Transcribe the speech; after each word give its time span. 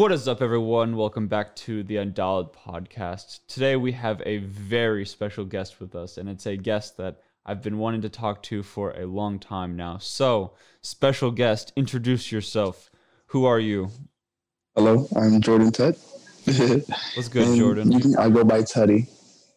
What 0.00 0.12
is 0.12 0.26
up, 0.26 0.40
everyone? 0.40 0.96
Welcome 0.96 1.28
back 1.28 1.54
to 1.56 1.82
the 1.82 1.96
Undialed 1.96 2.54
podcast. 2.54 3.40
Today 3.46 3.76
we 3.76 3.92
have 3.92 4.22
a 4.24 4.38
very 4.38 5.04
special 5.04 5.44
guest 5.44 5.78
with 5.78 5.94
us, 5.94 6.16
and 6.16 6.26
it's 6.26 6.46
a 6.46 6.56
guest 6.56 6.96
that 6.96 7.20
I've 7.44 7.60
been 7.62 7.76
wanting 7.76 8.00
to 8.00 8.08
talk 8.08 8.42
to 8.44 8.62
for 8.62 8.92
a 8.92 9.04
long 9.04 9.38
time 9.38 9.76
now. 9.76 9.98
So, 9.98 10.54
special 10.80 11.30
guest, 11.30 11.74
introduce 11.76 12.32
yourself. 12.32 12.90
Who 13.26 13.44
are 13.44 13.60
you? 13.60 13.90
Hello, 14.74 15.06
I'm 15.14 15.38
Jordan 15.42 15.70
Ted. 15.70 15.96
What's 16.46 17.28
good, 17.28 17.48
And 17.48 17.58
Jordan? 17.58 18.00
can- 18.00 18.16
I 18.16 18.30
go 18.30 18.42
by 18.42 18.62
Tutty. 18.62 19.06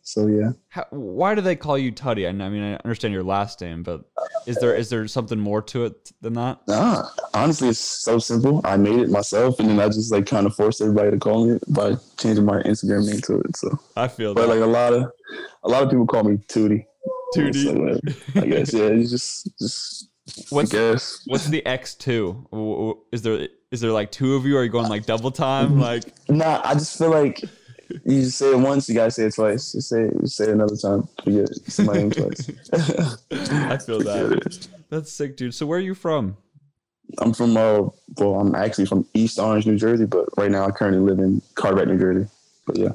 So 0.06 0.28
yeah. 0.28 0.52
How, 0.68 0.86
why 0.90 1.34
do 1.34 1.40
they 1.40 1.56
call 1.56 1.78
you 1.78 1.90
Tutty? 1.90 2.28
I, 2.28 2.32
mean, 2.34 2.62
I 2.62 2.76
understand 2.84 3.14
your 3.14 3.24
last 3.24 3.62
name, 3.62 3.84
but 3.84 4.04
is 4.46 4.58
there 4.58 4.76
is 4.76 4.90
there 4.90 5.08
something 5.08 5.40
more 5.40 5.62
to 5.64 5.86
it 5.86 6.12
than 6.20 6.34
that? 6.34 6.60
Nah, 6.68 7.08
honestly, 7.34 7.70
it's 7.70 7.80
so 7.80 8.20
simple. 8.20 8.60
I 8.66 8.76
made 8.76 9.00
it 9.00 9.10
myself, 9.10 9.62
and 9.62 9.70
then 9.70 9.80
I 9.80 9.88
just 9.88 10.12
like 10.12 10.26
kind 10.26 10.46
of 10.46 10.54
forced 10.56 10.82
everybody 10.82 11.12
to 11.12 11.18
call 11.18 11.46
me 11.46 11.56
it 11.56 11.64
by 11.74 11.96
changing 12.18 12.44
my 12.44 12.62
Instagram 12.64 13.10
name 13.10 13.22
to 13.22 13.40
it. 13.40 13.56
So, 13.56 13.80
I 13.96 14.10
feel 14.10 14.34
but 14.34 14.48
that. 14.48 14.56
like 14.56 14.62
a 14.62 14.66
lot 14.66 14.94
of 14.94 15.10
a 15.64 15.70
lot 15.70 15.84
of 15.84 15.90
people 15.90 16.06
call 16.06 16.26
me 16.26 16.38
Tootie. 16.50 16.86
Tootie. 17.34 18.04
Like, 18.36 18.44
I 18.44 18.48
guess 18.48 18.74
yeah. 18.74 18.84
It's 18.84 19.10
just 19.10 19.58
just 19.58 20.10
What's 20.50 20.74
I 20.74 20.78
guess. 20.78 21.22
what's 21.28 21.48
the 21.48 21.66
X 21.66 21.96
two? 21.96 22.46
Is 23.12 23.22
there 23.22 23.48
is 23.72 23.82
there 23.82 23.92
like 23.92 24.12
two 24.12 24.36
of 24.36 24.46
you? 24.46 24.58
Are 24.58 24.64
you 24.64 24.70
going 24.70 24.90
like 24.90 25.06
double 25.06 25.32
time? 25.32 25.72
Mm-hmm. 25.72 25.80
Like 25.80 26.30
Nah, 26.30 26.62
I 26.64 26.74
just 26.74 26.98
feel 26.98 27.10
like 27.10 27.42
you 28.06 28.24
say 28.26 28.52
it 28.52 28.58
once, 28.60 28.88
you 28.90 28.96
gotta 28.96 29.12
say 29.12 29.26
it 29.26 29.36
twice. 29.36 29.74
You 29.76 29.82
say 29.82 30.02
it, 30.04 30.14
you 30.22 30.28
say 30.28 30.46
it 30.46 30.50
another 30.52 30.76
time, 30.76 31.08
forget 31.24 31.50
it. 31.50 31.72
Say 31.72 31.84
my 31.84 31.94
name 31.94 32.12
twice. 32.12 32.50
I 33.32 33.78
feel 33.78 34.00
that. 34.04 34.68
That's 34.90 35.12
sick, 35.12 35.38
dude. 35.38 35.54
So 35.54 35.66
where 35.66 35.78
are 35.80 35.82
you 35.82 35.96
from? 35.96 36.38
I'm 37.20 37.34
from 37.34 37.56
uh 37.58 37.90
well, 38.18 38.40
I'm 38.40 38.56
actually 38.56 38.86
from 38.86 39.06
East 39.14 39.40
Orange, 39.40 39.66
New 39.66 39.78
Jersey, 39.78 40.06
but 40.06 40.26
right 40.38 40.50
now 40.52 40.66
I 40.66 40.72
currently 40.72 41.02
live 41.02 41.20
in 41.20 41.42
Carteret, 41.56 41.88
New 41.88 42.00
Jersey. 42.00 42.30
But 42.66 42.78
yeah, 42.78 42.90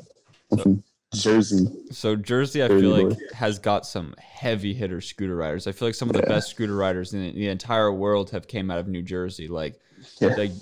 I'm 0.50 0.58
from 0.58 0.84
Jersey. 1.14 1.67
So 1.91 2.17
Jersey, 2.17 2.62
I 2.62 2.69
Jersey 2.69 2.80
feel 2.83 2.97
boy. 2.97 3.08
like 3.11 3.33
has 3.33 3.58
got 3.58 3.86
some 3.86 4.14
heavy 4.19 4.75
hitter 4.75 5.01
scooter 5.01 5.36
riders. 5.36 5.67
I 5.67 5.73
feel 5.73 5.89
like 5.89 5.95
some 5.95 6.08
of 6.11 6.14
the 6.17 6.23
Yeah. 6.23 6.28
best 6.28 6.51
scooter 6.51 6.75
riders 6.75 7.12
in 7.14 7.20
the 7.34 7.48
entire 7.48 7.92
world 7.92 8.30
have 8.30 8.47
came 8.48 8.70
out 8.70 8.78
of 8.78 8.89
New 8.89 9.03
Jersey, 9.03 9.47
like 9.48 9.78
Yeah. 10.20 10.34
like 10.36 10.53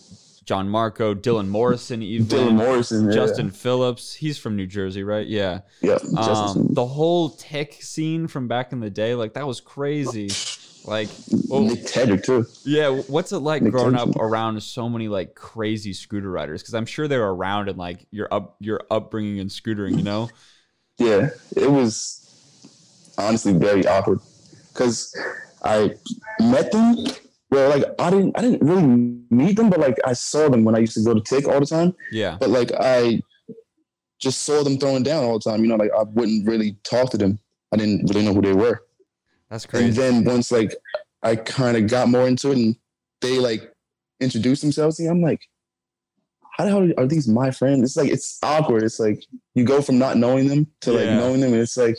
John 0.47 0.69
Marco, 0.69 1.13
Dylan 1.13 1.49
Morrison, 1.49 2.03
even 2.03 2.27
Dylan 2.27 2.55
Morrison, 2.55 3.07
yeah. 3.09 3.13
Justin 3.15 3.51
Phillips. 3.51 4.15
He's 4.15 4.39
from 4.39 4.55
New 4.57 4.67
Jersey, 4.67 5.03
right? 5.03 5.27
Yeah. 5.27 5.61
Yeah, 5.83 5.99
Um, 6.17 6.69
the 6.71 6.87
whole 6.87 7.31
tech 7.31 7.75
scene 7.75 8.29
from 8.29 8.47
back 8.47 8.73
in 8.73 8.79
the 8.81 8.89
day, 8.89 9.15
like 9.17 9.35
that 9.35 9.47
was 9.47 9.61
crazy. 9.61 10.31
Like, 10.85 11.09
well, 11.49 11.63
Nick 11.63 11.81
Tedrick 11.81 12.25
too. 12.25 12.47
yeah, 12.65 12.91
what's 13.09 13.33
it 13.33 13.39
like 13.39 13.61
Nick 13.61 13.73
growing 13.73 13.97
up 13.97 14.15
around 14.15 14.63
so 14.63 14.89
many 14.89 15.09
like 15.09 15.35
crazy 15.35 15.93
scooter 15.93 16.31
riders? 16.31 16.63
Because 16.63 16.75
I'm 16.75 16.87
sure 16.87 17.09
they 17.09 17.19
were 17.19 17.35
around 17.35 17.69
in 17.69 17.77
like 17.77 18.07
your 18.13 18.29
up 18.33 18.55
your 18.61 18.81
upbringing 18.89 19.41
and 19.41 19.51
scootering, 19.51 19.97
you 19.97 20.05
know? 20.05 20.31
Yeah, 20.99 21.31
it 21.57 21.69
was 21.71 22.23
honestly 23.19 23.53
very 23.53 23.85
awkward 23.85 24.21
because 24.73 25.13
I 25.65 25.97
met 26.41 26.71
them. 26.71 26.95
Well, 27.51 27.71
like 27.71 27.85
I 27.99 28.11
didn't, 28.11 28.37
I 28.39 28.43
didn't 28.43 28.63
really 28.67 28.83
meet 29.31 29.57
them, 29.57 29.71
but 29.71 29.79
like 29.79 29.97
I 30.05 30.15
saw 30.15 30.49
them 30.49 30.65
when 30.65 30.75
I 30.75 30.79
used 30.79 30.95
to 30.95 31.05
go 31.05 31.15
to 31.15 31.21
Tick 31.21 31.47
all 31.47 31.61
the 31.61 31.67
time. 31.67 31.95
Yeah. 32.11 32.37
But 32.41 32.51
like 32.51 32.73
I 32.79 33.21
just 34.21 34.43
saw 34.43 34.63
them 34.65 34.79
throwing 34.79 35.03
down 35.05 35.25
all 35.25 35.39
the 35.39 35.51
time. 35.51 35.63
You 35.63 35.69
know, 35.69 35.77
like 35.77 35.93
I 35.97 36.03
wouldn't 36.03 36.47
really 36.47 36.77
talk 36.83 37.11
to 37.11 37.19
them. 37.19 37.39
I 37.73 37.77
didn't 37.77 38.07
really 38.09 38.25
know 38.25 38.35
who 38.35 38.43
they 38.43 38.53
were. 38.53 38.83
That's 39.51 39.67
crazy. 39.67 39.87
And 39.87 39.97
then 39.97 40.25
once 40.25 40.51
like 40.51 40.75
I 41.23 41.37
kind 41.37 41.77
of 41.77 41.89
got 41.89 42.09
more 42.09 42.27
into 42.27 42.51
it 42.51 42.57
and 42.59 42.77
they 43.21 43.39
like 43.39 43.73
introduced 44.21 44.63
themselves 44.63 44.97
to 44.97 45.05
me, 45.05 45.09
I'm 45.09 45.23
like, 45.23 45.41
how 46.57 46.65
the 46.65 46.71
hell 46.71 46.89
are 46.99 47.07
these 47.07 47.29
my 47.29 47.51
friends? 47.51 47.83
It's 47.83 47.97
like 47.97 48.11
it's 48.11 48.39
awkward. 48.43 48.83
It's 48.83 48.99
like 48.99 49.25
you 49.55 49.65
go 49.65 49.83
from 49.83 49.99
not 49.99 50.17
knowing 50.17 50.49
them 50.49 50.67
to 50.81 50.93
like 50.93 51.05
Yeah. 51.05 51.19
knowing 51.19 51.41
them, 51.41 51.53
and 51.53 51.63
it's 51.63 51.77
like 51.77 51.99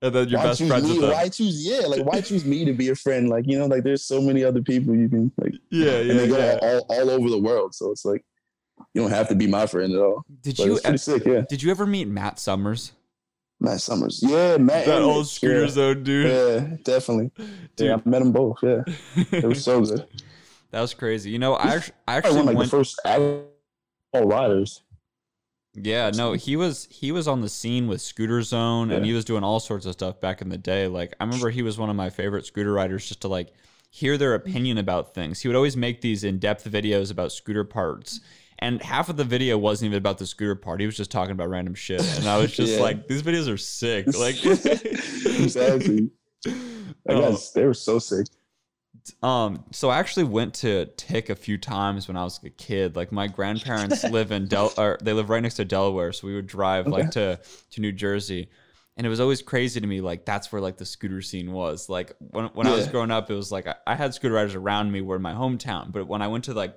and 0.00 0.14
then 0.14 0.28
your 0.28 0.38
why 0.38 0.46
best 0.46 0.58
choose 0.58 0.68
friends 0.68 0.88
me? 0.88 0.98
Why 1.00 1.28
choose 1.28 1.66
yeah? 1.66 1.86
Like 1.86 2.04
why 2.04 2.20
choose 2.20 2.44
me 2.44 2.64
to 2.64 2.72
be 2.72 2.88
a 2.90 2.94
friend? 2.94 3.28
Like 3.28 3.46
you 3.46 3.58
know, 3.58 3.66
like 3.66 3.82
there's 3.84 4.04
so 4.04 4.20
many 4.20 4.44
other 4.44 4.62
people 4.62 4.94
you 4.94 5.08
can 5.08 5.32
like, 5.38 5.54
Yeah, 5.70 5.84
yeah, 5.84 5.98
and 5.98 6.08
yeah, 6.08 6.14
they 6.14 6.28
go 6.28 6.38
yeah. 6.38 6.58
all, 6.62 6.86
all 6.88 7.10
over 7.10 7.30
the 7.30 7.38
world. 7.38 7.74
So 7.74 7.90
it's 7.90 8.04
like 8.04 8.24
you 8.94 9.02
don't 9.02 9.10
have 9.10 9.28
to 9.28 9.34
be 9.34 9.46
my 9.46 9.66
friend 9.66 9.92
at 9.92 10.00
all. 10.00 10.24
Did 10.42 10.56
But 10.56 10.66
you 10.66 10.72
it's 10.74 10.82
pretty 10.82 10.98
sick, 10.98 11.24
yeah. 11.24 11.42
did 11.48 11.62
you 11.62 11.70
ever 11.70 11.86
meet 11.86 12.06
Matt 12.06 12.38
Summers? 12.38 12.92
Matt 13.60 13.80
Summers, 13.80 14.20
yeah, 14.22 14.56
Matt. 14.56 14.86
That 14.86 14.96
and 14.98 15.04
old 15.04 15.24
Nick, 15.24 15.26
scooter 15.26 15.62
yeah. 15.62 15.68
zone 15.68 16.02
dude. 16.04 16.26
Yeah, 16.30 16.76
definitely. 16.84 17.32
Dude. 17.74 17.86
Yeah, 17.88 17.96
I 17.96 18.08
met 18.08 18.20
them 18.20 18.30
both. 18.30 18.58
Yeah, 18.62 18.82
it 19.32 19.44
was 19.44 19.64
so 19.64 19.80
good. 19.84 20.06
that 20.70 20.80
was 20.80 20.94
crazy. 20.94 21.30
You 21.30 21.40
know, 21.40 21.54
I 21.54 21.74
actually, 21.74 21.94
I 22.06 22.12
I 22.12 22.16
actually 22.18 22.36
won 22.36 22.46
like 22.46 22.56
went 22.56 22.70
the 22.70 22.76
first 22.76 23.00
all 23.04 24.26
riders. 24.28 24.82
Yeah, 25.84 26.10
no, 26.14 26.32
he 26.32 26.56
was 26.56 26.86
he 26.90 27.12
was 27.12 27.26
on 27.28 27.40
the 27.40 27.48
scene 27.48 27.86
with 27.88 28.00
Scooter 28.00 28.42
Zone 28.42 28.90
and 28.90 29.04
he 29.04 29.12
was 29.12 29.24
doing 29.24 29.44
all 29.44 29.60
sorts 29.60 29.86
of 29.86 29.92
stuff 29.92 30.20
back 30.20 30.40
in 30.42 30.48
the 30.48 30.58
day. 30.58 30.86
Like 30.86 31.14
I 31.20 31.24
remember 31.24 31.50
he 31.50 31.62
was 31.62 31.78
one 31.78 31.90
of 31.90 31.96
my 31.96 32.10
favorite 32.10 32.46
scooter 32.46 32.72
riders 32.72 33.06
just 33.08 33.20
to 33.22 33.28
like 33.28 33.52
hear 33.90 34.18
their 34.18 34.34
opinion 34.34 34.78
about 34.78 35.14
things. 35.14 35.40
He 35.40 35.48
would 35.48 35.56
always 35.56 35.76
make 35.76 36.00
these 36.00 36.24
in-depth 36.24 36.70
videos 36.70 37.10
about 37.10 37.32
scooter 37.32 37.64
parts. 37.64 38.20
And 38.60 38.82
half 38.82 39.08
of 39.08 39.16
the 39.16 39.24
video 39.24 39.56
wasn't 39.56 39.86
even 39.90 39.98
about 39.98 40.18
the 40.18 40.26
scooter 40.26 40.56
part. 40.56 40.80
He 40.80 40.86
was 40.86 40.96
just 40.96 41.10
talking 41.12 41.30
about 41.30 41.48
random 41.48 41.74
shit. 41.74 42.00
And 42.18 42.28
I 42.28 42.38
was 42.38 42.50
just 42.56 42.74
Yeah. 42.74 42.80
like, 42.80 43.06
these 43.06 43.22
videos 43.22 43.48
are 43.52 43.56
sick. 43.56 44.06
Like 44.18 44.34
exactly. 45.38 46.10
I 46.46 46.50
Oh. 47.08 47.38
they 47.54 47.64
were 47.64 47.72
so 47.74 47.98
sick. 47.98 48.26
Um, 49.22 49.64
so 49.72 49.88
I 49.90 49.98
actually 49.98 50.24
went 50.24 50.54
to 50.56 50.86
Tick 50.96 51.30
a 51.30 51.34
few 51.34 51.58
times 51.58 52.08
when 52.08 52.16
I 52.16 52.24
was 52.24 52.40
a 52.44 52.50
kid. 52.50 52.96
Like 52.96 53.12
my 53.12 53.26
grandparents 53.26 54.04
live 54.10 54.32
in 54.32 54.46
Del, 54.48 54.72
or 54.76 54.98
they 55.02 55.12
live 55.12 55.30
right 55.30 55.42
next 55.42 55.54
to 55.54 55.64
Delaware, 55.64 56.12
so 56.12 56.26
we 56.26 56.34
would 56.34 56.46
drive 56.46 56.86
like 56.86 57.10
to 57.12 57.40
to 57.70 57.80
New 57.80 57.92
Jersey, 57.92 58.48
and 58.96 59.06
it 59.06 59.10
was 59.10 59.20
always 59.20 59.42
crazy 59.42 59.80
to 59.80 59.86
me. 59.86 60.00
Like 60.00 60.24
that's 60.24 60.52
where 60.52 60.60
like 60.60 60.76
the 60.76 60.84
scooter 60.86 61.22
scene 61.22 61.52
was. 61.52 61.88
Like 61.88 62.12
when 62.18 62.46
when 62.48 62.66
I 62.66 62.74
was 62.74 62.86
growing 62.88 63.10
up, 63.10 63.30
it 63.30 63.34
was 63.34 63.50
like 63.50 63.66
I, 63.66 63.74
I 63.86 63.94
had 63.94 64.14
scooter 64.14 64.34
riders 64.34 64.54
around 64.54 64.92
me 64.92 65.00
were 65.00 65.16
in 65.16 65.22
my 65.22 65.32
hometown, 65.32 65.90
but 65.92 66.06
when 66.06 66.22
I 66.22 66.28
went 66.28 66.44
to 66.44 66.54
like 66.54 66.76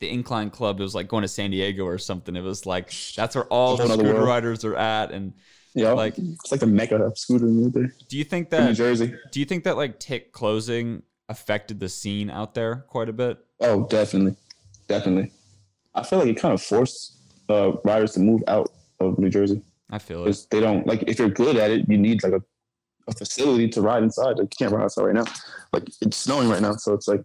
the 0.00 0.10
incline 0.10 0.50
club, 0.50 0.80
it 0.80 0.82
was 0.82 0.94
like 0.94 1.08
going 1.08 1.22
to 1.22 1.28
San 1.28 1.50
Diego 1.50 1.84
or 1.84 1.98
something. 1.98 2.34
It 2.36 2.42
was 2.42 2.66
like 2.66 2.92
that's 3.16 3.34
where 3.36 3.44
all 3.44 3.76
the 3.76 3.86
scooter 3.86 4.14
world. 4.14 4.26
riders 4.26 4.64
are 4.64 4.76
at. 4.76 5.12
And 5.12 5.34
Yeah, 5.74 5.92
Like- 5.92 6.18
it's 6.18 6.50
like 6.50 6.60
the 6.60 6.66
mecca 6.66 6.96
of 6.96 7.16
scooter 7.18 7.46
right 7.46 7.72
there 7.72 7.92
do 8.08 8.16
you 8.18 8.24
think 8.24 8.52
in 8.52 8.64
New 8.66 8.74
Jersey. 8.74 9.14
do 9.32 9.40
you 9.40 9.46
think 9.46 9.64
that 9.64 9.76
like 9.76 9.98
Tick 10.00 10.32
closing 10.32 11.02
affected 11.28 11.80
the 11.80 11.88
scene 11.88 12.30
out 12.30 12.54
there 12.54 12.84
quite 12.88 13.08
a 13.08 13.12
bit? 13.12 13.38
Oh, 13.60 13.86
definitely, 13.86 14.36
definitely. 14.88 15.32
I 15.94 16.02
feel 16.02 16.18
like 16.18 16.28
it 16.28 16.40
kind 16.40 16.54
of 16.54 16.62
forced 16.62 17.16
uh, 17.48 17.72
riders 17.84 18.12
to 18.12 18.20
move 18.20 18.42
out 18.48 18.70
of 19.00 19.18
New 19.18 19.30
Jersey 19.30 19.62
I 19.90 19.98
feel 19.98 20.26
it. 20.26 20.46
they 20.50 20.60
don't 20.60 20.86
like 20.86 21.04
if 21.06 21.18
you're 21.18 21.28
good 21.28 21.56
at 21.56 21.70
it, 21.70 21.88
you 21.88 21.98
need 21.98 22.22
like 22.22 22.32
a, 22.32 22.42
a 23.06 23.12
facility 23.12 23.68
to 23.68 23.80
ride 23.80 24.02
inside. 24.02 24.38
Like, 24.38 24.52
you 24.52 24.56
can't 24.58 24.72
ride 24.72 24.84
outside 24.84 25.04
right 25.04 25.14
now. 25.14 25.24
Like 25.72 25.84
it's 26.00 26.16
snowing 26.16 26.48
right 26.48 26.62
now, 26.62 26.72
so 26.72 26.94
it's 26.94 27.06
like 27.06 27.22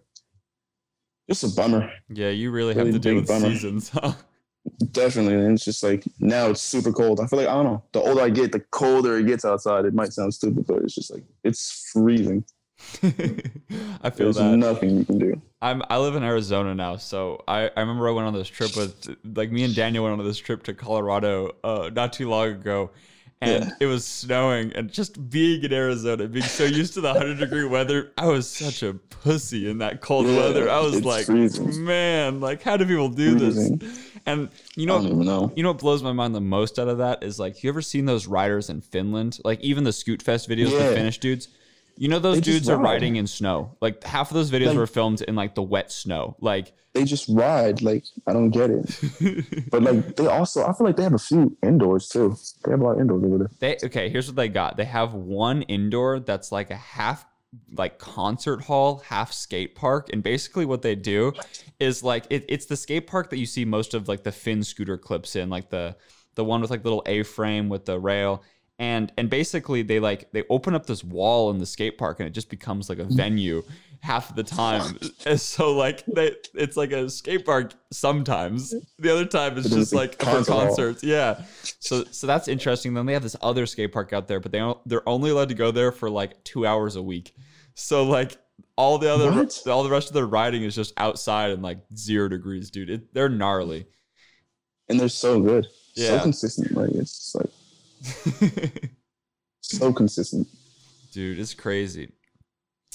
just 1.28 1.42
a 1.44 1.48
bummer. 1.48 1.90
Yeah, 2.08 2.30
you 2.30 2.50
really 2.50 2.74
have 2.74 2.90
to 2.90 2.98
deal 2.98 3.16
with 3.16 3.26
bummer. 3.26 3.48
seasons. 3.48 3.88
Huh? 3.88 4.12
Definitely, 4.92 5.34
and 5.34 5.54
it's 5.54 5.64
just 5.64 5.82
like 5.82 6.04
now 6.18 6.50
it's 6.50 6.60
super 6.60 6.92
cold. 6.92 7.18
I 7.18 7.26
feel 7.26 7.38
like 7.38 7.48
I 7.48 7.54
don't 7.54 7.64
know. 7.64 7.82
The 7.92 8.02
older 8.02 8.20
I 8.20 8.28
get, 8.28 8.52
the 8.52 8.60
colder 8.60 9.16
it 9.16 9.26
gets 9.26 9.44
outside. 9.44 9.84
It 9.86 9.94
might 9.94 10.12
sound 10.12 10.34
stupid, 10.34 10.66
but 10.66 10.82
it's 10.82 10.94
just 10.94 11.12
like 11.12 11.24
it's 11.42 11.90
freezing. 11.92 12.44
I 14.02 14.10
feel 14.10 14.32
There's 14.32 14.36
that. 14.36 14.56
nothing 14.56 14.98
you 14.98 15.04
can 15.04 15.18
do. 15.18 15.40
I'm 15.62 15.82
I 15.90 15.98
live 15.98 16.16
in 16.16 16.22
Arizona 16.22 16.74
now, 16.74 16.96
so 16.96 17.42
I, 17.46 17.70
I 17.76 17.80
remember 17.80 18.08
I 18.08 18.12
went 18.12 18.26
on 18.26 18.34
this 18.34 18.48
trip 18.48 18.76
with 18.76 19.16
like 19.24 19.50
me 19.52 19.64
and 19.64 19.74
Daniel 19.74 20.04
went 20.04 20.18
on 20.18 20.26
this 20.26 20.38
trip 20.38 20.62
to 20.64 20.74
Colorado 20.74 21.52
uh, 21.62 21.90
not 21.92 22.12
too 22.12 22.28
long 22.28 22.48
ago. 22.48 22.90
And 23.42 23.64
Yeah. 23.64 23.70
it 23.80 23.86
was 23.86 24.04
snowing, 24.06 24.70
and 24.74 24.92
just 24.92 25.30
being 25.30 25.62
in 25.64 25.72
Arizona, 25.72 26.28
being 26.28 26.44
so 26.44 26.64
used 26.64 26.92
to 26.94 27.00
the 27.00 27.08
100 27.08 27.38
degree 27.38 27.64
weather, 27.64 28.12
I 28.18 28.26
was 28.26 28.46
such 28.46 28.82
a 28.82 28.92
pussy 28.92 29.70
in 29.70 29.78
that 29.78 30.02
cold 30.02 30.26
Yeah, 30.26 30.36
weather. 30.36 30.68
I 30.68 30.80
was 30.80 31.02
like, 31.06 31.24
freezing. 31.24 31.82
man, 31.82 32.40
like, 32.40 32.60
how 32.60 32.76
do 32.76 32.84
people 32.84 33.08
do 33.08 33.38
Freezing. 33.38 33.78
this? 33.78 33.98
And 34.26 34.50
you 34.76 34.84
know, 34.84 35.00
know. 35.00 35.50
You 35.56 35.62
know 35.62 35.70
what 35.70 35.78
blows 35.78 36.02
my 36.02 36.12
mind 36.12 36.34
the 36.34 36.42
most 36.42 36.78
out 36.78 36.88
of 36.88 36.98
that 36.98 37.22
is 37.22 37.38
like, 37.38 37.62
you 37.64 37.70
ever 37.70 37.80
seen 37.80 38.04
those 38.04 38.26
riders 38.26 38.68
in 38.68 38.82
Finland? 38.82 39.38
Like 39.42 39.60
even 39.62 39.84
the 39.84 39.92
Scoot 39.94 40.20
Fest 40.22 40.46
videos, 40.46 40.76
the 40.76 40.94
Finnish 40.94 41.16
dudes. 41.18 41.48
You 42.00 42.08
know 42.08 42.18
those 42.18 42.40
dudes 42.40 42.66
are 42.70 42.78
riding 42.78 43.16
in 43.16 43.26
snow. 43.26 43.76
Like 43.82 44.02
half 44.04 44.30
of 44.30 44.34
those 44.34 44.50
videos 44.50 44.68
Like- 44.68 44.78
were 44.78 44.86
filmed 44.86 45.20
in 45.20 45.34
like 45.36 45.54
the 45.54 45.62
wet 45.62 45.92
snow. 45.92 46.34
Like, 46.40 46.72
They 46.94 47.04
just 47.04 47.28
ride. 47.28 47.82
Like 47.82 48.04
I 48.26 48.32
don't 48.32 48.48
get 48.48 48.70
it. 48.70 49.66
But 49.70 49.82
like 49.82 50.16
they 50.16 50.26
also, 50.26 50.64
I 50.66 50.72
feel 50.72 50.86
like 50.86 50.96
they 50.96 51.02
have 51.02 51.12
a 51.12 51.18
few 51.18 51.54
indoors 51.62 52.08
too. 52.08 52.36
They 52.64 52.70
have 52.70 52.80
a 52.80 52.84
lot 52.84 52.92
of 52.92 53.00
indoors 53.00 53.22
over 53.22 53.38
there. 53.38 53.50
they 53.60 53.86
okay. 53.86 54.08
Here's 54.08 54.26
what 54.28 54.36
they 54.36 54.48
got. 54.48 54.78
They 54.78 54.86
have 54.86 55.12
one 55.12 55.60
indoor 55.62 56.20
that's 56.20 56.50
like 56.50 56.70
a 56.70 56.76
half 56.76 57.26
like 57.76 57.98
concert 57.98 58.62
hall, 58.62 59.02
half 59.06 59.30
skate 59.32 59.74
park, 59.74 60.08
and 60.10 60.22
basically 60.22 60.64
what 60.64 60.80
they 60.80 60.94
do 60.94 61.32
is 61.78 62.02
like 62.02 62.24
it, 62.30 62.46
it's 62.48 62.64
the 62.64 62.76
skate 62.78 63.06
park 63.08 63.28
that 63.28 63.38
you 63.38 63.46
see 63.46 63.66
most 63.66 63.92
of 63.92 64.08
like 64.08 64.22
the 64.22 64.32
Finn 64.32 64.64
scooter 64.64 64.96
clips 64.96 65.36
in, 65.36 65.50
like 65.50 65.68
the 65.68 65.96
the 66.34 66.44
one 66.44 66.62
with 66.62 66.70
like 66.70 66.82
little 66.82 67.02
A 67.04 67.24
frame 67.24 67.68
with 67.68 67.84
the 67.84 67.98
rail. 68.00 68.42
And 68.80 69.12
and 69.16 69.30
basically 69.30 69.82
they 69.82 70.00
like 70.00 70.32
they 70.32 70.42
open 70.50 70.74
up 70.74 70.86
this 70.86 71.04
wall 71.04 71.50
in 71.50 71.58
the 71.58 71.66
skate 71.66 71.98
park 71.98 72.18
and 72.18 72.26
it 72.26 72.32
just 72.32 72.50
becomes 72.50 72.88
like 72.88 72.98
a 72.98 73.04
mm. 73.04 73.16
venue. 73.16 73.62
half 74.00 74.30
of 74.30 74.36
the 74.36 74.42
time. 74.42 74.98
And 75.26 75.38
so 75.38 75.76
like 75.76 76.02
they 76.06 76.34
it's 76.54 76.78
like 76.78 76.90
a 76.90 77.10
skate 77.10 77.44
park 77.44 77.74
sometimes. 77.92 78.74
The 78.98 79.12
other 79.12 79.26
time 79.26 79.58
it's 79.58 79.68
just 79.68 79.92
like 79.92 80.14
for 80.18 80.24
concert 80.24 80.52
concerts. 80.52 81.04
Yeah. 81.04 81.42
So 81.80 82.04
so 82.10 82.26
that's 82.26 82.48
interesting. 82.48 82.94
Then 82.94 83.04
they 83.04 83.12
have 83.12 83.22
this 83.22 83.36
other 83.42 83.66
skate 83.66 83.92
park 83.92 84.14
out 84.14 84.26
there, 84.26 84.40
but 84.40 84.50
they 84.50 84.74
they're 84.86 85.06
only 85.06 85.28
allowed 85.30 85.50
to 85.50 85.54
go 85.54 85.70
there 85.70 85.92
for 85.92 86.08
like 86.08 86.42
2 86.44 86.66
hours 86.66 86.96
a 86.96 87.02
week. 87.02 87.34
So 87.74 88.04
like 88.04 88.38
all 88.76 88.96
the 88.96 89.12
other 89.12 89.30
What? 89.30 89.62
all 89.66 89.82
the 89.82 89.90
rest 89.90 90.08
of 90.08 90.14
their 90.14 90.26
riding 90.26 90.62
is 90.62 90.74
just 90.74 90.94
outside 90.96 91.50
and 91.50 91.62
like 91.62 91.80
0 91.94 92.28
degrees, 92.28 92.70
dude. 92.70 92.88
It, 92.88 93.12
they're 93.12 93.28
gnarly. 93.28 93.86
and 94.88 94.98
they're 94.98 95.10
so 95.10 95.38
good, 95.38 95.66
Yeah. 95.94 96.16
so 96.16 96.22
consistent. 96.22 96.72
Like 96.74 96.90
it's 96.92 97.18
just 97.18 97.34
like 97.34 97.50
so 99.60 99.92
consistent. 99.92 100.48
Dude, 101.12 101.38
it's 101.38 101.54
crazy. 101.54 102.12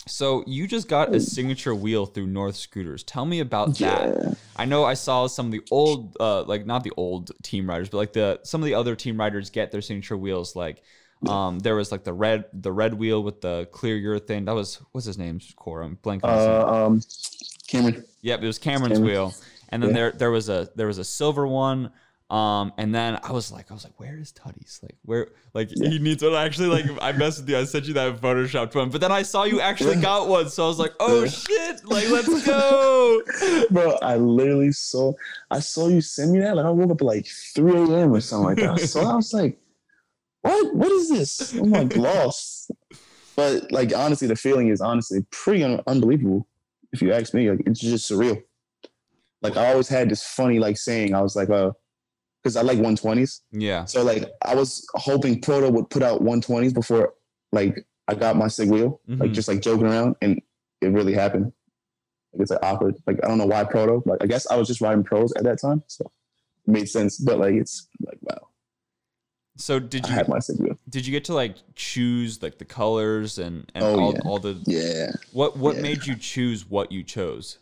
So 0.07 0.44
you 0.46 0.68
just 0.68 0.88
got 0.88 1.16
a 1.16 1.19
signature 1.19 1.74
wheel 1.74 2.06
through 2.06 2.28
North 2.28 2.56
Scooters. 2.56 3.04
Tell 3.04 3.25
me 3.25 3.40
about 3.40 3.78
that. 3.80 4.07
Yeah, 4.24 4.34
I 4.56 4.66
know 4.66 4.84
I 4.84 4.94
saw 4.94 5.25
some 5.25 5.48
of 5.48 5.52
the 5.52 5.62
old, 5.72 6.16
uh, 6.19 6.44
like 6.44 6.66
not 6.66 6.84
the 6.84 6.92
old 6.96 7.31
team 7.42 7.68
riders, 7.68 7.90
but 7.90 7.98
like 7.98 8.13
the 8.13 8.40
some 8.44 8.62
of 8.62 8.66
the 8.66 8.75
other 8.75 8.96
team 8.96 9.19
riders 9.19 9.50
get 9.50 9.72
their 9.72 9.81
signature 9.81 10.16
wheels. 10.16 10.56
Like, 10.56 10.84
um, 11.28 11.58
there 11.60 11.75
was 11.75 11.92
like 11.92 12.04
the 12.04 12.13
red, 12.13 12.46
the 12.54 12.72
red 12.72 12.94
wheel 12.94 13.24
with 13.24 13.42
the 13.42 13.68
clear 13.72 13.98
urethane. 13.98 14.46
That 14.46 14.54
was 14.54 14.75
what's 14.92 15.08
his 15.08 15.18
name? 15.18 15.40
Core. 15.56 15.81
I'm 15.81 15.98
blanking. 15.98 16.25
on 16.25 16.38
his 16.38 16.46
name. 16.48 16.62
uh, 16.62 16.86
um, 16.86 17.01
Cameron. 17.68 18.06
Yep, 18.22 18.44
it 18.44 18.48
was 18.48 18.60
Cameron's 18.60 18.98
Cameron. 19.00 19.12
wheel. 19.12 19.34
And 19.69 19.81
then 19.81 19.90
Yeah. 19.90 19.96
there 19.96 20.12
there 20.12 20.31
was 20.31 20.50
a 20.50 20.69
there 20.75 20.88
was 20.88 21.00
a 21.00 21.04
silver 21.04 21.48
one. 21.48 21.92
Um, 22.31 22.74
and 22.80 22.94
then 22.94 23.19
I 23.24 23.31
was 23.31 23.51
like, 23.51 23.69
I 23.69 23.75
was 23.75 23.83
like, 23.83 24.00
where 24.00 24.18
is 24.18 24.31
Tutty's? 24.31 24.80
Like, 24.81 24.95
where? 25.04 25.27
Like, 25.54 25.69
Yeah. 25.75 25.89
he 25.89 26.00
needs 26.00 26.24
one. 26.24 26.33
Actually, 26.33 26.69
like, 26.69 26.86
I 27.00 27.12
messed 27.12 27.39
with 27.42 27.50
you. 27.50 27.57
I 27.57 27.66
sent 27.66 27.86
you 27.86 27.94
that 27.94 28.19
photoshopped 28.19 28.74
one, 28.74 28.89
but 28.89 29.00
then 29.00 29.12
I 29.12 29.22
saw 29.22 29.44
you 29.44 29.62
actually 29.62 29.98
got 30.01 30.27
one, 30.27 30.50
so 30.50 30.66
I 30.66 30.68
was 30.68 30.80
like, 30.80 30.94
oh 31.00 31.22
Yeah. 31.24 31.30
shit! 31.30 31.86
Like, 31.86 32.10
let's 32.10 32.45
go. 32.48 33.22
Bro, 33.69 33.98
I 34.01 34.18
literally 34.18 34.72
saw 34.72 35.13
I 35.51 35.60
saw 35.60 35.88
you 35.88 36.01
send 36.01 36.31
me 36.31 36.39
that. 36.39 36.56
Like 36.56 36.66
I 36.66 36.69
woke 36.72 36.89
up 36.92 37.01
at 37.01 37.06
like 37.06 37.27
3 37.27 37.72
a.m. 37.74 38.12
or 38.13 38.19
something 38.22 38.45
like 38.45 38.57
that. 38.57 38.88
So 38.88 39.01
I 39.01 39.16
was 39.16 39.31
like, 39.31 39.60
what? 40.42 40.74
What 40.75 40.92
is 40.92 41.10
this? 41.10 41.54
I'm 41.54 41.69
like 41.69 41.95
lost. 41.95 42.72
But 43.36 43.72
like 43.72 43.94
honestly, 43.95 44.27
the 44.27 44.36
feeling 44.36 44.69
is 44.69 44.81
honestly 44.81 45.24
pretty 45.30 45.63
un- 45.63 45.81
unbelievable. 45.86 46.48
If 46.92 47.01
you 47.04 47.13
ask 47.13 47.36
me, 47.36 47.51
like 47.51 47.62
it's 47.68 47.80
just 47.81 48.10
surreal. 48.10 48.42
Like 49.44 49.57
I 49.57 49.72
always 49.72 49.89
had 49.89 50.10
this 50.10 50.25
funny 50.25 50.57
like 50.57 50.77
saying, 50.77 51.13
I 51.13 51.22
was 51.22 51.36
like, 51.36 51.50
uh, 51.51 51.72
because 52.46 52.56
I 52.56 52.62
like 52.62 52.78
120s. 52.78 53.42
Yeah. 53.52 53.86
So 53.86 54.04
like 54.04 54.32
I 54.44 54.54
was 54.54 54.88
hoping 54.94 55.42
Proto 55.42 55.72
would 55.72 55.90
put 55.90 56.04
out 56.04 56.22
120s 56.22 56.76
before 56.76 57.16
like 57.52 57.84
I 58.08 58.14
got 58.14 58.36
my 58.36 58.48
sig 58.48 58.70
wheel, 58.70 59.02
like 59.08 59.32
Mhm. 59.32 59.34
just 59.34 59.48
like 59.48 59.62
joking 59.62 59.88
around, 59.88 60.16
and 60.22 60.40
it 60.80 60.88
really 60.90 61.14
happened. 61.14 61.52
Like 62.34 62.42
it's 62.44 62.52
like 62.52 62.60
awkward. 62.62 62.98
Like 63.08 63.18
I 63.24 63.28
don't 63.28 63.40
know 63.40 63.48
why 63.48 63.64
Proto. 63.64 64.04
Like 64.06 64.20
I 64.22 64.28
guess 64.28 64.46
I 64.46 64.58
was 64.58 64.68
just 64.68 64.80
riding 64.80 65.04
pros 65.04 65.34
at 65.34 65.44
that 65.44 65.60
time, 65.60 65.82
so 65.88 66.06
it 66.68 66.72
made 66.72 66.88
sense. 66.88 67.18
But 67.18 67.40
like 67.40 67.56
it's 67.56 67.88
like 68.06 68.20
wow, 68.22 68.50
So 69.58 69.80
did 69.80 70.08
you 70.08 70.14
had 70.14 70.28
my 70.30 70.38
sig 70.38 70.58
did 70.88 71.08
you 71.08 71.12
get 71.12 71.26
to 71.26 71.34
like 71.34 71.56
choose 71.74 72.44
like 72.44 72.60
the 72.60 72.66
colors 72.66 73.40
and 73.40 73.72
and 73.74 73.84
Oh, 73.84 74.00
all, 74.00 74.14
yeah. 74.14 74.20
all 74.24 74.38
the 74.40 74.62
Yeah, 74.68 75.14
what 75.32 75.58
what 75.58 75.78
Yeah. 75.78 75.82
made 75.82 76.06
you 76.06 76.16
choose 76.16 76.70
what 76.70 76.92
you 76.92 77.02
chose? 77.02 77.58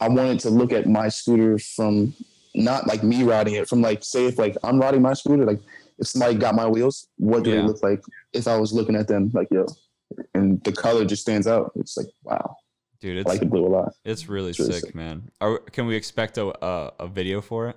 I 0.00 0.08
wanted 0.08 0.38
to 0.40 0.50
look 0.50 0.72
at 0.72 0.86
my 0.86 1.08
scooter 1.08 1.58
from 1.58 2.14
not 2.54 2.86
like 2.86 3.02
me 3.02 3.22
riding 3.22 3.54
it, 3.54 3.68
from 3.68 3.80
like 3.82 4.02
say 4.04 4.26
if 4.26 4.38
like 4.38 4.56
I'm 4.64 4.80
riding 4.80 5.02
my 5.02 5.14
scooter, 5.14 5.44
like 5.44 5.60
if 5.98 6.06
somebody 6.08 6.34
got 6.34 6.54
my 6.54 6.66
wheels, 6.66 7.08
what 7.16 7.44
do 7.44 7.50
Yeah. 7.50 7.62
they 7.62 7.68
look 7.68 7.82
like 7.82 8.02
if 8.32 8.48
I 8.48 8.56
was 8.58 8.72
looking 8.72 8.96
at 8.96 9.06
them? 9.08 9.30
Like 9.34 9.48
yo, 9.50 9.66
and 10.34 10.62
the 10.64 10.72
color 10.72 11.04
just 11.04 11.22
stands 11.22 11.46
out. 11.46 11.72
It's 11.76 11.96
like 11.96 12.08
wow, 12.24 12.56
Dude, 13.00 13.18
I 13.18 13.20
it's 13.20 13.28
like 13.28 13.40
the 13.40 13.46
blue 13.46 13.66
a 13.66 13.68
lot. 13.68 13.92
it's 14.04 14.28
really 14.28 14.50
it's 14.50 14.58
really 14.58 14.72
sick, 14.72 14.84
sick. 14.86 14.94
man. 14.94 15.30
Are, 15.40 15.58
can 15.58 15.86
we 15.86 15.94
expect 15.96 16.38
a, 16.38 16.46
a 16.64 16.92
a 17.00 17.06
video 17.08 17.40
for 17.40 17.68
it? 17.68 17.76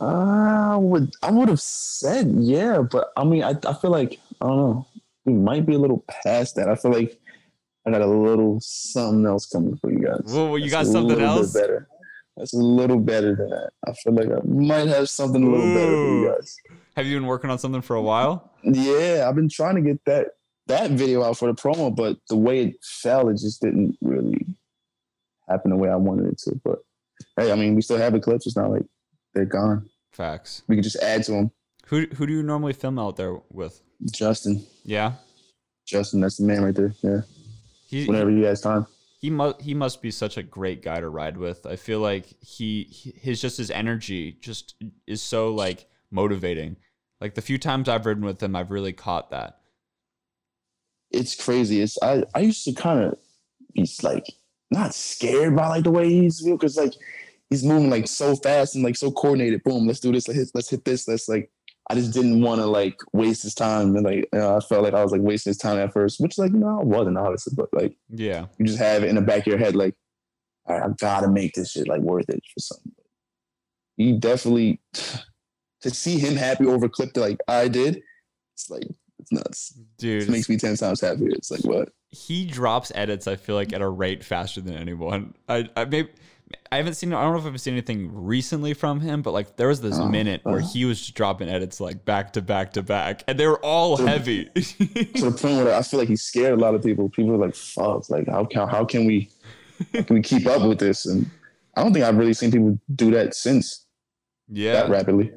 I 0.00 0.76
would 0.76 1.12
I 1.22 1.30
would 1.30 1.48
have 1.48 1.60
said 1.60 2.32
yeah, 2.38 2.80
but 2.82 3.12
I 3.16 3.24
mean 3.24 3.42
I, 3.42 3.54
I 3.66 3.74
feel 3.74 3.90
like 3.90 4.18
I 4.40 4.46
don't 4.46 4.56
know. 4.56 4.86
We 5.24 5.34
might 5.34 5.64
be 5.66 5.74
a 5.74 5.78
little 5.78 6.04
past 6.24 6.56
that. 6.56 6.68
I 6.68 6.74
feel 6.74 6.92
like 6.92 7.18
I 7.86 7.90
got 7.90 8.00
a 8.02 8.06
little 8.06 8.58
something 8.60 9.24
else 9.26 9.46
coming 9.46 9.76
for 9.76 9.90
you 9.92 10.00
guys. 10.00 10.22
Whoa, 10.24 10.56
you 10.56 10.70
got 10.70 10.78
That's 10.78 10.88
a 10.90 10.92
something 10.92 11.20
else? 11.20 11.52
better. 11.52 11.88
That's 12.36 12.54
a 12.54 12.58
little 12.58 12.98
better 12.98 13.36
than 13.36 13.50
that. 13.50 13.70
I 13.86 13.92
feel 13.92 14.14
like 14.14 14.28
I 14.28 14.40
might 14.44 14.88
have 14.88 15.08
something 15.10 15.42
a 15.42 15.50
little 15.50 15.74
better 15.74 15.90
for 15.92 16.08
you 16.08 16.34
guys. 16.34 16.56
Have 16.96 17.06
you 17.06 17.16
been 17.16 17.26
working 17.26 17.50
on 17.50 17.58
something 17.58 17.82
for 17.82 17.94
a 17.96 18.02
while? 18.02 18.50
Yeah, 18.64 19.26
I've 19.28 19.34
been 19.34 19.48
trying 19.50 19.74
to 19.76 19.82
get 19.82 20.04
that 20.06 20.28
that 20.68 20.92
video 20.92 21.22
out 21.24 21.36
for 21.36 21.48
the 21.52 21.54
promo, 21.60 21.94
but 21.94 22.16
the 22.28 22.36
way 22.36 22.64
it 22.66 22.76
fell, 22.82 23.28
it 23.28 23.34
just 23.34 23.60
didn't 23.60 23.96
really 24.00 24.46
happen 25.48 25.70
the 25.70 25.76
way 25.76 25.88
I 25.90 25.96
wanted 25.96 26.26
it 26.32 26.38
to. 26.44 26.60
But 26.64 26.78
hey, 27.36 27.52
I 27.52 27.54
mean, 27.56 27.74
we 27.74 27.82
still 27.82 27.98
have 27.98 28.12
the 28.12 28.20
clips. 28.20 28.46
It's 28.46 28.56
not 28.56 28.70
like 28.70 28.86
they're 29.34 29.44
gone. 29.44 29.88
Facts. 30.12 30.62
We 30.68 30.76
can 30.76 30.82
just 30.82 30.96
add 31.02 31.24
to 31.24 31.32
them. 31.32 31.50
Who 31.86 32.06
who 32.16 32.26
do 32.26 32.32
you 32.32 32.42
normally 32.42 32.72
film 32.72 32.98
out 32.98 33.16
there 33.16 33.38
with? 33.50 33.82
Justin, 34.10 34.64
Yeah. 34.84 35.12
Justin, 35.86 36.20
that's 36.20 36.36
the 36.38 36.44
man 36.44 36.62
right 36.62 36.74
there. 36.74 36.94
Yeah, 37.02 37.20
He 37.88 38.06
whenever 38.06 38.30
he 38.30 38.42
has 38.42 38.60
time. 38.60 38.86
He 39.22 39.30
must 39.30 39.62
he 39.62 39.72
must 39.72 40.02
be 40.02 40.10
such 40.10 40.36
a 40.36 40.42
great 40.42 40.82
guy 40.82 40.98
to 40.98 41.08
ride 41.08 41.36
with. 41.36 41.64
I 41.64 41.76
feel 41.76 42.00
like 42.00 42.26
he, 42.40 43.14
his 43.16 43.40
just 43.40 43.56
his 43.56 43.70
energy 43.70 44.36
just 44.40 44.74
is 45.06 45.22
so 45.22 45.54
like 45.54 45.86
motivating. 46.10 46.76
Like 47.20 47.36
the 47.36 47.40
few 47.40 47.56
times 47.56 47.88
I've 47.88 48.04
ridden 48.04 48.24
with 48.24 48.42
him, 48.42 48.56
I've 48.56 48.72
really 48.72 48.92
caught 48.92 49.30
that. 49.30 49.60
It's 51.12 51.36
crazy. 51.36 51.80
It's 51.80 51.96
I 52.02 52.24
I 52.34 52.40
used 52.40 52.64
to 52.64 52.72
kind 52.72 53.04
of 53.04 53.18
be 53.72 53.88
like 54.02 54.26
not 54.72 54.92
scared 54.92 55.54
by 55.54 55.68
like 55.68 55.84
the 55.84 55.92
way 55.92 56.08
he's 56.08 56.42
because 56.42 56.76
like 56.76 56.94
he's 57.48 57.62
moving 57.62 57.90
like 57.90 58.08
so 58.08 58.34
fast 58.34 58.74
and 58.74 58.82
like 58.82 58.96
so 58.96 59.12
coordinated. 59.12 59.62
Boom, 59.62 59.86
let's 59.86 60.00
do 60.00 60.10
this. 60.10 60.26
Let's 60.26 60.40
hit, 60.40 60.50
let's 60.52 60.70
hit 60.70 60.84
this. 60.84 61.06
Let's 61.06 61.28
like. 61.28 61.48
I 61.92 61.94
just 61.94 62.12
didn't 62.12 62.40
want 62.42 62.60
to 62.60 62.66
like 62.66 62.98
waste 63.12 63.42
his 63.42 63.54
time 63.54 63.94
and 63.96 64.04
like 64.04 64.28
you 64.32 64.38
know, 64.38 64.56
I 64.56 64.60
felt 64.60 64.82
like 64.82 64.94
I 64.94 65.02
was 65.02 65.12
like 65.12 65.20
wasting 65.20 65.50
his 65.50 65.58
time 65.58 65.78
at 65.78 65.92
first, 65.92 66.20
which 66.20 66.38
like 66.38 66.52
no, 66.52 66.80
I 66.80 66.84
wasn't 66.84 67.18
obviously, 67.18 67.52
but 67.56 67.68
like 67.72 67.94
Yeah. 68.08 68.46
you 68.58 68.64
just 68.66 68.78
have 68.78 69.02
it 69.04 69.08
in 69.08 69.16
the 69.16 69.20
back 69.20 69.40
of 69.40 69.46
your 69.48 69.58
head 69.58 69.76
like, 69.76 69.94
all 70.66 70.78
right, 70.78 70.88
I 70.88 70.92
gotta 70.98 71.28
make 71.28 71.52
this 71.54 71.70
shit 71.72 71.88
like 71.88 72.00
worth 72.00 72.28
it 72.28 72.42
for 72.54 72.60
something. 72.60 72.92
He 73.96 74.12
definitely 74.18 74.80
to 75.82 75.90
see 75.90 76.18
him 76.18 76.36
happy 76.36 76.66
over 76.66 76.88
clip 76.88 77.12
that 77.14 77.20
like 77.20 77.38
I 77.48 77.68
did, 77.68 78.00
it's 78.54 78.70
like 78.70 78.84
it's 79.18 79.30
nuts. 79.32 79.78
Dude, 79.98 80.22
It 80.24 80.28
makes 80.30 80.48
me 80.48 80.56
ten 80.56 80.76
times 80.76 81.00
happier. 81.00 81.28
It's 81.30 81.50
like 81.50 81.64
what? 81.64 81.90
he 82.14 82.44
drops 82.44 82.92
edits 82.94 83.26
i 83.26 83.34
feel 83.36 83.54
like 83.54 83.72
at 83.72 83.80
a 83.80 83.88
rate 83.88 84.22
faster 84.22 84.60
than 84.60 84.76
anyone 84.76 85.32
i 85.48 85.66
i 85.76 85.86
maybe 85.86 86.10
I 86.70 86.76
haven't 86.76 86.94
seen. 86.94 87.12
I 87.12 87.22
don't 87.22 87.32
know 87.32 87.38
if 87.38 87.46
I've 87.46 87.60
seen 87.60 87.74
anything 87.74 88.10
recently 88.12 88.74
from 88.74 89.00
him, 89.00 89.22
but 89.22 89.32
like 89.32 89.56
there 89.56 89.68
was 89.68 89.80
this 89.80 89.98
Oh, 89.98 90.08
minute 90.08 90.40
where 90.44 90.60
uh. 90.60 90.66
he 90.66 90.84
was 90.84 90.98
just 91.00 91.14
dropping 91.14 91.48
edits 91.48 91.80
like 91.80 92.04
back 92.04 92.32
to 92.34 92.42
back 92.42 92.72
to 92.74 92.82
back, 92.82 93.22
and 93.28 93.38
they 93.38 93.46
were 93.46 93.58
all 93.64 93.96
So- 93.96 94.06
heavy. 94.06 94.44
To 94.54 95.30
the 95.30 95.36
point 95.40 95.64
where 95.64 95.74
I 95.74 95.82
feel 95.82 96.00
like 96.00 96.08
he 96.08 96.16
scared 96.16 96.52
a 96.54 96.56
lot 96.62 96.74
of 96.74 96.82
people. 96.82 97.08
People 97.10 97.34
are 97.34 97.38
like, 97.46 97.54
"Fuck! 97.54 98.08
Like 98.10 98.28
how 98.28 98.44
can 98.44 98.68
how 98.68 98.84
can 98.84 99.04
we 99.04 99.30
how 99.92 100.02
can 100.02 100.14
we 100.16 100.22
keep 100.22 100.46
up 100.46 100.62
with 100.66 100.78
this?" 100.78 101.06
And 101.06 101.30
I 101.76 101.82
don't 101.82 101.92
think 101.92 102.04
I've 102.04 102.16
really 102.16 102.34
seen 102.34 102.50
people 102.50 102.78
do 102.94 103.10
that 103.12 103.34
since 103.34 103.86
yeah, 104.48 104.72
that 104.74 104.90
rapidly, 104.90 105.32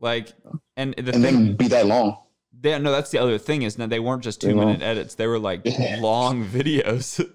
like 0.00 0.32
and 0.76 0.94
the 0.94 1.12
and 1.12 1.22
thing. 1.22 1.22
then 1.22 1.56
be 1.56 1.68
that 1.68 1.86
long. 1.86 2.18
Yeah, 2.64 2.78
no, 2.78 2.92
that's 2.92 3.10
the 3.10 3.18
other 3.18 3.38
thing 3.38 3.62
is 3.62 3.74
that 3.76 3.90
they 3.90 3.98
weren't 3.98 4.22
just 4.22 4.40
two 4.40 4.54
minute 4.54 4.82
edits; 4.82 5.16
they 5.16 5.26
were 5.26 5.38
like 5.40 5.62
Yeah. 5.64 5.98
long 6.00 6.46
videos. 6.46 7.28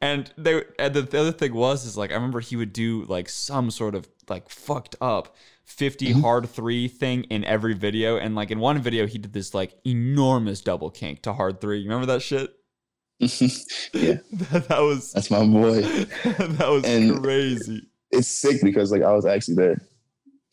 And 0.00 0.32
they 0.36 0.62
and 0.78 0.94
the, 0.94 1.02
the 1.02 1.20
other 1.20 1.32
thing 1.32 1.54
was 1.54 1.84
is 1.84 1.96
like 1.96 2.10
I 2.10 2.14
remember 2.14 2.40
he 2.40 2.56
would 2.56 2.72
do 2.72 3.04
like 3.08 3.28
some 3.28 3.70
sort 3.70 3.94
of 3.94 4.08
like 4.28 4.48
fucked 4.48 4.96
up 5.00 5.34
50 5.64 6.14
Mhm. 6.14 6.20
hard 6.22 6.48
three 6.48 6.88
thing 6.88 7.24
in 7.24 7.44
every 7.44 7.74
video, 7.74 8.16
and 8.16 8.34
like 8.34 8.50
in 8.50 8.58
one 8.58 8.80
video 8.80 9.06
he 9.06 9.18
did 9.18 9.32
this 9.32 9.54
like 9.54 9.74
enormous 9.84 10.60
double 10.60 10.90
kink 10.90 11.22
to 11.22 11.32
hard 11.32 11.60
three. 11.60 11.78
You 11.78 11.88
remember 11.88 12.06
that 12.12 12.22
shit? 12.22 12.50
yeah, 13.20 13.28
that, 14.50 14.66
that 14.68 14.80
was 14.80 15.12
that's 15.12 15.30
my 15.30 15.44
boy. 15.46 15.80
that 16.24 16.68
was 16.68 16.84
And- 16.84 17.22
crazy. 17.22 17.86
It's 18.12 18.26
sick 18.26 18.60
because 18.62 18.90
like 18.90 19.02
I 19.02 19.12
was 19.12 19.24
actually 19.26 19.54
there 19.54 19.80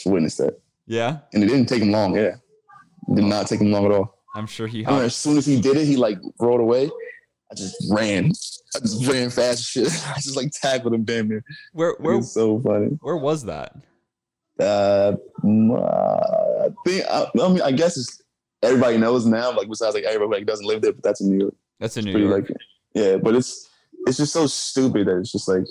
to 0.01 0.09
witness 0.09 0.37
that, 0.37 0.59
Yeah, 0.85 1.19
and 1.33 1.43
it 1.43 1.47
didn't 1.47 1.65
take 1.67 1.81
him 1.81 1.91
long. 1.91 2.15
Yeah, 2.15 2.35
it 3.07 3.15
did 3.15 3.25
not 3.25 3.47
take 3.47 3.61
him 3.61 3.71
long 3.71 3.85
at 3.85 3.91
all. 3.91 4.13
I'm 4.35 4.45
sure 4.45 4.67
he. 4.67 4.85
I 4.85 4.91
Hopped. 4.91 5.03
as 5.05 5.15
soon 5.15 5.37
as 5.37 5.47
he 5.47 5.59
did 5.59 5.75
it, 5.77 5.85
he 5.85 5.95
like 5.97 6.19
rolled 6.39 6.59
away. 6.61 6.91
I 7.51 7.55
just 7.55 7.75
ran. 7.89 8.31
I 8.75 8.79
just 8.79 9.05
ran 9.07 9.29
fast 9.29 9.59
as 9.59 9.65
shit. 9.65 9.88
I 10.07 10.15
just 10.15 10.36
like 10.36 10.51
tackled 10.51 10.93
him 10.93 11.03
damn 11.03 11.29
near. 11.29 11.43
Where 11.74 11.95
where 12.00 12.17
was 12.17 12.33
so 12.33 12.59
funny. 12.59 12.97
where 13.01 13.17
was 13.17 13.45
that? 13.45 13.75
Uh, 14.59 15.13
mm, 15.43 15.71
uh, 15.71 16.65
I 16.65 16.69
think 16.86 17.05
I, 17.09 17.27
I 17.41 17.47
mean 17.50 17.62
I 17.62 17.71
guess 17.71 17.97
it's 17.97 18.21
everybody 18.63 18.97
knows 18.97 19.25
now. 19.25 19.51
Like 19.55 19.69
besides 19.69 19.95
like 19.95 20.03
everybody 20.03 20.41
like, 20.41 20.47
doesn't 20.47 20.65
live 20.65 20.81
there, 20.81 20.93
but 20.93 21.03
that's 21.03 21.21
in 21.21 21.29
New 21.29 21.39
York. 21.39 21.55
That's 21.79 21.97
in 21.97 22.05
New 22.05 22.17
York. 22.17 22.50
like 22.50 22.57
yeah, 22.93 23.17
but 23.17 23.36
it's 23.36 23.69
it's 24.07 24.17
just 24.17 24.33
so 24.33 24.47
stupid 24.47 25.07
that 25.07 25.17
it's 25.19 25.31
just 25.31 25.47
like 25.47 25.65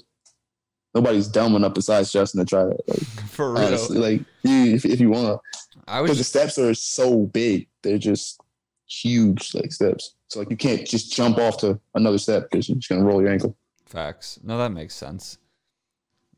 nobody's 0.95 1.29
dumb 1.29 1.55
enough 1.55 1.75
besides 1.75 2.13
Justin 2.13 2.41
to 2.41 2.47
try 2.47 2.65
that. 2.65 2.89
Like 2.89 2.99
For 3.31 3.53
real. 3.53 3.63
honestly, 3.63 3.99
like 3.99 4.21
you 4.43 4.75
if, 4.75 4.85
if 4.85 5.01
you 5.01 5.11
want 5.11 5.27
to, 5.27 5.81
I 5.87 6.03
because 6.03 6.19
the 6.19 6.25
steps 6.25 6.59
are 6.59 6.75
so 6.75 7.27
big, 7.27 7.69
they're 7.83 7.99
just 7.99 8.41
huge 8.89 9.55
like 9.55 9.73
steps. 9.73 10.16
So 10.29 10.41
like 10.41 10.51
you 10.51 10.57
can't 10.57 10.87
just 10.87 11.13
jump 11.13 11.39
off 11.39 11.59
to 11.59 11.81
another 11.95 12.19
step 12.19 12.51
because 12.51 12.69
you're 12.69 12.77
just 12.77 12.89
gonna 12.89 13.05
roll 13.05 13.21
your 13.21 13.31
ankle. 13.31 13.57
Facts. 13.85 14.41
No, 14.43 14.59
that 14.59 14.71
makes 14.71 14.95
sense. 14.95 15.39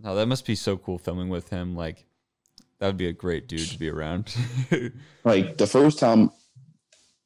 No, 0.00 0.14
that 0.14 0.26
must 0.26 0.46
be 0.46 0.54
so 0.54 0.76
cool 0.76 0.98
filming 0.98 1.28
with 1.28 1.50
him. 1.50 1.74
Like, 1.74 2.04
that 2.78 2.86
would 2.86 2.96
be 2.96 3.08
a 3.08 3.12
great 3.12 3.48
dude 3.48 3.68
to 3.68 3.78
be 3.78 3.88
around. 3.88 4.34
Like 5.24 5.58
the 5.58 5.66
first 5.66 5.98
time 5.98 6.30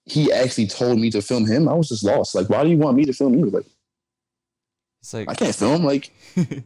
he 0.07 0.33
actually 0.33 0.67
told 0.67 0.99
me 0.99 1.09
to 1.11 1.23
film 1.23 1.47
him, 1.47 1.69
I 1.69 1.75
was 1.75 1.89
just 1.89 2.03
lost. 2.03 2.35
Like, 2.35 2.49
why 2.49 2.65
do 2.65 2.71
you 2.71 2.79
want 2.79 2.97
me 2.97 3.05
to 3.05 3.13
film 3.13 3.35
you? 3.35 3.49
Like, 3.49 3.67
it's 5.01 5.15
like, 5.15 5.29
I 5.29 5.35
can't 5.35 5.55
film. 5.55 5.85
Like, 5.85 6.11
did 6.35 6.65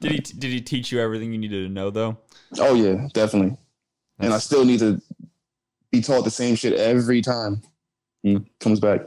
he 0.00 0.18
did 0.18 0.50
he 0.50 0.62
teach 0.62 0.90
you 0.90 1.00
everything 1.00 1.32
you 1.32 1.38
needed 1.38 1.66
to 1.66 1.72
know 1.72 1.90
though? 1.90 2.16
oh 2.58 2.74
yeah, 2.74 3.08
definitely. 3.12 3.58
And 4.18 4.32
I 4.32 4.38
still 4.38 4.64
need 4.64 4.78
to 4.78 5.02
be 5.90 6.00
taught 6.00 6.24
the 6.24 6.30
same 6.30 6.54
shit 6.54 6.72
every 6.74 7.20
time 7.20 7.60
he 8.22 8.40
comes 8.60 8.80
back. 8.80 9.02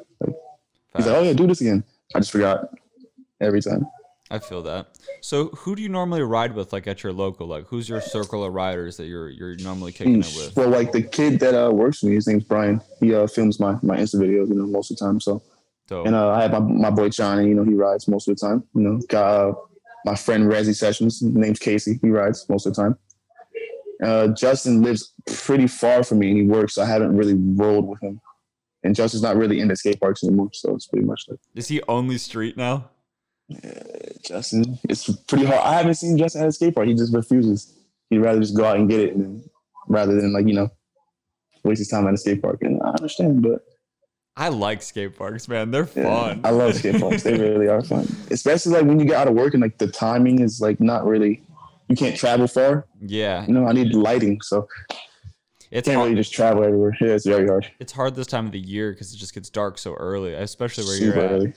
Like, 0.93 1.03
he's 1.03 1.11
like, 1.11 1.15
oh 1.17 1.23
yeah, 1.23 1.33
do 1.33 1.47
this 1.47 1.61
again. 1.61 1.83
I 2.15 2.19
just 2.19 2.31
forgot 2.31 2.69
every 3.41 3.61
time. 3.61 3.87
I 4.29 4.39
feel 4.39 4.61
that. 4.63 4.87
So, 5.21 5.47
who 5.49 5.75
do 5.75 5.81
you 5.81 5.89
normally 5.89 6.21
ride 6.21 6.53
with, 6.53 6.73
like 6.73 6.85
at 6.87 7.01
your 7.03 7.13
local? 7.13 7.47
Like, 7.47 7.65
who's 7.67 7.87
your 7.87 8.01
circle 8.01 8.43
of 8.43 8.53
riders 8.53 8.97
that 8.97 9.05
you're 9.05 9.29
you're 9.29 9.55
normally 9.57 9.93
kicking 9.93 10.19
it 10.19 10.33
with? 10.35 10.55
Well, 10.55 10.69
like 10.69 10.91
the 10.91 11.01
kid 11.01 11.39
that 11.39 11.53
uh, 11.55 11.71
works 11.71 11.99
for 11.99 12.07
me, 12.07 12.15
his 12.15 12.27
name's 12.27 12.43
Brian. 12.43 12.81
He 12.99 13.13
uh, 13.15 13.27
films 13.27 13.59
my 13.59 13.77
my 13.81 13.97
Insta 13.97 14.15
videos, 14.15 14.49
you 14.49 14.55
know, 14.55 14.65
most 14.65 14.91
of 14.91 14.97
the 14.97 15.05
time. 15.05 15.19
So, 15.21 15.41
Dope. 15.87 16.07
and 16.07 16.15
uh, 16.15 16.31
I 16.31 16.41
have 16.41 16.51
my, 16.51 16.59
my 16.59 16.89
boy 16.89 17.09
Johnny. 17.09 17.47
You 17.47 17.55
know, 17.55 17.63
he 17.63 17.73
rides 17.73 18.07
most 18.07 18.27
of 18.27 18.37
the 18.37 18.45
time. 18.45 18.63
You 18.75 18.81
know, 18.81 19.01
got 19.07 19.49
uh, 19.49 19.53
my 20.03 20.15
friend 20.15 20.51
Razzie 20.51 20.75
Sessions. 20.75 21.21
Name's 21.21 21.59
Casey. 21.59 21.97
He 22.01 22.09
rides 22.09 22.45
most 22.49 22.65
of 22.65 22.75
the 22.75 22.81
time. 22.81 22.97
Uh, 24.03 24.27
Justin 24.27 24.83
lives 24.83 25.13
pretty 25.25 25.67
far 25.67 26.03
from 26.03 26.19
me, 26.19 26.29
and 26.29 26.37
he 26.37 26.45
works. 26.45 26.75
So 26.75 26.83
I 26.83 26.85
haven't 26.85 27.15
really 27.15 27.33
rolled 27.35 27.87
with 27.87 28.01
him. 28.01 28.19
And 28.87 28.95
Justin's 28.95 29.21
not 29.21 29.35
really 29.35 29.59
into 29.59 29.75
skate 29.75 29.99
parks 29.99 30.23
anymore, 30.23 30.47
so 30.53 30.73
it's 30.73 30.87
pretty 30.87 31.05
much 31.05 31.25
like 31.27 31.39
Is 31.55 31.67
he 31.67 31.81
only 31.89 32.17
street 32.17 32.55
now? 32.55 32.85
Justin. 34.23 34.79
It's 34.87 35.13
pretty 35.27 35.43
hard. 35.43 35.59
I 35.59 35.73
haven't 35.73 35.95
seen 35.95 36.17
Justin 36.17 36.43
at 36.43 36.47
a 36.47 36.51
skate 36.53 36.73
park. 36.73 36.87
He 36.87 36.93
just 36.93 37.13
refuses. 37.13 37.75
He'd 38.09 38.19
rather 38.19 38.39
just 38.39 38.55
go 38.55 38.63
out 38.63 38.77
and 38.77 38.89
get 38.89 39.01
it, 39.01 39.13
and 39.13 39.43
rather 39.89 40.15
than 40.15 40.31
like 40.31 40.47
you 40.47 40.53
know 40.53 40.69
waste 41.65 41.79
his 41.79 41.89
time 41.89 42.07
at 42.07 42.13
a 42.13 42.17
skate 42.17 42.41
park. 42.41 42.59
And 42.61 42.81
I 42.81 42.91
understand, 42.91 43.41
but 43.41 43.65
I 44.37 44.47
like 44.47 44.81
skate 44.81 45.17
parks, 45.17 45.49
man. 45.49 45.71
They're 45.71 45.89
yeah, 45.93 46.03
fun. 46.03 46.41
I 46.45 46.51
love 46.51 46.75
skate 46.75 47.01
parks. 47.01 47.23
they 47.23 47.37
really 47.37 47.67
are 47.67 47.81
fun, 47.81 48.07
especially 48.31 48.71
like 48.71 48.85
when 48.85 49.01
you 49.01 49.05
get 49.05 49.17
out 49.17 49.27
of 49.27 49.33
work 49.33 49.53
and 49.53 49.61
like 49.61 49.79
the 49.79 49.87
timing 49.87 50.39
is 50.39 50.61
like 50.61 50.79
not 50.79 51.05
really. 51.05 51.43
You 51.89 51.97
can't 51.97 52.15
travel 52.17 52.47
far. 52.47 52.85
yeah, 53.01 53.45
You 53.45 53.53
know, 53.53 53.65
I 53.65 53.71
need 53.73 53.93
lighting, 53.93 54.41
so 54.41 54.67
it's 55.71 55.87
can't 55.87 55.97
hard, 55.97 56.09
really 56.09 56.19
just 56.21 56.33
travel 56.33 56.63
everywhere. 56.63 56.95
Yeah, 57.01 57.09
it's 57.09 57.25
very 57.25 57.47
hard. 57.47 57.69
it's 57.79 57.91
hard 57.91 58.15
this 58.15 58.27
time 58.27 58.45
of 58.45 58.51
the 58.51 58.59
year 58.59 58.91
because 58.91 59.13
it 59.13 59.17
just 59.17 59.33
gets 59.33 59.49
dark 59.49 59.77
so 59.77 59.93
early, 59.95 60.33
especially 60.33 60.85
where 60.85 60.97
you're 60.97 61.19
at. 61.19 61.31
early. 61.31 61.53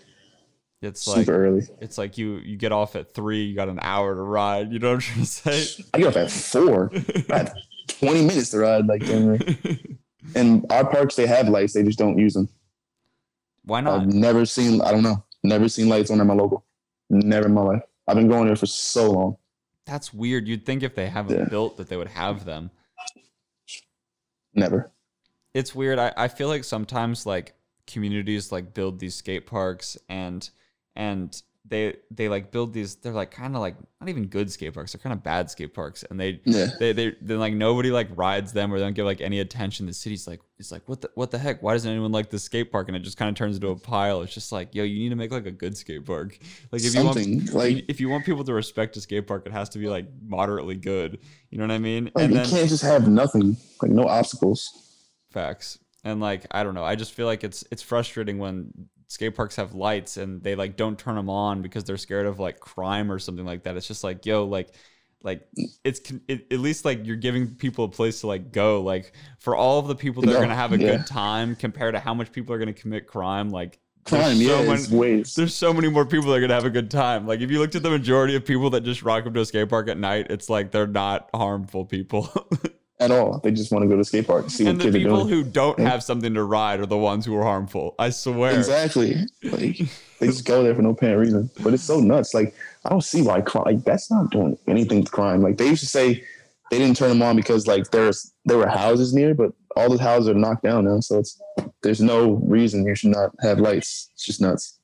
It's 0.82 1.06
like 1.06 1.26
Super 1.26 1.44
early. 1.46 1.68
it's 1.80 1.98
like 1.98 2.16
you 2.16 2.36
you 2.38 2.56
get 2.56 2.72
off 2.72 2.96
at 2.96 3.12
three, 3.12 3.44
you 3.44 3.54
got 3.54 3.68
an 3.68 3.78
hour 3.82 4.14
to 4.14 4.22
ride. 4.22 4.72
You 4.72 4.78
know 4.78 4.88
what 4.88 4.94
I'm 4.94 5.00
trying 5.00 5.20
to 5.20 5.26
say? 5.26 5.84
I 5.92 5.98
get 5.98 6.06
up 6.08 6.16
at 6.16 6.30
four. 6.30 6.90
I 7.30 7.36
had 7.36 7.52
20 7.88 8.22
minutes 8.26 8.48
to 8.50 8.58
ride. 8.60 8.86
Like, 8.86 9.02
and 10.34 10.64
our 10.72 10.86
parks, 10.90 11.16
they 11.16 11.26
have 11.26 11.48
lights. 11.50 11.74
They 11.74 11.82
just 11.82 11.98
don't 11.98 12.16
use 12.18 12.32
them. 12.34 12.48
Why 13.64 13.82
not? 13.82 14.00
I've 14.00 14.06
never 14.06 14.46
seen, 14.46 14.80
I 14.80 14.90
don't 14.90 15.02
know, 15.02 15.22
never 15.42 15.68
seen 15.68 15.88
lights 15.90 16.10
on 16.10 16.18
at 16.20 16.26
my 16.26 16.32
local. 16.34 16.64
Never 17.10 17.46
in 17.46 17.52
my 17.54 17.62
life. 17.62 17.82
I've 18.08 18.16
been 18.16 18.28
going 18.28 18.46
there 18.46 18.56
for 18.56 18.66
so 18.66 19.10
long. 19.10 19.36
That's 19.84 20.14
weird. 20.14 20.48
You'd 20.48 20.64
think 20.64 20.82
if 20.82 20.94
they 20.94 21.08
haven't 21.08 21.36
Yeah. 21.38 21.44
built 21.44 21.76
that 21.76 21.88
they 21.88 21.96
would 21.98 22.08
have 22.08 22.44
them. 22.46 22.70
Never. 24.54 24.92
It's 25.54 25.74
weird. 25.74 25.98
I, 25.98 26.12
I 26.16 26.28
feel 26.28 26.48
like 26.48 26.64
sometimes 26.64 27.26
like 27.26 27.54
communities 27.86 28.52
like 28.52 28.72
build 28.72 28.98
these 28.98 29.16
skate 29.16 29.46
parks 29.46 29.96
and 30.08 30.48
and 30.94 31.42
they 31.66 31.94
they 32.10 32.28
like 32.28 32.50
build 32.50 32.72
these 32.72 32.96
they're 32.96 33.12
like 33.12 33.30
kind 33.30 33.54
of 33.54 33.60
like 33.60 33.76
not 34.00 34.08
even 34.08 34.26
good 34.26 34.50
skate 34.50 34.72
parks 34.72 34.92
they're 34.92 35.00
kind 35.00 35.12
of 35.12 35.22
bad 35.22 35.50
skate 35.50 35.74
parks 35.74 36.02
and 36.10 36.18
they 36.18 36.40
Yeah. 36.44 36.68
they 36.80 36.92
they 36.92 37.14
then 37.20 37.38
like 37.38 37.52
nobody 37.52 37.90
like 37.90 38.08
rides 38.16 38.52
them 38.52 38.72
or 38.72 38.78
they 38.78 38.84
don't 38.84 38.94
give 38.94 39.04
like 39.04 39.20
any 39.20 39.40
attention. 39.40 39.84
The 39.86 39.92
city's 39.92 40.26
like 40.26 40.40
it's 40.58 40.72
like 40.72 40.88
what 40.88 41.02
the 41.02 41.10
what 41.14 41.30
the 41.30 41.38
heck? 41.38 41.62
Why 41.62 41.74
doesn't 41.74 41.90
anyone 41.90 42.12
like 42.12 42.30
this 42.30 42.44
skate 42.44 42.72
park? 42.72 42.88
And 42.88 42.96
it 42.96 43.00
just 43.00 43.18
kind 43.18 43.28
of 43.28 43.34
turns 43.34 43.56
into 43.56 43.68
a 43.68 43.76
pile. 43.76 44.22
It's 44.22 44.32
just 44.32 44.52
like 44.52 44.74
yo 44.74 44.84
you 44.84 44.98
need 45.00 45.10
to 45.10 45.16
make 45.16 45.30
like 45.32 45.46
a 45.46 45.50
good 45.50 45.76
skate 45.76 46.06
park. 46.06 46.38
Like 46.72 46.82
if 46.82 46.94
you 46.94 47.04
want 47.04 47.52
like, 47.52 47.84
if 47.88 48.00
you 48.00 48.08
want 48.08 48.24
people 48.24 48.42
to 48.44 48.54
respect 48.54 48.96
a 48.96 49.00
skate 49.02 49.26
park 49.26 49.44
it 49.46 49.52
has 49.52 49.68
to 49.70 49.78
be 49.78 49.86
like 49.86 50.06
moderately 50.26 50.76
good. 50.76 51.18
You 51.50 51.58
know 51.58 51.64
what 51.64 51.74
i 51.74 51.78
mean? 51.78 52.06
Like 52.14 52.24
and 52.24 52.32
you 52.32 52.38
then 52.40 52.48
can't 52.48 52.68
just 52.70 52.82
have 52.82 53.06
nothing, 53.06 53.56
like 53.82 53.90
no 53.90 54.04
obstacles. 54.08 54.70
Facts. 55.30 55.78
And 56.04 56.20
like 56.20 56.46
I 56.50 56.64
don't 56.64 56.74
know, 56.74 56.84
I 56.84 56.94
just 56.96 57.12
feel 57.12 57.26
like 57.26 57.44
it's 57.44 57.64
it's 57.70 57.82
frustrating 57.82 58.38
when 58.38 58.72
skate 59.10 59.34
parks 59.34 59.56
have 59.56 59.74
lights 59.74 60.16
and 60.16 60.40
they 60.40 60.54
like 60.54 60.76
don't 60.76 60.96
turn 60.96 61.16
them 61.16 61.28
on 61.28 61.62
because 61.62 61.82
they're 61.82 61.96
scared 61.96 62.26
of 62.26 62.38
like 62.38 62.60
crime 62.60 63.10
or 63.10 63.18
something 63.18 63.44
like 63.44 63.64
that. 63.64 63.76
It's 63.76 63.88
just 63.88 64.04
like, 64.04 64.24
yo, 64.24 64.44
like 64.44 64.72
like 65.22 65.48
it's 65.84 66.00
it, 66.28 66.46
at 66.52 66.60
least 66.60 66.84
like 66.84 67.04
you're 67.04 67.16
giving 67.16 67.56
people 67.56 67.84
a 67.84 67.88
place 67.88 68.20
to 68.20 68.28
like 68.28 68.52
go 68.52 68.80
like 68.80 69.12
for 69.40 69.56
all 69.56 69.80
of 69.80 69.88
the 69.88 69.96
people 69.96 70.22
that 70.22 70.30
are 70.30 70.38
going 70.38 70.48
to 70.48 70.54
have 70.54 70.72
a 70.72 70.78
yeah. 70.78 70.96
good 70.96 71.06
time 71.08 71.56
compared 71.56 71.94
to 71.94 72.00
how 72.00 72.14
much 72.14 72.30
people 72.30 72.54
are 72.54 72.58
going 72.58 72.72
to 72.72 72.80
commit 72.80 73.08
crime 73.08 73.50
like 73.50 73.80
Crime, 74.04 74.38
there's 74.38 74.40
yeah, 74.40 74.76
so 74.76 74.96
many- 74.96 75.22
there's 75.36 75.54
so 75.54 75.74
many 75.74 75.88
more 75.88 76.06
people 76.06 76.30
that 76.30 76.36
are 76.36 76.40
gonna 76.40 76.54
have 76.54 76.64
a 76.64 76.70
good 76.70 76.90
time. 76.90 77.26
Like 77.26 77.40
if 77.40 77.50
you 77.50 77.58
looked 77.58 77.74
at 77.74 77.82
the 77.82 77.90
majority 77.90 78.34
of 78.34 78.46
people 78.46 78.70
that 78.70 78.80
just 78.80 79.02
rock 79.02 79.26
up 79.26 79.34
to 79.34 79.40
a 79.40 79.44
skate 79.44 79.68
park 79.68 79.90
at 79.90 79.98
night, 79.98 80.28
it's 80.30 80.48
like 80.48 80.70
they're 80.70 80.86
not 80.86 81.28
harmful 81.34 81.84
people. 81.84 82.32
At 83.00 83.10
all. 83.10 83.38
They 83.42 83.50
just 83.50 83.72
want 83.72 83.82
to 83.82 83.88
go 83.88 83.96
to 83.96 84.04
skate 84.04 84.26
park 84.26 84.42
and 84.42 84.52
see 84.52 84.64
what 84.64 84.76
the 84.76 84.84
kids 84.84 84.96
are 84.96 84.98
people 84.98 85.24
doing. 85.24 85.28
who 85.28 85.42
don't 85.42 85.78
Yeah. 85.78 85.88
have 85.88 86.02
something 86.02 86.34
to 86.34 86.44
ride 86.44 86.80
are 86.80 86.86
the 86.86 86.98
ones 86.98 87.24
who 87.24 87.34
are 87.36 87.42
harmful. 87.44 87.94
I 87.98 88.10
swear. 88.10 88.56
Exactly. 88.56 89.16
Like 89.42 89.78
they 90.18 90.26
just 90.26 90.44
go 90.44 90.62
there 90.62 90.74
for 90.74 90.82
no 90.82 90.90
apparent 90.90 91.18
reason. 91.20 91.50
But 91.62 91.72
it's 91.74 91.82
so 91.82 91.98
nuts. 92.00 92.34
Like 92.34 92.54
I 92.84 92.90
don't 92.90 93.02
see 93.02 93.22
why 93.22 93.40
crime. 93.40 93.64
Like 93.64 93.84
that's 93.84 94.10
not 94.10 94.30
doing 94.30 94.58
anything 94.68 95.02
to 95.04 95.10
crime. 95.10 95.40
Like 95.42 95.56
they 95.56 95.66
used 95.68 95.82
to 95.82 95.88
say 95.88 96.22
they 96.70 96.78
didn't 96.78 96.96
turn 96.98 97.08
them 97.08 97.22
on 97.22 97.36
because 97.36 97.66
like 97.66 97.90
there's 97.90 98.32
there 98.44 98.58
were 98.58 98.68
houses 98.68 99.14
near, 99.14 99.34
but 99.34 99.52
all 99.76 99.88
the 99.88 100.02
houses 100.02 100.28
are 100.28 100.34
knocked 100.34 100.62
down 100.64 100.84
now. 100.84 101.00
So 101.00 101.18
it's 101.20 101.40
there's 101.82 102.02
no 102.02 102.32
reason 102.44 102.84
you 102.84 102.94
should 102.94 103.10
not 103.12 103.30
have 103.40 103.58
lights. 103.60 104.10
It's 104.12 104.26
just 104.26 104.40
nuts. 104.42 104.78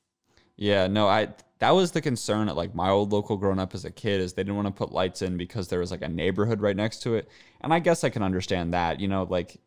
Yeah, 0.55 0.87
no, 0.87 1.07
I 1.07 1.27
that 1.59 1.71
was 1.71 1.91
the 1.91 2.01
concern 2.01 2.49
at 2.49 2.55
like 2.55 2.75
my 2.75 2.89
old 2.89 3.11
local 3.11 3.37
growing 3.37 3.59
up 3.59 3.73
as 3.73 3.85
a 3.85 3.91
kid 3.91 4.21
is 4.21 4.33
they 4.33 4.43
didn't 4.43 4.55
want 4.55 4.67
to 4.67 4.73
put 4.73 4.91
lights 4.91 5.21
in 5.21 5.37
because 5.37 5.67
there 5.67 5.79
was 5.79 5.91
like 5.91 6.03
a 6.03 6.07
neighborhood 6.07 6.61
right 6.61 6.75
next 6.75 7.01
to 7.03 7.15
it. 7.15 7.29
And 7.61 7.73
I 7.73 7.79
guess 7.79 8.03
I 8.03 8.09
can 8.09 8.21
understand 8.21 8.73
that, 8.73 8.99
you 8.99 9.07
know, 9.07 9.23
like 9.23 9.59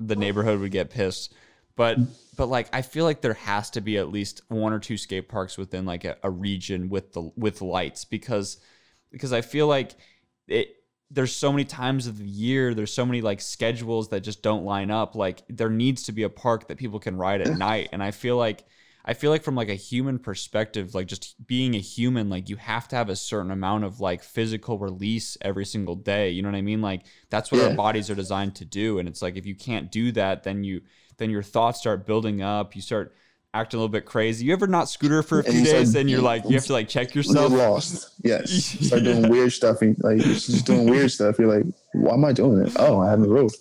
the 0.00 0.16
neighborhood 0.16 0.60
would 0.60 0.72
get 0.72 0.90
pissed. 0.90 1.34
But 1.76 1.98
but 2.36 2.46
like 2.46 2.68
I 2.72 2.82
feel 2.82 3.04
like 3.04 3.20
there 3.20 3.34
has 3.34 3.70
to 3.70 3.80
be 3.80 3.98
at 3.98 4.10
least 4.10 4.42
one 4.48 4.72
or 4.72 4.80
two 4.80 4.96
skate 4.96 5.28
parks 5.28 5.56
within 5.56 5.86
like 5.86 6.04
a, 6.04 6.16
a 6.24 6.30
region 6.30 6.88
with 6.88 7.12
the 7.12 7.30
with 7.36 7.62
lights 7.62 8.04
because 8.04 8.58
because 9.12 9.32
I 9.32 9.42
feel 9.42 9.68
like 9.68 9.92
it 10.48 10.74
there's 11.10 11.34
so 11.34 11.52
many 11.52 11.64
times 11.64 12.08
of 12.08 12.18
the 12.18 12.24
year 12.24 12.74
there's 12.74 12.92
so 12.92 13.06
many 13.06 13.20
like 13.20 13.40
schedules 13.40 14.08
that 14.08 14.20
just 14.20 14.42
don't 14.42 14.64
line 14.64 14.90
up 14.90 15.14
like 15.14 15.42
there 15.48 15.70
needs 15.70 16.02
to 16.02 16.12
be 16.12 16.24
a 16.24 16.28
park 16.28 16.68
that 16.68 16.76
people 16.76 16.98
can 16.98 17.16
ride 17.16 17.40
at 17.40 17.56
night 17.56 17.88
and 17.92 18.02
I 18.02 18.10
feel 18.10 18.36
like 18.36 18.64
I 19.08 19.14
feel 19.14 19.30
like 19.30 19.42
from 19.42 19.54
like 19.54 19.70
a 19.70 19.74
human 19.74 20.18
perspective, 20.18 20.94
like 20.94 21.06
just 21.06 21.34
being 21.46 21.74
a 21.74 21.78
human, 21.80 22.28
like 22.28 22.50
you 22.50 22.56
have 22.56 22.86
to 22.88 22.96
have 22.96 23.08
a 23.08 23.16
certain 23.16 23.50
amount 23.50 23.84
of 23.84 24.00
like 24.00 24.22
physical 24.22 24.78
release 24.78 25.38
every 25.40 25.64
single 25.64 25.94
day. 25.96 26.28
You 26.28 26.42
know 26.42 26.50
what 26.50 26.58
I 26.58 26.60
mean? 26.62 26.82
Like 26.82 27.06
that's 27.30 27.50
what 27.50 27.62
our 27.62 27.74
bodies 27.74 28.10
are 28.10 28.14
designed 28.14 28.54
to 28.56 28.66
do. 28.66 28.98
And 28.98 29.08
it's 29.08 29.22
like 29.22 29.36
if 29.36 29.46
you 29.46 29.54
can't 29.54 29.90
do 29.90 30.12
that, 30.12 30.42
then 30.44 30.62
you 30.62 30.82
then 31.16 31.30
your 31.30 31.42
thoughts 31.42 31.80
start 31.80 32.06
building 32.06 32.42
up. 32.42 32.76
You 32.76 32.82
start 32.82 33.14
acting 33.54 33.78
a 33.78 33.80
little 33.80 33.90
bit 33.90 34.04
crazy. 34.04 34.44
You 34.44 34.52
ever 34.52 34.66
not 34.66 34.90
scooter 34.90 35.22
for 35.22 35.40
a 35.40 35.44
And 35.44 35.54
few 35.54 35.64
start- 35.64 35.78
days 35.78 35.94
and 35.94 36.10
you're 36.10 36.20
like 36.20 36.44
you 36.44 36.54
have 36.56 36.66
to 36.66 36.74
like 36.74 36.88
check 36.90 37.14
yourself? 37.14 37.50
You're 37.50 37.60
lost. 37.70 38.12
Yes. 38.22 38.50
Start 38.52 39.04
doing 39.04 39.26
weird 39.30 39.52
stuff. 39.54 39.80
And, 39.80 39.96
like 40.04 40.18
you're 40.18 40.34
just 40.34 40.66
doing 40.66 40.86
weird 40.88 41.10
stuff. 41.10 41.38
You're 41.38 41.48
like, 41.48 41.64
why 41.94 42.12
am 42.12 42.26
I 42.26 42.32
doing 42.34 42.58
it? 42.66 42.76
Oh, 42.78 43.00
I 43.00 43.08
have 43.08 43.22
the 43.22 43.28
road. 43.30 43.52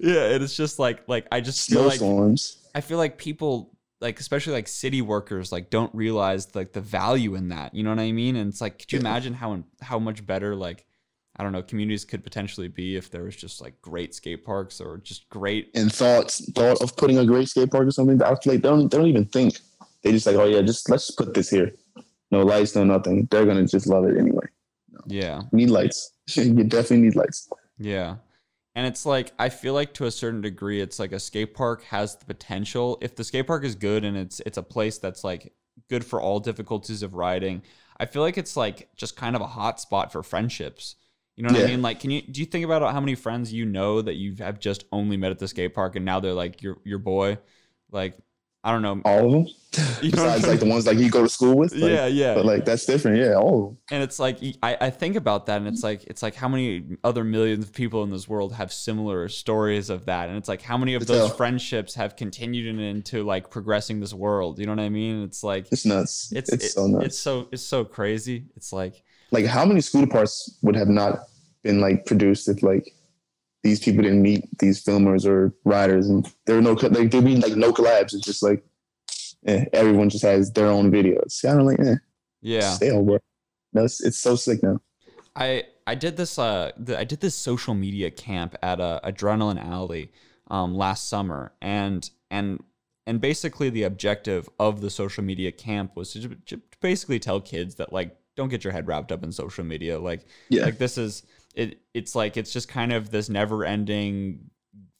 Yeah, 0.00 0.24
and 0.32 0.42
it's 0.42 0.56
just 0.56 0.80
like 0.80 1.04
like 1.06 1.28
I 1.30 1.40
just 1.40 1.70
feel 1.70 1.82
like 1.82 1.98
Snowstorms. 2.00 2.56
I 2.74 2.80
feel 2.80 2.98
like 2.98 3.16
people 3.16 3.70
like 4.02 4.20
especially 4.20 4.52
like 4.52 4.68
city 4.68 5.00
workers 5.00 5.50
like 5.52 5.70
don't 5.70 5.94
realize 5.94 6.54
like 6.54 6.72
the 6.72 6.80
value 6.82 7.34
in 7.34 7.48
that. 7.48 7.74
You 7.74 7.82
know 7.84 7.90
what 7.90 7.98
I 8.00 8.12
mean? 8.12 8.36
And 8.36 8.50
it's 8.50 8.60
like 8.60 8.78
could 8.80 8.92
you 8.92 8.98
Yeah. 8.98 9.08
imagine 9.08 9.34
how 9.34 9.62
how 9.80 9.98
much 9.98 10.26
better 10.26 10.54
like 10.54 10.84
I 11.36 11.42
don't 11.42 11.52
know, 11.52 11.62
communities 11.62 12.04
could 12.04 12.22
potentially 12.22 12.68
be 12.68 12.96
if 12.96 13.10
there 13.10 13.22
was 13.22 13.34
just 13.34 13.62
like 13.62 13.80
great 13.80 14.14
skate 14.14 14.44
parks 14.44 14.82
or 14.82 14.98
just 14.98 15.26
great 15.30 15.70
and 15.74 15.90
thoughts 15.90 16.44
thought 16.52 16.82
of 16.82 16.94
putting 16.96 17.16
a 17.18 17.24
great 17.24 17.48
skate 17.48 17.70
park 17.70 17.86
or 17.86 17.90
something. 17.90 18.18
Feel 18.18 18.28
like 18.28 18.42
they 18.42 18.56
don't 18.58 18.90
they 18.90 18.98
don't 18.98 19.06
even 19.06 19.24
think. 19.24 19.58
They 20.02 20.12
just 20.12 20.26
like, 20.26 20.36
oh 20.36 20.44
yeah, 20.44 20.60
just 20.62 20.90
let's 20.90 21.06
just 21.06 21.16
put 21.18 21.32
this 21.32 21.48
here. 21.48 21.72
No 22.30 22.42
lights, 22.42 22.74
no 22.74 22.84
nothing. 22.84 23.28
They're 23.30 23.46
gonna 23.46 23.66
just 23.66 23.86
love 23.86 24.04
it 24.04 24.18
anyway. 24.18 24.46
yeah. 25.06 25.42
Need 25.52 25.70
lights. 25.70 26.12
you 26.34 26.64
definitely 26.64 27.02
need 27.06 27.16
lights. 27.16 27.48
Yeah. 27.78 28.16
And 28.74 28.86
it's 28.86 29.04
like 29.04 29.32
I 29.38 29.48
feel 29.48 29.74
like 29.74 29.92
to 29.94 30.06
a 30.06 30.10
certain 30.10 30.40
degree 30.40 30.80
it's 30.80 30.98
like 30.98 31.12
a 31.12 31.20
skate 31.20 31.54
park 31.54 31.82
has 31.84 32.16
the 32.16 32.24
potential 32.24 32.98
if 33.02 33.14
the 33.14 33.24
skate 33.24 33.46
park 33.46 33.64
is 33.64 33.74
good 33.74 34.04
and 34.04 34.16
it's 34.16 34.40
it's 34.40 34.56
a 34.56 34.62
place 34.62 34.98
that's 34.98 35.24
like 35.24 35.52
good 35.88 36.04
for 36.04 36.20
all 36.20 36.40
difficulties 36.40 37.02
of 37.02 37.14
riding. 37.14 37.62
I 37.98 38.06
feel 38.06 38.22
like 38.22 38.38
it's 38.38 38.56
like 38.56 38.88
just 38.96 39.16
kind 39.16 39.36
of 39.36 39.42
a 39.42 39.46
hot 39.46 39.80
spot 39.80 40.10
for 40.10 40.22
friendships. 40.22 40.96
You 41.36 41.44
know 41.44 41.52
what 41.52 41.64
I 41.64 41.66
mean? 41.66 41.82
Like 41.82 42.00
can 42.00 42.10
you 42.10 42.22
do 42.22 42.40
you 42.40 42.46
think 42.46 42.64
about 42.64 42.82
how 42.92 43.00
many 43.00 43.14
friends 43.14 43.52
you 43.52 43.64
know 43.64 44.00
that 44.00 44.14
you 44.14 44.36
have 44.38 44.58
just 44.58 44.84
only 44.90 45.16
met 45.16 45.30
at 45.30 45.38
the 45.38 45.48
skate 45.48 45.74
park 45.74 45.96
and 45.96 46.04
now 46.04 46.20
they're 46.20 46.32
like 46.32 46.62
your 46.62 46.78
your 46.84 46.98
boy? 46.98 47.38
Like 47.90 48.16
I 48.64 48.70
don't 48.72 48.82
know. 48.82 49.00
All 49.04 49.26
of 49.26 49.32
them. 49.32 49.46
You 50.02 50.10
know 50.10 50.16
Besides, 50.24 50.46
like 50.46 50.60
the 50.60 50.66
ones 50.66 50.86
like 50.86 50.98
you 50.98 51.08
go 51.08 51.22
to 51.22 51.28
school 51.30 51.56
with. 51.56 51.72
Like, 51.74 51.90
yeah, 51.90 52.06
yeah. 52.06 52.34
But 52.34 52.44
like 52.44 52.64
that's 52.66 52.84
different. 52.84 53.16
Yeah. 53.16 53.36
All 53.36 53.58
of 53.58 53.68
them. 53.70 53.78
and 53.90 54.02
it's 54.02 54.18
like 54.18 54.36
I, 54.62 54.76
I 54.82 54.90
think 54.90 55.16
about 55.16 55.46
that 55.46 55.56
and 55.58 55.66
it's 55.66 55.82
like 55.82 56.04
it's 56.04 56.22
like 56.22 56.34
how 56.34 56.46
many 56.46 56.84
other 57.02 57.24
millions 57.24 57.64
of 57.64 57.72
people 57.72 58.02
in 58.02 58.10
this 58.10 58.28
world 58.28 58.52
have 58.52 58.70
similar 58.70 59.30
stories 59.30 59.88
of 59.88 60.04
that 60.06 60.28
and 60.28 60.36
it's 60.36 60.48
like 60.48 60.60
how 60.60 60.76
many 60.76 60.92
of 60.92 61.00
It's 61.02 61.10
those 61.10 61.32
friendships 61.32 61.94
have 61.94 62.16
continued 62.16 62.78
into 62.78 63.22
like 63.22 63.48
progressing 63.48 63.98
this 64.00 64.12
world 64.12 64.58
you 64.58 64.66
know 64.66 64.72
what 64.72 64.80
i 64.80 64.90
mean 64.90 65.22
it's 65.22 65.42
like 65.42 65.68
It's 65.72 65.86
nuts. 65.86 66.30
it's 66.36 66.52
It's, 66.52 66.64
it- 66.66 66.68
so 66.72 66.86
nuts. 66.86 67.06
it's 67.06 67.18
so 67.18 67.48
it's 67.50 67.62
so 67.62 67.82
crazy 67.82 68.44
it's 68.56 68.74
like 68.74 69.02
like 69.30 69.46
how 69.46 69.64
many 69.64 69.80
scooter 69.80 70.06
parts 70.06 70.58
would 70.60 70.76
have 70.76 70.88
not 70.88 71.20
been 71.62 71.80
like 71.80 72.04
produced 72.04 72.46
if 72.50 72.62
like 72.62 72.92
these 73.62 73.80
people 73.80 74.02
didn't 74.02 74.22
meet 74.22 74.46
these 74.58 74.82
filmers 74.84 75.24
or 75.26 75.54
writers, 75.64 76.08
and 76.08 76.30
there 76.46 76.56
were 76.56 76.62
no 76.62 76.72
like 76.72 77.10
there'd 77.10 77.24
be 77.24 77.36
like 77.36 77.56
no 77.56 77.72
collabs. 77.72 78.12
It's 78.14 78.20
just 78.26 78.42
like 78.42 78.64
eh, 79.46 79.64
everyone 79.72 80.10
just 80.10 80.24
has 80.24 80.52
their 80.52 80.66
own 80.68 80.90
videos. 80.90 81.32
See, 81.32 81.48
I 81.48 81.54
don't 81.54 81.66
like 81.66 81.80
eh, 81.80 81.96
yeah 82.40 82.70
stale, 82.72 83.02
bro. 83.02 83.18
No, 83.72 83.84
it's, 83.84 84.02
it's 84.02 84.18
so 84.18 84.36
sick 84.36 84.62
now. 84.62 84.80
I 85.36 85.64
I 85.86 85.94
did 85.94 86.16
this 86.16 86.38
uh 86.38 86.72
th- 86.84 86.98
I 86.98 87.04
did 87.04 87.20
this 87.20 87.34
social 87.34 87.74
media 87.74 88.10
camp 88.10 88.54
at 88.62 88.80
uh, 88.80 89.00
Adrenaline 89.04 89.64
Alley 89.64 90.12
um 90.50 90.74
last 90.74 91.08
summer 91.08 91.52
and 91.62 92.10
and 92.30 92.62
and 93.06 93.20
basically 93.20 93.70
the 93.70 93.84
objective 93.84 94.48
of 94.58 94.80
the 94.80 94.90
social 94.90 95.24
media 95.24 95.50
camp 95.50 95.96
was 95.96 96.12
to 96.12 96.20
ju- 96.20 96.60
basically 96.80 97.18
tell 97.18 97.40
kids 97.40 97.76
that 97.76 97.92
like 97.92 98.16
don't 98.36 98.48
get 98.50 98.62
your 98.64 98.72
head 98.72 98.86
wrapped 98.86 99.10
up 99.12 99.24
in 99.24 99.32
social 99.32 99.64
media 99.64 99.98
like 99.98 100.26
Yeah. 100.50 100.64
like 100.64 100.78
this 100.78 100.98
is 100.98 101.22
it 101.54 101.80
it's 101.94 102.14
like 102.14 102.36
it's 102.36 102.52
just 102.52 102.68
kind 102.68 102.92
of 102.92 103.10
this 103.10 103.28
never 103.28 103.64
ending 103.64 104.50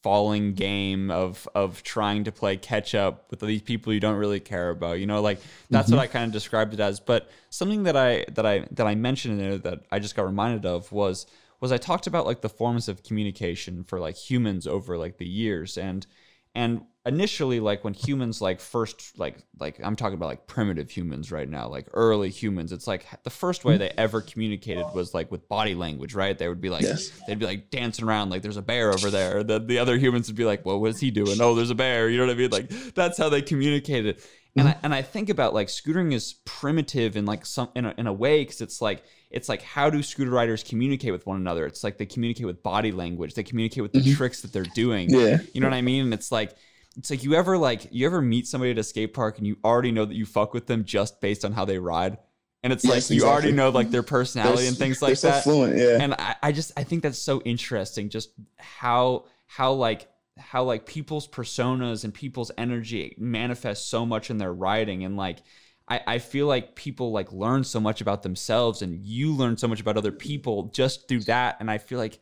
falling 0.02 0.52
game 0.54 1.10
of 1.10 1.48
of 1.54 1.82
trying 1.84 2.24
to 2.24 2.32
play 2.32 2.56
catch 2.56 2.94
up 2.94 3.30
with 3.30 3.40
these 3.40 3.62
people 3.62 3.92
you 3.92 4.00
don't 4.00 4.16
really 4.16 4.40
care 4.40 4.70
about 4.70 4.98
you 4.98 5.06
know 5.06 5.22
like 5.22 5.40
that's 5.70 5.90
what 5.90 5.96
mm-hmm. 5.96 6.02
i 6.02 6.06
kind 6.08 6.26
of 6.26 6.32
described 6.32 6.74
it 6.74 6.80
as. 6.80 6.98
But 6.98 7.30
something 7.50 7.84
that 7.84 7.96
i 7.96 8.24
that 8.32 8.44
i 8.44 8.66
that 8.72 8.86
i 8.86 8.94
mentioned 8.94 9.40
in 9.40 9.50
there 9.50 9.58
that 9.58 9.84
i 9.92 9.98
just 9.98 10.16
got 10.16 10.26
reminded 10.26 10.66
of 10.66 10.90
was 10.90 11.26
was 11.60 11.70
i 11.70 11.76
talked 11.76 12.08
about 12.08 12.26
like 12.26 12.40
the 12.40 12.48
forms 12.48 12.88
of 12.88 13.04
communication 13.04 13.84
for 13.84 14.00
like 14.00 14.16
humans 14.16 14.66
over 14.66 14.98
like 14.98 15.18
the 15.18 15.28
years. 15.28 15.78
And 15.78 16.06
and 16.54 16.82
initially 17.04 17.58
like 17.58 17.82
when 17.82 17.94
humans 17.94 18.40
like 18.40 18.60
first 18.60 19.18
like 19.18 19.36
like 19.58 19.80
i'm 19.82 19.96
talking 19.96 20.14
about 20.14 20.26
like 20.26 20.46
primitive 20.46 20.88
humans 20.88 21.32
right 21.32 21.48
now 21.48 21.66
like 21.66 21.88
early 21.94 22.30
humans 22.30 22.70
it's 22.70 22.86
like 22.86 23.04
the 23.24 23.30
first 23.30 23.64
way 23.64 23.76
they 23.76 23.90
ever 23.98 24.20
communicated 24.20 24.86
was 24.94 25.12
like 25.12 25.28
with 25.32 25.48
body 25.48 25.74
language 25.74 26.14
right? 26.14 26.38
They 26.38 26.46
would 26.48 26.60
be 26.60 26.68
like 26.70 26.82
Yes. 26.82 27.10
they'd 27.26 27.40
be 27.40 27.46
like 27.46 27.70
dancing 27.70 28.04
around 28.04 28.30
like 28.30 28.42
there's 28.42 28.56
a 28.56 28.62
bear 28.62 28.92
over 28.92 29.10
there. 29.10 29.42
The, 29.42 29.58
the 29.58 29.78
other 29.80 29.98
humans 29.98 30.28
would 30.28 30.36
be 30.36 30.44
like 30.44 30.64
well 30.64 30.80
what's 30.80 31.00
he 31.00 31.10
doing 31.10 31.40
oh 31.40 31.56
there's 31.56 31.70
a 31.70 31.74
bear. 31.74 32.08
You 32.08 32.18
know 32.18 32.26
what 32.26 32.34
i 32.36 32.38
mean? 32.38 32.50
Like 32.50 32.68
that's 32.94 33.18
how 33.18 33.28
they 33.28 33.42
communicated 33.42 34.22
and 34.56 34.68
I, 34.68 34.72
mm-hmm. 34.72 34.84
and 34.84 34.94
I 34.94 35.02
think 35.02 35.28
about 35.30 35.54
like 35.54 35.68
scootering 35.68 36.12
is 36.12 36.34
primitive 36.44 37.16
in 37.16 37.24
like 37.24 37.46
some 37.46 37.70
in 37.74 37.86
a, 37.86 37.94
in 37.96 38.06
a 38.06 38.12
way 38.12 38.42
because 38.42 38.60
it's 38.60 38.80
like 38.82 39.04
it's 39.30 39.48
like 39.48 39.62
how 39.62 39.88
do 39.88 40.02
scooter 40.02 40.30
riders 40.30 40.62
communicate 40.62 41.12
with 41.12 41.26
one 41.26 41.38
another 41.38 41.64
it's 41.64 41.82
like 41.82 41.96
they 41.96 42.06
communicate 42.06 42.46
with 42.46 42.62
body 42.62 42.92
language 42.92 43.34
they 43.34 43.42
communicate 43.42 43.82
with 43.82 43.92
the 43.92 44.00
mm-hmm. 44.00 44.14
tricks 44.14 44.42
that 44.42 44.52
they're 44.52 44.64
doing 44.74 45.08
Yeah. 45.10 45.38
you 45.54 45.60
know 45.60 45.68
what 45.68 45.74
I 45.74 45.82
mean? 45.82 46.04
And 46.04 46.14
it's 46.14 46.30
like 46.30 46.54
it's 46.96 47.10
like 47.10 47.24
you 47.24 47.34
ever 47.34 47.56
like 47.56 47.88
you 47.90 48.06
ever 48.06 48.20
meet 48.20 48.46
somebody 48.46 48.70
at 48.72 48.78
a 48.78 48.84
skate 48.84 49.14
park 49.14 49.38
and 49.38 49.46
you 49.46 49.56
already 49.64 49.90
know 49.90 50.04
that 50.04 50.14
you 50.14 50.26
fuck 50.26 50.52
with 50.52 50.66
them 50.66 50.84
just 50.84 51.20
based 51.20 51.44
on 51.44 51.52
how 51.52 51.64
they 51.64 51.78
ride. 51.78 52.18
And 52.62 52.72
it's 52.72 52.84
Yes, 52.84 53.10
like 53.10 53.18
you 53.18 53.26
already 53.26 53.52
know 53.52 53.70
like 53.70 53.90
their 53.90 54.02
mm-hmm. 54.02 54.08
personality 54.08 54.62
They're- 54.62 54.68
and 54.68 54.76
things 54.76 55.02
like 55.02 55.16
so 55.16 55.30
that. 55.30 55.42
fluent. 55.42 55.76
Yeah. 55.76 55.98
And 56.00 56.14
I, 56.14 56.36
I 56.42 56.52
just 56.52 56.72
I 56.76 56.84
think 56.84 57.02
that's 57.02 57.18
so 57.18 57.40
interesting, 57.42 58.08
just 58.08 58.30
how 58.58 59.24
how 59.46 59.72
like 59.72 60.08
how 60.38 60.64
like 60.64 60.86
people's 60.86 61.28
personas 61.28 62.04
and 62.04 62.14
people's 62.14 62.50
energy 62.56 63.14
manifest 63.18 63.88
so 63.88 64.06
much 64.06 64.30
in 64.30 64.38
their 64.38 64.52
writing 64.52 65.04
and 65.04 65.16
like 65.16 65.42
I, 65.88 66.00
I 66.06 66.18
feel 66.18 66.46
like 66.46 66.74
people 66.74 67.12
like 67.12 67.32
learn 67.32 67.64
so 67.64 67.80
much 67.80 68.00
about 68.00 68.22
themselves 68.22 68.82
and 68.82 69.04
you 69.04 69.32
learn 69.34 69.56
so 69.56 69.68
much 69.68 69.80
about 69.80 69.96
other 69.96 70.12
people 70.12 70.64
just 70.72 71.08
through 71.08 71.20
that 71.20 71.56
and 71.60 71.70
I 71.70 71.78
feel 71.78 71.98
like 71.98 72.18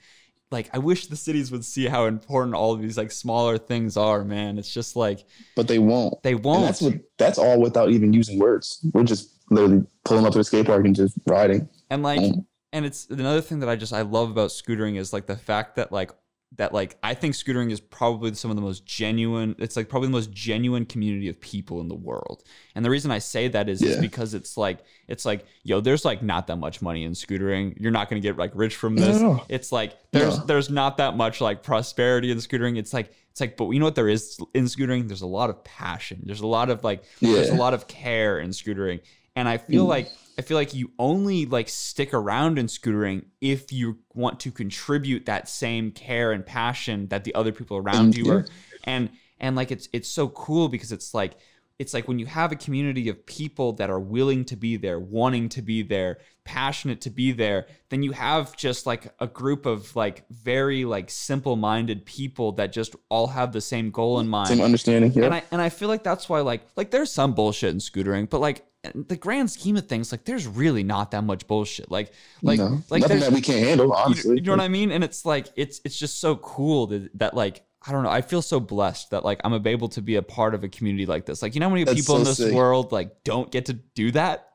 like 0.50 0.68
I 0.72 0.78
wish 0.78 1.06
the 1.06 1.16
cities 1.16 1.52
would 1.52 1.64
see 1.64 1.86
how 1.86 2.06
important 2.06 2.56
all 2.56 2.72
of 2.72 2.82
these 2.82 2.98
like 2.98 3.12
smaller 3.12 3.56
things 3.56 3.96
are, 3.96 4.24
man. 4.24 4.58
It's 4.58 4.72
just 4.72 4.96
like 4.96 5.24
but 5.54 5.68
they 5.68 5.78
won't. 5.78 6.22
they 6.22 6.34
won't. 6.34 6.62
that's 6.62 6.80
what 6.80 6.94
that's 7.18 7.38
all 7.38 7.60
without 7.60 7.90
even 7.90 8.12
using 8.12 8.38
words. 8.38 8.84
We're 8.92 9.04
just 9.04 9.30
literally 9.50 9.84
pulling 10.04 10.26
up 10.26 10.32
to 10.32 10.40
a 10.40 10.44
skate 10.44 10.66
park 10.66 10.84
and 10.84 10.94
just 10.94 11.18
riding. 11.26 11.68
and 11.90 12.02
like 12.02 12.34
and 12.72 12.84
it's 12.84 13.06
another 13.10 13.40
thing 13.40 13.60
that 13.60 13.68
I 13.68 13.76
just 13.76 13.92
I 13.92 14.02
love 14.02 14.30
about 14.30 14.50
scootering 14.50 14.96
is 14.96 15.12
like 15.12 15.26
the 15.26 15.36
fact 15.36 15.76
that 15.76 15.92
like 15.92 16.10
that 16.56 16.72
like 16.74 16.98
I 17.02 17.14
think 17.14 17.34
scootering 17.34 17.70
is 17.70 17.80
probably 17.80 18.34
some 18.34 18.50
of 18.50 18.56
the 18.56 18.62
most 18.62 18.84
genuine 18.84 19.54
it's 19.58 19.76
like 19.76 19.88
probably 19.88 20.08
the 20.08 20.12
most 20.12 20.32
genuine 20.32 20.84
community 20.84 21.28
of 21.28 21.40
people 21.40 21.80
in 21.80 21.88
the 21.88 21.94
world. 21.94 22.42
And 22.74 22.84
the 22.84 22.90
reason 22.90 23.12
I 23.12 23.18
say 23.18 23.46
that 23.48 23.68
is, 23.68 23.82
is 23.82 23.98
because 23.98 24.34
it's 24.34 24.56
like 24.56 24.80
it's 25.06 25.24
like 25.24 25.46
yo 25.62 25.80
there's 25.80 26.04
like 26.04 26.22
not 26.22 26.48
that 26.48 26.56
much 26.56 26.82
money 26.82 27.04
in 27.04 27.12
scootering. 27.12 27.80
You're 27.80 27.92
not 27.92 28.10
going 28.10 28.20
to 28.20 28.28
get 28.28 28.36
like 28.36 28.50
rich 28.54 28.74
from 28.74 28.96
this. 28.96 29.20
no. 29.20 29.44
It's 29.48 29.70
like 29.70 29.96
there's 30.10 30.42
there's 30.44 30.70
not 30.70 30.96
that 30.96 31.16
much 31.16 31.40
like 31.40 31.62
prosperity 31.62 32.32
in 32.32 32.38
scootering. 32.38 32.78
It's 32.78 32.92
like 32.92 33.14
it's 33.30 33.40
like 33.40 33.56
but 33.56 33.70
you 33.70 33.78
know 33.78 33.84
what 33.84 33.94
there 33.94 34.08
is 34.08 34.38
in 34.52 34.64
scootering? 34.64 35.06
There's 35.06 35.22
a 35.22 35.26
lot 35.26 35.50
of 35.50 35.62
passion. 35.62 36.22
There's 36.24 36.40
a 36.40 36.48
lot 36.48 36.68
of 36.68 36.82
like 36.82 37.04
there's 37.20 37.50
a 37.50 37.54
lot 37.54 37.74
of 37.74 37.86
care 37.86 38.40
in 38.40 38.50
scootering. 38.50 39.00
And 39.36 39.48
I 39.48 39.58
feel 39.58 39.84
Mm. 39.86 39.88
like 39.88 40.10
I 40.38 40.42
feel 40.42 40.56
like 40.56 40.72
you 40.74 40.90
only 40.98 41.44
like 41.46 41.68
stick 41.68 42.14
around 42.14 42.58
in 42.58 42.66
scootering 42.66 43.26
if 43.42 43.72
you 43.72 43.98
want 44.14 44.40
to 44.40 44.50
contribute 44.50 45.26
that 45.26 45.48
same 45.50 45.90
care 45.90 46.32
and 46.32 46.44
passion 46.46 47.08
that 47.08 47.24
the 47.24 47.34
other 47.34 47.52
people 47.52 47.76
around 47.76 48.14
Mm, 48.14 48.16
you 48.18 48.30
are. 48.30 48.46
And 48.84 49.10
and 49.38 49.54
like 49.56 49.70
it's 49.70 49.88
it's 49.92 50.08
so 50.08 50.28
cool 50.28 50.68
because 50.68 50.92
it's 50.92 51.12
like 51.14 51.34
it's 51.78 51.94
like 51.94 52.06
when 52.08 52.18
you 52.18 52.26
have 52.26 52.52
a 52.52 52.56
community 52.56 53.08
of 53.08 53.24
people 53.24 53.72
that 53.74 53.88
are 53.88 54.00
willing 54.00 54.44
to 54.46 54.56
be 54.56 54.76
there, 54.76 55.00
wanting 55.00 55.48
to 55.50 55.62
be 55.62 55.82
there, 55.82 56.18
passionate 56.44 57.00
to 57.02 57.10
be 57.10 57.32
there, 57.32 57.66
then 57.88 58.02
you 58.02 58.12
have 58.12 58.54
just 58.56 58.84
like 58.86 59.14
a 59.18 59.26
group 59.26 59.64
of 59.64 59.94
like 59.96 60.24
very 60.30 60.84
like 60.84 61.08
simple-minded 61.10 62.04
people 62.04 62.52
that 62.52 62.70
just 62.72 62.94
all 63.08 63.28
have 63.28 63.52
the 63.52 63.62
same 63.62 63.90
goal 63.90 64.20
in 64.20 64.28
mind 64.28 64.48
Same 64.48 64.60
understanding. 64.60 65.12
Yeah. 65.14 65.24
and 65.26 65.34
I 65.34 65.42
and 65.50 65.60
I 65.62 65.68
feel 65.70 65.88
like 65.88 66.02
that's 66.02 66.28
why 66.28 66.40
like 66.40 66.62
like 66.76 66.90
there's 66.90 67.12
some 67.12 67.34
bullshit 67.34 67.70
in 67.70 67.78
scootering, 67.78 68.28
but 68.28 68.40
like 68.40 68.64
the 68.94 69.16
grand 69.16 69.50
scheme 69.50 69.76
of 69.76 69.86
things, 69.86 70.10
like 70.12 70.24
there's 70.24 70.46
really 70.46 70.82
not 70.82 71.10
that 71.10 71.22
much 71.24 71.46
bullshit. 71.46 71.90
Like 71.90 72.12
like 72.42 72.58
no, 72.58 72.82
like 72.90 73.02
nothing 73.02 73.20
that 73.20 73.32
we 73.32 73.40
can't 73.40 73.64
handle. 73.66 73.92
Honestly, 73.92 74.36
you 74.36 74.42
know 74.42 74.52
what 74.52 74.60
I 74.60 74.68
mean? 74.68 74.90
And 74.90 75.04
it's 75.04 75.24
like 75.26 75.48
it's 75.56 75.80
it's 75.84 75.98
just 75.98 76.18
so 76.20 76.36
cool 76.36 76.86
that, 76.88 77.18
that 77.18 77.34
like 77.34 77.62
I 77.86 77.92
don't 77.92 78.02
know. 78.02 78.10
I 78.10 78.20
feel 78.22 78.42
so 78.42 78.58
blessed 78.60 79.10
that 79.10 79.24
like 79.24 79.40
I'm 79.44 79.66
able 79.66 79.88
to 79.90 80.02
be 80.02 80.16
a 80.16 80.22
part 80.22 80.54
of 80.54 80.64
a 80.64 80.68
community 80.68 81.06
like 81.06 81.26
this. 81.26 81.42
Like 81.42 81.54
you 81.54 81.60
know 81.60 81.66
how 81.68 81.74
many 81.74 81.84
That's 81.84 82.00
people 82.00 82.16
in 82.16 82.24
this 82.24 82.38
sick. 82.38 82.54
world 82.54 82.90
like 82.92 83.22
don't 83.24 83.50
get 83.50 83.66
to 83.66 83.74
do 83.74 84.10
that? 84.12 84.48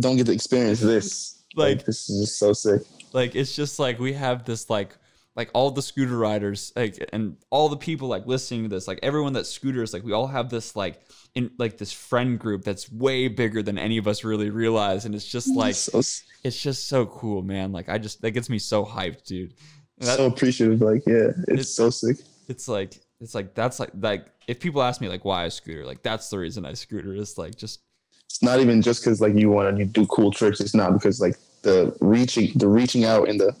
Don't 0.00 0.16
get 0.16 0.26
to 0.26 0.32
experience 0.32 0.80
this. 0.80 1.32
Like- 1.54 1.78
Like, 1.78 1.86
this 1.86 2.10
is 2.10 2.20
just 2.20 2.38
so 2.38 2.52
sick. 2.52 2.82
like 3.14 3.34
it's 3.34 3.56
just 3.56 3.78
like 3.78 3.98
we 3.98 4.12
have 4.12 4.44
this 4.44 4.68
like 4.68 4.94
like 5.36 5.50
all 5.54 5.70
the 5.70 5.82
scooter 5.82 6.16
riders 6.16 6.72
like 6.76 6.98
and 7.12 7.36
all 7.50 7.68
the 7.68 7.76
people 7.76 8.08
like 8.08 8.26
listening 8.26 8.62
to 8.64 8.68
this 8.68 8.88
like 8.88 8.98
everyone 9.02 9.34
that 9.34 9.46
scooters 9.46 9.92
like 9.92 10.02
we 10.02 10.12
all 10.12 10.26
have 10.26 10.48
this 10.48 10.74
like 10.74 11.00
in 11.34 11.50
like 11.58 11.76
this 11.78 11.92
friend 11.92 12.38
group 12.38 12.64
that's 12.64 12.90
way 12.90 13.28
bigger 13.28 13.62
than 13.62 13.78
any 13.78 13.98
of 13.98 14.08
us 14.08 14.24
really 14.24 14.50
realize 14.50 15.04
and 15.04 15.14
it's 15.14 15.26
just 15.26 15.48
like 15.54 15.74
so, 15.74 15.98
it's 15.98 16.60
just 16.62 16.88
so 16.88 17.04
cool 17.06 17.42
man 17.42 17.70
like 17.70 17.88
i 17.88 17.98
just 17.98 18.22
that 18.22 18.30
gets 18.32 18.48
me 18.48 18.58
so 18.58 18.84
hyped 18.84 19.24
dude 19.24 19.52
that- 19.98 20.16
so 20.18 20.26
appreciative. 20.26 20.82
Like, 20.82 21.02
yeah, 21.06 21.28
it's, 21.48 21.48
It's- 21.48 21.74
so 21.74 21.88
sick. 21.88 22.18
it's 22.48 22.68
like 22.68 23.00
it's 23.20 23.34
like 23.34 23.54
that's 23.54 23.80
like 23.80 23.90
like 23.98 24.26
if 24.46 24.60
people 24.60 24.82
ask 24.82 25.00
me 25.00 25.08
like 25.08 25.24
why 25.24 25.44
I 25.44 25.48
scooter 25.48 25.86
like 25.86 26.02
that's 26.02 26.28
the 26.28 26.38
reason 26.38 26.66
I 26.66 26.74
scooter 26.74 27.14
is 27.14 27.38
like 27.38 27.56
just 27.56 27.80
It's 28.28 28.42
not 28.42 28.60
even 28.60 28.82
just 28.82 29.02
because 29.02 29.22
like 29.22 29.34
you 29.34 29.48
want 29.48 29.74
to 29.78 29.84
do 29.86 30.04
cool 30.06 30.30
tricks. 30.30 30.60
It's 30.60 30.74
not 30.74 30.92
because 30.92 31.18
like 31.18 31.36
the 31.62 31.96
reaching, 32.02 32.52
the 32.56 32.68
reaching 32.68 33.04
out, 33.06 33.28
and 33.30 33.40
the 33.40 33.56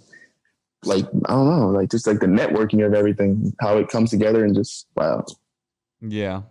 like 0.86 1.04
I 1.26 1.32
don't 1.32 1.48
know, 1.48 1.68
like 1.68 1.90
just 1.90 2.06
like 2.06 2.20
the 2.20 2.26
networking 2.26 2.84
of 2.84 2.94
everything, 2.94 3.52
how 3.60 3.78
it 3.78 3.88
comes 3.88 4.10
together, 4.10 4.44
and 4.44 4.54
just 4.54 4.86
wow. 4.96 5.24
Yeah. 6.00 6.42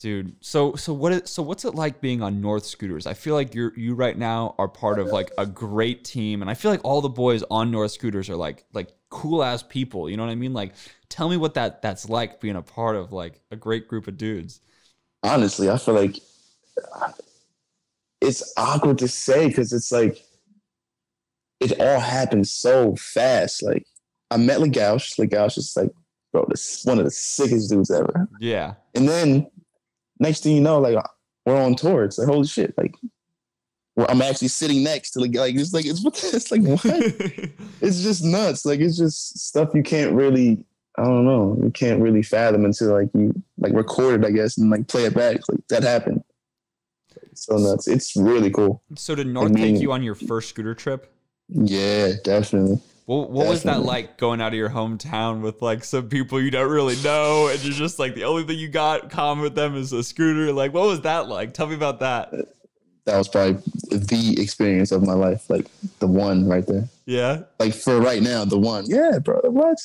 Dude, 0.00 0.34
so 0.40 0.74
so 0.74 0.92
what 0.92 1.12
is 1.12 1.30
so 1.30 1.44
what's 1.44 1.64
it 1.64 1.76
like 1.76 2.00
being 2.00 2.22
on 2.22 2.40
North 2.40 2.66
Scooters? 2.66 3.06
I 3.06 3.14
feel 3.14 3.34
like 3.34 3.54
you're 3.54 3.72
you 3.78 3.94
right 3.94 4.18
now 4.18 4.56
are 4.58 4.66
part 4.66 4.98
of 4.98 5.08
like 5.08 5.30
a 5.38 5.46
great 5.46 6.04
team 6.04 6.42
and 6.42 6.50
I 6.50 6.54
feel 6.54 6.72
like 6.72 6.80
all 6.82 7.00
the 7.00 7.08
boys 7.08 7.44
on 7.52 7.70
North 7.70 7.92
Scooters 7.92 8.28
are 8.28 8.34
like 8.34 8.64
like 8.72 8.88
cool 9.10 9.44
ass 9.44 9.62
people, 9.62 10.10
you 10.10 10.16
know 10.16 10.24
what 10.24 10.32
I 10.32 10.34
mean? 10.34 10.54
Like 10.54 10.74
tell 11.08 11.28
me 11.28 11.36
what 11.36 11.54
that 11.54 11.82
that's 11.82 12.08
like 12.08 12.40
being 12.40 12.56
a 12.56 12.62
part 12.62 12.96
of 12.96 13.12
like 13.12 13.42
a 13.52 13.56
great 13.56 13.86
group 13.86 14.08
of 14.08 14.16
dudes. 14.16 14.60
honestly, 15.22 15.70
I 15.70 15.78
feel 15.78 15.94
like 15.94 16.18
it's 18.20 18.52
awkward 18.56 18.98
to 18.98 19.06
say 19.08 19.46
because 19.46 19.72
it's 19.72 19.92
like 19.92 20.24
it 21.62 21.80
all 21.80 22.00
happened 22.00 22.48
so 22.48 22.96
fast. 22.96 23.62
Like 23.62 23.86
I 24.30 24.36
met 24.36 24.60
Legaush. 24.60 25.18
Legaush 25.18 25.58
is 25.58 25.72
like, 25.76 25.90
bro, 26.32 26.46
this 26.48 26.84
one 26.84 26.98
of 26.98 27.04
the 27.04 27.10
sickest 27.10 27.70
dudes 27.70 27.90
ever. 27.90 28.28
Yeah. 28.40 28.74
And 28.94 29.08
then 29.08 29.46
next 30.18 30.42
thing 30.42 30.56
you 30.56 30.60
know, 30.60 30.80
like 30.80 30.96
we're 31.46 31.60
on 31.60 31.74
tour. 31.74 32.04
It's 32.04 32.18
like 32.18 32.28
holy 32.28 32.46
shit, 32.46 32.76
like 32.76 32.94
I'm 34.08 34.22
actually 34.22 34.48
sitting 34.48 34.82
next 34.82 35.10
to 35.12 35.20
like 35.20 35.34
like 35.34 35.54
it's 35.54 35.72
like 35.72 35.86
it's 35.86 36.02
what 36.02 36.22
it's 36.22 36.50
like 36.50 36.62
what? 36.62 36.84
it's 37.80 38.02
just 38.02 38.24
nuts. 38.24 38.64
Like 38.64 38.80
it's 38.80 38.96
just 38.96 39.38
stuff 39.38 39.70
you 39.74 39.82
can't 39.82 40.14
really 40.14 40.64
I 40.98 41.04
don't 41.04 41.24
know. 41.24 41.58
You 41.62 41.70
can't 41.70 42.02
really 42.02 42.22
fathom 42.22 42.64
until 42.64 42.92
like 42.92 43.08
you 43.14 43.34
like 43.58 43.72
record 43.72 44.24
it, 44.24 44.26
I 44.26 44.30
guess, 44.30 44.58
and 44.58 44.70
like 44.70 44.88
play 44.88 45.04
it 45.04 45.14
back. 45.14 45.36
Like 45.48 45.60
that 45.68 45.82
happened. 45.82 46.22
So 47.34 47.56
nuts. 47.56 47.88
It's 47.88 48.16
really 48.16 48.50
cool. 48.50 48.82
So 48.94 49.14
did 49.14 49.26
North 49.26 49.52
mean- 49.52 49.74
take 49.74 49.82
you 49.82 49.92
on 49.92 50.02
your 50.02 50.14
first 50.14 50.50
scooter 50.50 50.74
trip? 50.74 51.11
Yeah, 51.54 52.12
definitely. 52.24 52.80
What, 53.06 53.30
what 53.30 53.48
was 53.48 53.64
that 53.64 53.82
like 53.82 54.16
going 54.16 54.40
out 54.40 54.48
of 54.48 54.54
your 54.54 54.70
hometown 54.70 55.40
with 55.42 55.60
like 55.60 55.82
some 55.84 56.08
people 56.08 56.40
you 56.40 56.50
don't 56.50 56.70
really 56.70 56.96
know 57.02 57.48
and 57.48 57.62
you're 57.62 57.74
just 57.74 57.98
like 57.98 58.14
the 58.14 58.24
only 58.24 58.44
thing 58.44 58.58
you 58.58 58.68
got 58.68 59.10
common 59.10 59.42
with 59.42 59.54
them 59.54 59.76
is 59.76 59.92
a 59.92 60.04
scooter? 60.04 60.52
Like 60.52 60.72
what 60.72 60.86
was 60.86 61.00
that 61.02 61.28
like? 61.28 61.52
Tell 61.52 61.66
me 61.66 61.74
about 61.74 62.00
that. 62.00 62.32
That 63.04 63.18
was 63.18 63.28
probably 63.28 63.60
the 63.90 64.40
experience 64.40 64.92
of 64.92 65.02
my 65.02 65.14
life. 65.14 65.50
Like 65.50 65.66
the 65.98 66.06
one 66.06 66.48
right 66.48 66.64
there. 66.66 66.88
Yeah. 67.04 67.42
Like 67.58 67.74
for 67.74 68.00
right 68.00 68.22
now, 68.22 68.44
the 68.44 68.58
one. 68.58 68.84
Yeah, 68.86 69.18
bro. 69.18 69.40
What? 69.44 69.78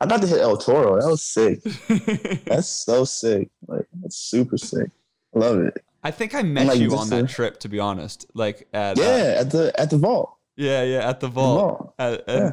I 0.00 0.06
got 0.06 0.22
to 0.22 0.26
hit 0.28 0.38
El 0.40 0.56
Toro. 0.56 1.00
That 1.00 1.08
was 1.08 1.22
sick. 1.22 1.62
That's 2.46 2.68
so 2.68 3.04
sick. 3.04 3.50
Like 3.66 3.86
that's 4.00 4.16
super 4.16 4.56
sick. 4.56 4.90
Love 5.34 5.60
it. 5.60 5.84
I 6.02 6.10
think 6.10 6.34
I 6.34 6.42
met 6.42 6.68
like, 6.68 6.78
you 6.78 6.96
on 6.96 7.10
that 7.10 7.24
a- 7.24 7.26
trip 7.26 7.60
to 7.60 7.68
be 7.68 7.78
honest. 7.78 8.26
Like 8.32 8.68
at 8.72 8.98
uh, 8.98 9.02
Yeah, 9.02 9.36
at 9.40 9.50
the 9.50 9.72
at 9.78 9.90
the 9.90 9.98
vault. 9.98 10.36
Yeah, 10.68 10.82
yeah, 10.82 11.08
at 11.08 11.20
the 11.20 11.26
The 11.26 11.32
vault. 11.32 11.58
vault. 11.78 11.94
At- 11.98 12.28
at- 12.28 12.36
Yeah. 12.42 12.50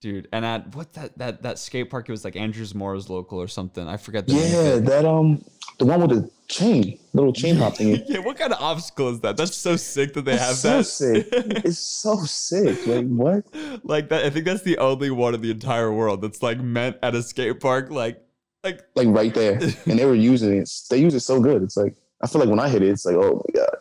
Dude, 0.00 0.26
and 0.32 0.44
at 0.44 0.74
what 0.74 0.92
that 0.94 1.16
that 1.18 1.42
that 1.44 1.60
skate 1.60 1.88
park 1.88 2.08
it 2.08 2.12
was 2.12 2.24
like 2.24 2.34
Andrews 2.34 2.74
Moore's 2.74 3.08
local 3.08 3.40
or 3.40 3.46
something. 3.46 3.86
I 3.86 3.96
forget 3.96 4.26
the. 4.26 4.34
Yeah, 4.34 4.76
that 4.90 5.04
um 5.04 5.44
the 5.78 5.84
one 5.84 6.00
with 6.00 6.10
the 6.10 6.28
chain, 6.48 6.98
little 7.12 7.32
chain 7.32 7.54
hop 7.54 7.74
thingy. 7.76 8.02
yeah, 8.08 8.18
what 8.18 8.36
kind 8.36 8.52
of 8.52 8.60
obstacle 8.60 9.10
is 9.10 9.20
that? 9.20 9.36
That's 9.36 9.54
so 9.54 9.76
sick 9.76 10.12
that 10.14 10.24
they 10.24 10.36
have 10.36 10.50
It's 10.56 10.58
so 10.60 10.78
that. 10.78 10.84
sick. 10.86 11.28
It's 11.64 11.78
so 11.78 12.16
sick. 12.24 12.84
Like 12.84 13.06
what? 13.06 13.44
like 13.84 14.08
that. 14.08 14.24
I 14.24 14.30
think 14.30 14.44
that's 14.44 14.62
the 14.62 14.76
only 14.78 15.10
one 15.12 15.36
in 15.36 15.40
the 15.40 15.52
entire 15.52 15.92
world 15.92 16.20
that's 16.20 16.42
like 16.42 16.58
meant 16.60 16.96
at 17.04 17.14
a 17.14 17.22
skate 17.22 17.60
park. 17.60 17.88
Like, 17.90 18.20
like 18.64 18.80
Like 18.96 19.06
right 19.06 19.32
there. 19.32 19.60
And 19.86 19.96
they 20.00 20.04
were 20.04 20.16
using 20.16 20.52
it. 20.62 20.68
They 20.90 20.98
use 20.98 21.14
it 21.14 21.20
so 21.20 21.38
good. 21.40 21.62
It's 21.62 21.76
like 21.76 21.94
I 22.20 22.26
feel 22.26 22.40
like 22.40 22.50
when 22.50 22.58
I 22.58 22.68
hit 22.68 22.82
it, 22.82 22.88
it's 22.88 23.04
like, 23.04 23.14
oh 23.14 23.40
my 23.46 23.60
god. 23.60 23.76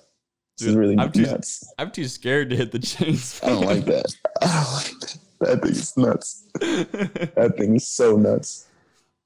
This 0.62 0.70
is 0.70 0.76
really 0.76 0.98
I'm 0.98 1.12
too- 1.12 1.24
nuts. 1.24 1.74
I'm 1.78 1.92
too 1.92 2.08
scared 2.08 2.50
to 2.52 2.56
hit 2.56 2.72
the 2.72 2.80
chains. 2.80 3.40
I 3.44 3.50
don't 3.50 3.66
like 3.66 3.86
that. 3.86 4.16
I 4.42 4.46
don't 4.46 4.74
like 4.74 5.00
that. 5.00 5.18
That 5.40 5.62
thing 5.64 5.72
is 5.72 5.98
nuts. 5.98 6.48
That 6.60 7.56
thing 7.58 7.76
is 7.76 7.88
so 7.88 8.16
nuts. 8.16 8.68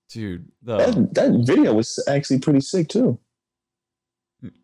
Dude, 0.09 0.49
the, 0.61 0.77
That 0.77 1.13
that 1.15 1.45
video 1.45 1.73
was 1.73 2.01
actually 2.07 2.39
pretty 2.39 2.61
sick 2.61 2.87
too. 2.87 3.19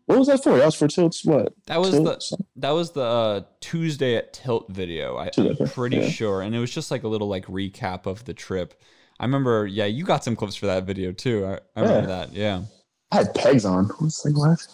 What 0.06 0.18
was 0.18 0.28
that 0.28 0.42
for? 0.42 0.56
That 0.56 0.64
was 0.64 0.74
for 0.74 0.88
Tilts. 0.88 1.24
What? 1.24 1.52
that 1.66 1.78
was 1.78 1.90
Tilt? 1.90 2.04
the 2.30 2.44
that 2.56 2.70
was 2.70 2.92
the 2.92 3.02
uh, 3.02 3.40
Tuesday 3.60 4.16
at 4.16 4.32
Tilt 4.32 4.70
video. 4.70 5.16
I, 5.16 5.30
I'm 5.36 5.56
pretty 5.68 5.98
yeah. 5.98 6.08
sure, 6.08 6.40
and 6.40 6.54
it 6.54 6.58
was 6.58 6.70
just 6.70 6.90
like 6.90 7.02
a 7.02 7.08
little 7.08 7.28
like 7.28 7.46
recap 7.46 8.06
of 8.06 8.24
the 8.24 8.32
trip. 8.32 8.80
I 9.18 9.24
remember, 9.24 9.66
yeah, 9.66 9.84
you 9.86 10.04
got 10.04 10.24
some 10.24 10.36
clips 10.36 10.56
for 10.56 10.66
that 10.66 10.84
video 10.84 11.12
too. 11.12 11.44
I, 11.46 11.58
I 11.76 11.82
remember 11.82 12.08
that. 12.08 12.32
Yeah. 12.32 12.62
I 13.10 13.16
had 13.16 13.34
pegs 13.34 13.64
on. 13.64 13.90
I 13.90 14.04
was 14.04 14.22
like, 14.24 14.36
what? 14.36 14.66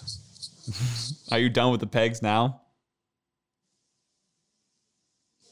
Are 1.32 1.38
you 1.38 1.48
done 1.48 1.70
with 1.72 1.80
the 1.80 1.86
pegs 1.86 2.22
now? 2.22 2.62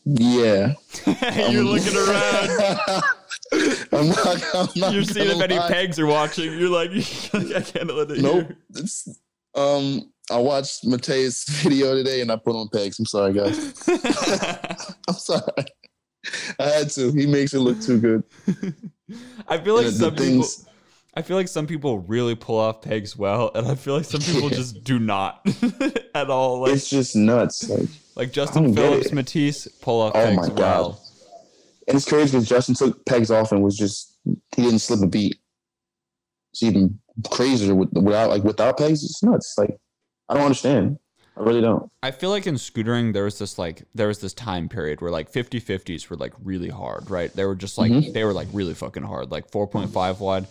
Yeah. 0.05 0.75
You're 1.51 1.63
Um, 1.63 1.67
looking 1.67 1.97
around. 1.97 3.03
I'm 3.93 4.09
not. 4.09 4.45
I'm 4.55 4.69
not 4.77 4.93
You're 4.93 5.03
seeing 5.05 5.29
if 5.37 5.41
any 5.41 5.59
lie. 5.59 5.69
pegs 5.69 5.99
are 5.99 6.07
watching. 6.07 6.53
You're 6.59 6.69
like, 6.71 6.91
I 7.35 7.61
can't 7.61 7.93
let 7.95 8.11
it 8.11 8.23
Nope. 8.23 8.49
It's 8.75 9.09
um. 9.55 10.13
I 10.31 10.39
watched 10.39 10.85
Mateus' 10.85 11.45
video 11.49 11.95
today 11.95 12.21
and 12.21 12.33
I 12.33 12.37
put 12.37 12.57
on 12.57 12.69
pegs. 12.73 12.99
I'm 12.99 13.07
sorry, 13.07 13.33
guys. 13.33 13.57
I'm 15.09 15.15
sorry. 15.15 15.43
I 16.59 16.65
had 16.65 16.91
to. 16.91 17.13
He 17.13 17.27
makes 17.27 17.55
it 17.55 17.61
look 17.61 17.81
too 17.81 18.01
good. 18.01 18.25
I 19.47 19.59
feel 19.59 19.77
like 19.77 19.87
And 19.87 19.95
some 19.95 20.11
people. 20.11 20.25
things- 20.25 20.67
I 21.17 21.23
feel 21.23 21.37
like 21.39 21.49
some 21.49 21.67
people 21.67 22.01
really 22.01 22.35
pull 22.35 22.59
off 22.59 22.83
pegs 22.83 23.17
well, 23.17 23.51
and 23.55 23.67
I 23.67 23.75
feel 23.75 23.97
like 23.97 24.05
some 24.05 24.21
people 24.21 24.51
just 24.51 24.85
do 24.85 24.99
not 24.99 25.41
at 26.15 26.29
all. 26.29 26.61
Like 26.61 26.73
It's 26.73 26.91
just 26.91 27.17
nuts. 27.17 27.69
Like, 27.71 27.89
like 28.17 28.33
Justin 28.33 28.75
Phillips. 28.75 29.13
Matisse 29.13 29.67
pull 29.81 30.03
off 30.03 30.13
Oh 30.15 30.25
pegs 30.25 30.37
my 30.37 30.49
God. 30.49 30.59
well. 30.59 31.03
and 31.89 31.97
it's 31.97 32.07
crazy 32.07 32.33
because 32.33 32.47
Justin 32.49 32.75
took 32.75 33.05
pegs 33.07 33.31
off 33.31 33.51
and 33.53 33.63
was 33.63 33.77
just 33.77 34.15
he 34.25 34.63
didn't 34.63 34.81
slip 34.81 35.01
a 35.03 35.07
beat. 35.07 35.37
It's 36.53 36.63
even 36.63 36.99
crazier 37.31 37.75
with, 37.75 37.91
without 37.93 38.29
like 38.31 38.45
without 38.45 38.77
pegs. 38.79 39.03
It's 39.03 39.23
nuts. 39.23 39.55
Like 39.57 39.77
I 40.29 40.35
don't 40.35 40.45
understand. 40.45 40.99
I 41.39 41.41
really 41.43 41.61
don't. 41.61 41.91
I 42.03 42.11
feel 42.11 42.31
like 42.31 42.47
in 42.47 42.55
scootering 42.57 43.13
there 43.13 43.25
was 43.25 43.39
this 43.39 43.59
like 43.59 43.85
there 43.95 44.09
was 44.09 44.19
this 44.21 44.33
time 44.35 44.69
period 44.69 45.01
where 45.01 45.11
like 45.11 45.31
50 45.31 45.61
50s 45.61 46.09
were 46.11 46.17
like 46.17 46.33
really 46.43 46.69
hard, 46.71 47.11
right? 47.11 47.33
They 47.35 47.45
were 47.47 47.55
just 47.55 47.79
like 47.79 47.91
Mhm. 47.93 48.13
they 48.13 48.25
were 48.25 48.33
like 48.35 48.49
really 48.53 48.75
fucking 48.75 49.03
hard, 49.03 49.31
like 49.31 49.51
4.5 49.51 50.19
wide. 50.21 50.47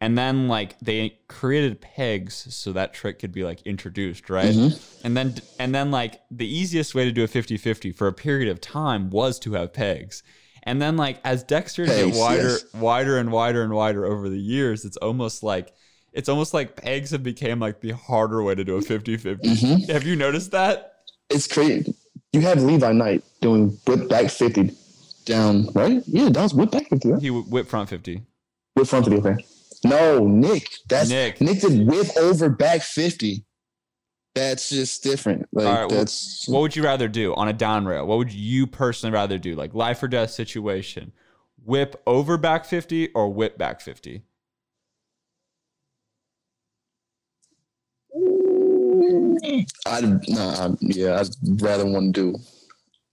And 0.00 0.16
then 0.16 0.46
like 0.46 0.78
they 0.78 1.18
created 1.26 1.80
pegs 1.80 2.54
so 2.54 2.72
that 2.72 2.94
trick 2.94 3.18
could 3.18 3.32
be 3.32 3.42
like 3.42 3.60
introduced, 3.62 4.30
right? 4.30 4.54
Mhm. 4.54 4.80
And 5.04 5.16
then 5.16 5.34
and 5.58 5.74
then 5.74 5.90
like 5.90 6.20
the 6.30 6.46
easiest 6.46 6.94
way 6.94 7.04
to 7.04 7.10
do 7.12 7.24
a 7.24 7.28
50-50 7.28 7.94
for 7.94 8.06
a 8.06 8.12
period 8.12 8.48
of 8.48 8.60
time 8.60 9.10
was 9.10 9.40
to 9.40 9.54
have 9.54 9.72
pegs. 9.72 10.22
And 10.62 10.80
then 10.80 10.96
like 10.96 11.18
as 11.24 11.42
Dexter 11.42 11.86
Pegs, 11.86 12.12
get 12.12 12.20
wider 12.20 12.48
yes. 12.50 12.64
wider 12.74 13.18
and 13.18 13.32
wider 13.32 13.62
and 13.64 13.72
wider 13.72 14.06
over 14.06 14.28
the 14.28 14.38
years, 14.38 14.84
it's 14.84 14.96
almost 14.98 15.42
like 15.42 15.72
it's 16.12 16.28
almost 16.28 16.54
like 16.54 16.76
pegs 16.76 17.10
have 17.10 17.24
become 17.24 17.58
like 17.58 17.80
the 17.80 17.90
harder 17.90 18.42
way 18.42 18.54
to 18.54 18.64
do 18.64 18.76
a 18.76 18.80
50-50. 18.80 19.40
Mhm. 19.40 19.90
Have 19.90 20.04
you 20.04 20.14
noticed 20.14 20.52
that? 20.52 20.94
It's 21.28 21.48
crazy. 21.48 21.92
You 22.32 22.42
have 22.42 22.62
Levi 22.62 22.92
Knight 22.92 23.24
doing 23.40 23.76
whip 23.86 24.08
back 24.08 24.30
fifty 24.30 24.70
down, 25.24 25.68
right? 25.74 26.02
Yeah, 26.06 26.28
that 26.28 26.42
was 26.42 26.54
whip 26.54 26.70
back 26.70 26.88
fifty. 26.88 27.10
Right? 27.10 27.22
He 27.22 27.30
whip 27.30 27.66
front 27.66 27.88
50. 27.88 28.22
Whip 28.74 28.86
front 28.86 29.06
fifty. 29.06 29.20
Okay. 29.28 29.44
No, 29.84 30.26
Nick. 30.26 30.68
That's 30.88 31.08
Nick. 31.08 31.40
Nick. 31.40 31.60
did 31.60 31.86
whip 31.86 32.08
over 32.16 32.48
back 32.48 32.82
fifty. 32.82 33.44
That's 34.34 34.68
just 34.70 35.02
different. 35.02 35.48
Like 35.52 35.66
All 35.66 35.72
right, 35.72 35.90
well, 35.90 35.98
that's 35.98 36.46
What 36.48 36.60
would 36.60 36.76
you 36.76 36.84
rather 36.84 37.08
do 37.08 37.34
on 37.34 37.48
a 37.48 37.52
down 37.52 37.86
rail? 37.86 38.06
What 38.06 38.18
would 38.18 38.32
you 38.32 38.66
personally 38.66 39.12
rather 39.12 39.38
do? 39.38 39.54
Like 39.54 39.74
life 39.74 40.02
or 40.02 40.08
death 40.08 40.30
situation. 40.30 41.12
Whip 41.64 42.00
over 42.06 42.36
back 42.38 42.64
50 42.64 43.08
or 43.08 43.28
whip 43.32 43.58
back 43.58 43.80
50? 43.80 44.22
I'd 49.86 50.04
I'd, 50.36 50.76
yeah, 50.80 51.20
I'd 51.20 51.62
rather 51.62 51.86
want 51.86 52.14
to 52.14 52.32
do 52.32 52.38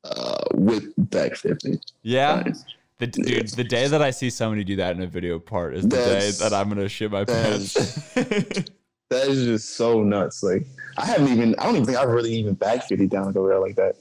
uh, 0.03 0.43
whip 0.53 0.83
back 0.97 1.35
fifty. 1.35 1.79
Yeah. 2.03 2.43
Nice. 2.45 2.65
The, 2.99 3.07
dude, 3.07 3.49
the 3.49 3.63
day 3.65 3.87
that 3.87 4.01
I 4.01 4.11
see 4.11 4.29
somebody 4.29 4.63
do 4.63 4.77
that 4.77 4.95
in 4.95 5.01
a 5.01 5.07
video 5.07 5.37
part 5.37 5.75
is 5.75 5.83
the 5.83 5.89
day 5.97 6.31
that 6.39 6.53
I'm 6.53 6.69
gonna 6.69 6.87
shit 6.87 7.11
my 7.11 7.25
pants. 7.25 7.99
That 9.11 9.27
is 9.27 9.45
just 9.45 9.75
so 9.77 10.01
nuts. 10.01 10.41
Like 10.41 10.65
I 10.97 11.05
haven't 11.05 11.27
even. 11.31 11.53
I 11.59 11.65
don't 11.65 11.75
even 11.75 11.85
think 11.85 11.97
I've 11.99 12.09
really 12.09 12.33
even 12.37 12.55
back 12.55 12.87
fifty 12.87 13.05
down 13.05 13.27
like 13.27 13.35
a 13.35 13.39
rail 13.39 13.61
like 13.61 13.75
that, 13.75 13.97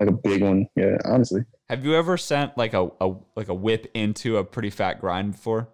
like 0.00 0.08
a 0.08 0.12
big 0.12 0.42
one. 0.42 0.66
Yeah, 0.74 0.96
honestly. 1.04 1.44
Have 1.68 1.84
you 1.84 1.94
ever 1.94 2.16
sent 2.16 2.56
like 2.56 2.72
a, 2.72 2.88
a 2.98 3.12
like 3.36 3.48
a 3.48 3.54
whip 3.54 3.90
into 3.92 4.38
a 4.38 4.44
pretty 4.44 4.70
fat 4.70 5.02
grind 5.02 5.32
before? 5.32 5.68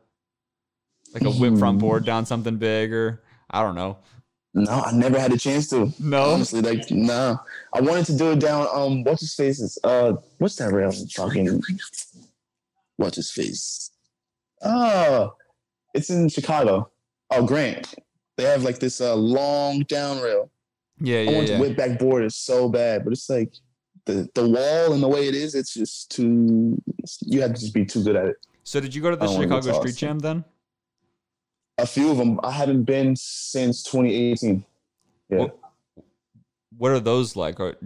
Like 1.12 1.22
a 1.22 1.30
whip 1.30 1.56
front 1.56 1.76
Hmm. 1.76 1.86
board 1.86 2.04
down 2.04 2.26
something 2.26 2.56
big 2.56 2.92
or 2.92 3.22
I 3.48 3.62
don't 3.62 3.76
know. 3.76 3.98
No, 4.54 4.70
I 4.72 4.90
never 4.92 5.20
had 5.20 5.32
a 5.32 5.38
chance 5.38 5.68
to. 5.70 5.92
No. 6.00 6.30
Honestly, 6.30 6.60
like 6.60 6.90
no. 6.90 7.38
I 7.72 7.80
wanted 7.80 8.06
to 8.06 8.16
do 8.18 8.32
it 8.32 8.40
down. 8.40 8.66
Um, 8.74 9.04
what's 9.04 9.20
his 9.20 9.34
face's? 9.36 9.78
Uh, 9.84 10.14
what's 10.38 10.56
that 10.56 10.72
rail? 10.72 10.90
Fucking. 11.14 11.62
What's 12.96 13.16
his 13.16 13.30
face? 13.30 13.90
Oh, 14.62 15.34
it's 15.94 16.10
in 16.10 16.28
Chicago. 16.28 16.90
Oh, 17.30 17.44
Grant. 17.44 17.94
They 18.36 18.44
have 18.44 18.62
like 18.62 18.78
this 18.78 19.00
uh 19.00 19.14
long 19.14 19.80
down 19.80 20.20
rail. 20.20 20.50
Yeah, 21.00 21.20
yeah. 21.20 21.30
I 21.30 21.34
want 21.34 21.48
yeah. 21.48 21.56
to 21.56 21.60
whip 21.60 21.76
back 21.76 21.98
board 21.98 22.24
is 22.24 22.36
so 22.36 22.68
bad, 22.68 23.04
but 23.04 23.12
it's 23.12 23.28
like 23.28 23.52
the 24.06 24.28
the 24.34 24.46
wall 24.46 24.92
and 24.92 25.02
the 25.02 25.08
way 25.08 25.28
it 25.28 25.34
is, 25.34 25.54
it's 25.54 25.74
just 25.74 26.10
too. 26.10 26.80
You 27.20 27.42
have 27.42 27.54
to 27.54 27.60
just 27.60 27.74
be 27.74 27.84
too 27.84 28.02
good 28.02 28.16
at 28.16 28.26
it. 28.26 28.36
So 28.64 28.80
did 28.80 28.94
you 28.94 29.02
go 29.02 29.10
to 29.10 29.16
the 29.16 29.24
I 29.24 29.26
don't 29.26 29.34
wanna 29.34 29.46
go 29.46 29.60
Chicago 29.60 29.82
to 29.82 29.88
Street 29.88 29.98
Jam 29.98 30.18
then? 30.18 30.44
A 31.78 31.86
few 31.86 32.10
of 32.10 32.16
them 32.16 32.40
I 32.42 32.50
haven't 32.50 32.84
been 32.84 33.16
since 33.16 33.82
2018. 33.82 34.64
Yeah, 35.28 35.38
Well, 35.38 35.58
what 36.76 36.92
are 36.92 37.00
those 37.00 37.36
like? 37.36 37.60
Are 37.60 37.76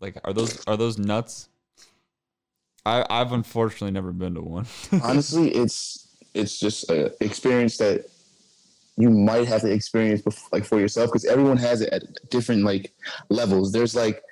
like 0.00 0.18
are 0.24 0.32
those 0.32 0.64
are 0.66 0.76
those 0.76 0.98
nuts? 0.98 1.49
I 2.86 3.04
I've 3.10 3.32
unfortunately 3.32 3.92
never 3.92 4.12
been 4.12 4.34
to 4.34 4.42
one. 4.42 4.66
honestly, 5.02 5.50
it's 5.50 6.08
it's 6.34 6.58
just 6.58 6.88
an 6.90 7.10
experience 7.20 7.76
that 7.78 8.06
you 8.96 9.10
might 9.10 9.48
have 9.48 9.62
to 9.62 9.70
experience 9.70 10.22
bef- 10.22 10.52
like 10.52 10.64
for 10.64 10.78
yourself 10.78 11.08
because 11.08 11.24
everyone 11.24 11.56
has 11.56 11.80
it 11.80 11.92
at 11.92 12.02
different 12.30 12.64
like 12.64 12.92
levels. 13.28 13.72
There's 13.72 13.94
like 13.94 14.22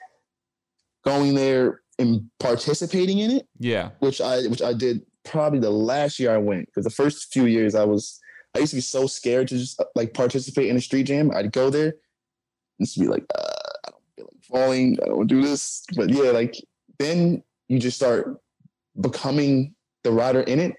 going 1.05 1.35
there 1.35 1.81
and 1.99 2.31
participating 2.39 3.19
in 3.19 3.31
it, 3.31 3.49
yeah. 3.59 3.91
which 4.01 4.21
I 4.21 4.43
which 4.43 4.63
I 4.63 4.73
did 4.73 5.05
probably 5.25 5.59
the 5.59 5.71
last 5.71 6.19
year 6.19 6.35
I 6.35 6.39
went 6.39 6.67
because 6.67 6.85
the 6.85 6.91
first 6.91 7.33
few 7.33 7.47
years 7.47 7.75
I 7.75 7.85
was 7.85 8.21
I 8.55 8.61
used 8.61 8.71
to 8.71 8.77
be 8.77 8.83
so 8.83 9.07
scared 9.07 9.49
to 9.49 9.59
just 9.59 9.83
like 9.95 10.15
participate 10.15 10.69
in 10.69 10.77
a 10.77 10.81
street 10.81 11.05
jam. 11.05 11.31
I'd 11.35 11.53
go 11.53 11.71
there 11.71 11.95
and 12.79 12.87
just 12.87 12.99
be 12.99 13.07
like, 13.09 13.25
uh, 13.37 13.53
I 13.87 13.91
don't 13.91 14.03
feel 14.17 14.25
like 14.25 14.45
falling. 14.45 14.99
I 15.03 15.07
don't 15.07 15.27
do 15.27 15.43
this. 15.43 15.85
But 15.97 16.11
yeah, 16.11 16.31
like 16.31 16.57
then 16.99 17.43
you 17.69 17.79
just 17.79 17.97
start 17.97 18.41
becoming 19.01 19.75
the 20.05 20.11
rider 20.11 20.41
in 20.41 20.59
it. 20.59 20.75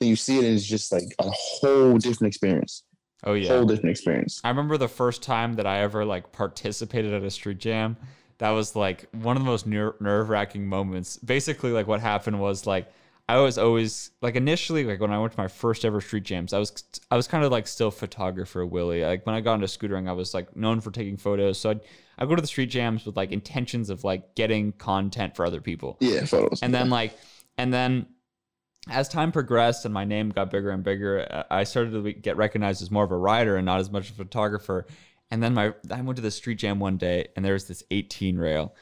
then 0.00 0.08
you 0.08 0.16
see 0.16 0.38
it 0.38 0.44
and 0.44 0.54
it's 0.54 0.64
just 0.64 0.92
like 0.92 1.04
a 1.18 1.30
whole 1.30 1.96
different 1.98 2.28
experience. 2.28 2.84
Oh 3.24 3.34
yeah. 3.34 3.48
Whole 3.48 3.64
different 3.64 3.90
experience. 3.90 4.40
I 4.44 4.50
remember 4.50 4.76
the 4.76 4.88
first 4.88 5.22
time 5.22 5.54
that 5.54 5.66
I 5.66 5.80
ever 5.80 6.04
like 6.04 6.32
participated 6.32 7.14
at 7.14 7.22
a 7.22 7.30
street 7.30 7.58
jam. 7.58 7.96
That 8.38 8.50
was 8.50 8.76
like 8.76 9.06
one 9.12 9.36
of 9.36 9.42
the 9.42 9.48
most 9.48 9.66
ner- 9.66 9.94
nerve 10.00 10.28
wracking 10.28 10.66
moments. 10.66 11.16
Basically, 11.18 11.70
like 11.70 11.86
what 11.86 12.00
happened 12.00 12.40
was 12.40 12.66
like 12.66 12.92
I 13.26 13.38
was 13.38 13.56
always 13.56 14.10
like 14.20 14.36
initially 14.36 14.84
like 14.84 15.00
when 15.00 15.10
I 15.10 15.18
went 15.18 15.32
to 15.32 15.38
my 15.38 15.48
first 15.48 15.84
ever 15.84 16.00
street 16.00 16.24
jams, 16.24 16.52
I 16.52 16.58
was 16.58 16.84
I 17.10 17.16
was 17.16 17.26
kind 17.26 17.42
of 17.42 17.50
like 17.50 17.66
still 17.66 17.90
photographer 17.90 18.66
Willie. 18.66 19.02
Like 19.02 19.24
when 19.24 19.34
I 19.34 19.40
got 19.40 19.54
into 19.54 19.66
scootering, 19.66 20.08
I 20.08 20.12
was 20.12 20.34
like 20.34 20.54
known 20.54 20.80
for 20.80 20.90
taking 20.90 21.16
photos. 21.16 21.58
So 21.58 21.70
I'd 21.70 21.80
I 22.18 22.26
go 22.26 22.34
to 22.34 22.42
the 22.42 22.46
street 22.48 22.70
jams 22.70 23.06
with 23.06 23.16
like 23.16 23.32
intentions 23.32 23.88
of 23.88 24.04
like 24.04 24.34
getting 24.34 24.72
content 24.72 25.36
for 25.36 25.46
other 25.46 25.62
people. 25.62 25.96
Yeah, 26.00 26.26
photos. 26.26 26.62
And 26.62 26.74
then 26.74 26.90
like 26.90 27.16
and 27.56 27.72
then 27.72 28.06
as 28.90 29.08
time 29.08 29.32
progressed 29.32 29.86
and 29.86 29.94
my 29.94 30.04
name 30.04 30.28
got 30.28 30.50
bigger 30.50 30.70
and 30.70 30.84
bigger, 30.84 31.26
uh, 31.30 31.44
I 31.50 31.64
started 31.64 31.92
to 31.92 32.12
get 32.12 32.36
recognized 32.36 32.82
as 32.82 32.90
more 32.90 33.04
of 33.04 33.10
a 33.10 33.16
writer 33.16 33.56
and 33.56 33.64
not 33.64 33.80
as 33.80 33.90
much 33.90 34.10
a 34.10 34.12
photographer. 34.12 34.86
And 35.30 35.42
then 35.42 35.54
my 35.54 35.72
I 35.90 36.02
went 36.02 36.16
to 36.16 36.22
the 36.22 36.30
street 36.30 36.58
jam 36.58 36.78
one 36.78 36.98
day 36.98 37.28
and 37.36 37.44
there 37.44 37.54
was 37.54 37.66
this 37.66 37.82
18 37.90 38.36
rail. 38.36 38.74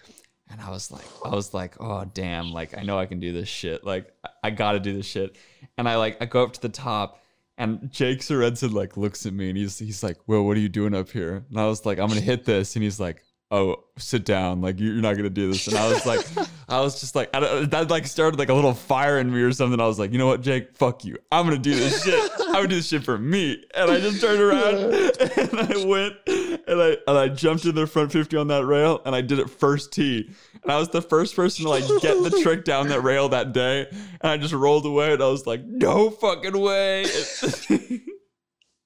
And 0.52 0.60
I 0.60 0.68
was 0.68 0.90
like, 0.90 1.06
I 1.24 1.30
was 1.30 1.54
like, 1.54 1.76
oh 1.80 2.04
damn, 2.12 2.52
like 2.52 2.76
I 2.76 2.82
know 2.82 2.98
I 2.98 3.06
can 3.06 3.20
do 3.20 3.32
this 3.32 3.48
shit. 3.48 3.84
Like 3.84 4.12
I, 4.44 4.50
gotta 4.50 4.78
do 4.78 4.92
this 4.92 5.06
shit. 5.06 5.36
And 5.78 5.88
I 5.88 5.96
like 5.96 6.20
I 6.20 6.26
go 6.26 6.42
up 6.42 6.52
to 6.52 6.60
the 6.60 6.68
top 6.68 7.22
and 7.56 7.90
Jake 7.90 8.20
Sorensen 8.20 8.74
like 8.74 8.98
looks 8.98 9.24
at 9.24 9.32
me 9.32 9.48
and 9.48 9.56
he's 9.56 9.78
he's 9.78 10.02
like, 10.02 10.18
Well, 10.26 10.44
what 10.44 10.58
are 10.58 10.60
you 10.60 10.68
doing 10.68 10.94
up 10.94 11.08
here? 11.08 11.44
And 11.48 11.58
I 11.58 11.66
was 11.66 11.86
like, 11.86 11.98
I'm 11.98 12.08
gonna 12.08 12.20
hit 12.20 12.44
this. 12.44 12.76
And 12.76 12.82
he's 12.82 13.00
like, 13.00 13.22
Oh, 13.50 13.84
sit 13.96 14.26
down. 14.26 14.60
Like 14.60 14.78
you're 14.78 14.94
not 14.94 15.16
gonna 15.16 15.30
do 15.30 15.50
this. 15.50 15.66
And 15.68 15.76
I 15.78 15.90
was 15.90 16.04
like, 16.04 16.20
I 16.68 16.80
was 16.80 17.00
just 17.00 17.14
like, 17.14 17.30
I 17.34 17.64
that 17.66 17.88
like 17.88 18.06
started 18.06 18.38
like 18.38 18.50
a 18.50 18.54
little 18.54 18.74
fire 18.74 19.18
in 19.18 19.32
me 19.32 19.40
or 19.40 19.52
something. 19.52 19.80
I 19.80 19.86
was 19.86 19.98
like, 19.98 20.12
you 20.12 20.18
know 20.18 20.26
what, 20.26 20.42
Jake, 20.42 20.76
fuck 20.76 21.02
you. 21.02 21.16
I'm 21.30 21.46
gonna 21.46 21.56
do 21.56 21.74
this 21.74 22.04
shit. 22.04 22.30
I'm 22.40 22.52
gonna 22.52 22.68
do 22.68 22.76
this 22.76 22.88
shit 22.88 23.04
for 23.04 23.16
me. 23.16 23.64
And 23.74 23.90
I 23.90 24.00
just 24.00 24.20
turned 24.20 24.40
around 24.40 24.76
and 25.38 25.60
I 25.60 25.84
went 25.86 26.51
and 26.66 26.80
I 26.80 26.96
and 27.06 27.18
I 27.18 27.28
jumped 27.28 27.64
in 27.64 27.74
the 27.74 27.86
front 27.86 28.12
50 28.12 28.36
on 28.36 28.48
that 28.48 28.64
rail 28.64 29.00
and 29.04 29.14
I 29.14 29.20
did 29.20 29.38
it 29.38 29.48
first 29.50 29.92
tee. 29.92 30.30
And 30.62 30.70
I 30.72 30.78
was 30.78 30.88
the 30.90 31.02
first 31.02 31.34
person 31.36 31.64
to 31.64 31.68
like 31.70 31.84
get 32.00 32.22
the 32.22 32.40
trick 32.42 32.64
down 32.66 32.88
that 32.88 33.02
rail 33.02 33.28
that 33.30 33.52
day. 33.52 33.86
And 33.90 34.30
I 34.30 34.36
just 34.36 34.54
rolled 34.54 34.86
away 34.86 35.12
and 35.12 35.22
I 35.22 35.26
was 35.28 35.46
like, 35.46 35.64
no 35.64 36.10
fucking 36.10 36.58
way. 36.58 37.04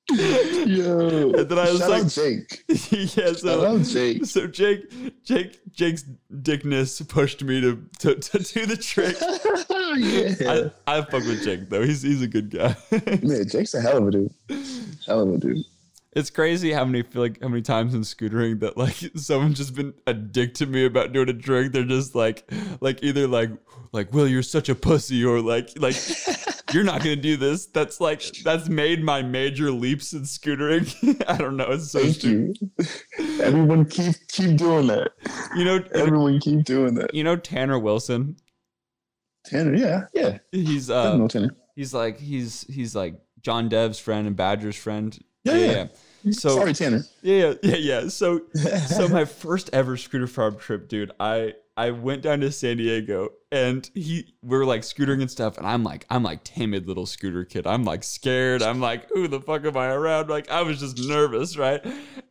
Yo, 0.09 1.33
And 1.33 1.49
then 1.49 1.59
I 1.59 1.69
was 1.73 1.81
shout 1.81 1.91
like- 1.91 2.05
out 2.05 2.11
Jake. 2.11 2.65
yeah, 2.69 3.07
Shout 3.07 3.37
so 3.39 3.67
out 3.67 3.83
Jake. 3.83 4.25
so 4.25 4.47
Jake 4.47 4.85
Jake 5.25 5.59
Jake's 5.73 6.05
dickness 6.43 7.03
pushed 7.09 7.43
me 7.43 7.61
to 7.61 7.83
to, 7.99 8.15
to 8.15 8.39
do 8.39 8.67
the 8.67 8.77
trick. 8.77 9.17
yeah, 9.99 10.71
I, 10.87 10.99
I 10.99 11.01
fuck 11.03 11.25
with 11.25 11.43
Jake 11.43 11.69
though. 11.71 11.83
He's 11.83 12.03
he's 12.03 12.23
a 12.23 12.29
good 12.29 12.51
guy. 12.51 12.77
man, 13.23 13.49
Jake's 13.49 13.75
a 13.75 13.81
hell 13.81 13.97
of 13.99 14.07
a 14.07 14.11
dude. 14.13 14.33
Hell 15.07 15.23
of 15.23 15.35
a 15.35 15.39
dude. 15.39 15.65
It's 16.17 16.31
crazy 16.31 16.73
how 16.73 16.83
many 16.85 17.03
feel 17.03 17.21
like 17.23 17.41
how 17.43 17.49
many 17.49 17.61
times 17.61 17.95
in 17.95 18.01
scootering 18.01 18.59
that 18.61 18.77
like 18.79 18.97
someone's 19.17 19.59
just 19.59 19.75
been 19.75 19.93
a 20.07 20.15
dick 20.15 20.55
to 20.55 20.67
me 20.67 20.87
about 20.87 21.13
doing 21.13 21.29
a 21.29 21.35
trick. 21.35 21.73
They're 21.73 21.85
just 21.85 22.15
like 22.15 22.51
like 22.81 23.03
either 23.03 23.29
like 23.29 23.51
like 23.93 24.13
Will 24.15 24.27
you're 24.27 24.43
such 24.43 24.69
a 24.71 24.75
pussy 24.75 25.23
or 25.25 25.41
like 25.41 25.71
like 25.79 25.95
you're 26.73 26.85
not 26.85 27.01
gonna 27.01 27.17
do 27.17 27.37
this. 27.37 27.67
That's 27.67 28.01
like 28.01 28.23
that's 28.43 28.69
made 28.69 29.05
my 29.05 29.21
major 29.23 29.71
leaps 29.71 30.15
in 30.15 30.23
scootering. 30.23 31.23
I 31.29 31.37
don't 31.37 31.57
know. 31.59 31.67
It's 31.69 31.91
so 31.93 32.01
Thank 32.01 32.15
stupid. 32.15 32.59
you. 32.79 33.43
Everyone 33.43 33.85
keep 33.85 34.15
keep 34.29 34.57
doing 34.57 34.87
that. 34.87 35.13
You 35.55 35.65
know 35.67 35.85
Everyone 35.95 36.41
keep 36.41 36.65
doing 36.65 36.95
that. 36.95 37.13
you 37.15 37.25
know 37.25 37.37
Tanner 37.37 37.79
Wilson. 37.79 38.37
Tanner, 39.45 39.75
yeah, 39.75 40.05
yeah. 40.15 40.39
He's 40.51 40.89
I 40.91 40.95
uh 41.13 41.17
know 41.19 41.29
Tanner. 41.29 41.55
he's 41.75 41.93
like 41.95 42.19
he's 42.19 42.63
he's 42.69 42.97
like 42.97 43.21
John 43.43 43.69
Dev's 43.69 43.99
friend 43.99 44.27
and 44.27 44.35
Badger's 44.35 44.77
friend. 44.77 45.17
Yeah, 45.45 45.55
yeah. 45.55 45.87
Mm-hmm. 46.27 46.33
So 46.33 46.57
Sorry, 46.57 46.73
Tanner. 46.73 47.05
yeah, 47.23 47.37
yeah, 47.37 47.55
yeah, 47.63 47.77
yeah. 47.77 48.09
So 48.09 48.43
so 48.89 49.09
my 49.09 49.25
first 49.25 49.71
ever 49.73 49.97
scooter 49.97 50.27
farm 50.27 50.59
trip, 50.59 50.89
dude. 50.89 51.13
I 51.21 51.55
I 51.77 51.91
went 51.91 52.23
down 52.23 52.41
to 52.41 52.51
San 52.51 52.79
Diego 52.79 53.31
and 53.53 53.89
he 53.95 54.35
we 54.43 54.59
were 54.59 54.65
like 54.65 54.83
scootering 54.83 55.21
and 55.21 55.31
stuff, 55.31 55.57
and 55.57 55.67
I'm 55.67 55.85
like 55.85 56.05
I'm 56.11 56.23
like 56.23 56.43
timid 56.43 56.89
little 56.89 57.07
scooter 57.07 57.45
kid. 57.45 57.67
I'm 57.67 57.85
like 57.85 58.03
scared. 58.03 58.63
I'm 58.63 58.81
like 58.81 59.09
who 59.11 59.29
the 59.29 59.41
fuck 59.41 59.65
am 59.65 59.77
I 59.77 59.89
around? 59.89 60.29
Like 60.29 60.51
I 60.51 60.63
was 60.63 60.81
just 60.81 60.99
nervous, 60.99 61.57
right? 61.57 61.85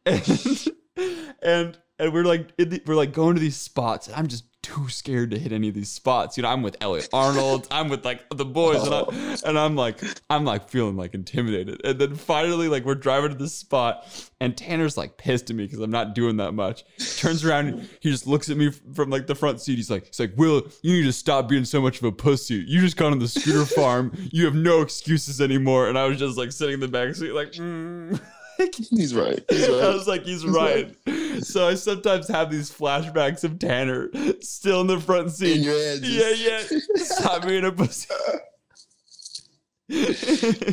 And 0.06 0.68
and 1.42 1.78
and 1.98 2.14
we're 2.14 2.26
like 2.26 2.50
in 2.58 2.70
the, 2.70 2.82
we're 2.86 2.96
like 2.96 3.14
going 3.14 3.36
to 3.36 3.40
these 3.40 3.56
spots, 3.56 4.08
and 4.08 4.16
I'm 4.16 4.28
just 4.28 4.44
too 4.66 4.90
scared 4.90 5.30
to 5.30 5.38
hit 5.38 5.52
any 5.52 5.70
of 5.70 5.76
these 5.76 5.90
spots. 5.90 6.38
You 6.38 6.44
know, 6.44 6.50
I'm 6.50 6.64
with 6.64 6.76
Elliot 6.82 7.08
Arnold. 7.14 7.68
I'm 7.70 7.88
with 7.88 8.04
like 8.04 8.28
the 8.30 8.46
boys, 8.46 8.82
and, 8.82 8.94
I, 8.96 9.38
and 9.48 9.60
I'm 9.60 9.76
like 9.76 10.02
I'm 10.28 10.44
like 10.44 10.70
feeling 10.70 10.96
like 10.96 11.14
intimidated. 11.14 11.82
And 11.86 12.00
then 12.00 12.16
finally, 12.16 12.68
like 12.68 12.84
we're 12.84 12.96
driving 12.96 13.30
to 13.30 13.36
this 13.36 13.54
spot, 13.54 14.08
and 14.42 14.58
Tanner's 14.58 14.98
like 14.98 15.18
pissed 15.18 15.52
at 15.52 15.56
me 15.56 15.66
because 15.66 15.80
I'm 15.80 15.92
not 15.92 16.16
doing 16.16 16.38
that 16.38 16.54
much. 16.54 16.84
Turns 17.18 17.46
around, 17.46 17.88
he 18.00 18.10
just 18.10 18.26
looks 18.26 18.50
at 18.50 18.58
me 18.58 18.72
from 18.72 19.12
like 19.12 19.28
the 19.28 19.36
front 19.36 19.62
seat. 19.62 19.76
He's 19.76 19.92
like, 19.92 20.08
he's 20.08 20.20
like, 20.20 20.34
Will, 20.36 20.68
you 20.82 20.94
need 20.94 21.04
to 21.04 21.14
stop 21.14 21.48
being 21.48 21.66
so 21.66 21.80
much 21.80 22.00
of 22.00 22.06
a 22.06 22.12
pussy. 22.12 22.56
You 22.68 22.82
just 22.82 22.98
got 22.98 23.12
on 23.12 23.20
the 23.20 23.28
scooter 23.28 23.66
farm. 23.66 24.14
You 24.32 24.46
have 24.46 24.56
no 24.56 24.82
excuses 24.82 25.42
anymore. 25.42 25.90
And 25.90 25.98
I 25.98 26.08
was 26.08 26.18
just 26.18 26.40
like 26.40 26.52
sitting 26.52 26.76
in 26.76 26.80
the 26.80 26.88
back 26.88 27.14
seat, 27.14 27.34
like. 27.34 27.52
Mm. 27.52 28.20
He's 28.90 29.14
right. 29.16 29.44
He's 29.50 29.70
I 29.70 29.90
was 29.90 30.08
like, 30.08 30.24
he's 30.24 30.46
right. 30.46 30.96
So 31.42 31.68
I 31.68 31.76
sometimes 31.76 32.28
have 32.28 32.50
these 32.50 32.72
flashbacks 32.72 33.44
of 33.44 33.60
Tanner 33.60 34.10
still 34.42 34.82
in 34.82 34.88
the 34.88 35.00
front 35.00 35.32
seat. 35.32 35.58
In 35.58 35.64
your 35.64 35.78
head. 35.78 36.00
yeah, 36.04 36.30
yeah. 36.30 36.80
Stop 36.96 37.46
being 37.46 37.66
a 37.66 37.72
pussy. 37.72 38.08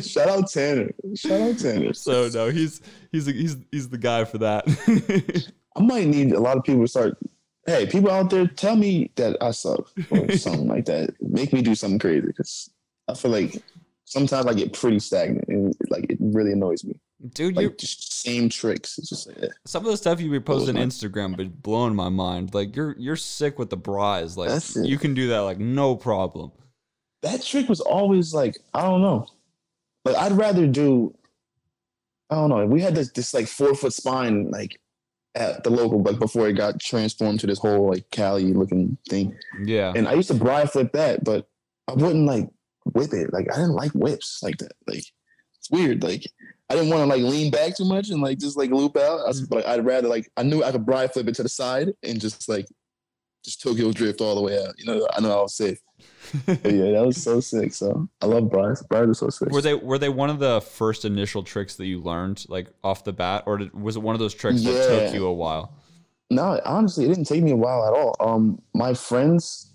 Shout 0.01 0.29
out 0.29 0.49
Tanner. 0.49 0.91
Shout 1.15 1.41
out 1.41 1.59
Tanner. 1.59 1.93
so 1.93 2.29
no, 2.33 2.49
he's 2.49 2.81
he's 3.11 3.25
he's 3.27 3.57
he's 3.71 3.89
the 3.89 3.97
guy 3.97 4.25
for 4.25 4.39
that. 4.39 4.65
I 5.75 5.81
might 5.81 6.07
need 6.07 6.31
a 6.31 6.39
lot 6.39 6.57
of 6.57 6.63
people 6.63 6.81
to 6.81 6.87
start. 6.87 7.17
Hey, 7.65 7.85
people 7.85 8.11
out 8.11 8.29
there, 8.29 8.47
tell 8.47 8.75
me 8.75 9.11
that 9.15 9.37
I 9.41 9.51
suck 9.51 9.89
or 10.09 10.31
something 10.37 10.67
like 10.67 10.85
that. 10.85 11.13
Make 11.21 11.53
me 11.53 11.61
do 11.61 11.75
something 11.75 11.99
crazy 11.99 12.27
because 12.27 12.69
I 13.07 13.13
feel 13.13 13.31
like 13.31 13.61
sometimes 14.05 14.47
I 14.47 14.53
get 14.53 14.73
pretty 14.73 14.99
stagnant 14.99 15.47
and 15.47 15.73
like 15.89 16.05
it 16.09 16.17
really 16.19 16.51
annoys 16.51 16.83
me. 16.83 16.99
Dude, 17.31 17.55
you 17.55 17.69
Like 17.69 17.77
just 17.77 18.21
same 18.21 18.49
tricks. 18.49 18.97
It's 18.97 19.09
just 19.09 19.27
like 19.27 19.37
eh. 19.43 19.47
some 19.65 19.85
of 19.85 19.91
the 19.91 19.97
stuff 19.97 20.19
you 20.19 20.29
be 20.29 20.39
posting 20.41 20.77
on 20.77 20.83
Instagram, 20.83 21.37
but 21.37 21.61
blowing 21.61 21.95
my 21.95 22.09
mind. 22.09 22.53
Like 22.53 22.75
you're 22.75 22.95
you're 22.97 23.15
sick 23.15 23.57
with 23.57 23.69
the 23.69 23.77
bras. 23.77 24.35
Like 24.35 24.49
That's 24.49 24.75
it. 24.75 24.87
you 24.87 24.97
can 24.97 25.13
do 25.13 25.29
that 25.29 25.39
like 25.39 25.59
no 25.59 25.95
problem. 25.95 26.51
that 27.21 27.41
trick 27.41 27.69
was 27.69 27.79
always 27.79 28.33
like 28.33 28.57
I 28.73 28.81
don't 28.81 29.01
know. 29.01 29.27
Like 30.03 30.17
I'd 30.17 30.33
rather 30.33 30.67
do. 30.67 31.15
I 32.29 32.35
don't 32.35 32.49
know. 32.49 32.65
We 32.65 32.81
had 32.81 32.95
this 32.95 33.11
this 33.11 33.33
like 33.33 33.47
four 33.47 33.73
foot 33.73 33.93
spine 33.93 34.49
like 34.51 34.79
at 35.35 35.63
the 35.63 35.69
local 35.69 36.01
like 36.01 36.19
before 36.19 36.47
it 36.49 36.53
got 36.53 36.79
transformed 36.79 37.39
to 37.39 37.47
this 37.47 37.59
whole 37.59 37.89
like 37.89 38.09
Cali 38.11 38.53
looking 38.53 38.97
thing. 39.09 39.37
Yeah. 39.63 39.93
And 39.95 40.07
I 40.09 40.13
used 40.13 40.27
to 40.27 40.33
bri 40.33 40.65
flip 40.65 40.91
that, 40.91 41.23
but 41.23 41.47
I 41.87 41.93
wouldn't 41.93 42.25
like 42.25 42.49
whip 42.93 43.13
it. 43.13 43.31
Like 43.31 43.47
I 43.51 43.55
didn't 43.55 43.75
like 43.75 43.91
whips 43.91 44.41
like 44.43 44.57
that. 44.57 44.73
Like 44.87 45.05
it's 45.57 45.71
weird. 45.71 46.03
Like 46.03 46.25
I 46.73 46.75
didn't 46.75 46.89
want 46.89 47.01
to 47.01 47.05
like 47.05 47.21
lean 47.21 47.51
back 47.51 47.77
too 47.77 47.85
much 47.85 48.09
and 48.09 48.19
like 48.19 48.39
just 48.39 48.57
like 48.57 48.71
loop 48.71 48.97
out. 48.97 49.19
I 49.19 49.27
was, 49.27 49.41
but 49.41 49.63
I'd 49.67 49.85
rather 49.85 50.07
like 50.07 50.27
I 50.37 50.41
knew 50.41 50.63
I 50.63 50.71
could 50.71 50.87
bri 50.87 51.07
flip 51.07 51.27
it 51.27 51.35
to 51.35 51.43
the 51.43 51.49
side 51.49 51.89
and 52.01 52.19
just 52.19 52.49
like 52.49 52.65
just 53.45 53.61
Tokyo 53.61 53.91
drift 53.91 54.21
all 54.21 54.33
the 54.33 54.41
way 54.41 54.57
out. 54.59 54.73
You 54.79 54.85
know, 54.85 55.07
I 55.13 55.21
know 55.21 55.37
I 55.37 55.41
was 55.43 55.55
safe. 55.55 55.79
Yeah, 56.47 56.93
that 56.93 57.03
was 57.05 57.21
so 57.21 57.39
sick. 57.41 57.73
So 57.73 58.09
I 58.21 58.25
love 58.25 58.49
Bryce. 58.49 58.81
Bryce 58.81 59.07
is 59.07 59.19
so 59.19 59.29
sick. 59.29 59.51
Were 59.51 59.61
they 59.61 59.75
were 59.75 59.99
they 59.99 60.09
one 60.09 60.31
of 60.31 60.39
the 60.39 60.61
first 60.61 61.05
initial 61.05 61.43
tricks 61.43 61.75
that 61.75 61.85
you 61.85 62.01
learned 62.01 62.43
like 62.49 62.69
off 62.83 63.03
the 63.03 63.13
bat, 63.13 63.43
or 63.45 63.57
did, 63.57 63.79
was 63.79 63.95
it 63.95 64.01
one 64.01 64.15
of 64.15 64.19
those 64.19 64.33
tricks 64.33 64.63
that 64.63 64.87
took 64.87 65.13
you 65.13 65.27
a 65.27 65.33
while? 65.33 65.75
No, 66.31 66.59
honestly, 66.65 67.05
it 67.05 67.09
didn't 67.09 67.25
take 67.25 67.43
me 67.43 67.51
a 67.51 67.55
while 67.55 67.85
at 67.85 67.93
all. 67.93 68.15
Um, 68.19 68.59
my 68.73 68.95
friends 68.95 69.73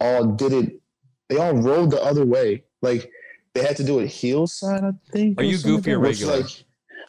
all 0.00 0.24
did 0.24 0.52
it. 0.52 0.80
They 1.28 1.36
all 1.36 1.52
rode 1.52 1.90
the 1.90 2.02
other 2.02 2.24
way. 2.24 2.64
Like 2.80 3.10
they 3.58 3.66
had 3.66 3.76
to 3.76 3.84
do 3.84 3.98
it 3.98 4.08
heel 4.08 4.46
side. 4.46 4.84
I 4.84 4.92
think. 5.10 5.40
Are 5.40 5.44
you 5.44 5.58
goofy 5.58 5.92
or 5.92 5.98
regular? 5.98 6.38
Like, 6.38 6.64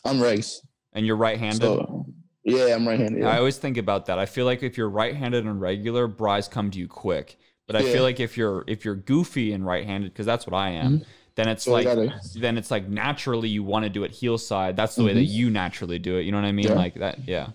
I'm 0.05 0.17
regs. 0.17 0.57
And 0.93 1.05
you're 1.05 1.15
right-handed. 1.15 1.62
So 1.62 2.05
yeah, 2.43 2.73
I'm 2.75 2.88
right-handed. 2.88 3.23
I 3.23 3.38
always 3.38 3.57
think 3.57 3.77
about 3.77 4.07
that. 4.07 4.17
I 4.17 4.25
feel 4.25 4.45
like 4.45 4.63
if 4.63 4.77
you're 4.77 4.89
right-handed 4.89 5.45
and 5.45 5.62
regular, 5.62 6.07
bries 6.07 6.47
come 6.47 6.71
to 6.71 6.79
you 6.79 6.88
quick. 6.88 7.38
But 7.67 7.75
I 7.75 7.81
Yeah. 7.81 7.93
feel 7.93 8.03
like 8.03 8.19
if 8.19 8.38
you're 8.38 8.63
if 8.67 8.83
you're 8.83 8.95
goofy 8.95 9.53
and 9.53 9.65
right-handed, 9.65 10.12
because 10.12 10.25
that's 10.25 10.47
what 10.47 10.55
I 10.55 10.71
am, 10.71 10.93
mm-hmm. 10.93 11.03
then 11.35 11.47
it's 11.47 11.65
So 11.65 11.71
like 11.73 11.88
then 12.35 12.57
it's 12.57 12.71
like 12.71 12.88
naturally 12.89 13.49
you 13.49 13.63
want 13.63 13.83
to 13.83 13.89
do 13.89 14.03
it 14.03 14.12
heel 14.12 14.38
side. 14.39 14.75
That's 14.75 14.95
the 14.95 15.03
way 15.03 15.13
that 15.13 15.19
mm-hmm. 15.19 15.39
you 15.39 15.49
naturally 15.51 15.99
do 15.99 16.17
it. 16.17 16.23
You 16.23 16.31
know 16.31 16.39
what 16.39 16.47
I 16.47 16.51
mean? 16.51 16.67
Yeah. 16.67 16.73
Like 16.73 16.95
that. 16.95 17.19
Yeah. 17.27 17.49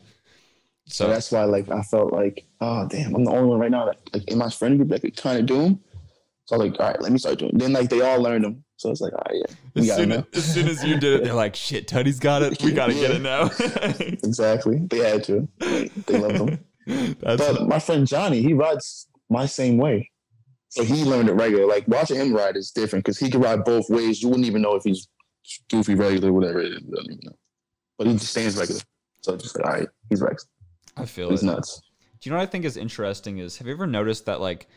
So 0.86 1.08
that's 1.08 1.32
why, 1.32 1.44
like, 1.44 1.70
I 1.70 1.80
felt 1.80 2.12
like, 2.12 2.44
oh 2.60 2.86
damn, 2.86 3.14
I'm 3.16 3.24
the 3.24 3.30
only 3.30 3.48
one 3.48 3.58
right 3.58 3.70
now 3.70 3.86
that, 3.86 4.00
like, 4.12 4.24
in 4.30 4.36
my 4.36 4.50
friend 4.50 4.76
group 4.76 4.90
that 4.90 5.00
could 5.00 5.16
kind 5.16 5.38
of 5.38 5.46
do 5.46 5.62
them. 5.62 5.80
So 6.44 6.56
like, 6.56 6.78
all 6.78 6.88
right, 6.88 7.00
let 7.00 7.10
me 7.10 7.18
start 7.18 7.38
doing. 7.38 7.56
Then 7.56 7.72
like 7.72 7.88
they 7.88 8.02
all 8.02 8.20
learned 8.20 8.44
them. 8.44 8.64
So 8.84 8.90
it's 8.90 9.00
like, 9.00 9.14
all 9.14 9.22
right, 9.30 9.42
yeah, 9.76 9.94
As 9.94 9.96
soon 9.96 10.12
as, 10.12 10.24
as 10.34 10.44
soon 10.54 10.68
as 10.68 10.84
you 10.84 11.00
did 11.00 11.14
it, 11.14 11.24
they're 11.24 11.32
like, 11.32 11.56
"Shit, 11.56 11.88
Tutty's 11.88 12.20
got 12.20 12.42
it. 12.42 12.62
We 12.62 12.70
gotta 12.70 12.92
get 12.92 13.12
it 13.12 13.22
now." 13.22 13.50
Exactly. 13.98 14.76
They 14.90 14.98
had 14.98 15.24
to. 15.24 15.48
They, 15.58 16.18
loved 16.18 16.36
them. 16.36 16.58
That's 17.20 17.40
But 17.40 17.66
my 17.66 17.78
friend 17.78 18.06
Johnny, 18.06 18.42
he 18.42 18.52
rides 18.52 19.08
my 19.30 19.46
same 19.46 19.78
way. 19.78 20.10
So 20.68 20.84
he 20.84 21.02
learned 21.02 21.30
it 21.30 21.32
regular. 21.32 21.66
Like 21.66 21.88
watching 21.88 22.18
him 22.20 22.34
ride 22.34 22.58
is 22.58 22.72
different 22.72 23.06
because 23.06 23.18
he 23.18 23.30
can 23.30 23.40
ride 23.40 23.64
both 23.64 23.88
ways. 23.88 24.22
You 24.22 24.28
wouldn't 24.28 24.46
even 24.46 24.60
know 24.60 24.74
if 24.74 24.84
he's 24.84 25.08
goofy 25.70 25.94
regular, 25.94 26.30
whatever 26.30 26.60
it 26.60 26.74
is. 26.74 26.82
You 26.82 26.94
don't 26.94 27.06
even 27.06 27.20
know. 27.22 27.36
But 27.96 28.08
he 28.08 28.12
just 28.12 28.32
stands 28.32 28.54
regular. 28.58 28.82
So 29.22 29.34
just 29.38 29.56
like, 29.56 29.66
all 29.66 29.72
right, 29.72 29.88
he's 30.10 30.20
regs. 30.20 30.44
I 30.98 31.06
feel 31.06 31.30
He's 31.30 31.42
it. 31.42 31.46
nuts. 31.46 31.80
Do 32.20 32.28
you 32.28 32.32
know 32.32 32.36
what 32.36 32.48
I 32.48 32.50
think 32.50 32.66
is 32.66 32.76
interesting 32.76 33.38
is 33.38 33.56
have 33.56 33.66
you 33.66 33.72
ever 33.72 33.86
noticed 33.86 34.26
that 34.26 34.42
like 34.42 34.68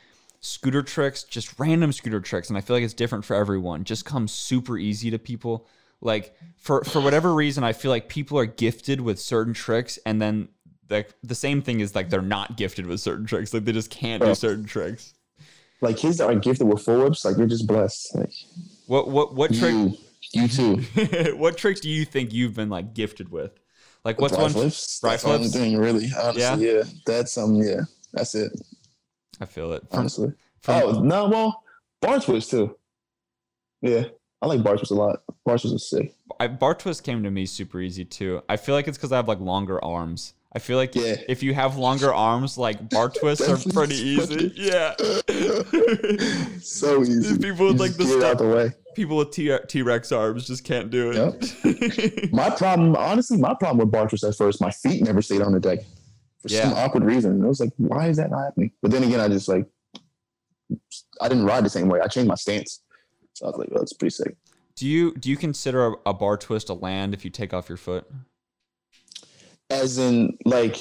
scooter 0.48 0.82
tricks, 0.82 1.24
just 1.24 1.60
random 1.60 1.92
scooter 1.92 2.20
tricks, 2.22 2.50
and 2.50 2.58
I 2.58 2.62
feel 2.62 2.76
like 2.76 2.84
it's 2.84 2.94
different 2.94 3.26
for 3.26 3.36
everyone, 3.36 3.84
just 3.84 4.06
come 4.06 4.28
super 4.28 4.78
easy 4.78 5.12
to 5.12 5.20
people. 5.20 5.68
Like 6.02 6.36
for 6.58 6.84
for 6.84 7.02
whatever 7.02 7.34
reason, 7.34 7.64
I 7.64 7.74
feel 7.74 7.92
like 7.92 8.08
people 8.08 8.38
are 8.40 8.46
gifted 8.46 9.02
with 9.02 9.20
certain 9.20 9.54
tricks, 9.54 9.98
and 10.06 10.22
then 10.22 10.50
like 10.90 11.14
the 11.24 11.36
same 11.36 11.62
thing 11.62 11.80
is 11.80 11.96
like 11.96 12.10
they're 12.10 12.22
not 12.22 12.58
gifted 12.58 12.86
with 12.86 13.00
certain 13.00 13.26
tricks. 13.26 13.54
Like 13.54 13.66
they 13.66 13.72
just 13.72 13.90
can't 13.90 14.24
do 14.24 14.34
certain 14.36 14.66
tricks. 14.66 15.14
Like 15.82 15.98
kids 15.98 16.18
that 16.18 16.28
are 16.28 16.36
gifted 16.36 16.68
with 16.68 16.82
full 16.84 17.04
whips, 17.04 17.26
like 17.26 17.38
you're 17.38 17.48
just 17.48 17.68
blessed. 17.68 18.16
Like 18.16 18.32
What 18.88 19.10
what 19.10 19.36
what 19.36 19.54
trick 19.54 19.74
you, 19.74 19.98
you 20.34 20.48
too. 20.48 21.36
what 21.38 21.58
trick 21.58 21.82
do 21.82 21.90
you 21.90 22.06
think 22.06 22.34
you've 22.34 22.56
been 22.56 22.70
like 22.70 22.94
gifted 22.94 23.30
with? 23.32 23.60
Like 24.04 24.22
what's 24.22 24.36
Bri 24.36 24.44
one 24.44 24.52
flips. 24.52 25.00
The 25.00 25.08
only 25.08 25.18
flips? 25.18 25.54
thing, 25.54 25.78
really. 25.78 26.10
Honestly, 26.18 26.74
yeah. 26.74 26.84
That's 27.06 27.38
um, 27.38 27.56
yeah. 27.56 27.82
That's 28.14 28.36
it. 28.36 28.52
I 29.40 29.46
feel 29.46 29.72
it. 29.74 29.84
From, 29.90 30.00
Honestly. 30.00 30.34
from- 30.62 30.82
oh 30.84 30.90
uh, 30.98 31.02
no, 31.02 31.28
well, 31.30 31.64
bar 32.02 32.20
twist 32.20 32.52
too. 32.52 32.76
Yeah, 33.82 34.06
I 34.42 34.48
like 34.48 34.64
bar 34.64 34.76
twist 34.78 34.92
a 34.92 34.96
lot. 34.96 35.22
Bar 35.46 35.58
twist 35.58 35.76
is 35.76 35.90
sick. 35.90 36.14
I, 36.40 36.48
bar 36.48 36.76
twist 36.76 37.04
came 37.04 37.24
to 37.24 37.32
me 37.32 37.46
super 37.46 37.80
easy 37.80 38.06
too. 38.06 38.42
I 38.50 38.58
feel 38.58 38.76
like 38.76 38.88
it's 38.88 38.98
because 38.98 39.12
I 39.12 39.16
have 39.18 39.28
like 39.28 39.40
longer 39.40 39.84
arms. 39.84 40.34
I 40.54 40.60
feel 40.60 40.78
like 40.78 40.96
Yeah. 40.96 41.16
if 41.28 41.44
you 41.44 41.54
have 41.54 41.78
longer 41.78 42.14
arms, 42.14 42.58
like 42.58 42.90
bar 42.90 43.10
twists 43.10 43.48
are 43.48 43.58
pretty 43.74 43.96
easy. 43.96 44.52
Yeah. 44.56 44.96
So 46.62 47.02
easy. 47.02 47.38
People 47.42 47.68
with, 47.68 47.76
You 47.76 47.80
like, 47.80 47.94
the 47.94 48.06
stuff- 48.06 48.24
out 48.24 48.38
the 48.40 48.48
way. 48.48 48.72
People 48.96 49.18
with 49.18 49.30
T 49.30 49.52
uh, 49.52 49.60
T 49.60 49.84
Rex 49.84 50.12
arms 50.12 50.48
just 50.48 50.64
can't 50.64 50.90
do 50.90 51.12
it. 51.14 52.34
My 52.34 52.50
problem, 52.50 52.96
honestly, 52.96 53.38
my 53.38 53.54
problem 53.54 53.78
with 53.78 53.92
bar 53.92 54.08
twist 54.08 54.24
at 54.24 54.36
first, 54.36 54.60
my 54.60 54.72
feet 54.72 55.04
never 55.04 55.22
stayed 55.22 55.42
on 55.44 55.52
the 55.54 55.60
deck 55.60 55.80
for 56.48 56.62
some 56.70 56.74
awkward 56.74 57.04
reason. 57.04 57.44
I 57.44 57.48
was 57.48 57.60
like, 57.60 57.72
why 57.78 58.08
is 58.08 58.18
that 58.18 58.30
not 58.32 58.44
happening? 58.44 58.72
But 58.82 58.92
then 58.92 59.04
again, 59.04 59.20
I 59.20 59.28
just 59.28 59.48
like, 59.48 59.66
I 61.22 61.28
didn't 61.30 61.46
ride 61.46 61.64
the 61.66 61.70
same 61.70 61.88
way. 61.88 62.00
I 62.02 62.08
changed 62.08 62.28
my 62.28 62.36
stance. 62.36 62.82
So 63.34 63.46
I 63.46 63.50
was 63.50 63.58
like, 63.60 63.70
well, 63.70 63.80
that's 63.80 63.94
pretty 63.94 64.14
sick. 64.14 64.36
do 64.76 64.88
you 64.88 65.14
do 65.16 65.30
you 65.30 65.38
consider 65.38 65.88
a, 65.88 65.96
a 66.08 66.14
bar 66.14 66.38
twist 66.38 66.70
a 66.70 66.74
land 66.74 67.14
if 67.14 67.24
you 67.24 67.32
take 67.32 67.54
off 67.54 67.70
your 67.70 67.78
foot? 67.78 68.06
As 69.70 69.98
in, 69.98 70.38
like, 70.46 70.78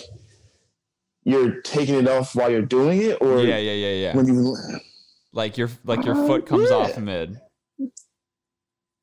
you're 1.25 1.61
taking 1.63 1.97
it 1.97 2.09
off 2.09 2.35
while 2.37 2.51
you're 2.51 2.63
doing 2.63 3.03
it, 3.03 3.19
or 3.21 3.41
Yeah, 3.41 3.59
yeah, 3.59 3.73
yeah, 3.73 3.93
yeah. 3.93 4.17
when 4.17 4.27
you 4.29 4.57
Like 5.33 5.57
your 5.59 5.69
like 5.85 6.05
your 6.05 6.15
Uh, 6.17 6.27
foot 6.27 6.47
comes 6.47 6.71
yeah. 6.71 6.77
off 6.77 6.99
mid. 6.99 7.41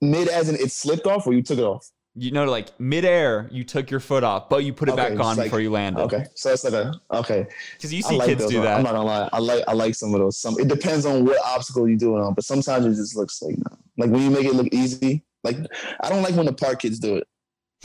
mid, 0.01 0.27
as 0.29 0.49
in 0.49 0.55
it 0.55 0.71
slipped 0.71 1.05
off, 1.05 1.27
or 1.27 1.33
you 1.33 1.41
took 1.43 1.59
it 1.59 1.63
off. 1.63 1.85
You 2.15 2.29
know, 2.29 2.45
like 2.45 2.79
midair, 2.79 3.47
you 3.51 3.63
took 3.63 3.89
your 3.89 3.99
foot 3.99 4.23
off, 4.23 4.47
but 4.47 4.63
you 4.63 4.71
put 4.71 4.87
it 4.87 4.91
Okay, 4.91 5.01
back 5.15 5.19
on 5.19 5.35
like- 5.35 5.45
before 5.47 5.59
you 5.59 5.71
landed. 5.71 6.01
Okay, 6.03 6.25
so 6.35 6.51
it's 6.51 6.63
like 6.63 6.73
a 6.73 6.93
okay. 7.11 7.47
Because 7.75 7.91
you 7.91 8.03
I 8.05 8.09
see 8.09 8.17
like 8.17 8.27
kids 8.27 8.41
those. 8.43 8.51
do 8.51 8.59
I'm 8.67 8.83
not 8.83 8.91
gonna 8.93 9.03
lie. 9.03 9.29
I 9.33 9.39
like 9.39 9.63
I 9.67 9.73
like 9.73 9.95
some 9.95 10.13
of 10.13 10.19
those. 10.19 10.37
Some 10.37 10.59
it 10.59 10.67
depends 10.67 11.07
on 11.07 11.25
what 11.25 11.37
obstacle 11.43 11.87
you're 11.87 11.97
doing 11.97 12.21
on, 12.21 12.35
but 12.35 12.43
sometimes 12.43 12.85
it 12.85 12.93
just 13.01 13.15
looks 13.15 13.41
like 13.41 13.55
no. 13.57 13.77
Like 13.97 14.11
when 14.11 14.21
you 14.21 14.29
make 14.29 14.45
it 14.45 14.53
look 14.53 14.67
easy. 14.71 15.23
Like 15.43 15.57
I 16.01 16.09
don't 16.09 16.21
like 16.21 16.35
when 16.35 16.45
the 16.45 16.53
park 16.53 16.81
kids 16.81 16.99
do 16.99 17.15
it. 17.17 17.27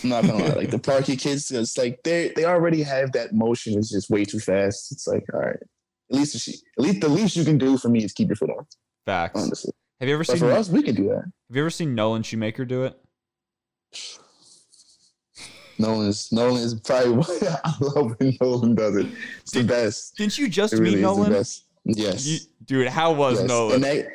I'm 0.03 0.11
not 0.11 0.25
gonna 0.27 0.45
lie. 0.45 0.55
Like 0.55 0.71
the 0.71 0.79
parky 0.79 1.17
kids, 1.17 1.51
it's 1.51 1.77
like 1.79 1.99
they 2.05 2.33
they 2.37 2.45
already 2.45 2.83
have 2.83 3.13
that 3.13 3.33
motion. 3.33 3.79
It's 3.79 3.91
just 3.91 4.11
way 4.11 4.25
too 4.27 4.39
fast. 4.41 4.93
It's 4.93 5.07
like 5.09 5.25
all 5.33 5.41
right. 5.41 5.57
At 6.11 6.17
least 6.19 6.39
she, 6.39 6.53
at 6.53 6.85
least 6.85 7.01
the 7.01 7.09
least 7.09 7.35
you 7.35 7.45
can 7.45 7.57
do 7.59 7.79
for 7.79 7.89
me 7.89 8.05
is 8.05 8.13
keep 8.13 8.29
your 8.29 8.37
foot 8.37 8.51
on. 8.51 8.67
Facts. 9.07 9.43
Honestly, 9.43 9.73
Have 10.01 10.09
you 10.09 10.15
ever 10.15 10.23
but 10.25 10.33
seen 10.39 10.39
for 10.39 10.53
us, 10.53 10.69
we 10.69 10.83
can 10.83 10.95
do 10.95 11.05
that. 11.09 11.23
Have 11.49 11.57
you 11.57 11.63
ever 11.63 11.71
seen 11.71 11.95
Nolan 11.95 12.23
Shoemaker 12.23 12.65
do 12.67 12.85
it? 12.85 12.99
Nolan 15.79 16.09
is 16.09 16.33
Nolan 16.33 16.57
is 16.63 16.75
probably 16.81 17.25
I 17.65 17.73
love 17.81 18.15
when 18.19 18.37
Nolan 18.41 18.75
does 18.75 18.97
it. 18.97 19.07
It's 19.43 19.53
the 19.53 19.63
best. 19.63 20.17
Didn't 20.17 20.37
you 20.39 20.49
just 20.49 20.73
It 20.73 20.79
really 20.79 20.97
meet 20.97 21.03
the 21.03 21.03
Nolan? 21.03 21.45
Yes. 21.85 22.27
You, 22.27 22.39
dude, 22.65 22.89
how 22.89 23.13
was 23.13 23.39
Yes. 23.41 23.49
Nolan? 23.49 23.81
That, 23.83 24.09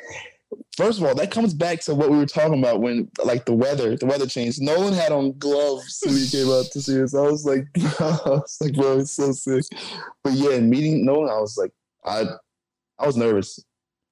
first 0.76 0.98
of 0.98 1.04
all, 1.04 1.14
that 1.14 1.30
comes 1.30 1.54
back 1.54 1.80
to 1.80 1.94
what 1.94 2.10
we 2.10 2.18
were 2.18 2.26
talking 2.26 2.58
about 2.58 2.80
when, 2.80 3.08
like, 3.24 3.46
the 3.46 3.54
weather, 3.54 3.96
the 3.96 4.06
weather 4.06 4.26
changed. 4.26 4.60
Nolan 4.60 4.92
had 4.92 5.10
on 5.10 5.36
gloves 5.38 6.00
when 6.04 6.14
he 6.14 6.28
came 6.28 6.48
out 6.50 6.66
to 6.66 6.80
see 6.82 7.02
us. 7.02 7.14
I 7.14 7.22
was 7.22 7.44
like, 7.46 7.66
I 8.00 8.18
was 8.26 8.58
like, 8.60 8.74
bro, 8.74 8.98
it's 8.98 9.12
so 9.12 9.32
sick. 9.32 9.64
But 10.22 10.34
yeah, 10.34 10.60
meeting 10.60 11.04
Nolan, 11.04 11.30
I 11.30 11.40
was 11.40 11.56
like, 11.56 11.72
I, 12.04 12.24
I 12.98 13.06
was 13.06 13.16
nervous, 13.16 13.58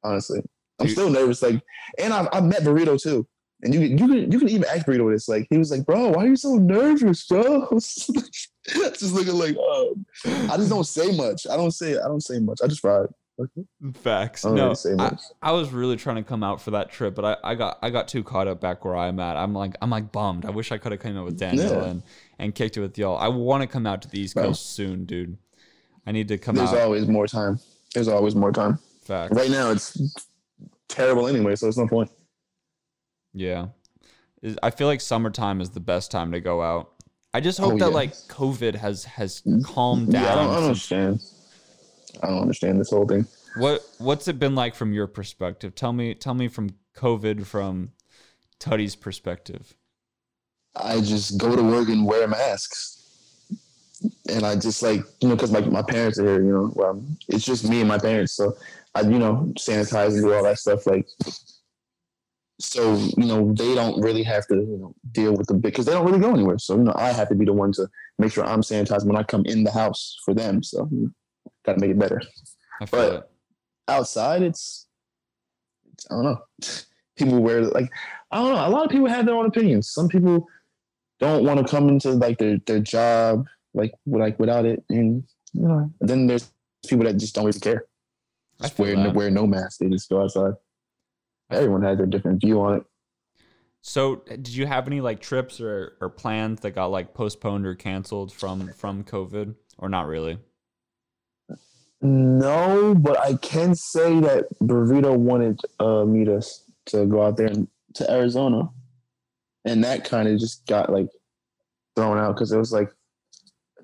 honestly. 0.03 0.41
I'm 0.81 0.87
Dude. 0.87 0.97
still 0.97 1.11
nervous. 1.11 1.43
Like, 1.43 1.63
and 1.99 2.13
I, 2.15 2.27
I 2.33 2.41
met 2.41 2.63
Burrito 2.63 3.01
too. 3.01 3.27
And 3.63 3.73
you, 3.73 3.81
you 3.81 3.97
can, 3.97 4.33
you 4.33 4.39
can 4.39 4.49
even 4.49 4.65
ask 4.69 4.87
Burrito 4.87 5.13
this. 5.13 5.29
Like, 5.29 5.47
he 5.49 5.57
was 5.57 5.71
like, 5.71 5.87
bro, 5.87 6.09
why 6.09 6.25
are 6.25 6.29
you 6.29 6.37
so 6.37 6.57
nervous, 6.57 7.25
bro? 7.27 7.69
just 7.73 9.13
looking 9.13 9.35
like, 9.35 9.57
oh, 9.59 9.95
I 10.25 10.57
just 10.57 10.69
don't 10.69 10.85
say 10.85 11.17
much. 11.17 11.47
I 11.49 11.57
don't 11.57 11.71
say, 11.71 11.93
I 11.93 12.09
don't 12.09 12.23
say 12.23 12.41
much. 12.41 12.59
I 12.63 12.67
just 12.67 12.83
ride. 12.83 13.07
Facts. 13.95 14.45
I 14.45 14.51
No, 14.53 14.75
really 14.85 15.01
I. 15.01 15.17
I 15.41 15.53
was 15.53 15.71
really 15.71 15.97
trying 15.97 16.17
to 16.17 16.23
come 16.23 16.43
out 16.45 16.61
for 16.61 16.73
that 16.73 16.91
trip, 16.91 17.15
but 17.15 17.25
I, 17.25 17.53
I 17.53 17.55
got 17.55 17.79
I 17.83 17.91
got 17.91 18.07
too 18.07 18.23
caught 18.23 18.47
up 18.47 18.61
back 18.61 18.85
where 18.85 18.95
I'm 18.95 19.19
at. 19.21 19.37
I'm 19.37 19.55
like 19.55 19.75
I'm 19.81 19.91
like 19.91 20.13
bummed. 20.13 20.45
I 20.45 20.51
wish 20.51 20.71
I 20.71 20.79
could 20.79 20.93
have 20.93 21.01
come 21.01 21.17
out 21.17 21.25
with 21.25 21.39
Daniel 21.39 21.73
Yeah. 21.73 21.85
and, 21.85 22.03
and 22.39 22.55
kicked 22.55 22.77
it 22.77 22.81
with 22.81 22.97
y'all. 22.99 23.17
I 23.17 23.29
want 23.29 23.63
to 23.63 23.67
come 23.67 23.87
out 23.87 24.03
to 24.03 24.09
the 24.09 24.21
East. 24.21 24.35
Coast 24.35 24.75
soon, 24.77 25.07
dude. 25.07 25.39
I 26.07 26.13
need 26.13 26.29
to 26.29 26.39
come 26.39 26.57
There's 26.57 26.69
out. 26.69 26.73
There's 26.73 26.85
always 26.85 27.09
more 27.09 27.27
time. 27.27 27.59
There's 27.95 28.09
always 28.09 28.35
more 28.35 28.53
time. 28.53 28.79
Facts. 29.03 29.35
Right 29.35 29.51
now, 29.51 29.71
it's 29.71 29.99
terrible 30.89 31.27
anyway, 31.27 31.57
so 31.57 31.69
it's 31.69 31.79
no 31.79 31.89
point. 31.89 32.11
Yeah. 33.35 33.69
I 34.63 34.71
feel 34.71 34.87
like 34.89 35.01
summertime 35.01 35.61
is 35.61 35.71
the 35.71 35.81
best 35.81 36.11
time 36.11 36.33
to 36.33 36.41
go 36.41 36.63
out. 36.63 36.91
I 37.35 37.41
just 37.41 37.59
hope 37.59 37.75
Oh, 37.75 37.79
that 37.79 37.91
yeah. 37.91 37.95
like 37.95 38.13
COVID 38.13 38.75
has 38.75 39.05
has 39.05 39.41
mm-hmm. 39.41 39.63
calmed 39.63 40.13
down. 40.13 40.23
Yeah, 40.23 40.33
I 40.33 40.35
don't, 40.35 40.51
I 40.51 40.61
don't 40.61 40.75
since- 40.75 40.93
understand. 40.93 41.21
I 42.23 42.27
don't 42.29 42.41
understand 42.43 42.81
this 42.81 42.91
whole 42.91 43.07
thing. 43.07 43.27
What 43.57 43.83
what's 43.99 44.29
it 44.29 44.39
been 44.39 44.55
like 44.55 44.75
from 44.75 44.93
your 44.93 45.07
perspective? 45.07 45.75
Tell 45.75 45.93
me 45.93 46.15
tell 46.15 46.35
me 46.35 46.49
from 46.49 46.71
COVID 46.97 47.47
from 47.47 47.93
Tutty's 48.59 48.97
perspective. 48.97 49.75
I 50.77 51.01
just 51.01 51.39
go 51.39 51.55
to 51.55 51.63
work 51.63 51.89
and 51.89 52.05
wear 52.07 52.27
masks. 52.29 52.99
And 54.29 54.45
I 54.45 54.57
just 54.57 54.83
like, 54.83 55.01
you 55.21 55.29
know, 55.29 55.37
because 55.37 55.53
my, 55.53 55.61
my 55.61 55.83
parents 55.83 56.19
are 56.19 56.25
here, 56.25 56.43
you 56.43 56.53
know, 56.53 56.73
well, 56.75 57.05
it's 57.29 57.45
just 57.45 57.69
me 57.69 57.81
and 57.81 57.89
my 57.89 57.99
parents. 57.99 58.33
So 58.33 58.57
I, 58.95 59.03
you 59.03 59.19
know, 59.19 59.53
sanitize 59.59 60.15
and 60.15 60.23
do 60.23 60.35
all 60.35 60.43
that 60.43 60.59
stuff. 60.59 60.87
Like, 60.87 61.07
so, 62.63 62.95
you 62.95 63.27
know, 63.27 63.53
they 63.55 63.75
don't 63.75 64.01
really 64.01 64.23
have 64.23 64.47
to, 64.47 64.55
you 64.55 64.79
know, 64.81 64.95
deal 65.11 65.35
with 65.37 65.49
the 65.49 65.55
big, 65.55 65.73
because 65.73 65.87
they 65.87 65.93
don't 65.93 66.07
really 66.07 66.21
go 66.21 66.33
anywhere. 66.33 66.59
So, 66.59 66.77
you 66.77 66.85
know, 66.85 66.95
I 66.97 67.13
have 67.13 67.29
to 67.31 67.35
be 67.35 67.45
the 67.45 67.53
one 67.53 67.73
to 67.73 67.89
make 68.19 68.33
sure 68.33 68.45
I'm 68.45 68.61
sanitized 68.63 69.05
when 69.05 69.17
I 69.17 69.23
come 69.25 69.45
in 69.47 69.65
the 69.65 69.71
house 69.73 70.17
for 70.25 70.33
them. 70.33 70.63
So, 70.63 70.89
you 70.91 71.01
know, 71.03 71.11
got 71.65 71.75
to 71.75 71.81
make 71.81 71.91
it 71.91 71.99
better. 71.99 72.23
I 72.81 72.87
But- 72.87 73.13
it. 73.15 73.31
outside 73.89 74.43
it's, 74.43 74.87
it's 75.93 76.07
I 76.11 76.15
don't 76.15 76.25
know. 76.25 76.39
People 77.17 77.41
wear 77.43 77.61
like 77.63 77.91
I 78.31 78.37
don't 78.37 78.55
know. 78.55 78.67
A 78.67 78.71
lot 78.71 78.87
of 78.87 78.91
people 78.91 79.07
have 79.09 79.27
their 79.27 79.35
own 79.35 79.45
opinions. 79.47 79.91
Some 79.91 80.09
people 80.09 80.47
don't 81.21 81.45
want 81.45 81.61
to 81.61 81.71
come 81.71 81.89
into 81.91 82.13
like 82.13 82.39
their 82.39 82.57
their 82.67 82.81
job 82.81 83.45
like 83.75 83.93
like 84.07 84.39
without 84.41 84.65
it, 84.65 84.83
and 84.89 85.23
you 85.53 85.69
know. 85.69 85.93
Then 86.01 86.27
there's 86.27 86.51
people 86.89 87.05
that 87.05 87.19
just 87.19 87.35
don't 87.35 87.45
really 87.45 87.61
care. 87.61 87.85
I 88.61 88.65
Just 88.65 88.77
feel 88.79 88.97
wear 88.97 89.11
wear 89.13 89.31
no 89.31 89.47
mask. 89.47 89.79
They 89.81 89.89
just 89.91 90.09
go 90.09 90.23
outside. 90.23 90.55
Everyone 91.53 91.83
has 91.83 91.99
their 91.99 92.07
different 92.07 92.41
view 92.41 92.61
on 92.61 92.79
it. 92.79 92.85
So, 93.83 94.23
did 94.27 94.55
you 94.55 94.67
have 94.67 94.87
any 94.87 95.01
like 95.01 95.21
trips 95.21 95.61
or, 95.61 95.97
or 96.01 96.09
plans 96.09 96.61
that 96.61 96.71
got 96.71 96.87
like 96.87 97.15
postponed 97.15 97.67
or 97.67 97.75
canceled 97.75 98.33
from 98.33 98.73
from 98.75 99.03
COVID, 99.03 99.55
or 99.79 99.89
not 99.89 100.07
really? 100.07 100.39
No, 102.01 102.95
but 102.97 103.19
I 103.19 103.35
can 103.35 103.75
say 103.75 104.21
that 104.21 104.47
Burrito 104.61 105.17
wanted 105.17 105.61
uh, 105.81 106.05
me 106.05 106.25
to 106.25 106.43
to 106.87 107.07
go 107.07 107.23
out 107.23 107.37
there 107.37 107.47
and, 107.47 107.69
to 107.95 108.11
Arizona, 108.11 108.71
and 109.65 109.83
that 109.85 110.05
kind 110.05 110.29
of 110.29 110.39
just 110.39 110.67
got 110.67 110.91
like 110.91 111.09
thrown 111.97 112.19
out 112.19 112.35
because 112.35 112.53
it 112.53 112.59
was 112.59 112.73
like 112.73 112.89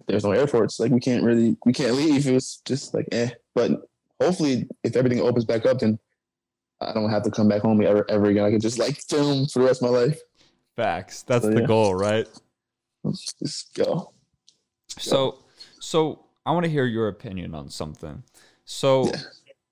there's 0.08 0.24
no 0.24 0.32
airports. 0.32 0.80
Like 0.80 0.90
we 0.90 1.00
can't 1.00 1.22
really 1.22 1.56
we 1.64 1.72
can't 1.72 1.94
leave. 1.94 2.26
It 2.26 2.34
was 2.34 2.60
just 2.64 2.94
like 2.94 3.06
eh. 3.12 3.30
But 3.54 3.82
hopefully, 4.20 4.68
if 4.82 4.96
everything 4.96 5.20
opens 5.20 5.44
back 5.44 5.66
up, 5.66 5.78
then 5.78 5.98
I 6.80 6.92
don't 6.92 7.10
have 7.10 7.24
to 7.24 7.30
come 7.30 7.48
back 7.48 7.62
home 7.62 7.82
ever 7.82 8.08
ever 8.10 8.26
again. 8.26 8.44
I 8.44 8.50
can 8.50 8.60
just 8.60 8.78
like 8.78 9.00
film 9.08 9.46
for 9.46 9.60
the 9.60 9.64
rest 9.66 9.82
of 9.82 9.90
my 9.90 9.98
life. 9.98 10.20
Facts. 10.76 11.22
That's 11.22 11.44
So, 11.44 11.50
the 11.50 11.60
yeah. 11.60 11.66
goal, 11.66 11.94
right? 11.94 12.26
Let's 13.02 13.32
just 13.34 13.74
go. 13.74 14.12
So, 14.88 15.38
so 15.80 16.24
I 16.46 16.52
want 16.52 16.64
to 16.64 16.70
hear 16.70 16.84
your 16.86 17.08
opinion 17.08 17.54
on 17.54 17.68
something. 17.68 18.22
So, 18.64 19.06
Yeah. 19.12 19.20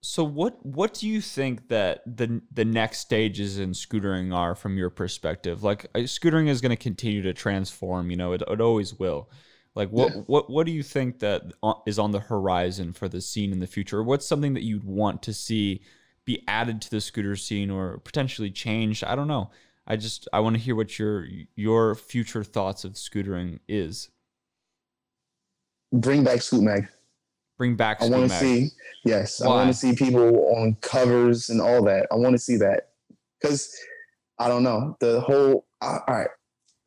so 0.00 0.24
what 0.24 0.64
what 0.64 0.94
do 0.94 1.08
you 1.08 1.20
think 1.20 1.68
that 1.68 2.02
the 2.06 2.40
the 2.52 2.64
next 2.64 2.98
stages 3.00 3.58
in 3.58 3.70
scootering 3.70 4.34
are 4.34 4.54
from 4.54 4.76
your 4.76 4.90
perspective? 4.90 5.62
Like, 5.62 5.86
uh, 5.94 6.00
scootering 6.00 6.48
is 6.48 6.60
going 6.60 6.70
to 6.70 6.76
continue 6.76 7.22
to 7.22 7.32
transform. 7.32 8.10
You 8.10 8.16
know, 8.16 8.32
it, 8.32 8.42
it 8.46 8.60
always 8.60 8.94
will. 8.94 9.30
Like, 9.74 9.90
what 9.90 10.12
Yeah. 10.14 10.22
what 10.26 10.50
what 10.50 10.66
do 10.66 10.72
you 10.72 10.82
think 10.82 11.20
that 11.20 11.52
is 11.86 11.98
on 11.98 12.10
the 12.10 12.20
horizon 12.20 12.92
for 12.92 13.08
the 13.08 13.20
scene 13.20 13.52
in 13.52 13.60
the 13.60 13.66
future? 13.66 14.02
What's 14.02 14.26
something 14.26 14.54
that 14.54 14.62
you'd 14.64 14.84
want 14.84 15.22
to 15.24 15.32
see 15.34 15.82
be 16.26 16.42
added 16.46 16.82
to 16.82 16.90
the 16.90 17.00
scooter 17.00 17.36
scene 17.36 17.70
or 17.70 17.98
potentially 17.98 18.50
changed. 18.50 19.04
I 19.04 19.14
don't 19.14 19.28
know. 19.28 19.50
I 19.86 19.96
just 19.96 20.28
I 20.32 20.40
want 20.40 20.56
to 20.56 20.60
hear 20.60 20.74
what 20.74 20.98
your 20.98 21.26
your 21.54 21.94
future 21.94 22.44
thoughts 22.44 22.84
of 22.84 22.94
scootering 22.94 23.60
is. 23.68 24.10
Bring 25.92 26.24
back 26.24 26.42
Scoot 26.42 26.62
Mag. 26.62 26.88
Bring 27.56 27.76
back. 27.76 28.02
I 28.02 28.08
want 28.08 28.28
to 28.30 28.36
see. 28.36 28.70
Yes, 29.04 29.40
Why? 29.40 29.46
I 29.46 29.50
want 29.50 29.68
to 29.68 29.74
see 29.74 29.94
people 29.94 30.52
on 30.56 30.76
covers 30.82 31.48
and 31.48 31.60
all 31.60 31.82
that. 31.84 32.08
I 32.10 32.16
want 32.16 32.34
to 32.34 32.38
see 32.38 32.56
that 32.56 32.88
because 33.40 33.72
I 34.38 34.48
don't 34.48 34.64
know 34.64 34.96
the 35.00 35.20
whole. 35.20 35.64
All 35.80 36.02
right, 36.08 36.28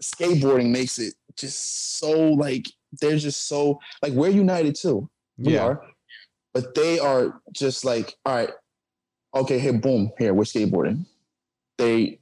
skateboarding 0.03 0.69
makes 0.69 0.99
it 0.99 1.13
just 1.37 1.97
so 1.99 2.11
like 2.33 2.67
they're 2.99 3.17
just 3.17 3.47
so 3.47 3.79
like 4.01 4.11
we're 4.11 4.29
united 4.29 4.75
too. 4.75 5.09
We 5.37 5.53
yeah. 5.53 5.63
are, 5.63 5.81
but 6.53 6.75
they 6.75 6.99
are 6.99 7.39
just 7.53 7.85
like 7.85 8.13
all 8.25 8.35
right. 8.35 8.51
Okay, 9.39 9.57
here, 9.57 9.73
boom, 9.73 10.11
here 10.17 10.33
we're 10.33 10.43
skateboarding. 10.43 11.05
They 11.77 12.19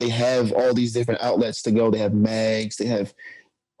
they 0.00 0.10
have 0.10 0.52
all 0.52 0.74
these 0.74 0.92
different 0.92 1.22
outlets 1.22 1.62
to 1.62 1.70
go. 1.70 1.90
They 1.90 1.98
have 1.98 2.12
mags. 2.12 2.76
They 2.76 2.86
have 2.86 3.14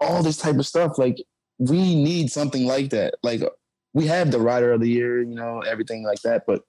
all 0.00 0.22
this 0.22 0.38
type 0.38 0.56
of 0.56 0.66
stuff. 0.66 0.98
Like 0.98 1.18
we 1.58 1.94
need 1.94 2.30
something 2.30 2.66
like 2.66 2.90
that. 2.90 3.14
Like 3.22 3.42
we 3.92 4.06
have 4.06 4.30
the 4.30 4.40
rider 4.40 4.72
of 4.72 4.80
the 4.80 4.88
year, 4.88 5.20
you 5.20 5.34
know, 5.34 5.60
everything 5.60 6.02
like 6.02 6.22
that. 6.22 6.44
But 6.46 6.62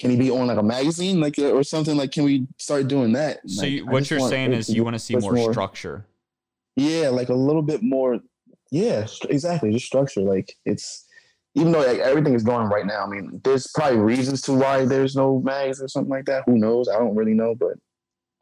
can 0.00 0.10
he 0.10 0.16
be 0.16 0.30
on 0.30 0.48
like 0.48 0.58
a 0.58 0.62
magazine, 0.62 1.20
like 1.20 1.38
uh, 1.38 1.52
or 1.52 1.62
something? 1.62 1.96
Like, 1.96 2.10
can 2.10 2.24
we 2.24 2.48
start 2.58 2.88
doing 2.88 3.12
that? 3.12 3.48
So 3.48 3.62
like, 3.62 3.70
you, 3.70 3.86
what 3.86 4.10
you're 4.10 4.28
saying 4.28 4.52
is 4.52 4.68
you 4.68 4.82
want 4.82 4.94
to 4.94 4.98
see 4.98 5.14
more, 5.14 5.32
more 5.32 5.52
structure. 5.52 6.04
Yeah, 6.76 7.10
like 7.10 7.28
a 7.28 7.34
little 7.34 7.62
bit 7.62 7.82
more. 7.82 8.18
Yeah, 8.72 9.06
exactly. 9.28 9.70
Just 9.70 9.86
structure. 9.86 10.22
Like 10.22 10.56
it's 10.64 11.06
even 11.54 11.72
though 11.72 11.80
like, 11.80 11.98
everything 11.98 12.34
is 12.34 12.42
going 12.42 12.68
right 12.68 12.86
now. 12.86 13.04
I 13.04 13.08
mean, 13.08 13.40
there's 13.44 13.66
probably 13.74 13.98
reasons 13.98 14.42
to 14.42 14.52
why 14.52 14.84
there's 14.84 15.14
no 15.14 15.40
mags 15.40 15.82
or 15.82 15.88
something 15.88 16.10
like 16.10 16.24
that. 16.26 16.44
Who 16.46 16.58
knows? 16.58 16.88
I 16.88 16.98
don't 16.98 17.14
really 17.14 17.34
know, 17.34 17.54
but 17.54 17.74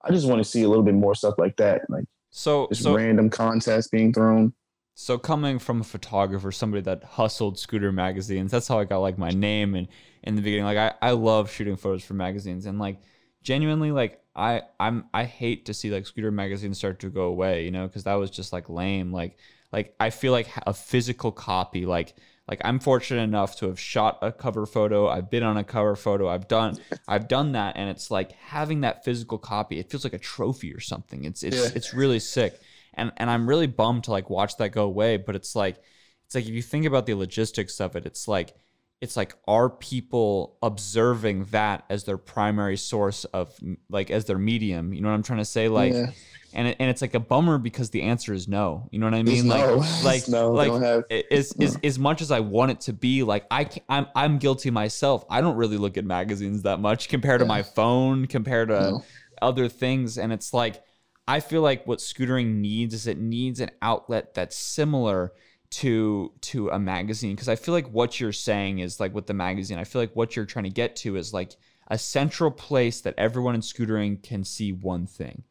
I 0.03 0.11
just 0.11 0.27
want 0.27 0.43
to 0.43 0.49
see 0.49 0.63
a 0.63 0.69
little 0.69 0.85
bit 0.85 0.95
more 0.95 1.15
stuff 1.15 1.35
like 1.39 1.57
that. 1.57 1.83
Like 1.89 2.05
so, 2.31 2.69
just 2.69 2.83
so 2.83 2.95
random 2.97 3.29
contests 3.31 3.89
being 3.89 4.13
thrown. 4.13 4.53
So 4.95 5.19
coming 5.19 5.59
from 5.59 5.81
a 5.81 5.85
photographer, 5.85 6.53
somebody 6.53 6.83
that 6.83 7.03
hustled 7.05 7.59
scooter 7.59 7.91
magazines, 7.91 8.51
that's 8.51 8.69
how 8.69 8.79
I 8.79 8.85
got 8.85 8.99
like 8.99 9.19
my 9.19 9.31
name 9.31 9.75
and 9.75 9.89
in 10.23 10.37
the 10.37 10.43
beginning. 10.43 10.67
Like 10.67 10.79
I, 10.79 11.09
I 11.09 11.11
love 11.13 11.51
shooting 11.51 11.77
photos 11.77 12.05
for 12.05 12.15
magazines 12.15 12.67
and 12.67 12.79
like 12.79 13.01
genuinely 13.43 13.93
like 13.93 14.21
I 14.37 14.63
I'm 14.79 15.07
I 15.15 15.25
hate 15.25 15.67
to 15.67 15.75
see 15.75 15.91
like 15.91 16.07
scooter 16.07 16.31
magazines 16.31 16.79
start 16.79 17.01
to 17.01 17.11
go 17.11 17.23
away, 17.23 17.65
you 17.65 17.71
know, 17.71 17.87
because 17.87 18.05
that 18.05 18.15
was 18.15 18.31
just 18.31 18.53
like 18.53 18.69
lame. 18.69 19.13
Like 19.13 19.39
like 19.73 19.95
I 19.99 20.11
feel 20.11 20.33
like 20.33 20.49
a 20.67 20.75
physical 20.75 21.33
copy, 21.33 21.87
like 21.87 22.15
like 22.51 22.61
I'm 22.65 22.81
fortunate 22.81 23.23
enough 23.23 23.57
to 23.59 23.69
have 23.69 23.79
shot 23.79 24.19
a 24.23 24.33
cover 24.33 24.67
photo. 24.67 25.09
I've 25.09 25.31
been 25.31 25.45
on 25.45 25.57
a 25.57 25.63
cover 25.63 25.95
photo. 25.95 26.29
I've 26.29 26.49
done 26.49 26.79
I've 27.07 27.29
done 27.29 27.53
that, 27.53 27.77
and 27.77 27.89
it's 27.89 28.11
like 28.11 28.33
having 28.33 28.81
that 28.81 29.05
physical 29.05 29.39
copy. 29.39 29.79
It 29.79 29.89
feels 29.89 30.03
like 30.03 30.15
a 30.15 30.19
trophy 30.19 30.75
or 30.75 30.81
something. 30.81 31.25
It's 31.25 31.45
it's 31.45 31.57
yeah. 31.57 31.69
it's 31.77 31.95
really 31.95 32.19
sick, 32.19 32.61
and 32.95 33.13
and 33.17 33.31
I'm 33.31 33.49
really 33.49 33.69
bummed 33.69 34.05
to 34.05 34.11
like 34.11 34.29
watch 34.29 34.57
that 34.57 34.71
go 34.71 34.85
away. 34.85 35.17
But 35.17 35.37
it's 35.37 35.55
like 35.55 35.81
it's 36.27 36.35
like 36.35 36.45
if 36.45 36.51
you 36.51 36.63
think 36.63 36.87
about 36.87 37.07
the 37.07 37.15
logistics 37.15 37.81
of 37.81 37.95
it, 37.95 38.05
it's 38.05 38.27
like 38.27 38.53
it's 39.01 39.17
like 39.17 39.35
are 39.47 39.71
people 39.71 40.59
observing 40.61 41.45
that 41.47 41.85
as 41.89 42.03
their 42.03 42.19
primary 42.19 42.77
source 42.77 43.25
of 43.27 43.57
like 43.89 44.11
as 44.11 44.27
their 44.27 44.39
medium 44.39 44.93
you 44.93 45.01
know 45.01 45.09
what 45.09 45.15
i'm 45.15 45.23
trying 45.23 45.39
to 45.39 45.45
say 45.45 45.69
like 45.69 45.95
yeah. 45.95 46.11
And 46.55 46.69
it, 46.69 46.77
and 46.81 46.91
it's 46.91 47.01
like 47.01 47.15
a 47.15 47.21
bummer 47.21 47.59
because 47.59 47.91
the 47.91 48.03
answer 48.03 48.33
is 48.33 48.49
no 48.49 48.89
you 48.91 48.99
know 48.99 49.07
what 49.07 49.15
i 49.15 49.23
mean 49.23 49.49
like 49.49 49.61
no. 49.61 49.77
like 50.05 50.29
no, 50.29 50.53
like 50.53 50.73
have, 50.83 51.05
is, 51.11 51.57
no. 51.59 51.67
is 51.67 51.79
as 51.83 51.99
much 51.99 52.21
as 52.21 52.31
i 52.31 52.41
want 52.41 52.71
it 52.71 52.81
to 52.81 52.93
be 52.93 53.23
like 53.23 53.45
i 53.51 53.69
i'm 53.89 54.07
i'm 54.15 54.39
guilty 54.39 54.71
myself 54.71 55.25
i 55.31 55.41
don't 55.41 55.57
really 55.57 55.77
look 55.77 55.97
at 55.97 56.05
magazines 56.05 56.63
that 56.63 56.81
much 56.81 57.09
compared 57.09 57.41
yeah. 57.41 57.45
to 57.45 57.49
my 57.49 57.63
phone 57.63 58.27
compared 58.27 58.69
to 58.69 58.81
no. 58.81 59.05
other 59.43 59.69
things 59.69 60.19
and 60.19 60.33
it's 60.33 60.53
like 60.53 60.83
i 61.29 61.41
feel 61.41 61.63
like 61.63 61.87
what 61.87 61.99
scootering 61.99 62.57
needs 62.57 62.95
is 62.95 63.07
it 63.07 63.19
needs 63.19 63.61
an 63.61 63.71
outlet 63.83 64.35
that's 64.35 64.57
similar 64.57 65.33
to 65.71 66.33
to 66.41 66.69
a 66.71 66.79
magazine 66.79 67.35
because 67.35 67.49
I 67.49 67.55
feel 67.55 67.73
like 67.73 67.89
what 67.89 68.19
you're 68.19 68.33
saying 68.33 68.81
is 68.81 68.99
like 68.99 69.15
with 69.15 69.27
the 69.27 69.35
magazine, 69.35 69.79
I 69.79 69.85
feel 69.85 70.03
like 70.03 70.15
what 70.17 70.35
you're 70.35 70.45
trying 70.45 70.65
to 70.65 70.71
get 70.71 70.97
to 70.97 71.17
is 71.17 71.33
like 71.33 71.53
a 71.89 71.99
central 71.99 72.51
place 72.51 73.01
that 73.03 73.15
everyone 73.19 73.55
in 73.55 73.61
scootering 73.61 74.23
can 74.23 74.45
see 74.45 74.73
one 74.73 75.07
thing. 75.07 75.45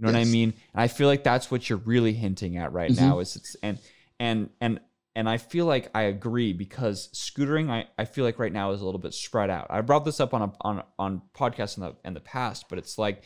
You 0.00 0.06
know 0.06 0.12
yes. 0.12 0.24
what 0.24 0.28
I 0.28 0.32
mean? 0.32 0.54
And 0.72 0.80
I 0.80 0.88
feel 0.88 1.08
like 1.08 1.24
that's 1.24 1.50
what 1.50 1.68
you're 1.68 1.78
really 1.78 2.14
hinting 2.14 2.56
at 2.56 2.72
right 2.72 2.90
mm-hmm. 2.90 3.04
now 3.04 3.18
is 3.18 3.36
it's 3.36 3.54
and 3.62 3.78
and 4.18 4.48
and 4.60 4.80
and 5.14 5.28
I 5.28 5.36
feel 5.36 5.66
like 5.66 5.90
I 5.94 6.02
agree 6.02 6.54
because 6.54 7.08
scootering 7.12 7.68
I, 7.68 7.86
I 7.98 8.06
feel 8.06 8.24
like 8.24 8.38
right 8.38 8.52
now 8.52 8.70
is 8.70 8.80
a 8.80 8.84
little 8.86 9.00
bit 9.00 9.12
spread 9.12 9.50
out. 9.50 9.66
I 9.68 9.82
brought 9.82 10.06
this 10.06 10.20
up 10.20 10.32
on 10.32 10.42
a 10.42 10.52
on 10.62 10.82
on 10.98 11.22
podcasts 11.36 11.76
in 11.76 11.82
the 11.82 11.94
in 12.02 12.14
the 12.14 12.20
past, 12.20 12.70
but 12.70 12.78
it's 12.78 12.96
like 12.96 13.22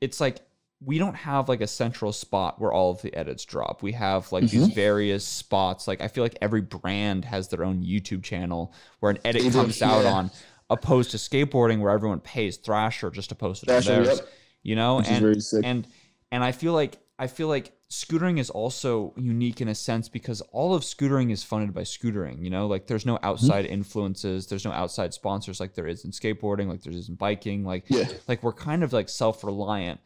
it's 0.00 0.20
like 0.20 0.38
we 0.84 0.98
don't 0.98 1.14
have 1.14 1.48
like 1.48 1.60
a 1.60 1.66
central 1.68 2.12
spot 2.12 2.60
where 2.60 2.72
all 2.72 2.90
of 2.90 3.02
the 3.02 3.14
edits 3.14 3.44
drop. 3.44 3.82
We 3.82 3.92
have 3.92 4.32
like 4.32 4.44
mm-hmm. 4.44 4.64
these 4.64 4.68
various 4.74 5.24
spots. 5.24 5.86
Like 5.86 6.00
I 6.00 6.08
feel 6.08 6.24
like 6.24 6.38
every 6.40 6.62
brand 6.62 7.24
has 7.26 7.46
their 7.48 7.62
own 7.62 7.84
YouTube 7.84 8.24
channel 8.24 8.74
where 8.98 9.12
an 9.12 9.18
edit 9.24 9.52
comes 9.52 9.80
out 9.82 10.04
yeah. 10.04 10.12
on, 10.12 10.30
opposed 10.70 11.10
to 11.10 11.18
skateboarding 11.18 11.80
where 11.80 11.92
everyone 11.92 12.20
pays 12.20 12.56
Thrasher 12.56 13.10
just 13.10 13.28
to 13.28 13.34
post 13.34 13.62
it 13.62 13.66
Thrasher, 13.66 13.92
on 13.92 14.02
theirs. 14.02 14.18
Yep. 14.18 14.28
You 14.62 14.76
know, 14.76 14.96
Which 14.96 15.08
and 15.08 15.64
and 15.64 15.88
and 16.30 16.44
I 16.44 16.52
feel 16.52 16.72
like 16.72 16.98
I 17.18 17.26
feel 17.26 17.48
like 17.48 17.72
scootering 17.90 18.38
is 18.38 18.50
also 18.50 19.12
unique 19.16 19.60
in 19.60 19.68
a 19.68 19.74
sense 19.74 20.08
because 20.08 20.40
all 20.52 20.74
of 20.74 20.82
scootering 20.82 21.30
is 21.30 21.42
funded 21.42 21.74
by 21.74 21.82
scootering. 21.82 22.42
You 22.42 22.50
know, 22.50 22.66
like 22.66 22.86
there's 22.86 23.04
no 23.04 23.16
mm-hmm. 23.16 23.26
outside 23.26 23.64
mm-hmm. 23.64 23.74
influences, 23.74 24.46
there's 24.46 24.64
no 24.64 24.72
outside 24.72 25.12
sponsors 25.12 25.60
like 25.60 25.74
there 25.74 25.86
is 25.86 26.04
in 26.04 26.12
skateboarding, 26.12 26.68
like 26.68 26.82
there 26.82 26.92
is 26.92 27.08
in 27.08 27.16
biking. 27.16 27.64
Like 27.64 27.84
yeah. 27.88 28.08
like 28.28 28.42
we're 28.42 28.52
kind 28.52 28.82
of 28.82 28.92
like 28.92 29.08
self 29.08 29.44
reliant 29.44 30.00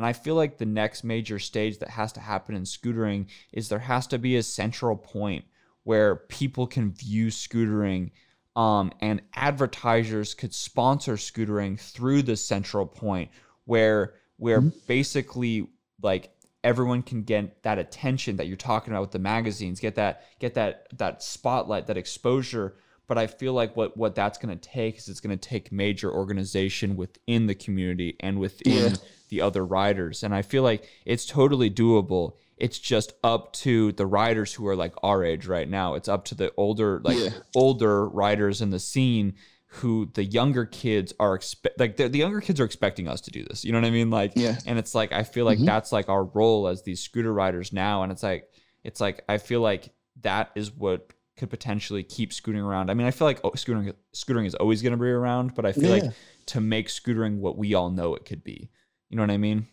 and 0.00 0.06
I 0.06 0.12
feel 0.12 0.34
like 0.34 0.58
the 0.58 0.66
next 0.66 1.04
major 1.04 1.38
stage 1.38 1.78
that 1.78 1.90
has 1.90 2.12
to 2.12 2.20
happen 2.20 2.54
in 2.54 2.62
scootering 2.62 3.26
is 3.52 3.68
there 3.68 3.78
has 3.78 4.06
to 4.08 4.18
be 4.18 4.36
a 4.36 4.42
central 4.42 4.96
point 4.96 5.44
where 5.84 6.16
people 6.16 6.66
can 6.66 6.92
view 6.92 7.26
scootering 7.26 8.10
um, 8.56 8.92
and 9.00 9.22
advertisers 9.34 10.34
could 10.34 10.54
sponsor 10.54 11.14
scootering 11.14 11.78
through 11.78 12.22
the 12.22 12.36
central 12.36 12.86
point 12.86 13.30
where 13.64 14.14
where 14.40 14.60
mm-hmm. 14.60 14.76
basically 14.86 15.68
like 16.02 16.30
everyone 16.64 17.02
can 17.02 17.22
get 17.22 17.62
that 17.62 17.78
attention 17.78 18.36
that 18.36 18.46
you're 18.46 18.56
talking 18.56 18.92
about 18.92 19.02
with 19.02 19.12
the 19.12 19.18
magazines 19.18 19.80
get 19.80 19.94
that 19.94 20.24
get 20.40 20.54
that 20.54 20.86
that 20.98 21.22
spotlight 21.22 21.86
that 21.86 21.96
exposure 21.96 22.74
but 23.10 23.18
I 23.18 23.26
feel 23.26 23.54
like 23.54 23.76
what 23.76 23.96
what 23.96 24.14
that's 24.14 24.38
going 24.38 24.56
to 24.56 24.68
take 24.68 24.96
is 24.96 25.08
it's 25.08 25.18
going 25.18 25.36
to 25.36 25.48
take 25.48 25.72
major 25.72 26.12
organization 26.12 26.94
within 26.94 27.48
the 27.48 27.56
community 27.56 28.14
and 28.20 28.38
within 28.38 28.92
yeah. 28.92 28.96
the 29.30 29.40
other 29.40 29.66
riders, 29.66 30.22
and 30.22 30.32
I 30.32 30.42
feel 30.42 30.62
like 30.62 30.88
it's 31.04 31.26
totally 31.26 31.68
doable. 31.68 32.34
It's 32.56 32.78
just 32.78 33.14
up 33.24 33.52
to 33.54 33.90
the 33.90 34.06
riders 34.06 34.54
who 34.54 34.64
are 34.68 34.76
like 34.76 34.94
our 35.02 35.24
age 35.24 35.48
right 35.48 35.68
now. 35.68 35.94
It's 35.94 36.08
up 36.08 36.24
to 36.26 36.36
the 36.36 36.52
older 36.56 37.00
like 37.02 37.18
yeah. 37.18 37.30
older 37.52 38.08
riders 38.08 38.62
in 38.62 38.70
the 38.70 38.78
scene 38.78 39.34
who 39.74 40.10
the 40.14 40.24
younger 40.24 40.66
kids 40.66 41.14
are 41.20 41.34
expect 41.36 41.78
like 41.78 41.96
the, 41.96 42.08
the 42.08 42.18
younger 42.18 42.40
kids 42.40 42.58
are 42.60 42.64
expecting 42.64 43.06
us 43.06 43.20
to 43.20 43.30
do 43.30 43.44
this. 43.44 43.64
You 43.64 43.70
know 43.72 43.78
what 43.78 43.86
I 43.86 43.90
mean? 43.90 44.10
Like 44.10 44.32
yeah. 44.34 44.56
and 44.66 44.78
it's 44.78 44.94
like 44.94 45.12
I 45.12 45.22
feel 45.22 45.44
like 45.44 45.58
mm-hmm. 45.58 45.66
that's 45.66 45.92
like 45.92 46.08
our 46.08 46.24
role 46.24 46.66
as 46.66 46.82
these 46.82 47.00
scooter 47.00 47.32
riders 47.32 47.72
now 47.72 48.02
and 48.02 48.10
it's 48.10 48.22
like 48.22 48.48
it's 48.82 49.00
like 49.00 49.22
I 49.28 49.38
feel 49.38 49.60
like 49.60 49.92
that 50.22 50.50
is 50.56 50.72
what 50.72 51.12
could 51.36 51.50
potentially 51.50 52.02
keep 52.02 52.32
scooting 52.32 52.60
around. 52.60 52.90
I 52.90 52.94
mean, 52.94 53.06
I 53.06 53.12
feel 53.12 53.28
like 53.28 53.40
oh, 53.44 53.50
scootering 53.52 53.94
scootering 54.12 54.46
is 54.46 54.56
always 54.56 54.82
going 54.82 54.92
to 54.92 54.98
be 54.98 55.08
around, 55.08 55.54
but 55.54 55.64
I 55.64 55.72
feel 55.72 55.96
yeah. 55.96 56.02
like 56.02 56.12
to 56.46 56.60
make 56.60 56.88
scootering 56.88 57.38
what 57.38 57.56
we 57.56 57.74
all 57.74 57.90
know 57.90 58.16
it 58.16 58.24
could 58.24 58.42
be. 58.42 58.70
You 59.08 59.16
know 59.16 59.22
what 59.22 59.30
I 59.30 59.36
mean? 59.36 59.68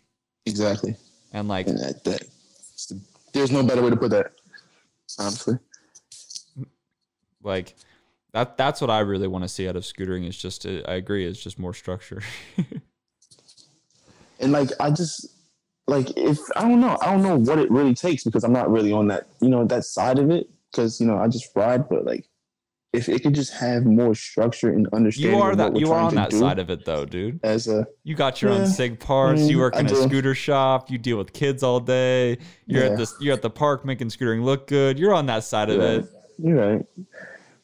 Exactly. 0.45 0.95
And 1.33 1.47
like 1.47 1.67
and 1.67 1.79
that, 1.79 2.03
that, 2.03 2.23
there's 3.33 3.51
no 3.51 3.63
better 3.63 3.81
way 3.81 3.89
to 3.89 3.97
put 3.97 4.11
that. 4.11 4.31
Honestly. 5.19 5.55
Like 7.41 7.75
that 8.33 8.57
that's 8.57 8.81
what 8.81 8.89
I 8.89 8.99
really 8.99 9.27
want 9.27 9.43
to 9.43 9.47
see 9.47 9.67
out 9.67 9.75
of 9.75 9.83
scootering 9.83 10.27
is 10.27 10.37
just 10.37 10.65
I 10.65 10.95
agree, 10.95 11.25
it's 11.25 11.41
just 11.41 11.59
more 11.59 11.73
structure. 11.73 12.21
and 14.39 14.51
like 14.51 14.69
I 14.79 14.91
just 14.91 15.27
like 15.87 16.15
if 16.17 16.39
I 16.55 16.61
don't 16.61 16.81
know, 16.81 16.97
I 17.01 17.11
don't 17.11 17.23
know 17.23 17.37
what 17.37 17.59
it 17.59 17.71
really 17.71 17.95
takes 17.95 18.23
because 18.23 18.43
I'm 18.43 18.53
not 18.53 18.69
really 18.69 18.91
on 18.91 19.07
that, 19.07 19.27
you 19.41 19.49
know, 19.49 19.65
that 19.65 19.85
side 19.85 20.19
of 20.19 20.29
it 20.29 20.49
because 20.71 20.99
you 20.99 21.07
know 21.07 21.17
I 21.17 21.27
just 21.27 21.49
ride, 21.55 21.87
but 21.89 22.05
like 22.05 22.27
if 22.93 23.09
it 23.09 23.21
could 23.21 23.35
just 23.35 23.53
have 23.53 23.85
more 23.85 24.15
structure 24.15 24.69
and 24.69 24.87
understanding. 24.93 25.37
You 25.37 25.43
are 25.43 25.55
that 25.55 25.75
you 25.75 25.91
are 25.91 25.99
on 25.99 26.15
that 26.15 26.33
side 26.33 26.57
of 26.57 26.69
it 26.69 26.85
though, 26.85 27.05
dude. 27.05 27.39
As 27.43 27.67
a 27.67 27.85
you 28.03 28.15
got 28.15 28.41
your 28.41 28.51
yeah, 28.51 28.59
own 28.59 28.67
sig 28.67 28.99
parts. 28.99 29.41
you 29.41 29.57
mm, 29.57 29.61
work 29.61 29.75
in 29.75 29.85
a 29.85 29.95
scooter 29.95 30.33
shop. 30.33 30.89
You 30.89 30.97
deal 30.97 31.17
with 31.17 31.33
kids 31.33 31.63
all 31.63 31.79
day. 31.79 32.37
You're 32.65 32.85
yeah. 32.85 32.91
at 32.91 32.97
this. 32.97 33.13
You're 33.19 33.33
at 33.33 33.41
the 33.41 33.49
park 33.49 33.85
making 33.85 34.09
scootering 34.09 34.43
look 34.43 34.67
good. 34.67 34.97
You're 34.97 35.13
on 35.13 35.25
that 35.27 35.43
side 35.43 35.69
of 35.69 35.79
it. 35.81 36.09
You're 36.37 36.75
right. 36.75 36.85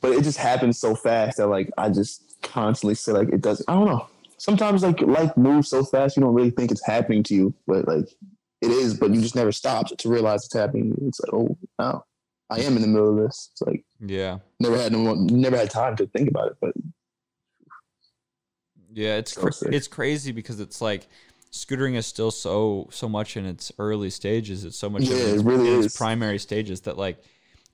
But 0.04 0.12
it 0.12 0.24
just 0.24 0.38
happens 0.38 0.78
so 0.78 0.94
fast 0.96 1.38
that 1.38 1.48
like 1.48 1.72
I 1.78 1.90
just 1.90 2.36
constantly 2.44 2.94
say 2.94 3.14
like 3.14 3.30
it 3.30 3.42
does. 3.42 3.64
I 3.68 3.74
don't 3.74 3.86
know. 3.86 4.08
Sometimes 4.38 4.84
like 4.84 5.00
life 5.02 5.36
moves 5.38 5.70
so 5.70 5.84
fast 5.86 6.18
you 6.18 6.22
don't 6.22 6.34
really 6.34 6.52
think 6.52 6.72
it's 6.72 6.86
happening 6.86 7.24
to 7.24 7.34
you, 7.34 7.54
but 7.66 7.88
like 7.88 8.10
it 8.62 8.70
is. 8.70 8.94
But 8.94 9.12
you 9.12 9.22
just 9.22 9.36
never 9.36 9.54
stop 9.54 9.88
to 9.98 10.10
realize 10.10 10.44
it's 10.46 10.54
happening. 10.54 10.94
It's 11.08 11.22
like 11.22 11.34
oh 11.34 11.58
wow. 11.80 12.04
I 12.50 12.60
am 12.60 12.76
in 12.76 12.82
the 12.82 12.88
middle 12.90 13.18
of 13.18 13.26
this. 13.26 13.50
It's 13.54 13.62
like 13.62 13.86
yeah, 14.00 14.40
never 14.60 14.78
had 14.78 14.92
no, 14.92 15.14
never 15.16 15.56
had 15.58 15.72
time 15.72 15.96
to 15.96 16.06
think 16.08 16.30
about 16.30 16.52
it, 16.52 16.58
but 16.62 16.74
Yeah, 18.94 19.16
it's 19.16 19.34
So 19.34 19.42
cra- 19.50 19.74
it's 19.74 19.88
crazy 19.88 20.32
because 20.32 20.60
it's 20.60 20.82
like 20.82 21.08
scootering 21.52 21.96
is 21.96 22.06
still 22.06 22.30
so 22.32 22.90
so 22.92 23.08
much 23.08 23.38
in 23.38 23.46
its 23.46 23.72
early 23.80 24.10
stages. 24.10 24.66
It's 24.66 24.78
so 24.78 24.90
much 24.90 25.04
Yeah, 25.04 25.16
in, 25.16 25.34
its, 25.34 25.42
it 25.42 25.46
really 25.46 25.68
in 25.70 25.80
is. 25.80 25.86
its 25.86 25.98
primary 25.98 26.38
stages 26.40 26.82
that 26.82 26.98
like 26.98 27.24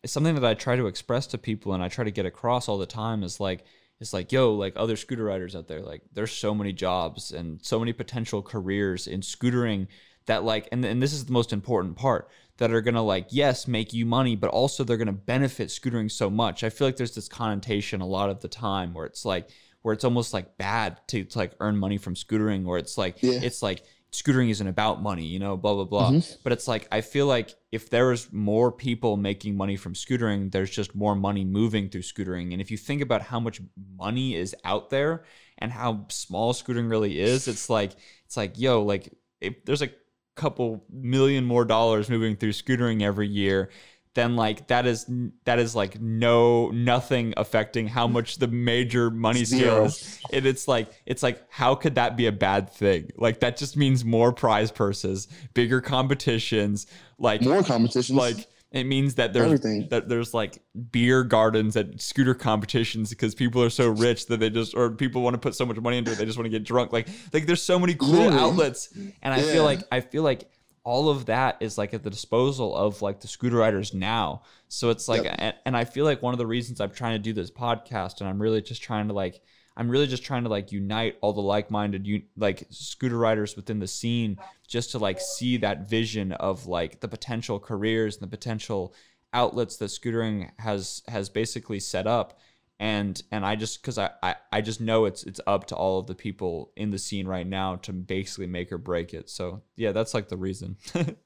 it's 0.04 0.14
something 0.14 0.36
that 0.36 0.46
I 0.46 0.54
try 0.54 0.76
to 0.76 0.88
express 0.88 1.28
to 1.28 1.38
people 1.38 1.74
and 1.74 1.84
I 1.84 1.90
try 1.90 2.04
to 2.04 2.12
get 2.12 2.26
across 2.26 2.68
all 2.68 2.78
the 2.78 2.86
time 2.86 3.24
is 3.24 3.40
like 3.40 3.66
it's 4.00 4.14
like 4.14 4.32
yo 4.32 4.54
like 4.54 4.74
other 4.76 4.96
scooter 4.96 5.26
riders 5.26 5.56
out 5.56 5.68
there 5.68 5.82
like 5.82 6.02
there's 6.14 6.32
so 6.32 6.56
many 6.56 6.72
jobs 6.72 7.32
and 7.32 7.60
so 7.64 7.80
many 7.80 7.92
potential 7.94 8.42
careers 8.42 9.08
in 9.08 9.20
scootering 9.22 9.88
that 10.26 10.44
like 10.44 10.70
and, 10.72 10.86
and 10.86 11.02
this 11.02 11.12
is 11.14 11.26
the 11.26 11.34
most 11.34 11.52
important 11.52 11.98
part 11.98 12.30
that 12.58 12.72
are 12.72 12.82
gonna 12.82 13.04
like 13.04 13.28
yes 13.30 13.68
make 13.68 13.92
you 13.94 14.06
money 14.06 14.36
but 14.38 14.50
also 14.50 14.84
they're 14.86 14.96
gonna 14.96 15.12
benefit 15.12 15.68
scootering 15.68 16.10
so 16.10 16.30
much 16.30 16.64
i 16.64 16.70
feel 16.70 16.88
like 16.88 16.96
there's 16.96 17.16
this 17.16 17.28
connotation 17.28 18.00
a 18.00 18.08
lot 18.08 18.30
of 18.30 18.40
the 18.40 18.48
time 18.48 18.94
where 18.94 19.06
it's 19.06 19.26
like 19.26 19.50
where 19.82 19.94
it's 19.94 20.04
almost 20.06 20.34
like 20.34 20.58
bad 20.58 20.98
to, 21.08 21.24
to 21.26 21.38
like 21.38 21.52
earn 21.60 21.76
money 21.76 21.98
from 21.98 22.14
scootering 22.16 22.66
or 22.68 22.78
it's 22.78 22.98
like 22.98 23.22
Yeah. 23.22 23.40
it's 23.44 23.62
like 23.62 23.84
scootering 24.12 24.50
isn't 24.50 24.68
about 24.68 25.02
money 25.04 25.24
you 25.26 25.38
know 25.38 25.56
blah 25.56 25.74
blah 25.76 25.84
blah 25.86 26.12
Mhm. 26.12 26.38
but 26.44 26.52
it's 26.52 26.68
like 26.68 26.88
i 26.92 27.00
feel 27.02 27.28
like 27.28 27.54
if 27.72 27.90
there 27.92 28.08
was 28.08 28.32
more 28.34 28.72
people 28.72 29.18
making 29.18 29.56
money 29.56 29.76
from 29.76 29.94
scootering 29.94 30.52
there's 30.52 30.72
just 30.72 30.96
more 30.96 31.16
money 31.16 31.46
moving 31.46 31.90
through 31.90 32.02
scootering 32.02 32.52
and 32.52 32.60
if 32.60 32.72
you 32.72 32.78
think 32.78 33.02
about 33.04 33.22
how 33.22 33.40
much 33.40 33.62
money 33.98 34.36
is 34.36 34.56
out 34.66 34.90
there 34.90 35.24
and 35.60 35.72
how 35.72 36.06
small 36.10 36.54
scootering 36.54 36.90
really 36.90 37.20
is 37.20 37.48
it's 37.48 37.70
like 37.70 37.92
it's 38.26 38.36
like 38.36 38.58
yo 38.58 38.82
like 38.82 39.14
if 39.42 39.64
there's 39.66 39.84
a 39.84 39.90
couple 40.36 40.84
million 40.90 41.44
more 41.46 41.66
dollars 41.66 42.10
moving 42.10 42.36
through 42.36 42.54
scootering 42.54 43.02
every 43.04 43.28
year 43.28 43.70
then 44.16 44.36
like 44.36 44.68
that 44.68 44.86
is 44.88 45.06
that 45.46 45.60
is 45.60 45.76
like 45.76 46.02
no 46.02 46.70
nothing 46.72 47.34
affecting 47.38 47.88
how 47.88 48.08
much 48.08 48.38
the 48.38 48.48
major 48.48 49.10
money 49.12 49.46
scale 49.46 49.60
Zero. 49.60 49.86
is 49.86 50.20
and 50.34 50.46
it's 50.46 50.68
like 50.68 50.90
it's 51.06 51.22
like 51.22 51.42
how 51.50 51.76
could 51.76 51.96
that 51.96 52.18
be 52.18 52.26
a 52.26 52.32
bad 52.32 52.72
thing 52.72 53.12
like 53.18 53.40
that 53.42 53.56
just 53.56 53.78
means 53.78 54.04
more 54.04 54.34
prize 54.34 54.72
purses 54.72 55.28
bigger 55.54 55.80
competitions 55.80 56.88
like 57.20 57.42
More 57.42 57.64
competitions. 57.64 58.18
like 58.18 58.48
it 58.72 58.84
means 58.84 59.16
that 59.16 59.34
there's 59.34 59.46
Everything. 59.46 59.88
that 59.90 60.10
there's 60.10 60.34
like 60.34 60.60
beer 60.92 61.24
gardens 61.24 61.76
at 61.76 62.00
scooter 62.02 62.36
competitions 62.36 63.10
because 63.10 63.34
people 63.36 63.64
are 63.64 63.70
so 63.70 63.90
rich 63.90 64.26
that 64.28 64.40
they 64.40 64.50
just 64.50 64.76
or 64.76 64.92
people 64.92 65.22
want 65.22 65.34
to 65.36 65.40
put 65.40 65.56
so 65.56 65.66
much 65.66 65.78
money 65.78 65.98
into 65.98 66.12
it 66.12 66.18
they 66.18 66.26
just 66.26 66.38
want 66.38 66.46
to 66.46 66.50
get 66.52 66.64
drunk 66.64 66.92
like 66.92 67.08
like 67.34 67.46
there's 67.46 67.62
so 67.64 67.78
many 67.80 67.94
cool 67.96 68.10
Literally. 68.10 68.38
outlets 68.40 68.90
and 69.22 69.34
i 69.34 69.38
Yeah. 69.38 69.52
feel 69.54 69.64
like 69.64 69.82
i 69.92 70.02
feel 70.02 70.24
like 70.24 70.50
all 70.84 71.10
of 71.10 71.26
that 71.26 71.58
is 71.60 71.78
like 71.78 71.94
at 71.94 72.04
the 72.04 72.10
disposal 72.10 72.76
of 72.76 73.02
like 73.02 73.20
the 73.20 73.28
scooter 73.28 73.58
riders 73.58 73.94
now 73.94 74.42
so 74.68 74.90
it's 74.90 75.08
like 75.08 75.24
Yep. 75.24 75.36
and, 75.40 75.56
and 75.66 75.78
i 75.78 75.84
feel 75.84 76.06
like 76.06 76.22
one 76.22 76.34
of 76.34 76.38
the 76.38 76.48
reasons 76.48 76.80
i'm 76.80 76.92
trying 76.92 77.14
to 77.16 77.20
do 77.24 77.34
this 77.34 77.52
podcast 77.52 78.20
and 78.22 78.30
i'm 78.30 78.42
really 78.42 78.62
just 78.62 78.82
trying 78.82 79.08
to 79.08 79.14
like 79.14 79.42
i'm 79.78 79.90
really 79.90 80.08
just 80.08 80.24
trying 80.24 80.44
to 80.44 80.50
like 80.50 80.72
unite 80.72 81.18
all 81.22 81.34
the 81.34 81.42
like-minded 81.42 82.08
like 82.38 82.66
scooter 82.70 83.18
riders 83.18 83.56
within 83.56 83.80
the 83.80 83.88
scene 83.88 84.38
just 84.68 84.92
to 84.92 85.00
like 85.00 85.20
see 85.20 85.58
that 85.58 85.90
vision 85.90 86.32
of 86.34 86.68
like 86.68 87.00
the 87.02 87.08
potential 87.08 87.60
careers 87.60 88.16
and 88.16 88.24
the 88.24 88.36
potential 88.38 88.94
outlets 89.34 89.78
that 89.78 89.86
scootering 89.86 90.50
has 90.58 91.04
has 91.08 91.30
basically 91.30 91.80
set 91.80 92.08
up 92.08 92.40
and 92.80 93.22
and 93.32 93.46
i 93.46 93.56
just 93.56 93.82
because 93.82 93.98
I, 93.98 94.12
I 94.24 94.36
i 94.52 94.62
just 94.62 94.80
know 94.80 95.06
it's 95.06 95.24
it's 95.24 95.42
up 95.46 95.66
to 95.68 95.76
all 95.76 96.00
of 96.00 96.08
the 96.08 96.16
people 96.16 96.72
in 96.76 96.90
the 96.92 96.98
scene 96.98 97.28
right 97.28 97.46
now 97.48 97.76
to 97.78 97.92
basically 97.94 98.48
make 98.48 98.72
or 98.72 98.78
break 98.78 99.14
it 99.14 99.30
so 99.30 99.62
yeah 99.76 99.92
that's 99.92 100.14
like 100.14 100.30
the 100.30 100.38
reason 100.38 100.78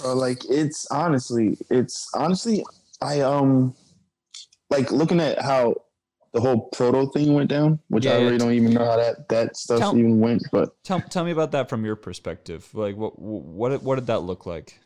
Bro, 0.00 0.14
like 0.14 0.42
it's 0.48 0.86
honestly, 0.90 1.56
it's 1.70 2.08
honestly, 2.14 2.64
I 3.00 3.20
um, 3.20 3.74
like 4.70 4.90
looking 4.92 5.20
at 5.20 5.40
how 5.40 5.74
the 6.32 6.40
whole 6.40 6.68
proto 6.70 7.10
thing 7.12 7.32
went 7.34 7.48
down, 7.50 7.78
which 7.88 8.04
Yeah, 8.04 8.12
I 8.12 8.18
yeah. 8.18 8.24
really 8.24 8.38
don't 8.38 8.52
even 8.52 8.74
know 8.74 8.84
how 8.84 8.96
that 8.96 9.28
that 9.28 9.56
stuff 9.56 9.78
Tell- 9.78 9.96
even 9.98 10.20
went. 10.20 10.42
But 10.52 10.70
tell, 10.84 11.00
tell 11.00 11.24
me 11.24 11.30
about 11.30 11.52
that 11.52 11.68
from 11.68 11.84
your 11.84 11.96
perspective 11.96 12.68
like 12.74 12.96
what 12.96 13.18
what 13.18 13.82
what 13.82 13.94
did 13.96 14.06
that 14.08 14.20
look 14.20 14.44
like 14.46 14.78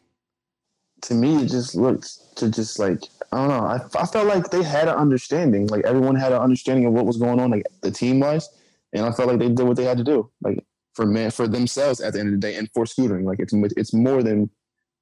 to 1.02 1.14
me, 1.14 1.42
it 1.42 1.48
just 1.48 1.74
looked 1.74 2.36
to 2.36 2.50
just 2.50 2.78
like 2.78 3.02
I 3.32 3.36
don't 3.38 3.48
know. 3.48 3.66
I, 3.66 3.80
I 3.98 4.06
felt 4.06 4.26
like 4.26 4.50
they 4.50 4.62
had 4.62 4.88
an 4.88 4.96
understanding. 4.96 5.68
Like 5.68 5.84
everyone 5.84 6.16
had 6.16 6.32
an 6.32 6.40
understanding 6.40 6.86
of 6.86 6.92
what 6.92 7.06
was 7.06 7.16
going 7.16 7.38
on, 7.38 7.50
like 7.50 7.64
the 7.80 7.90
team 7.90 8.20
wise, 8.20 8.48
and 8.92 9.04
I 9.04 9.12
felt 9.12 9.28
like 9.28 9.38
they 9.38 9.48
did 9.48 9.66
what 9.66 9.76
they 9.76 9.84
had 9.84 9.98
to 9.98 10.04
do, 10.04 10.30
like 10.42 10.64
for 10.94 11.06
man 11.06 11.30
for 11.30 11.46
themselves 11.46 12.00
at 12.00 12.12
the 12.12 12.20
end 12.20 12.30
of 12.30 12.40
the 12.40 12.46
day, 12.46 12.56
and 12.56 12.68
for 12.74 12.84
scootering. 12.84 13.24
Like 13.24 13.38
it's 13.38 13.52
it's 13.76 13.94
more 13.94 14.22
than 14.22 14.50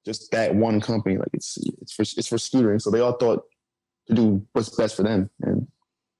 just 0.05 0.31
that 0.31 0.53
one 0.53 0.79
company. 0.79 1.17
Like 1.17 1.29
it's 1.33 1.57
it's 1.81 1.93
for 1.93 2.03
it's 2.03 2.27
for 2.27 2.37
scootering. 2.37 2.81
So 2.81 2.91
they 2.91 2.99
all 2.99 3.13
thought 3.13 3.43
to 4.07 4.13
do 4.13 4.45
what's 4.53 4.69
best 4.69 4.95
for 4.95 5.03
them, 5.03 5.29
and 5.41 5.67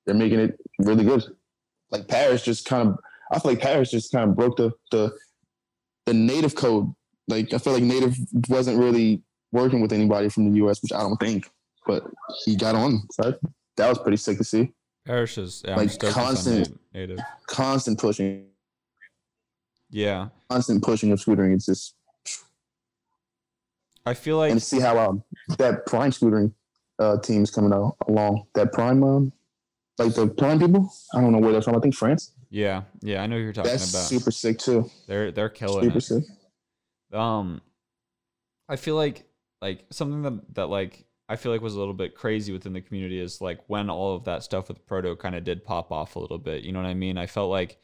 they're 0.05 0.15
making 0.15 0.39
it 0.39 0.59
really 0.79 1.03
good. 1.03 1.23
Like 1.91 2.07
Paris 2.07 2.43
just 2.43 2.65
kind 2.65 2.89
of, 2.89 2.99
I 3.31 3.39
feel 3.39 3.51
like 3.51 3.61
Paris 3.61 3.91
just 3.91 4.11
kind 4.11 4.29
of 4.29 4.35
broke 4.35 4.57
the 4.57 4.71
the 4.91 5.15
the 6.07 6.13
native 6.13 6.55
code. 6.55 6.91
Like 7.27 7.53
I 7.53 7.59
feel 7.59 7.73
like 7.73 7.83
native 7.83 8.17
wasn't 8.47 8.79
really 8.79 9.21
working 9.51 9.81
with 9.81 9.91
anybody 9.93 10.29
from 10.29 10.49
the 10.51 10.57
U.S., 10.57 10.81
which 10.81 10.91
I 10.93 10.99
don't 10.99 11.17
think, 11.17 11.49
but 11.87 12.03
he 12.45 12.55
got 12.55 12.75
on. 12.75 13.01
So 13.11 13.33
that 13.77 13.89
was 13.89 13.97
pretty 13.99 14.17
sick 14.17 14.37
to 14.37 14.43
see. 14.43 14.71
Parrish 15.05 15.37
is 15.37 15.63
yeah, 15.65 15.75
Like 15.75 15.89
stoked 15.89 16.09
it's 16.11 16.17
on 16.17 16.23
constant- 16.25 16.79
native 16.93 17.19
Constant 17.47 17.99
pushing, 17.99 18.45
yeah 19.89 20.27
constant 20.49 20.83
pushing 20.83 21.11
of 21.11 21.19
scootering. 21.19 21.55
It's 21.55 21.65
just 21.65 21.95
i 24.05 24.13
feel 24.13 24.37
like 24.37 24.51
and 24.51 24.61
see 24.61 24.79
how 24.79 24.97
um, 24.97 25.23
that 25.57 25.85
prime 25.85 26.11
scootering 26.11 26.53
uh, 26.99 27.17
team 27.19 27.43
is 27.43 27.51
coming 27.51 27.73
out 27.73 27.95
along. 28.07 28.45
That 28.55 28.71
prime, 28.73 29.03
um, 29.03 29.31
like 29.97 30.13
the 30.15 30.27
prime 30.27 30.59
people. 30.59 30.91
I 31.13 31.21
don't 31.21 31.31
know 31.31 31.39
where 31.39 31.53
they're 31.53 31.61
from. 31.61 31.75
I 31.75 31.79
think 31.79 31.95
France. 31.95 32.33
yeah 32.49 32.83
yeah 33.01 33.21
i 33.23 33.27
know 33.27 33.37
who 33.37 33.43
you're 33.43 33.53
talking 33.53 33.71
That's 33.71 33.89
about 33.91 34.03
super 34.05 34.31
sick 34.31 34.57
too. 34.59 34.89
they're 35.07 35.31
they're 35.31 35.49
killing 35.49 35.83
Super 35.85 35.97
it 35.99 36.01
sick. 36.01 36.23
um 37.13 37.61
i 38.67 38.75
feel 38.75 38.95
like 38.95 39.25
like 39.61 39.85
something 39.91 40.21
that 40.23 40.55
that 40.55 40.67
like 40.69 41.05
i 41.27 41.35
feel 41.35 41.51
like 41.51 41.61
was 41.61 41.75
a 41.75 41.79
little 41.79 41.93
bit 41.93 42.15
crazy 42.15 42.51
within 42.51 42.73
the 42.73 42.81
community 42.81 43.19
is 43.19 43.41
like 43.41 43.59
when 43.67 43.89
all 43.89 44.15
of 44.15 44.23
that 44.25 44.43
stuff 44.43 44.67
with 44.69 44.85
proto 44.87 45.15
kind 45.15 45.35
of 45.35 45.43
did 45.43 45.63
pop 45.65 45.91
off 45.91 46.15
a 46.15 46.19
little 46.19 46.37
bit 46.37 46.63
you 46.63 46.71
know 46.71 46.81
what 46.81 46.87
i 46.87 46.93
mean? 46.93 47.17
I 47.17 47.27
felt 47.27 47.49
like 47.49 47.79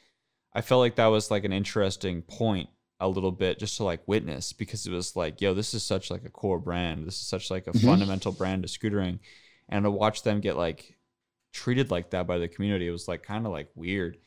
i 0.53 0.61
felt 0.61 0.79
like 0.79 0.95
that 0.95 1.07
was 1.07 1.31
like 1.31 1.43
an 1.45 1.53
interesting 1.53 2.21
point 2.23 2.69
a 3.01 3.07
little 3.09 3.31
bit 3.31 3.59
just 3.59 3.77
to 3.77 3.83
like 3.83 4.07
witness 4.07 4.53
because 4.53 4.85
it 4.87 4.91
was 4.91 5.15
like 5.15 5.41
yo 5.41 5.53
this 5.53 5.73
is 5.73 5.83
such 5.83 6.09
like 6.09 6.23
a 6.25 6.29
core 6.29 6.59
brand. 6.59 7.05
This 7.05 7.15
is 7.19 7.27
such 7.27 7.51
like 7.51 7.67
a 7.67 7.71
Mhm. 7.73 7.85
fundamental 7.85 8.31
brand 8.31 8.63
to 8.63 8.69
scootering. 8.69 9.19
And 9.69 9.83
to 9.83 9.91
watch 9.91 10.23
them 10.23 10.39
get 10.39 10.55
like 10.57 10.97
treated 11.53 11.91
like 11.91 12.11
that 12.11 12.27
by 12.27 12.37
the 12.37 12.47
community 12.47 12.87
it 12.87 12.91
was 12.91 13.07
like 13.07 13.23
kind 13.23 13.45
of 13.45 13.51
like 13.51 13.69
weird. 13.75 14.17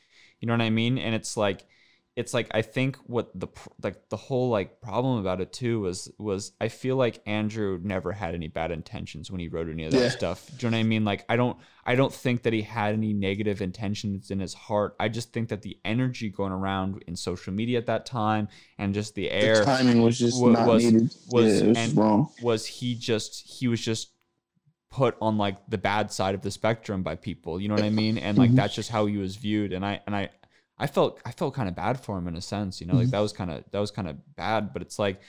You 0.40 0.46
know 0.48 0.54
what 0.54 0.62
i 0.62 0.70
mean? 0.70 0.98
And 0.98 1.14
it's 1.14 1.36
like 1.36 1.66
it's 2.18 2.34
like 2.34 2.48
i 2.52 2.62
think 2.62 2.96
what 3.06 3.26
the 3.38 3.46
like 3.82 3.96
the 4.08 4.16
whole 4.16 4.48
like 4.50 4.80
problem 4.80 5.18
about 5.18 5.40
it 5.40 5.52
too 5.52 5.80
was 5.80 6.10
was 6.18 6.52
i 6.60 6.68
feel 6.68 6.96
like 6.96 7.22
andrew 7.26 7.78
never 7.82 8.10
had 8.12 8.34
any 8.34 8.48
bad 8.48 8.70
intentions 8.70 9.30
when 9.30 9.40
he 9.40 9.48
wrote 9.48 9.68
any 9.68 9.84
of 9.84 9.92
that 9.92 10.02
Yeah. 10.02 10.08
stuff 10.20 10.38
do 10.58 10.66
you 10.66 10.70
know 10.70 10.76
what 10.76 10.80
i 10.80 10.88
mean 10.94 11.04
like 11.04 11.24
i 11.28 11.36
don't 11.36 11.56
i 11.86 11.94
don't 11.94 12.12
think 12.12 12.42
that 12.42 12.52
he 12.52 12.62
had 12.62 12.92
any 12.94 13.12
negative 13.12 13.62
intentions 13.62 14.30
in 14.30 14.40
his 14.40 14.52
heart 14.54 14.96
i 14.98 15.08
just 15.08 15.32
think 15.32 15.48
that 15.50 15.62
the 15.62 15.78
energy 15.84 16.28
going 16.28 16.52
around 16.52 17.02
in 17.06 17.14
social 17.14 17.52
media 17.52 17.78
at 17.78 17.86
that 17.86 18.04
time 18.04 18.48
and 18.78 18.94
just 18.94 19.14
the 19.14 19.30
air 19.30 19.60
The 19.60 19.64
timing 19.64 20.02
was 20.02 20.18
just 20.18 20.42
wa- 20.42 20.50
not 20.50 20.66
was- 20.66 20.84
needed. 20.84 21.14
was- 21.30 21.60
yeah, 21.62 21.66
it 21.68 21.68
was 21.68 21.94
wrong. 21.94 22.28
was 22.42 22.66
he 22.66 22.94
just 22.96 23.32
he 23.58 23.68
was 23.68 23.80
just 23.80 24.10
put 24.90 25.16
on 25.20 25.36
like 25.38 25.56
the 25.68 25.78
bad 25.78 26.10
side 26.10 26.34
of 26.34 26.42
the 26.42 26.50
spectrum 26.50 27.02
by 27.02 27.14
people 27.14 27.60
you 27.60 27.68
know 27.68 27.74
what 27.74 27.84
i 27.84 27.90
mean 27.90 28.16
and 28.18 28.38
like 28.38 28.50
Mhm. 28.50 28.56
that's 28.56 28.74
just 28.74 28.90
how 28.90 29.04
he 29.06 29.18
was 29.18 29.36
viewed 29.36 29.72
and 29.74 29.84
i 29.84 30.00
and 30.06 30.16
i 30.16 30.30
i 30.78 30.86
felt 30.86 31.20
i 31.24 31.30
felt 31.32 31.54
kind 31.54 31.68
of 31.68 31.74
bad 31.74 31.98
for 32.00 32.16
him 32.18 32.28
in 32.28 32.36
a 32.36 32.40
sense 32.40 32.80
you 32.80 32.86
know 32.86 32.94
like 32.94 33.08
Mhm. 33.08 33.10
that 33.12 33.20
was 33.20 33.32
kind 33.32 33.50
of 33.50 33.64
that 33.72 33.78
was 33.80 33.90
kind 33.90 34.08
of 34.08 34.16
bad 34.36 34.72
but 34.72 34.82
it's 34.82 34.98
like 34.98 35.20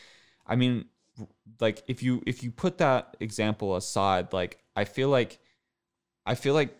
i 0.46 0.56
mean 0.56 0.86
like 1.60 1.84
if 1.88 2.02
you 2.04 2.22
if 2.26 2.44
you 2.44 2.52
put 2.52 2.78
that 2.78 3.18
example 3.20 3.76
aside 3.76 4.32
like 4.34 4.60
i 4.76 4.86
feel 4.86 5.10
like 5.10 5.40
i 6.26 6.36
feel 6.36 6.54
like 6.54 6.76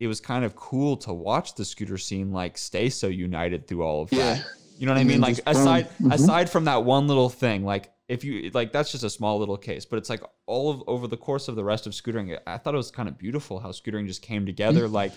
it 0.00 0.06
was 0.08 0.20
kind 0.20 0.44
of 0.44 0.54
cool 0.56 0.96
to 0.98 1.12
watch 1.12 1.54
the 1.54 1.64
scooter 1.64 1.96
scene 1.98 2.32
like 2.32 2.58
stay 2.58 2.88
so 2.90 3.06
united 3.08 3.66
through 3.66 3.82
all 3.82 4.02
of 4.02 4.10
that 4.10 4.38
Yeah. 4.38 4.42
you 4.76 4.86
know 4.86 4.92
what 4.92 5.00
I 5.00 5.04
mean? 5.04 5.20
Like 5.20 5.38
aside 5.46 5.88
Mhm. 6.00 6.12
aside 6.12 6.50
from 6.50 6.64
that 6.64 6.84
one 6.84 7.06
little 7.06 7.28
thing, 7.30 7.64
like 7.64 7.92
if 8.08 8.24
you 8.24 8.50
like 8.52 8.72
that's 8.72 8.90
just 8.90 9.04
a 9.04 9.08
small 9.08 9.38
little 9.38 9.56
case, 9.56 9.84
but 9.86 9.98
it's 10.00 10.10
like 10.10 10.20
all 10.46 10.68
of 10.72 10.82
over 10.88 11.06
the 11.06 11.16
course 11.16 11.46
of 11.46 11.54
the 11.54 11.62
rest 11.62 11.86
of 11.86 11.92
scootering, 11.92 12.36
I 12.44 12.58
thought 12.58 12.74
it 12.74 12.76
was 12.76 12.90
kind 12.90 13.08
of 13.08 13.16
beautiful 13.16 13.60
how 13.60 13.70
scootering 13.70 14.08
just 14.08 14.20
came 14.20 14.44
together 14.46 14.86
Mm-hmm. 14.86 14.94
like 14.94 15.12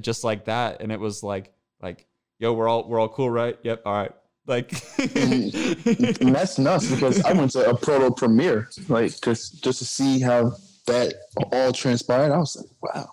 just 0.00 0.24
like 0.24 0.46
that, 0.46 0.80
and 0.80 0.90
it 0.90 0.98
was 0.98 1.22
like 1.22 1.52
like 1.82 2.06
yo, 2.44 2.52
we're 2.52 2.68
all 2.68 2.86
we're 2.86 3.00
all 3.00 3.08
cool, 3.08 3.30
right? 3.30 3.58
Yep, 3.62 3.82
all 3.86 3.94
right. 3.94 4.12
Like 4.46 4.70
and 5.16 6.34
that's 6.34 6.58
nuts 6.58 6.90
because 6.90 7.24
I 7.24 7.32
went 7.32 7.52
to 7.52 7.70
a 7.70 7.74
proto 7.74 8.10
premiere, 8.14 8.68
like 8.88 9.18
just 9.22 9.64
just 9.64 9.78
to 9.78 9.84
see 9.86 10.20
how 10.20 10.52
that 10.86 11.14
all 11.52 11.72
transpired. 11.72 12.30
I 12.32 12.36
was 12.36 12.54
like, 12.56 12.94
wow, 12.94 13.08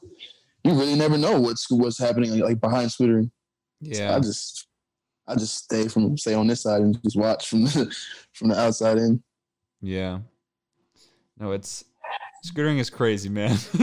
you 0.65 0.73
really 0.73 0.95
never 0.95 1.17
know 1.17 1.39
what's 1.39 1.71
what's 1.71 1.97
happening 1.97 2.32
like, 2.32 2.41
like 2.41 2.59
behind 2.59 2.89
scootering. 2.89 3.32
yeah, 3.79 4.13
I 4.13 4.19
just 4.19 4.67
I 5.25 5.36
just 5.36 5.63
stay 5.63 5.88
from 5.88 6.17
stay 6.17 6.34
on 6.34 6.47
this 6.47 6.63
side 6.63 6.82
and 6.82 7.01
just 7.01 7.15
watch 7.15 7.47
from 7.47 7.63
the 7.63 7.95
from 8.34 8.49
the 8.49 8.59
outside 8.59 8.97
in. 8.97 9.23
yeah. 9.82 10.19
No, 11.39 11.53
it's 11.53 11.86
scootering 12.45 12.79
is 12.79 12.89
crazy, 12.89 13.29
man. 13.29 13.57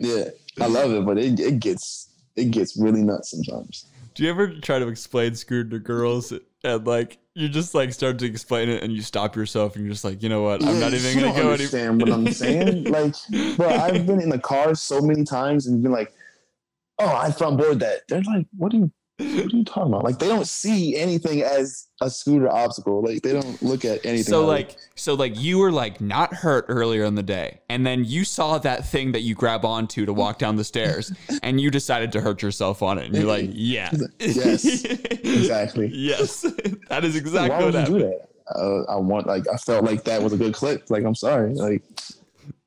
Yeah, 0.00 0.24
I 0.60 0.66
love 0.66 0.92
it, 0.92 1.06
but 1.06 1.16
it 1.16 1.40
it 1.40 1.58
gets 1.60 2.10
it 2.36 2.50
gets 2.50 2.76
really 2.76 3.02
nuts 3.02 3.30
sometimes. 3.30 3.86
Do 4.14 4.24
you 4.24 4.30
ever 4.30 4.48
try 4.60 4.78
to 4.78 4.88
explain 4.88 5.34
scooter 5.34 5.68
to 5.70 5.78
girls 5.78 6.32
and 6.64 6.86
like 6.86 7.18
you 7.34 7.48
just 7.48 7.74
like 7.74 7.92
start 7.92 8.18
to 8.18 8.26
explain 8.26 8.68
it 8.68 8.82
and 8.82 8.92
you 8.92 9.02
stop 9.02 9.36
yourself 9.36 9.76
and 9.76 9.84
you're 9.84 9.92
just 9.92 10.04
like, 10.04 10.22
you 10.22 10.28
know 10.28 10.42
what? 10.42 10.62
I'm 10.64 10.74
Yeah, 10.74 10.80
not 10.80 10.94
even 10.94 11.20
gonna 11.20 11.40
go 11.42 11.52
understand 11.52 12.02
any- 12.02 12.10
what 12.10 12.18
I'm 12.18 12.32
saying. 12.32 12.84
Like, 12.90 13.14
bro, 13.56 13.68
I've 13.68 14.06
been 14.06 14.20
in 14.20 14.28
the 14.28 14.38
car 14.38 14.74
so 14.74 15.00
many 15.00 15.24
times 15.24 15.66
and 15.66 15.82
been 15.82 15.92
like, 15.92 16.12
"Oh, 16.98 17.06
I 17.16 17.30
front 17.30 17.56
board 17.58 17.78
that." 17.80 18.00
They're 18.08 18.22
like, 18.22 18.46
"What 18.56 18.74
are 18.74 18.78
you? 18.78 18.92
What 19.20 19.52
are 19.52 19.56
you 19.56 19.64
talking 19.64 19.92
about?" 19.92 20.04
Like, 20.04 20.18
they 20.18 20.28
don't 20.28 20.46
see 20.46 20.96
anything 20.96 21.42
as 21.42 21.88
a 22.00 22.08
scooter 22.10 22.50
obstacle. 22.50 23.02
Like, 23.02 23.22
they 23.22 23.32
don't 23.32 23.62
look 23.62 23.84
at 23.84 24.04
anything. 24.04 24.24
So 24.24 24.42
as- 24.42 24.46
like 24.48 24.76
so 24.94 25.14
like 25.14 25.38
you 25.38 25.58
were 25.58 25.72
like 25.72 26.00
not 26.00 26.34
hurt 26.34 26.66
earlier 26.68 27.04
in 27.04 27.14
the 27.14 27.22
day 27.22 27.60
and 27.68 27.86
then 27.86 28.04
you 28.04 28.24
saw 28.24 28.58
that 28.58 28.86
thing 28.86 29.12
that 29.12 29.20
you 29.20 29.34
grab 29.34 29.64
onto 29.64 30.04
to 30.06 30.12
walk 30.12 30.38
down 30.38 30.56
the 30.56 30.64
stairs 30.64 31.12
and 31.42 31.60
you 31.60 31.70
decided 31.70 32.12
to 32.12 32.20
hurt 32.20 32.42
yourself 32.42 32.82
on 32.82 32.98
it 32.98 33.06
and 33.06 33.16
you're 33.16 33.26
like, 33.26 33.50
yeah. 33.52 33.90
Yes. 34.18 34.84
exactly. 34.84 35.90
yes. 35.92 36.42
that 36.88 37.04
is 37.04 37.16
exactly 37.16 37.50
Why 37.50 37.64
what 37.64 37.74
would 37.74 37.88
you 37.88 37.98
do 37.98 38.04
that? 38.04 38.28
Uh, 38.54 38.82
I 38.90 38.96
want 38.96 39.26
like 39.26 39.44
I 39.52 39.56
felt 39.56 39.84
like 39.84 40.04
that 40.04 40.22
was 40.22 40.32
a 40.32 40.36
good 40.36 40.54
clip. 40.54 40.90
Like, 40.90 41.04
I'm 41.04 41.14
sorry. 41.14 41.54
Like, 41.54 41.82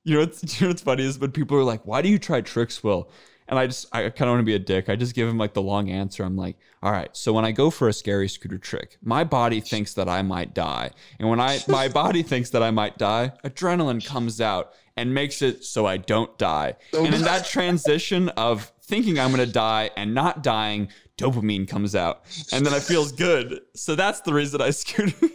You 0.05 0.15
know 0.15 0.19
what's 0.21 0.59
you 0.59 0.65
know 0.65 0.71
what's 0.71 0.81
funny 0.81 1.03
is 1.03 1.19
when 1.19 1.31
people 1.31 1.57
are 1.57 1.63
like, 1.63 1.85
"Why 1.85 2.01
do 2.01 2.09
you 2.09 2.19
try 2.19 2.39
tricks, 2.41 2.83
Will?" 2.83 3.09
And 3.53 3.59
I 3.59 3.67
just 3.67 3.85
I 3.91 4.09
kind 4.09 4.21
of 4.21 4.29
want 4.29 4.39
to 4.39 4.45
be 4.45 4.55
a 4.55 4.59
dick. 4.59 4.89
I 4.89 4.95
just 4.95 5.13
give 5.13 5.29
him 5.29 5.37
like 5.37 5.53
the 5.53 5.61
long 5.61 5.87
answer. 5.87 6.23
I'm 6.23 6.35
like, 6.35 6.57
"All 6.81 6.91
right, 6.91 7.15
so 7.15 7.31
when 7.33 7.45
I 7.45 7.51
go 7.51 7.69
for 7.69 7.87
a 7.87 7.93
scary 7.93 8.27
scooter 8.27 8.57
trick, 8.57 8.97
my 9.03 9.23
body 9.23 9.59
thinks 9.59 9.93
that 9.93 10.09
I 10.09 10.23
might 10.23 10.55
die, 10.55 10.89
and 11.19 11.29
when 11.29 11.39
I 11.39 11.59
my 11.67 11.87
body 11.87 12.23
thinks 12.23 12.49
that 12.49 12.63
I 12.63 12.71
might 12.71 12.97
die, 12.97 13.31
adrenaline 13.43 14.03
comes 14.03 14.41
out 14.41 14.73
and 14.97 15.13
makes 15.13 15.43
it 15.43 15.63
so 15.63 15.85
I 15.85 15.97
don't 15.97 16.35
die. 16.39 16.73
And 16.97 17.13
in 17.13 17.21
that 17.21 17.45
transition 17.45 18.29
of 18.29 18.71
thinking 18.81 19.19
I'm 19.19 19.29
gonna 19.29 19.45
die 19.45 19.91
and 19.95 20.15
not 20.15 20.41
dying, 20.41 20.87
dopamine 21.19 21.67
comes 21.67 21.93
out, 21.93 22.23
and 22.51 22.65
then 22.65 22.73
it 22.73 22.81
feels 22.81 23.11
good. 23.11 23.61
So 23.75 23.93
that's 23.93 24.21
the 24.21 24.33
reason 24.33 24.61
I 24.61 24.71
scooter. 24.71 25.27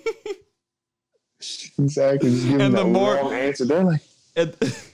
exactly. 1.78 2.30
And 2.60 2.74
the 2.74 2.84
more- 2.84 3.32
answer. 3.32 3.64
They're 3.64 3.84
like, 3.84 4.00
and, 4.34 4.56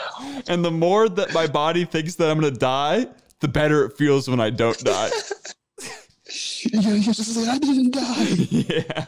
and 0.48 0.64
the 0.64 0.70
more 0.70 1.08
that 1.08 1.32
my 1.34 1.46
body 1.46 1.84
thinks 1.84 2.14
that 2.16 2.30
I'm 2.30 2.40
gonna 2.40 2.50
die, 2.50 3.06
the 3.40 3.48
better 3.48 3.84
it 3.86 3.96
feels 3.96 4.28
when 4.28 4.40
I 4.40 4.50
don't 4.50 4.78
die. 4.84 5.10
"You're 6.72 6.82
you're 6.96 7.14
just 7.14 7.36
like 7.36 7.48
I 7.48 7.58
didn't 7.58 7.90
die." 7.94 8.24
yeah. 8.50 9.04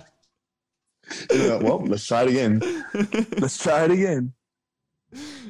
Yeah, 1.32 1.57
well, 1.57 1.84
let's 1.84 2.07
try 2.07 2.22
it 2.22 2.28
again. 2.28 2.61
Let's 3.38 3.59
try 3.61 3.84
it 3.84 3.91
again. 3.91 4.32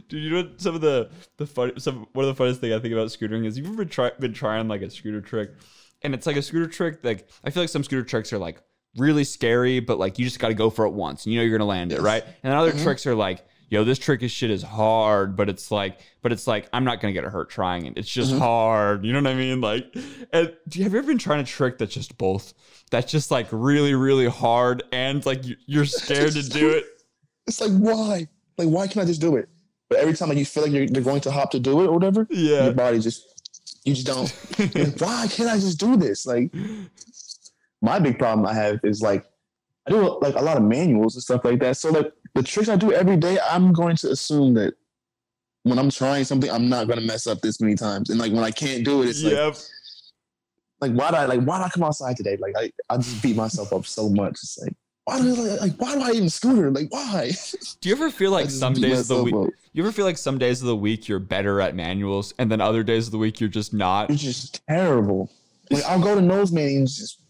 Dude, 0.09 0.23
you 0.23 0.31
know 0.31 0.37
what 0.37 0.61
some 0.61 0.75
of 0.75 0.81
the 0.81 1.11
the 1.37 1.47
fun 1.47 1.79
some 1.79 2.07
one 2.15 2.25
of 2.25 2.29
the 2.29 2.35
funniest 2.35 2.63
thing 2.63 2.73
I 2.73 2.79
think 2.79 2.95
about 2.95 3.09
scootering 3.09 3.45
is 3.45 3.59
you've 3.59 3.67
ever 3.67 3.85
try, 3.85 4.11
been 4.19 4.33
trying 4.33 4.69
like 4.69 4.81
a 4.81 4.89
scooter 4.89 5.21
trick, 5.21 5.51
and 6.03 6.15
it's 6.15 6.27
like 6.27 6.37
a 6.37 6.43
scooter 6.43 6.67
trick 6.67 7.01
like 7.05 7.29
I 7.45 7.51
feel 7.51 7.63
like 7.63 7.69
some 7.71 7.85
scooter 7.85 8.03
tricks 8.03 8.33
are 8.33 8.39
like 8.39 8.63
really 8.97 9.23
scary, 9.23 9.81
but 9.81 9.99
like 9.99 10.19
you 10.19 10.25
just 10.25 10.39
got 10.39 10.49
to 10.49 10.55
go 10.55 10.71
for 10.71 10.87
it 10.87 10.93
once 10.95 11.27
and 11.27 11.35
you 11.35 11.39
know 11.39 11.45
you're 11.45 11.57
gonna 11.59 11.69
land 11.69 11.93
it 11.93 12.01
right, 12.01 12.25
and 12.25 12.51
then 12.51 12.53
other 12.55 12.73
Mhm. 12.73 12.83
tricks 12.83 13.07
are 13.07 13.15
like. 13.15 13.45
Yo, 13.71 13.85
this 13.85 13.99
trick 14.01 14.21
is 14.23 14.33
shit 14.33 14.51
is 14.51 14.63
hard, 14.65 15.37
but 15.37 15.49
it's 15.49 15.71
like, 15.71 16.01
but 16.23 16.33
it's 16.33 16.47
like 16.49 16.69
I'm 16.73 16.85
not 16.85 17.01
gonna 17.01 17.13
get 17.13 17.23
hurt 17.25 17.49
trying 17.51 17.87
it. 17.87 17.97
It's 17.97 18.09
just 18.11 18.33
Mhm. 18.35 18.39
hard. 18.41 19.05
You 19.05 19.13
know 19.13 19.21
what 19.21 19.31
I 19.31 19.35
mean? 19.35 19.61
Like, 19.61 19.95
and 20.33 20.53
do 20.69 20.79
you 20.81 20.85
have 20.85 20.93
you 20.93 20.99
ever 20.99 21.07
been 21.07 21.19
trying 21.19 21.41
a 21.41 21.45
trick 21.45 21.79
that's 21.79 21.95
just 21.95 22.19
both? 22.19 22.53
That's 22.91 23.11
just 23.13 23.31
like 23.31 23.47
really, 23.53 23.95
really 23.95 24.27
hard, 24.27 24.83
and 24.91 25.25
like 25.25 25.47
you- 25.47 25.57
you're 25.67 25.85
scared 26.03 26.33
to 26.33 26.43
do 26.43 26.71
it. 26.71 26.85
It's 27.47 27.61
like 27.61 27.71
why? 27.71 28.27
Like 28.59 28.69
why 28.69 28.89
can't 28.89 29.05
I 29.05 29.07
just 29.07 29.21
do 29.21 29.37
it? 29.37 29.49
But 29.89 30.01
every 30.01 30.15
time 30.15 30.29
like 30.31 30.39
you 30.39 30.45
feel 30.45 30.65
like 30.65 30.73
you're, 30.73 30.85
you're 30.85 31.03
going 31.05 31.21
to 31.23 31.31
hop 31.31 31.53
to 31.53 31.61
do 31.61 31.81
it 31.81 31.87
or 31.87 31.93
whatever, 31.93 32.27
Yeah. 32.31 32.65
your 32.65 32.73
body 32.75 32.99
just 32.99 33.25
you 33.85 33.95
just 33.95 34.07
don't. 34.07 34.75
like, 34.75 35.01
why 35.01 35.27
can't 35.29 35.49
I 35.49 35.55
just 35.59 35.79
do 35.79 35.97
this? 35.97 36.27
Like 36.27 36.53
my 37.83 37.99
big 38.01 38.19
problem 38.19 38.47
I 38.47 38.55
have 38.55 38.81
is 38.85 39.01
like 39.01 39.25
I 39.87 39.91
do 39.91 40.19
like 40.21 40.35
a 40.35 40.41
lot 40.43 40.57
of 40.57 40.63
manuals 40.65 41.15
and 41.15 41.23
stuff 41.23 41.45
like 41.45 41.61
that. 41.61 41.77
So 41.77 41.91
like 41.91 42.13
the 42.35 42.43
tricks 42.43 42.69
I 42.69 42.77
do 42.77 42.93
every 42.93 43.17
day, 43.17 43.39
I'm 43.51 43.73
going 43.73 43.97
to 43.97 44.11
assume 44.11 44.55
that 44.55 44.75
when 45.63 45.79
I'm 45.79 45.91
trying 45.91 46.25
something, 46.25 46.51
I'm 46.51 46.69
not 46.69 46.87
going 46.87 46.99
to 46.99 47.05
mess 47.05 47.27
up 47.27 47.41
this 47.41 47.61
many 47.61 47.75
times. 47.75 48.11
And 48.11 48.19
like 48.19 48.33
when 48.33 48.45
I 48.45 48.51
can't 48.51 48.85
do 48.85 49.03
it, 49.03 49.09
it's 49.09 49.23
like 49.23 49.33
yep. 49.33 49.57
like 50.81 50.93
why 50.93 51.11
did 51.11 51.19
I 51.19 51.27
like 51.27 51.43
why 51.43 51.59
did 51.59 51.65
I 51.65 51.69
come 51.69 51.83
outside 51.83 52.17
today? 52.17 52.37
Like 52.41 52.55
I, 52.57 52.73
I 52.89 52.97
just 52.97 53.23
beat 53.23 53.37
myself 53.37 53.73
up 53.73 53.87
so 53.87 54.09
much. 54.09 54.33
It's 54.33 54.59
like 54.59 54.75
why 55.05 55.21
do 55.21 55.29
I 55.29 55.33
like, 55.33 55.61
like 55.61 55.75
why 55.77 55.95
do 55.95 56.03
I 56.03 56.11
even 56.13 56.31
scooter? 56.31 56.71
Like 56.71 56.91
why? 56.91 57.33
Do 57.81 57.89
you 57.89 57.95
ever 57.95 58.11
feel 58.11 58.31
like 58.31 58.51
some 58.51 58.75
days 58.75 59.11
of 59.11 59.17
the 59.17 59.23
week? 59.25 59.35
up. 59.35 59.49
You 59.73 59.83
ever 59.83 59.93
feel 59.93 60.05
like 60.05 60.19
some 60.19 60.39
days 60.39 60.63
of 60.63 60.67
the 60.67 60.77
week 60.77 61.09
you're 61.09 61.19
better 61.19 61.61
at 61.61 61.75
manuals, 61.75 62.35
and 62.39 62.51
then 62.51 62.61
other 62.61 62.83
days 62.83 63.07
of 63.07 63.13
the 63.13 63.19
week 63.19 63.41
you're 63.41 63.49
just 63.49 63.73
not? 63.73 64.11
It's 64.11 64.23
just 64.23 64.67
terrible. 64.67 65.31
Like 65.71 65.85
I'll 65.85 66.01
go 66.01 66.15
to 66.15 66.21
nose 66.21 66.53
man 66.53 66.69
and 66.69 66.89
just 66.89 67.21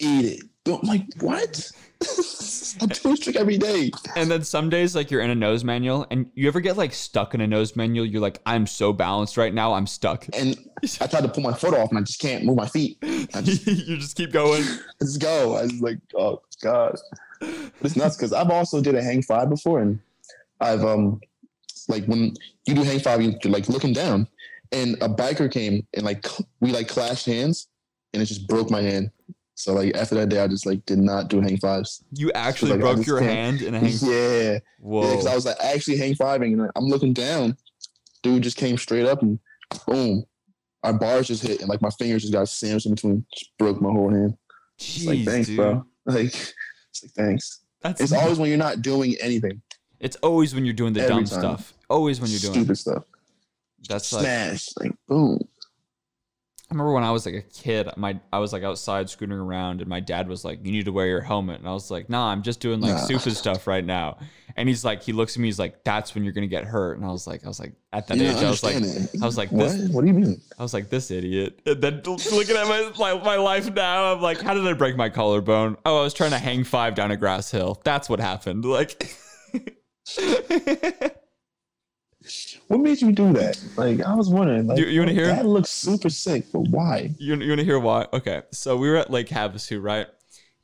eat 0.00 0.24
it. 0.24 0.42
I'm 0.66 0.80
like 0.82 1.04
what? 1.20 1.70
I 2.82 2.86
do 2.86 3.10
this 3.10 3.20
trick 3.20 3.36
every 3.36 3.56
day. 3.58 3.90
And 4.16 4.30
then 4.30 4.42
some 4.44 4.68
days 4.68 4.94
like 4.94 5.10
you're 5.10 5.22
in 5.22 5.30
a 5.30 5.34
nose 5.34 5.64
manual, 5.64 6.06
and 6.10 6.30
you 6.34 6.46
ever 6.48 6.60
get 6.60 6.76
like 6.76 6.92
stuck 6.92 7.34
in 7.34 7.40
a 7.40 7.46
nose 7.46 7.74
manual? 7.74 8.04
You're 8.04 8.20
like, 8.20 8.40
I'm 8.44 8.66
so 8.66 8.92
balanced 8.92 9.36
right 9.36 9.52
now, 9.54 9.72
I'm 9.72 9.86
stuck. 9.86 10.26
And 10.34 10.56
I 11.00 11.06
tried 11.06 11.22
to 11.22 11.28
pull 11.28 11.42
my 11.42 11.54
foot 11.54 11.74
off 11.74 11.88
and 11.90 11.98
I 11.98 12.02
just 12.02 12.20
can't 12.20 12.44
move 12.44 12.56
my 12.56 12.66
feet. 12.68 12.98
Just, 13.42 13.66
you 13.66 13.96
just 13.96 14.16
keep 14.16 14.30
going. 14.32 14.62
Just 15.00 15.20
go. 15.20 15.56
I 15.56 15.62
was 15.62 15.80
like, 15.80 15.98
oh 16.16 16.42
god. 16.62 16.96
It's 17.40 17.96
nuts 17.96 18.16
because 18.16 18.32
I've 18.32 18.50
also 18.50 18.80
did 18.80 18.94
a 18.94 19.02
hang 19.02 19.22
five 19.22 19.48
before 19.50 19.80
and 19.80 19.98
I've 20.60 20.84
um 20.84 21.20
like 21.88 22.04
when 22.06 22.34
you 22.66 22.74
do 22.74 22.82
hang 22.82 22.98
five, 23.00 23.22
you- 23.22 23.36
you're 23.42 23.52
like 23.52 23.68
looking 23.68 23.92
down 23.92 24.26
and 24.72 24.94
a 25.02 25.08
biker 25.08 25.50
came 25.50 25.86
and 25.94 26.04
like 26.04 26.26
we 26.60 26.72
like 26.72 26.88
clashed 26.88 27.26
hands 27.26 27.68
and 28.12 28.22
it 28.22 28.26
just 28.26 28.46
broke 28.48 28.70
my 28.70 28.80
hand. 28.82 29.10
So 29.58 29.72
like 29.72 29.96
after 29.96 30.14
that 30.16 30.28
day, 30.28 30.38
I 30.38 30.46
just 30.48 30.66
like 30.66 30.84
did 30.86 30.98
not 30.98 31.28
do 31.28 31.40
hang 31.40 31.56
fives. 31.56 32.04
You 32.12 32.30
actually 32.32 32.72
Like, 32.72 32.80
broke 32.80 33.06
your 33.06 33.20
hand 33.20 33.62
in 33.62 33.74
a 33.74 33.78
hang. 33.80 33.90
Yeah, 34.02 34.58
Whoa. 34.80 35.02
yeah, 35.02 35.10
because 35.12 35.26
I 35.26 35.34
was 35.34 35.46
like 35.46 35.56
actually 35.62 35.96
hang 35.96 36.14
fiving 36.14 36.52
and 36.52 36.70
I'm 36.76 36.84
looking 36.84 37.12
down. 37.14 37.56
Dude 38.22 38.42
just 38.42 38.56
came 38.58 38.76
straight 38.76 39.06
up 39.06 39.22
and 39.22 39.38
boom, 39.86 40.24
our 40.82 40.92
bars 40.92 41.28
just 41.28 41.42
hit 41.42 41.60
and 41.60 41.68
like 41.70 41.80
my 41.82 41.90
fingers 41.90 42.22
just 42.22 42.32
got 42.34 42.48
sandwiched 42.48 42.86
in 42.86 42.94
between, 42.94 43.26
just 43.34 43.56
broke 43.58 43.80
my 43.80 43.90
whole 43.90 44.10
hand. 44.10 44.36
It's 44.78 44.98
Jeez, 44.98 45.06
like 45.06 45.24
thanks, 45.24 45.48
dude. 45.48 45.56
bro. 45.56 45.84
Like 46.06 46.26
it's 46.26 47.02
like 47.02 47.12
thanks. 47.16 47.60
That's 47.82 48.00
It's 48.00 48.12
always 48.12 48.38
when 48.38 48.48
you're 48.48 48.58
not 48.58 48.82
doing 48.82 49.16
anything. 49.20 49.60
It's 50.00 50.16
always 50.16 50.54
when 50.54 50.64
you're 50.66 50.74
doing 50.74 50.92
the 50.92 51.00
Every 51.00 51.14
dumb 51.14 51.24
time. 51.24 51.40
stuff. 51.40 51.72
Always 51.88 52.20
when 52.20 52.30
you're 52.30 52.40
doing. 52.40 52.52
stupid 52.52 52.76
stuff. 52.78 53.04
That's 53.88 54.12
like. 54.12 54.22
Smash, 54.22 54.68
like 54.78 54.92
boom. 55.08 55.40
I 56.68 56.74
remember 56.74 56.92
when 56.94 57.04
I 57.04 57.12
was 57.12 57.24
like 57.24 57.36
a 57.36 57.42
kid, 57.42 57.88
my 57.96 58.18
I 58.32 58.40
was 58.40 58.52
like 58.52 58.64
outside 58.64 59.08
scooting 59.08 59.36
around, 59.38 59.80
and 59.80 59.88
my 59.88 60.00
dad 60.00 60.26
was 60.28 60.44
like, 60.44 60.64
"You 60.66 60.72
need 60.72 60.86
to 60.86 60.92
wear 60.92 61.06
your 61.06 61.20
helmet," 61.20 61.60
and 61.60 61.68
I 61.68 61.72
was 61.72 61.92
like, 61.92 62.10
"Nah, 62.10 62.28
I'm 62.28 62.42
just 62.42 62.58
doing 62.58 62.80
like 62.80 62.94
Nah. 62.94 62.98
stupid 62.98 63.36
stuff 63.36 63.68
right 63.68 63.84
now." 63.84 64.18
And 64.56 64.68
he's 64.68 64.84
like, 64.84 65.02
he 65.02 65.12
looks 65.12 65.36
at 65.36 65.40
me, 65.40 65.46
he's 65.46 65.60
like, 65.60 65.84
"That's 65.84 66.14
when 66.14 66.24
you're 66.24 66.32
gonna 66.32 66.48
get 66.48 66.64
hurt," 66.64 66.96
and 66.96 67.06
I 67.06 67.10
was 67.12 67.24
like, 67.24 67.44
I 67.44 67.48
was 67.48 67.60
like, 67.60 67.74
at 67.92 68.08
that 68.08 68.16
You 68.16 68.24
age, 68.30 68.34
don't 68.36 68.46
I 68.46 68.50
was 68.50 68.62
like, 68.64 68.74
it. 68.76 69.10
I 69.22 69.26
was 69.26 69.36
like, 69.38 69.52
what? 69.52 69.68
this, 69.70 69.90
What 69.90 70.00
do 70.00 70.08
you 70.08 70.14
mean? 70.14 70.40
I 70.58 70.62
was 70.62 70.74
like, 70.74 70.90
this 70.90 71.10
idiot. 71.12 71.60
And 71.66 71.80
then 71.80 72.02
looking 72.04 72.56
at 72.56 72.66
my, 72.66 72.90
my 72.98 73.14
my 73.22 73.36
life 73.36 73.72
now, 73.72 74.14
I'm 74.14 74.20
like, 74.20 74.40
how 74.40 74.52
did 74.54 74.66
I 74.66 74.72
break 74.72 74.96
my 74.96 75.08
collarbone? 75.08 75.76
Oh, 75.86 76.00
I 76.00 76.02
was 76.02 76.14
trying 76.14 76.30
to 76.32 76.38
hang 76.38 76.64
five 76.64 76.96
down 76.96 77.12
a 77.12 77.16
grass 77.16 77.48
hill. 77.48 77.80
That's 77.84 78.08
what 78.08 78.18
happened. 78.18 78.64
Like. 78.64 79.14
What 82.68 82.80
made 82.80 83.00
you 83.00 83.12
do 83.12 83.32
that? 83.34 83.62
Like 83.76 84.00
I 84.02 84.14
was 84.14 84.28
wondering. 84.28 84.66
Like, 84.66 84.78
You- 84.78 84.86
you 84.86 85.00
wanna 85.00 85.12
hear? 85.12 85.26
That 85.26 85.46
looks 85.46 85.70
super 85.70 86.10
sick, 86.10 86.44
but 86.52 86.60
why? 86.68 87.10
You, 87.18 87.36
you 87.36 87.48
want 87.50 87.60
to 87.60 87.64
hear 87.64 87.78
why? 87.78 88.06
Okay, 88.12 88.42
so 88.52 88.76
we 88.76 88.88
were 88.88 88.96
at 88.96 89.10
Lake 89.10 89.28
Havasu, 89.28 89.82
right? 89.82 90.06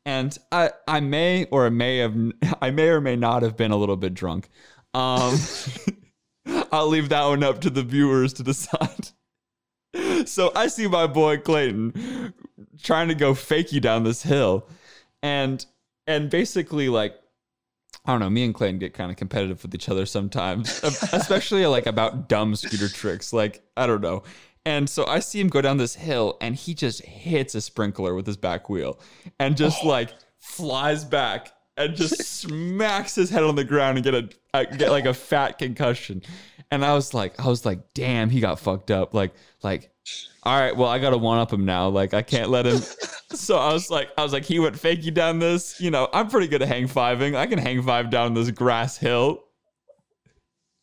And 0.05 0.37
I 0.51 0.71
I 0.89 1.01
may 1.01 1.45
or 1.47 1.71
may 1.71 1.99
have 1.99 2.17
I 2.61 2.71
may 2.71 2.89
or 2.89 3.01
may 3.01 3.15
not 3.17 3.43
have 3.43 3.57
been 3.57 3.71
a 3.71 3.77
little 3.77 3.97
bit 3.97 4.15
drunk. 4.15 4.49
Um, 4.95 5.37
I'll 6.73 6.89
leave 6.89 7.09
that 7.11 7.25
one 7.27 7.43
up 7.45 7.61
to 7.63 7.71
the 7.71 7.83
viewers 7.83 8.33
to 8.35 8.43
decide. 8.43 9.09
So 10.25 10.53
I 10.55 10.69
see 10.69 10.87
my 10.87 11.07
boy 11.07 11.37
Clayton 11.39 12.33
trying 12.83 13.09
to 13.09 13.15
go 13.15 13.35
fakey 13.35 13.79
down 13.81 14.05
this 14.05 14.23
hill, 14.23 14.67
and 15.23 15.65
and 16.07 16.31
basically 16.31 16.89
like 16.89 17.15
I 18.05 18.13
don't 18.13 18.21
know, 18.21 18.31
me 18.31 18.45
and 18.45 18.53
Clayton 18.53 18.79
get 18.79 18.95
kind 18.95 19.11
of 19.11 19.17
competitive 19.17 19.63
with 19.63 19.75
each 19.75 19.89
other 19.89 20.07
sometimes, 20.07 20.83
especially 20.83 21.65
like 21.67 21.87
about 21.87 22.29
dumb 22.29 22.57
scooter 22.57 22.89
tricks. 22.89 23.33
Like, 23.33 23.63
I 23.77 23.87
don't 23.87 24.01
know. 24.01 24.25
And 24.65 24.89
so 24.89 25.07
I 25.07 25.21
see 25.21 25.41
him 25.41 25.49
go 25.49 25.61
down 25.61 25.77
this 25.77 25.95
hill 25.95 26.37
and 26.41 26.55
he 26.55 26.75
just 26.75 27.03
hits 27.05 27.55
a 27.55 27.61
sprinkler 27.61 28.15
with 28.15 28.27
his 28.27 28.37
back 28.37 28.69
wheel 28.69 28.99
and 29.39 29.57
just 29.57 29.85
oh. 29.85 29.89
like 29.89 30.13
flies 30.39 31.05
back 31.05 31.53
and 31.77 31.95
just 31.95 32.23
smacks 32.41 33.15
his 33.15 33.31
head 33.31 33.45
on 33.45 33.55
the 33.55 33.65
ground 33.65 33.99
and 33.99 34.05
get 34.05 34.15
a, 34.15 34.29
a 34.55 34.67
get 34.67 34.91
like 34.91 35.07
a 35.07 35.15
fat 35.15 35.59
concussion. 35.59 36.23
And 36.71 36.85
I 36.85 36.95
was 36.95 37.13
like, 37.15 37.39
I 37.39 37.49
was 37.49 37.65
like, 37.65 37.93
damn, 37.95 38.31
he 38.31 38.41
got 38.41 38.59
fucked 38.59 38.91
up. 38.91 39.15
Like, 39.15 39.33
like, 39.63 39.92
all 40.43 40.59
right, 40.59 40.77
well, 40.77 40.89
I 40.89 40.99
gotta 40.99 41.19
one 41.19 41.39
up 41.39 41.53
him 41.53 41.65
now. 41.65 41.89
Like, 41.89 42.15
I 42.15 42.23
can't 42.23 42.51
let 42.51 42.67
him. 42.67 42.81
So 43.33 43.57
I 43.57 43.73
was 43.73 43.91
like, 43.91 44.11
I 44.19 44.23
was 44.23 44.35
like, 44.35 44.45
he 44.45 44.59
went 44.59 44.77
fakey 44.77 45.13
down 45.13 45.39
this. 45.39 45.81
You 45.81 45.91
know, 45.91 46.07
I'm 46.13 46.29
pretty 46.29 46.49
good 46.49 46.61
at 46.61 46.69
hang 46.69 46.87
fiving. 46.87 47.35
I 47.35 47.47
can 47.47 47.59
hang 47.59 47.81
five 47.81 48.11
down 48.11 48.35
this 48.35 48.51
grass 48.51 48.99
hill. 48.99 49.45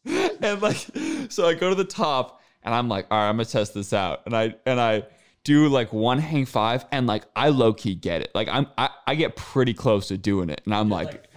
And 0.41 0.59
like, 0.59 0.87
so 1.29 1.47
I 1.47 1.53
go 1.53 1.69
to 1.69 1.75
the 1.75 1.83
top 1.83 2.39
and 2.63 2.73
I'm 2.73 2.87
like, 2.89 3.07
all 3.11 3.19
right, 3.19 3.29
I'm 3.29 3.35
gonna 3.35 3.45
test 3.45 3.73
this 3.73 3.93
out, 3.93 4.21
and 4.25 4.35
I 4.35 4.55
and 4.65 4.79
I 4.79 5.03
do 5.43 5.67
like 5.69 5.93
one 5.93 6.19
hang 6.19 6.45
five, 6.45 6.85
and 6.91 7.07
like 7.07 7.25
I 7.35 7.49
low 7.49 7.73
key 7.73 7.95
get 7.95 8.21
it. 8.21 8.31
Like 8.35 8.47
I'm 8.49 8.67
I, 8.77 8.89
I 9.07 9.15
get 9.15 9.35
pretty 9.35 9.73
close 9.73 10.07
to 10.09 10.17
doing 10.17 10.49
it, 10.49 10.61
and 10.65 10.73
I'm 10.73 10.89
like, 10.89 11.07
like. 11.07 11.28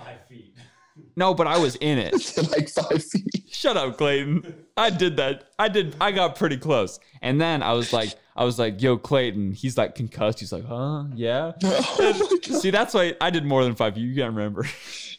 No, 1.16 1.34
but 1.34 1.46
I 1.46 1.58
was 1.58 1.76
in 1.76 1.98
it. 1.98 2.12
like 2.50 2.68
five 2.68 3.04
feet. 3.04 3.44
Shut 3.50 3.76
up, 3.76 3.98
Clayton. 3.98 4.66
I 4.76 4.90
did 4.90 5.16
that. 5.16 5.50
I 5.58 5.68
did. 5.68 5.96
I 6.00 6.12
got 6.12 6.36
pretty 6.36 6.56
close, 6.56 6.98
and 7.20 7.40
then 7.40 7.62
I 7.62 7.72
was 7.72 7.92
like, 7.92 8.14
I 8.34 8.44
was 8.44 8.58
like, 8.58 8.80
yo, 8.82 8.96
Clayton. 8.96 9.52
He's 9.52 9.76
like 9.76 9.94
concussed. 9.94 10.40
He's 10.40 10.52
like, 10.52 10.64
huh? 10.64 11.04
Yeah. 11.14 11.52
Oh 11.64 12.38
god. 12.46 12.60
See, 12.60 12.70
that's 12.70 12.94
why 12.94 13.14
I 13.20 13.30
did 13.30 13.44
more 13.44 13.64
than 13.64 13.74
five. 13.74 13.96
You 13.96 14.14
can't 14.14 14.34
remember. 14.34 14.64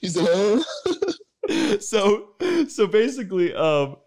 He 0.02 0.10
said, 0.10 0.28
huh? 0.30 1.14
so 1.80 2.30
so 2.68 2.88
basically 2.88 3.54
um 3.54 3.98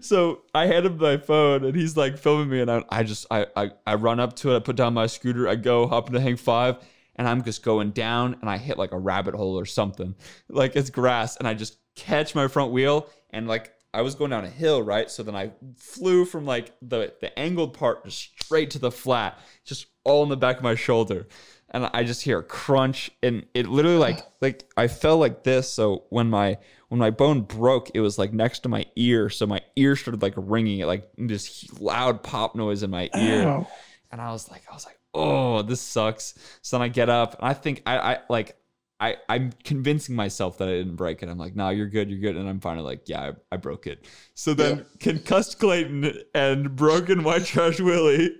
so 0.00 0.42
i 0.54 0.66
hand 0.66 0.86
him 0.86 0.98
my 0.98 1.16
phone 1.16 1.64
and 1.64 1.74
he's 1.74 1.96
like 1.96 2.18
filming 2.18 2.48
me 2.48 2.60
and 2.60 2.70
i, 2.70 2.82
I 2.90 3.02
just 3.02 3.26
I, 3.30 3.46
I 3.56 3.70
i 3.86 3.94
run 3.94 4.20
up 4.20 4.36
to 4.36 4.52
it 4.52 4.56
i 4.56 4.58
put 4.60 4.76
down 4.76 4.94
my 4.94 5.06
scooter 5.06 5.48
i 5.48 5.54
go 5.54 5.86
hop 5.86 6.08
into 6.08 6.20
hang 6.20 6.36
five 6.36 6.76
and 7.16 7.28
i'm 7.28 7.42
just 7.42 7.62
going 7.62 7.90
down 7.90 8.36
and 8.40 8.48
i 8.48 8.56
hit 8.56 8.78
like 8.78 8.92
a 8.92 8.98
rabbit 8.98 9.34
hole 9.34 9.58
or 9.58 9.66
something 9.66 10.14
like 10.48 10.76
it's 10.76 10.90
grass 10.90 11.36
and 11.36 11.48
i 11.48 11.54
just 11.54 11.78
catch 11.94 12.34
my 12.34 12.46
front 12.48 12.72
wheel 12.72 13.08
and 13.30 13.48
like 13.48 13.74
i 13.92 14.02
was 14.02 14.14
going 14.14 14.30
down 14.30 14.44
a 14.44 14.50
hill 14.50 14.82
right 14.82 15.10
so 15.10 15.22
then 15.22 15.34
i 15.34 15.50
flew 15.76 16.24
from 16.24 16.44
like 16.44 16.72
the 16.82 17.12
the 17.20 17.36
angled 17.38 17.74
part 17.74 18.04
just 18.04 18.18
straight 18.40 18.70
to 18.70 18.78
the 18.78 18.90
flat 18.90 19.38
just 19.64 19.86
all 20.04 20.22
in 20.22 20.28
the 20.28 20.36
back 20.36 20.58
of 20.58 20.62
my 20.62 20.74
shoulder 20.74 21.26
and 21.70 21.90
I 21.92 22.04
just 22.04 22.22
hear 22.22 22.38
a 22.38 22.42
crunch, 22.42 23.10
and 23.22 23.44
it 23.54 23.66
literally 23.66 23.98
like 23.98 24.20
like 24.40 24.64
I 24.76 24.88
fell 24.88 25.18
like 25.18 25.44
this. 25.44 25.70
So 25.70 26.04
when 26.10 26.30
my 26.30 26.58
when 26.88 26.98
my 26.98 27.10
bone 27.10 27.42
broke, 27.42 27.90
it 27.94 28.00
was 28.00 28.18
like 28.18 28.32
next 28.32 28.60
to 28.60 28.68
my 28.68 28.86
ear, 28.96 29.28
so 29.28 29.46
my 29.46 29.60
ear 29.76 29.96
started 29.96 30.22
like 30.22 30.34
ringing, 30.36 30.80
it 30.80 30.86
like 30.86 31.08
this 31.18 31.68
loud 31.80 32.22
pop 32.22 32.54
noise 32.54 32.82
in 32.82 32.90
my 32.90 33.10
ear, 33.16 33.48
Ow. 33.48 33.68
and 34.10 34.20
I 34.20 34.30
was 34.32 34.50
like, 34.50 34.62
I 34.70 34.74
was 34.74 34.86
like, 34.86 34.98
oh, 35.16 35.62
this 35.62 35.80
sucks. 35.80 36.34
So 36.62 36.76
then 36.76 36.82
I 36.84 36.88
get 36.88 37.08
up, 37.08 37.34
and 37.38 37.48
I 37.48 37.54
think 37.54 37.82
I 37.86 37.98
I 37.98 38.18
like. 38.28 38.56
I, 38.98 39.16
I'm 39.28 39.52
convincing 39.62 40.16
myself 40.16 40.56
that 40.56 40.68
I 40.68 40.70
didn't 40.70 40.96
break 40.96 41.22
it. 41.22 41.28
I'm 41.28 41.36
like, 41.36 41.54
no, 41.54 41.68
you're 41.68 41.86
good, 41.86 42.08
you're 42.10 42.18
good. 42.18 42.34
And 42.34 42.48
I'm 42.48 42.60
finally 42.60 42.82
like, 42.82 43.10
yeah, 43.10 43.20
I, 43.20 43.32
I 43.52 43.56
broke 43.58 43.86
it. 43.86 44.06
So 44.32 44.54
then 44.54 44.86
concussed 45.00 45.58
Clayton 45.58 46.22
and 46.34 46.74
broken 46.74 47.22
white 47.22 47.44
trash 47.44 47.78
Willie 47.78 48.30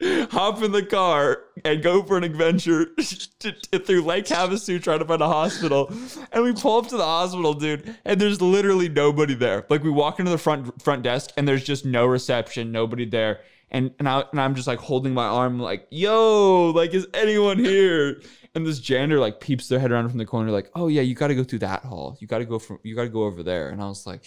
hop 0.00 0.62
in 0.62 0.70
the 0.72 0.84
car 0.84 1.42
and 1.64 1.82
go 1.82 2.02
for 2.02 2.16
an 2.16 2.24
adventure 2.24 2.86
to, 3.40 3.52
to- 3.52 3.78
through 3.78 4.02
Lake 4.02 4.26
Havasu 4.26 4.80
trying 4.82 5.00
to 5.00 5.04
find 5.04 5.20
a 5.20 5.26
hospital. 5.26 5.92
And 6.32 6.44
we 6.44 6.52
pull 6.52 6.78
up 6.78 6.88
to 6.88 6.96
the 6.96 7.04
hospital, 7.04 7.54
dude, 7.54 7.96
and 8.04 8.20
there's 8.20 8.40
literally 8.40 8.88
nobody 8.88 9.34
there. 9.34 9.66
Like 9.68 9.82
we 9.82 9.90
walk 9.90 10.18
into 10.18 10.30
the 10.30 10.38
front 10.38 10.80
front 10.82 11.02
desk 11.02 11.30
and 11.36 11.48
there's 11.48 11.64
just 11.64 11.84
no 11.84 12.06
reception, 12.06 12.70
nobody 12.70 13.06
there. 13.06 13.40
And 13.70 13.92
and, 13.98 14.08
I, 14.08 14.24
and 14.32 14.40
I'm 14.40 14.54
just 14.54 14.66
like 14.66 14.78
holding 14.78 15.12
my 15.14 15.26
arm, 15.26 15.58
like, 15.60 15.86
yo, 15.90 16.70
like, 16.74 16.94
is 16.94 17.06
anyone 17.14 17.58
here? 17.58 18.22
And 18.54 18.66
this 18.66 18.80
janitor 18.80 19.20
like 19.20 19.40
peeps 19.40 19.68
their 19.68 19.78
head 19.78 19.92
around 19.92 20.08
from 20.08 20.18
the 20.18 20.24
corner, 20.24 20.50
like, 20.50 20.70
oh 20.74 20.88
yeah, 20.88 21.02
you 21.02 21.14
got 21.14 21.28
to 21.28 21.34
go 21.34 21.44
through 21.44 21.60
that 21.60 21.84
hall. 21.84 22.16
You 22.20 22.26
got 22.26 22.38
to 22.38 22.44
go 22.46 22.58
from, 22.58 22.78
you 22.82 22.96
got 22.96 23.02
to 23.02 23.08
go 23.08 23.24
over 23.24 23.42
there. 23.42 23.68
And 23.68 23.82
I 23.82 23.86
was 23.88 24.06
like, 24.06 24.24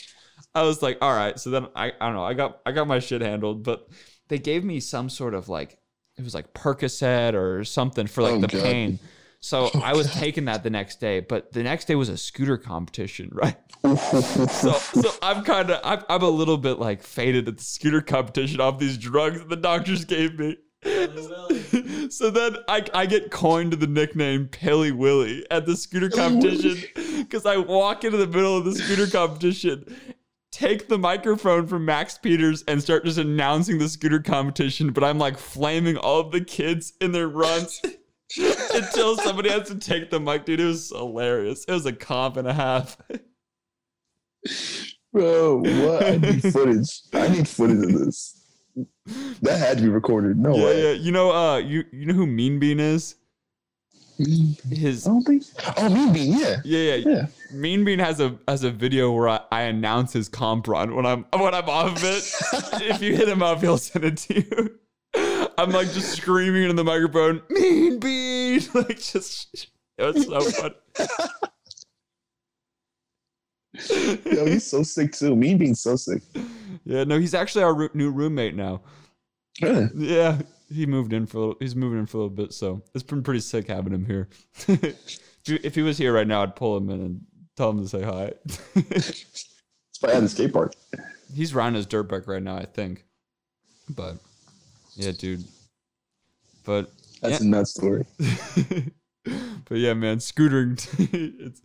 I 0.53 0.61
was 0.61 0.81
like, 0.81 0.99
all 1.01 1.13
right. 1.13 1.39
So 1.39 1.49
then 1.49 1.67
I, 1.75 1.87
I 1.99 2.05
don't 2.05 2.13
know, 2.13 2.23
I 2.23 2.33
got, 2.33 2.59
I 2.65 2.71
got 2.71 2.87
my 2.87 2.99
shit 2.99 3.21
handled, 3.21 3.63
but 3.63 3.87
they 4.29 4.37
gave 4.37 4.63
me 4.63 4.79
some 4.79 5.09
sort 5.09 5.33
of 5.33 5.49
like, 5.49 5.77
it 6.17 6.23
was 6.23 6.35
like 6.35 6.53
Percocet 6.53 7.33
or 7.33 7.63
something 7.63 8.05
for 8.05 8.21
like 8.21 8.33
Oh, 8.33 8.39
the 8.41 8.47
God. 8.47 8.61
pain. 8.61 8.99
So 9.41 9.69
I 9.83 9.93
was 9.93 10.11
taking 10.13 10.45
that 10.45 10.63
the 10.63 10.69
next 10.69 10.99
day, 10.99 11.19
but 11.19 11.51
the 11.51 11.63
next 11.63 11.85
day 11.85 11.95
was 11.95 12.09
a 12.09 12.17
scooter 12.17 12.57
competition, 12.57 13.29
right? 13.33 13.57
So, 14.51 14.73
so 14.73 15.11
I'm 15.23 15.43
kind 15.43 15.71
of, 15.71 15.81
I'm, 15.83 16.03
I'm 16.07 16.21
a 16.21 16.29
little 16.29 16.57
bit 16.57 16.77
like 16.77 17.01
faded 17.01 17.47
at 17.47 17.57
the 17.57 17.63
scooter 17.63 18.01
competition 18.01 18.61
off 18.61 18.77
these 18.77 18.97
drugs 18.97 19.39
that 19.39 19.49
the 19.49 19.55
doctors 19.55 20.05
gave 20.05 20.37
me. 20.37 20.57
so 22.09 22.29
then 22.29 22.57
I, 22.67 22.85
I 22.93 23.05
get 23.07 23.31
coined 23.31 23.73
the 23.73 23.87
nickname 23.87 24.47
Pilly 24.47 24.91
Willy 24.91 25.45
at 25.49 25.65
the 25.65 25.75
scooter 25.75 26.09
competition 26.09 26.77
because 27.19 27.45
I 27.45 27.57
walk 27.57 28.03
into 28.03 28.17
the 28.17 28.27
middle 28.27 28.57
of 28.57 28.65
the 28.65 28.75
scooter 28.75 29.07
competition, 29.07 29.95
take 30.51 30.87
the 30.87 30.97
microphone 30.97 31.65
from 31.65 31.85
Max 31.85 32.17
Peters, 32.17 32.63
and 32.67 32.81
start 32.81 33.05
just 33.05 33.17
announcing 33.17 33.79
the 33.79 33.89
scooter 33.89 34.19
competition. 34.19 34.91
But 34.91 35.03
I'm 35.03 35.17
like 35.17 35.37
flaming 35.37 35.97
all 35.97 36.19
of 36.19 36.31
the 36.31 36.41
kids 36.41 36.93
in 37.01 37.11
their 37.11 37.27
runs 37.27 37.81
until 38.73 39.17
somebody 39.17 39.49
has 39.49 39.67
to 39.69 39.75
take 39.75 40.09
the 40.09 40.19
mic. 40.19 40.45
Dude, 40.45 40.59
it 40.59 40.65
was 40.65 40.89
hilarious. 40.89 41.65
It 41.65 41.73
was 41.73 41.85
a 41.85 41.93
comp 41.93 42.37
and 42.37 42.47
a 42.47 42.53
half. 42.53 42.97
Bro, 45.13 45.57
what? 45.57 46.05
I 46.05 46.17
need 46.17 46.41
footage. 46.53 47.01
I 47.13 47.27
need 47.27 47.47
footage 47.47 47.83
of 47.83 47.99
this. 47.99 48.37
That 49.41 49.59
had 49.59 49.77
to 49.77 49.83
be 49.83 49.89
recorded. 49.89 50.37
No 50.37 50.55
yeah, 50.55 50.63
way. 50.63 50.83
yeah. 50.83 50.91
You 50.93 51.11
know, 51.11 51.31
uh, 51.31 51.57
you 51.57 51.83
you 51.91 52.05
know 52.05 52.13
who 52.13 52.25
Mean 52.25 52.59
Bean 52.59 52.79
is? 52.79 53.15
I 54.19 54.55
His 54.69 55.03
don't 55.03 55.23
think. 55.23 55.43
Oh, 55.77 55.89
Mean 55.89 56.13
Bean, 56.13 56.39
yeah. 56.39 56.57
yeah, 56.63 56.95
yeah. 56.95 57.09
Yeah. 57.09 57.25
Mean 57.51 57.83
Bean 57.83 57.99
has 57.99 58.21
a 58.21 58.37
has 58.47 58.63
a 58.63 58.71
video 58.71 59.11
where 59.11 59.27
I, 59.27 59.41
I 59.51 59.61
announce 59.63 60.13
his 60.13 60.29
comp 60.29 60.67
run 60.67 60.95
when 60.95 61.05
I'm 61.05 61.25
when 61.37 61.53
I'm 61.53 61.67
off 61.69 61.97
of 61.97 62.03
it. 62.03 62.23
if 62.91 63.01
you 63.01 63.15
hit 63.15 63.27
him 63.27 63.43
up, 63.43 63.59
he'll 63.59 63.77
send 63.77 64.05
it 64.05 64.17
to 64.17 64.35
you. 64.35 65.40
I'm 65.57 65.71
like 65.71 65.91
just 65.91 66.13
screaming 66.13 66.63
into 66.63 66.75
the 66.75 66.83
microphone, 66.83 67.41
Mean 67.49 67.99
Bean, 67.99 68.61
like 68.73 68.99
just 68.99 69.67
it 69.97 70.03
was 70.03 70.25
so 70.25 70.41
fun. 70.41 70.73
Yo, 74.25 74.45
he's 74.45 74.65
so 74.65 74.83
sick 74.83 75.13
too. 75.13 75.35
Mean 75.35 75.57
Bean's 75.57 75.81
so 75.81 75.95
sick. 75.95 76.21
yeah, 76.83 77.03
no, 77.03 77.19
he's 77.19 77.33
actually 77.33 77.63
our 77.63 77.89
new 77.93 78.11
roommate 78.11 78.55
now. 78.55 78.81
Yeah. 79.61 79.87
Yeah, 79.95 80.41
he 80.71 80.85
moved 80.85 81.13
in 81.13 81.25
for 81.25 81.37
a 81.37 81.39
little. 81.41 81.55
He's 81.59 81.75
moving 81.75 81.99
in 81.99 82.05
for 82.05 82.17
a 82.17 82.21
little 82.21 82.35
bit, 82.35 82.53
so 82.53 82.81
it's 82.93 83.03
been 83.03 83.23
pretty 83.23 83.41
sick 83.41 83.67
having 83.67 83.93
him 83.93 84.05
here. 84.05 84.29
if, 84.67 85.75
he, 85.75 85.81
was 85.81 85.97
here 85.97 86.13
right 86.13 86.27
now, 86.27 86.43
I'd 86.43 86.55
pull 86.55 86.77
him 86.77 86.89
in 86.89 87.01
and 87.01 87.21
tell 87.55 87.69
him 87.69 87.81
to 87.81 87.87
say 87.87 88.01
hi. 88.01 88.33
It's 88.75 89.35
at 90.03 90.21
the 90.21 90.29
skate 90.29 90.53
park. 90.53 90.73
He's 91.33 91.53
riding 91.53 91.75
his 91.75 91.85
dirt 91.85 92.03
bike 92.03 92.27
right 92.27 92.41
now, 92.41 92.55
I 92.55 92.65
think. 92.65 93.05
But 93.89 94.17
yeah, 94.95 95.11
dude. 95.11 95.43
But 96.65 96.91
That's 97.21 97.41
a 97.41 97.45
nuts 97.45 97.71
story. 97.71 98.05
but 99.25 99.77
yeah, 99.77 99.93
man, 99.93 100.17
scootering 100.17 100.79
it's 101.39 101.61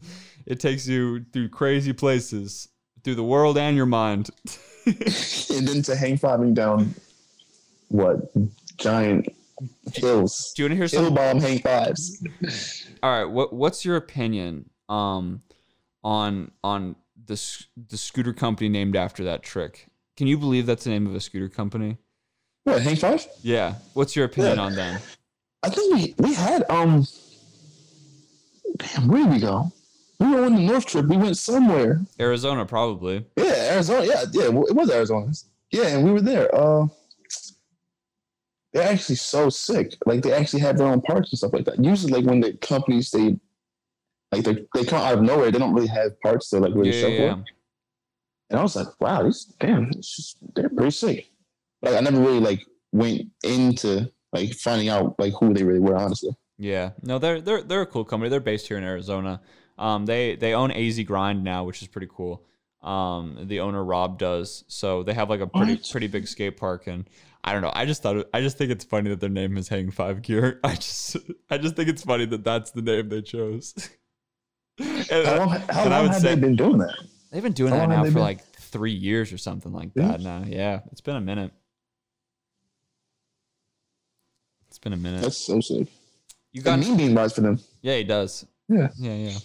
it 0.46 0.60
takes 0.60 0.86
you 0.86 1.24
through 1.32 1.48
crazy 1.48 1.92
places, 1.92 2.68
through 3.04 3.16
the 3.16 3.24
world 3.24 3.58
and 3.58 3.76
your 3.76 3.86
mind. 3.86 4.30
and 4.86 5.66
then 5.66 5.82
to 5.82 5.96
hang 5.96 6.18
fiving 6.18 6.54
down 6.54 6.94
what 7.88 8.30
giant 8.78 9.28
hills. 9.94 10.52
Do 10.54 10.62
you 10.62 10.68
want 10.68 10.72
to 10.72 10.76
hear 10.76 10.88
some 10.88 11.14
bomb 11.14 11.40
hang 11.40 11.60
fives. 11.60 12.22
All 13.02 13.10
right, 13.10 13.30
what 13.30 13.52
what's 13.52 13.84
your 13.84 13.96
opinion 13.96 14.70
um 14.88 15.42
on 16.04 16.52
on 16.62 16.96
the 17.26 17.64
the 17.88 17.96
scooter 17.96 18.32
company 18.32 18.68
named 18.68 18.96
after 18.96 19.24
that 19.24 19.42
trick? 19.42 19.88
Can 20.16 20.26
you 20.26 20.38
believe 20.38 20.66
that's 20.66 20.84
the 20.84 20.90
name 20.90 21.06
of 21.06 21.14
a 21.14 21.20
scooter 21.20 21.48
company? 21.48 21.98
What, 22.66 22.82
hang 22.82 22.96
five? 22.96 23.24
Yeah. 23.42 23.76
What's 23.94 24.16
your 24.16 24.24
opinion 24.24 24.56
Yeah. 24.56 24.64
on 24.64 24.74
them? 24.74 25.00
I 25.62 25.68
think 25.70 25.94
we 25.94 26.14
we 26.18 26.34
had 26.34 26.68
um 26.68 27.06
damn, 28.76 29.06
where 29.06 29.22
did 29.22 29.32
we 29.32 29.38
go? 29.38 29.70
We 30.18 30.26
were 30.30 30.44
on 30.46 30.56
the 30.56 30.62
North 30.62 30.84
trip. 30.86 31.06
We 31.06 31.16
went 31.16 31.36
somewhere. 31.36 32.00
Arizona, 32.18 32.66
probably. 32.66 33.24
Yeah, 33.36 33.74
Arizona. 33.74 34.04
Yeah, 34.04 34.24
yeah, 34.32 34.44
it 34.46 34.74
was 34.74 34.90
Arizona. 34.90 35.32
Yeah, 35.70 35.86
and 35.88 36.04
we 36.04 36.10
were 36.10 36.20
there. 36.20 36.52
Uh 36.52 36.88
they're 38.72 38.90
actually 38.92 39.14
so 39.16 39.48
sick. 39.48 39.96
Like 40.04 40.22
they 40.22 40.32
actually 40.32 40.60
have 40.60 40.76
their 40.76 40.88
own 40.88 41.02
parts 41.02 41.30
and 41.30 41.38
stuff 41.38 41.52
like 41.52 41.66
that. 41.66 41.82
Usually 41.82 42.12
like 42.12 42.24
when 42.24 42.40
the 42.40 42.54
companies 42.54 43.12
they 43.12 43.38
like 44.32 44.42
they 44.42 44.66
they 44.74 44.84
come 44.84 45.00
out 45.02 45.14
of 45.14 45.22
nowhere, 45.22 45.52
they 45.52 45.58
don't 45.60 45.72
really 45.72 45.86
have 45.86 46.20
parts 46.20 46.50
to 46.50 46.58
like 46.58 46.74
really 46.74 46.90
Yeah, 46.90 47.00
show 47.00 47.08
yeah. 47.10 47.36
And 48.50 48.58
I 48.58 48.62
was 48.64 48.74
like, 48.74 48.88
wow, 49.00 49.22
these 49.22 49.44
damn, 49.60 49.84
it's 49.90 50.16
just, 50.16 50.36
they're 50.56 50.68
pretty 50.68 50.90
sick. 50.90 51.30
Like 51.82 51.94
I 51.94 52.00
never 52.00 52.18
really 52.20 52.40
like 52.40 52.64
went 52.92 53.22
into 53.44 54.10
like 54.32 54.52
finding 54.54 54.88
out 54.88 55.14
like 55.18 55.34
who 55.38 55.52
they 55.54 55.62
really 55.64 55.80
were, 55.80 55.96
honestly. 55.96 56.30
Yeah, 56.58 56.90
no, 57.02 57.18
they're 57.18 57.40
they're 57.40 57.62
they're 57.62 57.82
a 57.82 57.86
cool 57.86 58.04
company. 58.04 58.30
They're 58.30 58.40
based 58.40 58.66
here 58.68 58.78
in 58.78 58.84
Arizona. 58.84 59.40
Um, 59.78 60.06
they 60.06 60.36
they 60.36 60.54
own 60.54 60.70
AZ 60.70 60.98
Grind 61.00 61.44
now, 61.44 61.64
which 61.64 61.82
is 61.82 61.88
pretty 61.88 62.08
cool. 62.10 62.44
Um, 62.82 63.38
the 63.48 63.60
owner 63.60 63.82
Rob 63.84 64.18
does, 64.18 64.64
so 64.68 65.02
they 65.02 65.12
have 65.14 65.28
like 65.28 65.40
a 65.40 65.46
pretty 65.46 65.74
What? 65.74 65.88
pretty 65.90 66.06
big 66.06 66.26
skate 66.28 66.56
park, 66.56 66.86
and 66.86 67.08
I 67.44 67.52
don't 67.52 67.60
know. 67.62 67.72
I 67.74 67.84
just 67.84 68.02
thought 68.02 68.16
it, 68.16 68.28
I 68.32 68.40
just 68.40 68.56
think 68.58 68.70
it's 68.70 68.84
funny 68.84 69.10
that 69.10 69.20
their 69.20 69.28
name 69.30 69.56
is 69.58 69.68
Hang 69.68 69.90
Five 69.90 70.22
Gear. 70.22 70.60
I 70.64 70.74
just 70.76 71.16
I 71.50 71.58
just 71.58 71.76
think 71.76 71.88
it's 71.90 72.02
funny 72.02 72.24
that 72.26 72.42
that's 72.44 72.70
the 72.70 72.82
name 72.82 73.08
they 73.10 73.20
chose. 73.22 73.74
and 74.78 75.06
How 75.26 75.36
long, 75.38 75.48
how 75.50 75.84
and 75.84 75.94
I 75.94 75.98
long 75.98 76.02
would 76.04 76.12
have 76.12 76.22
say- 76.22 76.34
they 76.34 76.40
been 76.40 76.56
doing 76.56 76.78
that? 76.78 76.94
they've 77.32 77.42
been 77.42 77.52
doing 77.52 77.72
how 77.72 77.80
that 77.80 77.88
now 77.88 78.04
for 78.04 78.10
been- 78.12 78.22
like 78.22 78.44
three 78.54 78.92
years 78.94 79.32
or 79.32 79.38
something 79.38 79.72
like 79.72 79.90
Yeah. 79.94 80.08
that. 80.08 80.20
Now, 80.20 80.44
yeah, 80.46 80.80
it's 80.92 81.00
been 81.00 81.16
a 81.16 81.20
minute. 81.20 81.52
It's 84.76 84.82
been 84.82 84.92
a 84.92 84.96
minute. 84.98 85.22
That's 85.22 85.38
so 85.38 85.58
sick. 85.62 85.88
you 86.52 86.60
Got 86.60 86.80
mean 86.80 86.98
bean 86.98 87.14
rides 87.14 87.32
for 87.32 87.40
them. 87.40 87.58
yeah, 87.80 87.96
he 87.96 88.04
does. 88.04 88.44
Yeah. 88.68 88.88
Yeah, 88.98 89.14
yeah. 89.14 89.38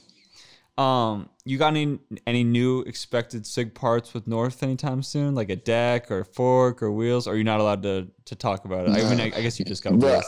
Um, 0.77 1.29
you 1.45 1.57
got 1.57 1.67
any 1.69 1.99
any 2.27 2.43
new 2.43 2.81
expected 2.81 3.47
sig 3.47 3.73
parts 3.73 4.13
with 4.13 4.27
North 4.27 4.61
anytime 4.61 5.01
soon? 5.01 5.33
Like 5.33 5.49
a 5.49 5.55
deck 5.55 6.11
or 6.11 6.19
a 6.19 6.25
fork 6.25 6.83
or 6.83 6.91
wheels? 6.91 7.27
Or 7.27 7.33
are 7.33 7.37
you 7.37 7.45
not 7.45 7.61
allowed 7.61 7.81
to 7.83 8.09
to 8.25 8.35
talk 8.35 8.65
about 8.65 8.89
it? 8.89 8.91
I 8.91 9.09
mean, 9.09 9.21
I, 9.21 9.27
I 9.37 9.41
guess 9.41 9.57
you 9.57 9.63
just 9.63 9.85
got 9.85 9.93
wheels. 9.93 10.25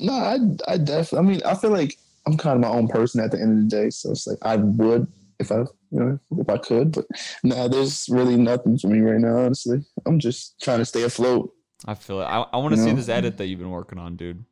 No, 0.00 0.14
I 0.14 0.38
I 0.66 0.78
definitely. 0.78 1.18
I 1.18 1.22
mean, 1.30 1.42
I 1.44 1.54
feel 1.54 1.70
like 1.70 1.98
I'm 2.26 2.38
kind 2.38 2.54
of 2.54 2.62
my 2.62 2.74
own 2.74 2.88
person 2.88 3.20
at 3.20 3.30
the 3.30 3.38
end 3.38 3.64
of 3.64 3.70
the 3.70 3.76
day. 3.76 3.90
So 3.90 4.12
it's 4.12 4.26
like 4.26 4.38
I 4.40 4.56
would 4.56 5.08
if 5.40 5.52
I, 5.52 5.58
you 5.58 5.68
know, 6.00 6.18
if 6.38 6.48
I 6.48 6.56
could, 6.56 6.92
but 6.92 7.04
no, 7.42 7.68
there's 7.68 8.08
really 8.08 8.36
nothing 8.36 8.78
for 8.78 8.86
me 8.86 9.00
right 9.00 9.20
now. 9.20 9.40
Honestly, 9.40 9.84
I'm 10.06 10.18
just 10.18 10.58
trying 10.62 10.78
to 10.78 10.86
stay 10.86 11.02
afloat. 11.02 11.52
I 11.86 11.94
feel 11.94 12.20
it. 12.20 12.24
I, 12.24 12.42
I 12.52 12.56
want 12.56 12.74
to 12.74 12.78
You 12.80 12.84
see 12.84 12.90
know? 12.90 12.96
this 12.96 13.08
edit 13.08 13.36
that 13.38 13.46
you've 13.46 13.58
been 13.58 13.70
working 13.70 13.98
on, 13.98 14.16
dude. 14.16 14.44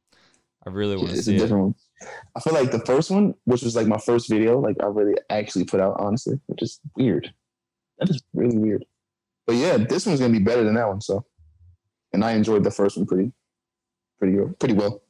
I 0.66 0.70
really 0.70 0.96
want 0.96 1.10
to 1.10 1.22
see 1.22 1.34
a 1.34 1.36
it. 1.36 1.40
different 1.40 1.62
one. 1.64 1.74
I 2.34 2.40
feel 2.40 2.52
like 2.54 2.70
the 2.70 2.84
first 2.84 3.10
one, 3.10 3.34
which 3.44 3.62
was 3.62 3.74
like 3.76 3.86
my 3.86 3.98
first 3.98 4.28
video, 4.28 4.58
like 4.60 4.76
I 4.82 4.86
really 4.86 5.14
actually 5.30 5.64
put 5.64 5.80
out, 5.80 5.96
honestly, 5.98 6.38
which 6.46 6.62
is 6.62 6.80
weird. 6.96 7.32
That 7.98 8.10
is 8.10 8.22
really 8.34 8.58
weird. 8.58 8.84
But 9.46 9.56
yeah, 9.56 9.76
this 9.76 10.06
one's 10.06 10.20
gonna 10.20 10.32
be 10.32 10.38
better 10.40 10.64
than 10.64 10.74
that 10.74 10.88
one. 10.88 11.00
So, 11.00 11.24
and 12.12 12.24
I 12.24 12.32
enjoyed 12.32 12.64
the 12.64 12.70
first 12.70 12.96
one 12.96 13.06
pretty, 13.06 13.32
pretty, 14.18 14.36
pretty 14.58 14.74
well. 14.74 15.02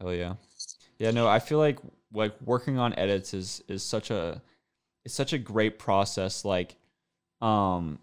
Hell 0.00 0.14
yeah. 0.14 0.34
Yeah, 0.98 1.10
no, 1.10 1.26
I 1.26 1.38
feel 1.38 1.58
like 1.58 1.78
like 2.12 2.34
working 2.42 2.78
on 2.78 2.94
edits 2.94 3.34
is 3.34 3.62
is 3.68 3.82
such 3.82 4.10
a 4.10 4.40
it's 5.04 5.14
such 5.14 5.32
a 5.32 5.38
great 5.38 5.78
process. 5.78 6.44
Like, 6.44 6.76
um 7.40 7.98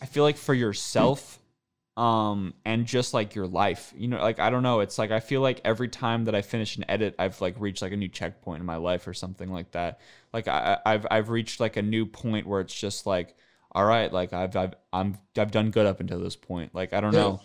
I 0.00 0.06
feel 0.06 0.22
like 0.22 0.36
for 0.36 0.54
yourself, 0.54 1.40
um, 1.98 2.54
and 2.64 2.86
just 2.86 3.12
like 3.12 3.34
your 3.34 3.48
life. 3.48 3.92
You 3.96 4.06
know, 4.06 4.18
like 4.20 4.38
I 4.38 4.50
don't 4.50 4.62
know, 4.62 4.80
it's 4.80 4.98
like 4.98 5.10
I 5.10 5.18
feel 5.18 5.40
like 5.40 5.60
every 5.64 5.88
time 5.88 6.26
that 6.26 6.34
I 6.34 6.42
finish 6.42 6.76
an 6.76 6.84
edit, 6.88 7.16
I've 7.18 7.40
like 7.40 7.56
reached 7.58 7.82
like 7.82 7.92
a 7.92 7.96
new 7.96 8.08
checkpoint 8.08 8.60
in 8.60 8.66
my 8.66 8.76
life 8.76 9.06
or 9.08 9.12
something 9.12 9.50
like 9.52 9.72
that. 9.72 10.00
Like 10.32 10.46
I 10.46 10.78
I've 10.86 11.06
I've 11.10 11.28
reached 11.28 11.58
like 11.58 11.76
a 11.76 11.82
new 11.82 12.06
point 12.06 12.46
where 12.46 12.60
it's 12.60 12.74
just 12.74 13.04
like 13.04 13.34
all 13.72 13.84
right, 13.84 14.12
like 14.12 14.32
I've 14.32 14.54
I've 14.56 14.74
I'm 14.92 15.18
I've 15.36 15.50
done 15.50 15.72
good 15.72 15.86
up 15.86 15.98
until 15.98 16.20
this 16.20 16.36
point. 16.36 16.72
Like 16.72 16.92
I 16.92 17.00
don't 17.00 17.14
Yeah. 17.14 17.20
know. 17.20 17.40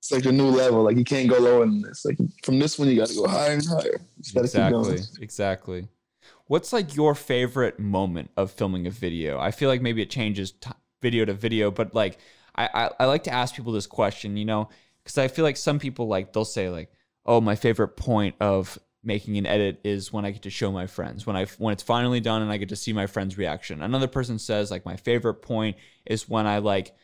It's 0.00 0.12
like 0.12 0.26
a 0.26 0.32
new 0.32 0.50
level. 0.50 0.82
Like 0.82 0.98
you 0.98 1.04
can't 1.04 1.30
go 1.30 1.38
lower 1.38 1.64
than 1.64 1.80
this. 1.80 2.04
Like 2.04 2.18
from 2.44 2.58
this 2.58 2.78
one, 2.78 2.88
you 2.88 2.96
got 2.96 3.08
to 3.08 3.14
go 3.14 3.26
higher 3.26 3.52
and 3.52 3.66
higher. 3.66 4.00
Exactly 4.18 5.00
exactly 5.20 5.88
what's 6.46 6.72
like 6.72 6.94
your 6.94 7.14
favorite 7.14 7.78
moment 7.78 8.30
of 8.36 8.50
filming 8.50 8.86
a 8.86 8.90
video 8.90 9.38
i 9.38 9.50
feel 9.50 9.68
like 9.68 9.82
maybe 9.82 10.02
it 10.02 10.10
changes 10.10 10.52
t- 10.52 10.70
video 11.00 11.24
to 11.24 11.32
video 11.34 11.70
but 11.70 11.94
like 11.94 12.18
I, 12.54 12.68
I 12.74 12.90
i 13.00 13.04
like 13.06 13.24
to 13.24 13.32
ask 13.32 13.54
people 13.54 13.72
this 13.72 13.86
question 13.86 14.36
you 14.36 14.44
know 14.44 14.68
because 15.02 15.18
i 15.18 15.28
feel 15.28 15.44
like 15.44 15.56
some 15.56 15.78
people 15.78 16.08
like 16.08 16.32
they'll 16.32 16.44
say 16.44 16.68
like 16.68 16.92
oh 17.26 17.40
my 17.40 17.54
favorite 17.54 17.96
point 17.96 18.34
of 18.40 18.78
making 19.04 19.36
an 19.36 19.46
edit 19.46 19.80
is 19.84 20.12
when 20.12 20.24
i 20.24 20.30
get 20.30 20.42
to 20.42 20.50
show 20.50 20.70
my 20.70 20.86
friends 20.86 21.26
when 21.26 21.36
i 21.36 21.44
when 21.58 21.72
it's 21.72 21.82
finally 21.82 22.20
done 22.20 22.42
and 22.42 22.52
i 22.52 22.56
get 22.56 22.68
to 22.68 22.76
see 22.76 22.92
my 22.92 23.06
friends 23.06 23.38
reaction 23.38 23.82
another 23.82 24.08
person 24.08 24.38
says 24.38 24.70
like 24.70 24.84
my 24.84 24.96
favorite 24.96 25.34
point 25.42 25.76
is 26.06 26.28
when 26.28 26.46
i 26.46 26.58
like 26.58 26.94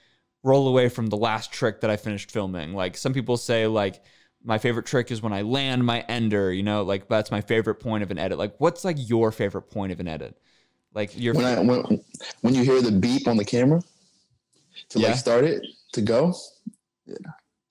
roll 0.45 0.69
away 0.69 0.89
from 0.89 1.09
the 1.09 1.17
last 1.17 1.53
trick 1.53 1.81
that 1.81 1.91
i 1.91 1.97
finished 1.97 2.31
filming 2.31 2.73
like 2.75 2.97
some 2.97 3.13
people 3.13 3.37
say 3.37 3.67
like 3.67 4.03
my 4.45 4.59
favorite 4.59 4.87
trick 4.87 5.11
is 5.11 5.21
when 5.21 5.33
I 5.33 5.43
land 5.43 5.85
my 5.85 6.01
ender, 6.09 6.53
you 6.53 6.63
know, 6.63 6.83
like 6.83 7.09
that's 7.09 7.31
my 7.31 7.41
favorite 7.41 7.77
point 7.77 8.03
of 8.03 8.11
an 8.11 8.19
edit. 8.19 8.39
Like 8.39 8.55
what's 8.59 8.85
like 8.85 8.97
your 8.99 9.33
favorite 9.33 9.63
point 9.71 9.93
of 9.93 10.01
an 10.01 10.09
edit? 10.09 10.37
Like 10.95 11.19
your 11.19 11.35
When 11.35 11.45
I 11.45 11.61
when 11.61 12.01
when 12.41 12.55
you 12.55 12.63
hear 12.63 12.81
the 12.81 12.93
beep 12.93 13.29
on 13.29 13.37
the 13.37 13.45
camera 13.45 13.81
to 14.91 14.99
Yeah. 14.99 15.09
like 15.09 15.17
start 15.19 15.45
it 15.45 15.63
to 15.95 16.01
go, 16.03 16.35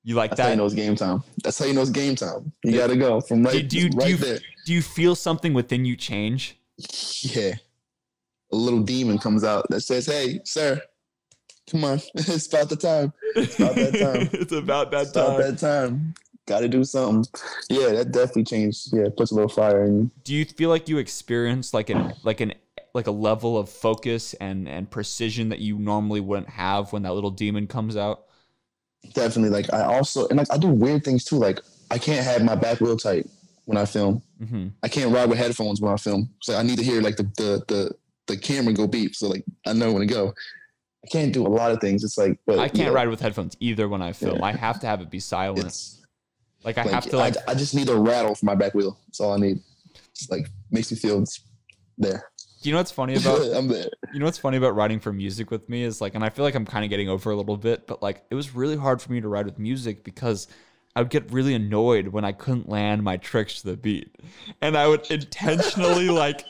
you 0.04 0.16
like 0.16 0.32
that's 0.32 0.42
how 0.42 0.48
you 0.48 0.52
that? 0.52 0.58
know 0.58 0.66
it's 0.66 0.74
game 0.76 0.96
time. 0.96 1.24
That's 1.44 1.60
how 1.60 1.66
you 1.66 1.74
know 1.74 1.82
it's 1.82 1.90
game 1.92 2.16
time. 2.16 2.52
You 2.64 2.72
Yeah. 2.72 2.78
got 2.80 2.88
to 2.88 2.96
go 2.98 3.22
from 3.22 3.44
right, 3.44 3.68
Do, 3.68 3.78
you 3.78 3.90
do 3.90 3.98
right 3.98 4.10
you, 4.10 4.18
there. 4.18 4.40
do 4.66 4.74
you 4.74 4.82
feel 4.82 5.16
something 5.16 5.54
within 5.54 5.86
you 5.86 5.96
change? 5.96 6.58
Yeah, 7.22 7.56
a 8.52 8.56
little 8.56 8.82
demon 8.84 9.18
comes 9.18 9.44
out 9.44 9.66
that 9.70 9.82
says, 9.82 10.06
"Hey, 10.06 10.40
sir, 10.46 10.80
come 11.70 11.84
on, 11.84 12.00
it's 12.16 12.48
about 12.48 12.70
the 12.70 12.76
time. 12.76 13.12
It's 13.36 13.56
about 13.60 13.76
that 13.76 13.94
time. 14.00 14.30
it's 14.34 14.52
about 14.52 14.92
that 14.92 15.02
It's 15.08 15.12
about 15.12 15.38
that 15.40 15.58
time. 15.58 16.14
Got 16.46 16.60
to 16.62 16.70
do 16.70 16.84
something." 16.84 17.26
Yeah, 17.70 17.90
that 17.94 18.12
definitely 18.12 18.44
changed. 18.46 18.94
Yeah, 18.94 19.08
puts 19.16 19.32
a 19.32 19.36
little 19.36 19.50
fire 19.50 19.84
in 19.86 19.98
you. 19.98 20.12
Do 20.24 20.34
you 20.36 20.46
feel 20.46 20.70
like 20.70 20.88
you 20.88 20.98
experience 21.00 21.74
like 21.74 21.90
an 21.90 22.14
like 22.24 22.40
an 22.42 22.54
like 22.98 23.08
a 23.08 23.12
level 23.12 23.58
of 23.58 23.70
focus 23.70 24.34
and 24.36 24.68
and 24.68 24.92
precision 24.92 25.50
that 25.50 25.60
you 25.60 25.80
normally 25.80 26.20
wouldn't 26.20 26.50
have 26.50 26.92
when 26.92 27.04
that 27.04 27.14
little 27.14 27.32
demon 27.32 27.68
comes 27.68 27.96
out? 27.96 28.26
Definitely. 29.14 29.52
Like 29.52 29.74
I 29.74 29.84
also 29.84 30.28
and 30.28 30.38
like 30.38 30.52
I 30.52 30.58
do 30.58 30.68
weird 30.68 31.06
things 31.06 31.24
too. 31.24 31.38
Like 31.38 31.62
I 31.90 31.98
can't 31.98 32.26
have 32.26 32.44
my 32.44 32.56
back 32.56 32.82
wheel 32.82 32.98
tight 32.98 33.30
when 33.66 33.78
I 33.78 33.86
film. 33.86 34.22
hmm 34.46 34.68
I 34.84 34.90
can't 34.90 35.14
ride 35.14 35.30
with 35.30 35.38
headphones 35.38 35.80
when 35.80 35.94
I 35.94 35.98
film. 35.98 36.30
So 36.42 36.58
I 36.58 36.64
need 36.64 36.78
to 36.80 36.84
hear 36.84 37.02
like 37.02 37.16
the 37.16 37.24
the 37.38 37.64
the, 37.68 37.96
the 38.28 38.38
camera 38.38 38.74
go 38.74 38.88
beep. 38.88 39.16
So 39.16 39.30
like 39.30 39.46
I 39.66 39.72
know 39.74 39.94
when 39.94 40.06
to 40.06 40.14
go. 40.14 40.34
I 41.06 41.08
can't 41.10 41.32
do 41.32 41.46
a 41.46 41.48
lot 41.48 41.72
of 41.72 41.80
things. 41.80 42.04
It's 42.04 42.18
like 42.18 42.40
but 42.46 42.60
I 42.60 42.68
can't 42.68 42.94
ride 42.94 43.08
with 43.08 43.22
headphones 43.22 43.56
either 43.62 43.88
when 43.88 44.02
I 44.02 44.12
film. 44.12 44.40
Yeah. 44.40 44.46
I 44.46 44.52
have 44.52 44.82
to 44.82 44.88
have 44.88 45.00
it 45.00 45.10
be 45.10 45.22
silent. 45.22 45.68
It's 45.68 46.06
like 46.64 46.78
I 46.78 46.84
like, 46.84 46.92
have 46.92 47.06
to 47.12 47.18
like 47.18 47.38
I, 47.48 47.52
I 47.52 47.56
just 47.56 47.76
need 47.76 47.88
a 47.88 47.96
rattle 47.96 48.36
for 48.36 48.46
my 48.46 48.56
back 48.56 48.74
wheel. 48.74 49.00
That's 49.06 49.22
all 49.22 49.34
I 49.34 49.38
need. 49.38 49.60
It's 50.12 50.30
like 50.30 50.50
makes 50.72 50.92
me 50.92 50.98
feel 50.98 51.22
it's 51.22 51.42
there. 51.98 52.30
You 52.62 52.72
know 52.72 52.80
what's 52.80 52.92
funny 52.92 53.16
about 53.16 53.42
you 54.14 54.20
know 54.20 54.26
what's 54.26 54.38
funny 54.38 54.58
about 54.58 54.76
writing 54.76 55.00
for 55.00 55.14
music 55.14 55.52
with 55.52 55.68
me 55.70 55.84
is 55.84 56.02
like, 56.02 56.16
and 56.16 56.24
I 56.24 56.30
feel 56.30 56.44
like 56.44 56.56
I'm 56.56 56.66
kind 56.66 56.84
of 56.84 56.90
getting 56.90 57.10
over 57.10 57.32
a 57.32 57.36
little 57.36 57.58
bit, 57.58 57.88
but 57.88 58.02
like 58.02 58.24
it 58.30 58.36
was 58.36 58.56
really 58.56 58.78
hard 58.78 59.02
for 59.02 59.12
me 59.12 59.22
to 59.22 59.28
write 59.28 59.46
with 59.46 59.60
music 59.60 60.04
because 60.04 60.48
I 60.96 61.02
would 61.02 61.12
get 61.12 61.32
really 61.32 61.54
annoyed 61.54 62.08
when 62.08 62.26
I 62.26 62.32
couldn't 62.32 62.68
land 62.68 63.04
my 63.04 63.18
tricks 63.18 63.62
to 63.62 63.68
the 63.68 63.78
beat, 63.78 64.16
and 64.62 64.76
I 64.76 64.88
would 64.88 65.10
intentionally 65.12 66.10
like. 66.10 66.44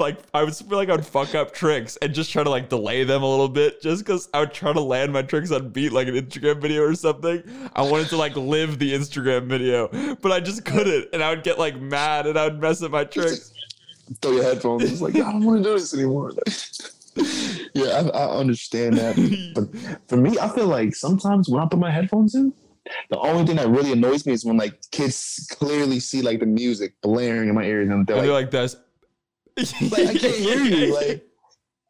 Like 0.00 0.20
I 0.32 0.44
would 0.44 0.54
feel 0.54 0.78
like 0.78 0.90
I'd 0.90 1.04
fuck 1.04 1.34
up 1.34 1.52
tricks 1.52 1.98
and 2.00 2.14
just 2.14 2.30
try 2.30 2.44
to 2.44 2.50
like 2.50 2.68
delay 2.68 3.02
them 3.02 3.24
a 3.24 3.28
little 3.28 3.48
bit, 3.48 3.82
just 3.82 4.04
because 4.04 4.28
I 4.32 4.38
would 4.38 4.52
try 4.52 4.72
to 4.72 4.80
land 4.80 5.12
my 5.12 5.22
tricks 5.22 5.50
on 5.50 5.70
beat 5.70 5.90
like 5.90 6.06
an 6.06 6.14
Instagram 6.14 6.62
video 6.62 6.84
or 6.84 6.94
something. 6.94 7.42
I 7.74 7.82
wanted 7.82 8.08
to 8.10 8.16
like 8.16 8.36
live 8.36 8.78
the 8.78 8.92
Instagram 8.92 9.48
video, 9.48 9.88
but 10.22 10.30
I 10.30 10.38
just 10.38 10.64
couldn't, 10.64 11.08
and 11.12 11.20
I 11.20 11.30
would 11.30 11.42
get 11.42 11.58
like 11.58 11.80
mad 11.80 12.28
and 12.28 12.38
I 12.38 12.44
would 12.44 12.60
mess 12.60 12.80
up 12.80 12.92
my 12.92 13.02
tricks. 13.02 13.52
Throw 14.22 14.32
your 14.32 14.44
headphones. 14.44 14.90
It's 14.90 15.00
like 15.00 15.14
I 15.16 15.32
don't 15.32 15.44
want 15.44 15.62
to 15.62 15.70
do 15.70 15.78
this 15.78 15.94
anymore. 15.94 16.32
yeah, 17.74 18.08
I, 18.14 18.18
I 18.18 18.36
understand 18.36 18.96
that. 18.96 19.52
But 19.54 20.00
for 20.08 20.16
me, 20.16 20.38
I 20.38 20.48
feel 20.48 20.66
like 20.66 20.94
sometimes 20.94 21.48
when 21.48 21.62
I 21.62 21.66
put 21.66 21.78
my 21.78 21.90
headphones 21.90 22.34
in, 22.34 22.52
the 23.10 23.18
only 23.18 23.44
thing 23.46 23.56
that 23.56 23.68
really 23.68 23.92
annoys 23.92 24.26
me 24.26 24.32
is 24.32 24.44
when 24.44 24.56
like 24.56 24.78
kids 24.90 25.46
clearly 25.50 26.00
see 26.00 26.22
like 26.22 26.40
the 26.40 26.46
music 26.46 26.94
blaring 27.02 27.48
in 27.48 27.54
my 27.54 27.64
ears 27.64 27.88
and 27.88 28.06
they're 28.06 28.16
And 28.16 28.26
they're 28.26 28.32
like, 28.32 28.44
like 28.44 28.50
this. 28.50 28.76
like, 29.90 30.06
I 30.06 30.18
can't 30.18 30.36
hear 30.36 30.62
you. 30.62 30.94
Like 30.94 31.24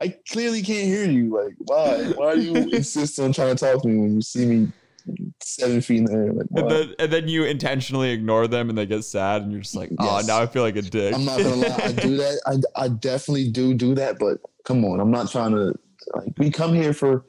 I 0.00 0.16
clearly 0.30 0.62
can't 0.62 0.86
hear 0.86 1.04
you. 1.04 1.36
Like 1.36 1.54
why? 1.58 2.12
Why 2.16 2.34
do 2.34 2.40
you 2.40 2.54
insist 2.72 3.18
on 3.18 3.32
trying 3.32 3.54
to 3.54 3.64
talk 3.64 3.82
to 3.82 3.88
me 3.88 3.98
when 3.98 4.14
you 4.14 4.22
see 4.22 4.46
me 4.46 4.72
seven 5.42 5.80
feet 5.80 5.98
in 5.98 6.04
the 6.04 6.12
air? 6.12 6.32
Like 6.32 6.46
And 6.56 6.70
then, 6.70 6.94
and 6.98 7.12
then 7.12 7.28
you 7.28 7.44
intentionally 7.44 8.11
ignore 8.11 8.46
them 8.46 8.68
and 8.68 8.76
they 8.78 8.86
get 8.86 9.04
sad 9.04 9.42
and 9.42 9.52
you're 9.52 9.61
just 9.61 9.74
like, 9.74 9.90
oh, 9.98 10.16
Yes. 10.16 10.26
now 10.26 10.40
I 10.40 10.46
feel 10.46 10.62
like 10.62 10.76
a 10.76 10.82
dick. 10.82 11.14
I'm 11.14 11.24
not 11.24 11.38
gonna 11.38 11.56
lie, 11.56 11.80
I 11.82 11.92
do 11.92 12.16
that. 12.16 12.40
I 12.76 12.84
I 12.84 12.88
definitely 12.88 13.50
do 13.50 13.74
do 13.74 13.94
that. 13.94 14.18
But 14.18 14.38
come 14.64 14.84
on, 14.84 15.00
I'm 15.00 15.11
not 15.11 15.30
trying 15.30 15.52
to. 15.52 15.74
Like, 16.14 16.32
we 16.38 16.50
come 16.50 16.72
here 16.74 16.92
for 16.94 17.24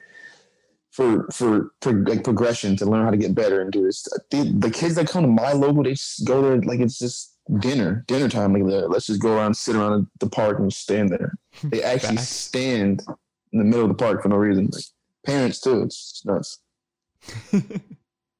for 0.91 1.27
for 1.31 1.71
for 1.81 1.93
like 2.05 2.23
progression 2.23 2.75
to 2.77 2.85
learn 2.85 3.03
how 3.05 3.11
to 3.11 3.17
get 3.17 3.35
better 3.35 3.61
and 3.61 3.71
do 3.71 3.83
this. 3.83 4.03
The, 4.31 4.55
the 4.57 4.71
kids 4.71 4.95
that 4.95 5.07
come 5.09 5.23
to 5.23 5.27
my 5.29 5.53
local, 5.53 5.83
they 5.83 5.91
just 5.93 6.25
go 6.25 6.41
there 6.41 6.57
like 6.61 6.79
it's 6.79 6.97
just 6.99 7.35
dinner 7.59 8.03
dinner 8.07 8.29
time. 8.29 8.53
Like 8.53 8.63
let's 8.89 9.07
just 9.07 9.21
go 9.21 9.35
around, 9.35 9.55
sit 9.55 9.75
around 9.75 10.07
the 10.19 10.29
park 10.29 10.59
and 10.59 10.71
stand 10.71 11.09
there. 11.09 11.33
They 11.63 11.81
actually 11.83 12.17
stand 12.17 13.03
in 13.51 13.59
the 13.59 13.65
middle 13.65 13.83
of 13.83 13.89
the 13.89 13.95
park 13.95 14.21
for 14.21 14.29
no 14.29 14.35
reason. 14.37 14.69
Like 14.71 14.83
parents 15.25 15.59
too. 15.59 15.81
It's 15.83 16.21
nuts. 16.25 16.59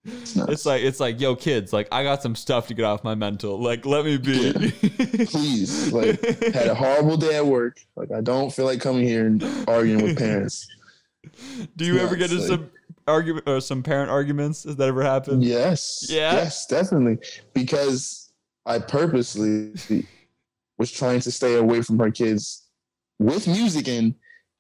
It's 0.06 0.36
nuts. 0.36 0.52
it's 0.52 0.66
like 0.66 0.82
it's 0.82 1.00
like, 1.00 1.20
yo, 1.20 1.36
kids, 1.36 1.74
like 1.74 1.88
I 1.92 2.04
got 2.04 2.22
some 2.22 2.36
stuff 2.36 2.68
to 2.68 2.74
get 2.74 2.86
off 2.86 3.04
my 3.04 3.16
mental. 3.16 3.60
Like, 3.60 3.86
let 3.86 4.06
me 4.06 4.18
be. 4.18 4.54
Please, 5.26 5.92
like 5.92 6.24
had 6.54 6.68
a 6.68 6.76
horrible 6.76 7.18
day 7.18 7.36
at 7.36 7.46
work. 7.46 7.78
Like 7.96 8.12
I 8.12 8.22
don't 8.22 8.52
feel 8.52 8.66
like 8.66 8.80
coming 8.80 9.06
here 9.06 9.28
and 9.28 9.44
arguing 9.68 10.04
with 10.04 10.18
parents. 10.18 10.68
Do 11.76 11.86
you 11.86 12.00
ever 12.00 12.16
get 12.16 12.32
into 12.32 12.36
nuts, 12.36 12.48
some 12.48 12.72
argument 13.08 13.48
or 13.48 13.58
uh, 13.58 13.60
some 13.60 13.84
parent 13.84 14.10
arguments? 14.10 14.64
Has 14.64 14.78
that 14.78 14.88
ever 14.88 15.04
happened? 15.04 15.44
Yes. 15.44 16.08
Yeah? 16.10 16.34
Yes, 16.34 16.66
definitely. 16.66 17.18
Because 17.54 18.32
I 18.66 18.80
purposely 18.80 19.74
was 20.78 20.92
trying 20.92 21.20
to 21.22 21.32
stay 21.32 21.56
away 21.56 21.82
from 21.82 22.00
her 22.00 22.12
kids 22.12 22.68
with 23.20 23.48
music 23.48 23.88
in, 23.88 24.16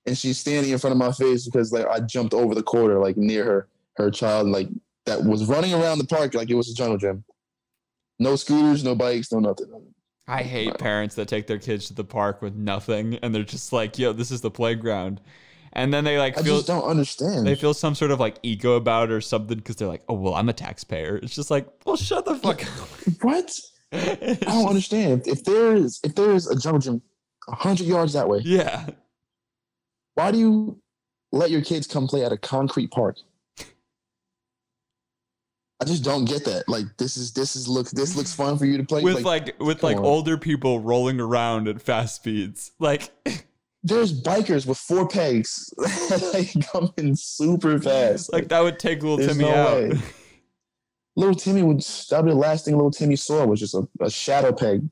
and 0.05 0.17
she's 0.17 0.37
standing 0.37 0.71
in 0.71 0.79
front 0.79 0.91
of 0.91 0.97
my 0.97 1.11
face 1.11 1.45
because 1.45 1.71
like 1.71 1.87
I 1.87 2.01
jumped 2.01 2.33
over 2.33 2.53
the 2.53 2.63
quarter, 2.63 2.99
like 2.99 3.15
near 3.15 3.45
her, 3.45 3.67
her 3.99 4.09
child, 4.11 4.47
like 4.47 4.67
that 5.05 5.23
was 5.23 5.45
running 5.45 5.73
around 5.73 5.97
the 5.99 6.05
park 6.07 6.33
like 6.33 6.49
it 6.49 6.55
was 6.55 6.69
a 6.69 6.73
jungle 6.73 6.97
gym. 6.97 7.23
No 8.19 8.35
scooters, 8.35 8.83
no 8.83 8.95
bikes, 8.95 9.31
no 9.31 9.39
nothing. 9.39 9.67
I 10.27 10.43
hate 10.43 10.77
parents 10.77 11.15
that 11.15 11.27
take 11.27 11.47
their 11.47 11.57
kids 11.57 11.87
to 11.87 11.93
the 11.93 12.03
park 12.03 12.41
with 12.41 12.55
nothing 12.55 13.15
and 13.15 13.33
they're 13.33 13.43
just 13.43 13.73
like, 13.73 13.97
yo, 13.97 14.13
this 14.13 14.29
is 14.31 14.41
the 14.41 14.51
playground. 14.51 15.21
And 15.73 15.93
then 15.93 16.03
they 16.03 16.17
like 16.17 16.37
I 16.37 16.41
just 16.41 16.67
don't 16.67 16.83
understand. 16.83 17.45
they 17.45 17.55
feel 17.55 17.73
some 17.73 17.93
sort 17.95 18.11
of 18.11 18.19
like 18.19 18.37
ego 18.43 18.73
about 18.73 19.09
it 19.09 19.13
or 19.13 19.21
something 19.21 19.57
because 19.57 19.75
they're 19.75 19.87
like, 19.87 20.03
oh 20.09 20.15
well, 20.15 20.33
I'm 20.35 20.49
a 20.49 20.53
taxpayer. 20.53 21.17
It's 21.17 21.35
just 21.35 21.51
like, 21.51 21.67
well, 21.85 21.95
shut 21.95 22.25
the 22.25 22.35
fuck 22.35 22.63
up. 22.81 22.89
what? 23.21 23.59
I 23.91 24.15
don't 24.15 24.39
just- 24.39 24.67
understand. 24.67 25.27
If 25.27 25.43
there 25.43 25.75
is 25.75 25.99
if 26.03 26.15
there 26.15 26.31
is 26.31 26.47
a 26.47 26.55
jungle 26.55 26.79
gym 26.79 27.01
hundred 27.47 27.87
yards 27.87 28.13
that 28.13 28.27
way, 28.29 28.41
Yeah. 28.43 28.87
why 30.15 30.31
do 30.31 30.37
you 30.37 30.79
let 31.31 31.49
your 31.51 31.61
kids 31.61 31.87
come 31.87 32.07
play 32.07 32.23
at 32.23 32.31
a 32.31 32.37
concrete 32.37 32.91
park? 32.91 33.17
I 35.81 35.85
just 35.85 36.03
don't 36.03 36.25
get 36.25 36.43
that. 36.45 36.67
Like 36.67 36.85
this 36.97 37.15
is 37.15 37.31
this 37.31 37.55
is 37.55 37.67
look 37.67 37.89
this 37.91 38.15
looks 38.15 38.33
fun 38.33 38.57
for 38.57 38.65
you 38.65 38.77
to 38.77 38.83
play 38.83 39.01
with 39.01 39.23
like, 39.23 39.57
with 39.59 39.81
like 39.81 39.97
on. 39.97 40.03
older 40.03 40.37
people 40.37 40.81
rolling 40.81 41.19
around 41.19 41.67
at 41.67 41.81
fast 41.81 42.15
speeds. 42.15 42.71
Like 42.79 43.09
there's 43.83 44.21
bikers 44.21 44.65
with 44.65 44.77
four 44.77 45.07
pegs 45.07 45.73
like 46.33 46.53
coming 46.67 47.15
super 47.15 47.79
fast. 47.79 48.33
like 48.33 48.49
that 48.49 48.59
would 48.59 48.77
take 48.77 49.01
little 49.01 49.17
There's 49.17 49.37
Timmy 49.37 49.45
no 49.45 49.55
out. 49.55 49.77
way. 49.77 49.99
Little 51.15 51.35
Timmy 51.35 51.63
would 51.63 51.81
that'd 51.81 52.25
be 52.25 52.31
the 52.31 52.37
last 52.37 52.63
thing 52.63 52.75
little 52.75 52.91
Timmy 52.91 53.17
saw 53.17 53.45
was 53.45 53.59
just 53.59 53.73
a, 53.73 53.85
a 53.99 54.09
shadow 54.09 54.53
peg 54.53 54.87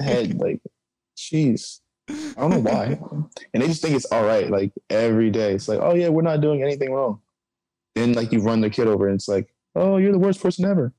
head. 0.00 0.38
Like, 0.38 0.60
jeez. 1.16 1.80
I 2.08 2.14
don't 2.36 2.50
know 2.50 2.58
why. 2.60 2.98
And 3.52 3.62
they 3.62 3.66
just 3.66 3.82
think 3.82 3.96
it's 3.96 4.04
all 4.12 4.24
right, 4.24 4.48
like 4.48 4.70
every 4.88 5.30
day. 5.30 5.52
It's 5.54 5.66
like, 5.66 5.80
oh 5.82 5.94
yeah, 5.94 6.10
we're 6.10 6.22
not 6.22 6.42
doing 6.42 6.62
anything 6.62 6.92
wrong. 6.92 7.20
Then 7.96 8.12
like 8.12 8.30
you 8.30 8.40
run 8.40 8.60
the 8.60 8.70
kid 8.70 8.86
over 8.86 9.08
and 9.08 9.16
it's 9.16 9.26
like, 9.26 9.51
oh, 9.74 9.96
you're 9.96 10.12
the 10.12 10.18
worst 10.18 10.42
person 10.42 10.64
ever. 10.64 10.92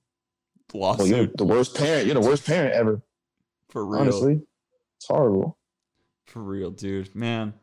Well, 0.74 0.96
oh, 1.00 1.06
you're 1.06 1.28
the 1.28 1.46
worst 1.46 1.76
parent. 1.76 2.06
You're 2.06 2.16
the 2.16 2.28
worst 2.28 2.46
parent 2.46 2.74
ever. 2.74 3.02
for 3.70 3.86
real. 3.86 4.02
Honestly. 4.02 4.42
It's 4.98 5.08
horrible. 5.08 5.58
For 6.26 6.42
real, 6.42 6.72
dude. 6.72 7.14
Man. 7.16 7.54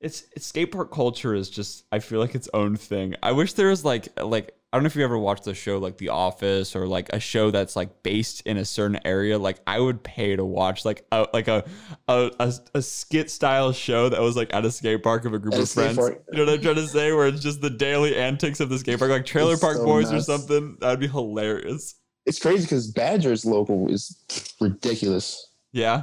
It's 0.00 0.24
it's 0.34 0.46
skate 0.46 0.72
park 0.72 0.92
culture 0.92 1.34
is 1.34 1.48
just 1.48 1.84
I 1.90 2.00
feel 2.00 2.20
like 2.20 2.34
its 2.34 2.48
own 2.52 2.76
thing. 2.76 3.14
I 3.22 3.32
wish 3.32 3.54
there 3.54 3.68
was 3.68 3.84
like 3.84 4.08
like 4.20 4.55
I 4.76 4.78
don't 4.78 4.82
know 4.82 4.88
if 4.88 4.96
you 4.96 5.04
ever 5.04 5.16
watched 5.16 5.44
the 5.44 5.54
show 5.54 5.78
like 5.78 5.96
The 5.96 6.10
Office 6.10 6.76
or 6.76 6.86
like 6.86 7.08
a 7.14 7.18
show 7.18 7.50
that's 7.50 7.76
like 7.76 8.02
based 8.02 8.42
in 8.42 8.58
a 8.58 8.64
certain 8.66 8.98
area. 9.06 9.38
Like 9.38 9.58
I 9.66 9.80
would 9.80 10.02
pay 10.04 10.36
to 10.36 10.44
watch 10.44 10.84
like 10.84 11.06
a 11.10 11.26
like 11.32 11.48
a 11.48 11.64
a, 12.08 12.30
a, 12.38 12.52
a 12.74 12.82
skit 12.82 13.30
style 13.30 13.72
show 13.72 14.10
that 14.10 14.20
was 14.20 14.36
like 14.36 14.52
at 14.52 14.66
a 14.66 14.70
skate 14.70 15.02
park 15.02 15.24
of 15.24 15.32
a 15.32 15.38
group 15.38 15.54
At 15.54 15.60
of 15.60 15.70
friends. 15.70 15.96
park. 15.96 16.22
You 16.30 16.40
know 16.40 16.44
what 16.44 16.54
I'm 16.56 16.60
trying 16.60 16.74
to 16.74 16.86
say? 16.88 17.10
Where 17.10 17.26
it's 17.26 17.40
just 17.40 17.62
the 17.62 17.70
daily 17.70 18.16
antics 18.16 18.60
of 18.60 18.68
the 18.68 18.78
skate 18.78 18.98
park, 18.98 19.10
like 19.10 19.24
Trailer 19.24 19.52
It's 19.54 19.62
Park 19.62 19.78
so 19.78 19.84
Boys 19.86 20.12
nuts. 20.12 20.28
or 20.28 20.36
something. 20.36 20.76
That'd 20.82 21.00
be 21.00 21.08
hilarious. 21.08 21.94
It's 22.26 22.38
crazy 22.38 22.64
because 22.64 22.90
Badger's 22.92 23.46
local 23.46 23.90
is 23.90 24.14
ridiculous. 24.60 25.52
Yeah. 25.72 26.02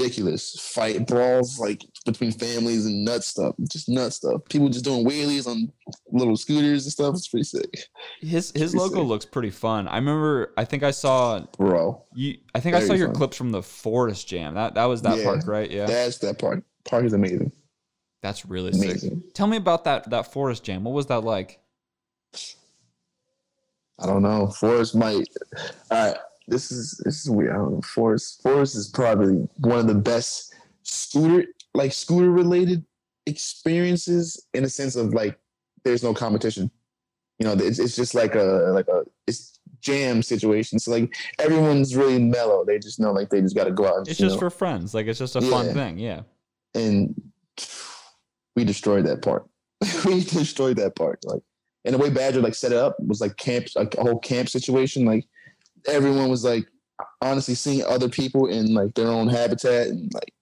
Ridiculous 0.00 0.58
fight 0.74 1.06
brawls 1.06 1.58
like 1.58 1.84
between 2.06 2.32
families 2.32 2.86
and 2.86 3.04
nut 3.04 3.22
stuff 3.22 3.54
just 3.70 3.88
nut 3.88 4.12
stuff 4.12 4.40
people 4.48 4.68
just 4.68 4.84
doing 4.84 5.04
wheelies 5.06 5.46
on 5.46 5.70
little 6.12 6.36
scooters 6.36 6.84
and 6.84 6.92
stuff 6.92 7.14
it's 7.14 7.28
pretty 7.28 7.44
sick 7.44 7.68
His 8.20 8.52
his 8.54 8.74
logo 8.74 8.96
sick. 9.00 9.04
looks 9.08 9.24
pretty 9.26 9.50
fun. 9.50 9.86
I 9.88 9.96
remember 9.96 10.52
I 10.56 10.64
think 10.64 10.82
I 10.82 10.90
saw 10.90 11.40
bro 11.58 12.02
you 12.14 12.36
I 12.54 12.60
think 12.60 12.76
I 12.76 12.80
saw 12.80 12.94
your 12.94 13.08
fun. 13.08 13.16
clips 13.16 13.36
from 13.36 13.50
the 13.50 13.62
Forest 13.62 14.26
Jam. 14.28 14.54
That 14.54 14.74
that 14.74 14.84
was 14.86 15.02
that 15.02 15.18
Yeah. 15.18 15.24
park, 15.24 15.46
right? 15.46 15.70
Yeah. 15.70 15.86
that's 15.86 16.18
that 16.18 16.38
part 16.38 16.64
part 16.84 17.04
is 17.04 17.12
amazing 17.12 17.52
That's 18.22 18.46
really 18.46 18.72
sick. 18.72 18.84
amazing 18.90 19.22
Tell 19.34 19.46
me 19.46 19.56
about 19.56 19.84
that 19.84 20.08
that 20.10 20.32
Forest 20.32 20.64
Jam. 20.64 20.84
What 20.84 20.94
was 20.94 21.06
that 21.06 21.24
like? 21.24 21.60
i 23.98 24.06
don't 24.06 24.22
know 24.22 24.46
Forest 24.48 24.94
might 24.94 25.26
all 25.90 26.06
right 26.06 26.16
this 26.50 26.70
is 26.70 27.00
this 27.04 27.22
is 27.22 27.30
weird. 27.30 27.52
I 27.52 27.56
don't 27.56 27.72
know. 27.74 27.80
Forrest 27.82 28.42
forrest 28.42 28.74
is 28.74 28.88
probably 28.88 29.48
one 29.58 29.78
of 29.78 29.86
the 29.86 29.94
best 29.94 30.54
scooter 30.82 31.46
like 31.74 31.92
scooter 31.92 32.30
related 32.30 32.84
experiences 33.26 34.46
in 34.54 34.64
a 34.64 34.68
sense 34.68 34.96
of 34.96 35.14
like 35.14 35.38
there's 35.84 36.02
no 36.02 36.12
competition. 36.12 36.70
You 37.38 37.46
know 37.46 37.52
it's, 37.52 37.78
it's 37.78 37.96
just 37.96 38.14
like 38.14 38.34
a 38.34 38.70
like 38.74 38.88
a 38.88 39.04
it's 39.26 39.58
jam 39.80 40.22
situation. 40.22 40.78
So 40.78 40.90
like 40.90 41.14
everyone's 41.38 41.96
really 41.96 42.18
mellow. 42.18 42.64
They 42.64 42.78
just 42.78 43.00
know 43.00 43.12
like 43.12 43.30
they 43.30 43.40
just 43.40 43.56
got 43.56 43.64
to 43.64 43.70
go 43.70 43.86
out 43.86 43.98
and 43.98 44.08
It's 44.08 44.18
just 44.18 44.34
know, 44.34 44.40
for 44.40 44.50
friends. 44.50 44.92
Like 44.92 45.06
it's 45.06 45.18
just 45.18 45.36
a 45.36 45.40
fun 45.40 45.72
thing. 45.72 45.98
Yeah. 45.98 46.22
and 46.74 47.14
we 48.56 48.64
destroyed 48.64 49.06
that 49.06 49.22
part. 49.22 49.46
We 50.04 50.20
destroyed 50.22 50.76
that 50.76 50.96
part. 50.96 51.20
Like 51.24 51.42
and 51.84 51.94
the 51.94 51.98
way 51.98 52.10
badger 52.10 52.42
like 52.42 52.54
set 52.54 52.72
it 52.72 52.78
up. 52.78 52.96
Was 53.00 53.20
like 53.20 53.36
camp 53.36 53.68
like 53.74 53.94
a 53.94 54.02
whole 54.02 54.18
camp 54.18 54.48
situation. 54.48 55.06
Like 55.06 55.26
everyone 55.86 56.28
was 56.28 56.44
like 56.44 56.66
honestly 57.22 57.54
seeing 57.54 57.82
other 57.84 58.08
people 58.08 58.46
in 58.46 58.74
like 58.74 58.94
their 58.94 59.08
own 59.08 59.28
habitat 59.28 59.88
and 59.88 60.12
like 60.12 60.32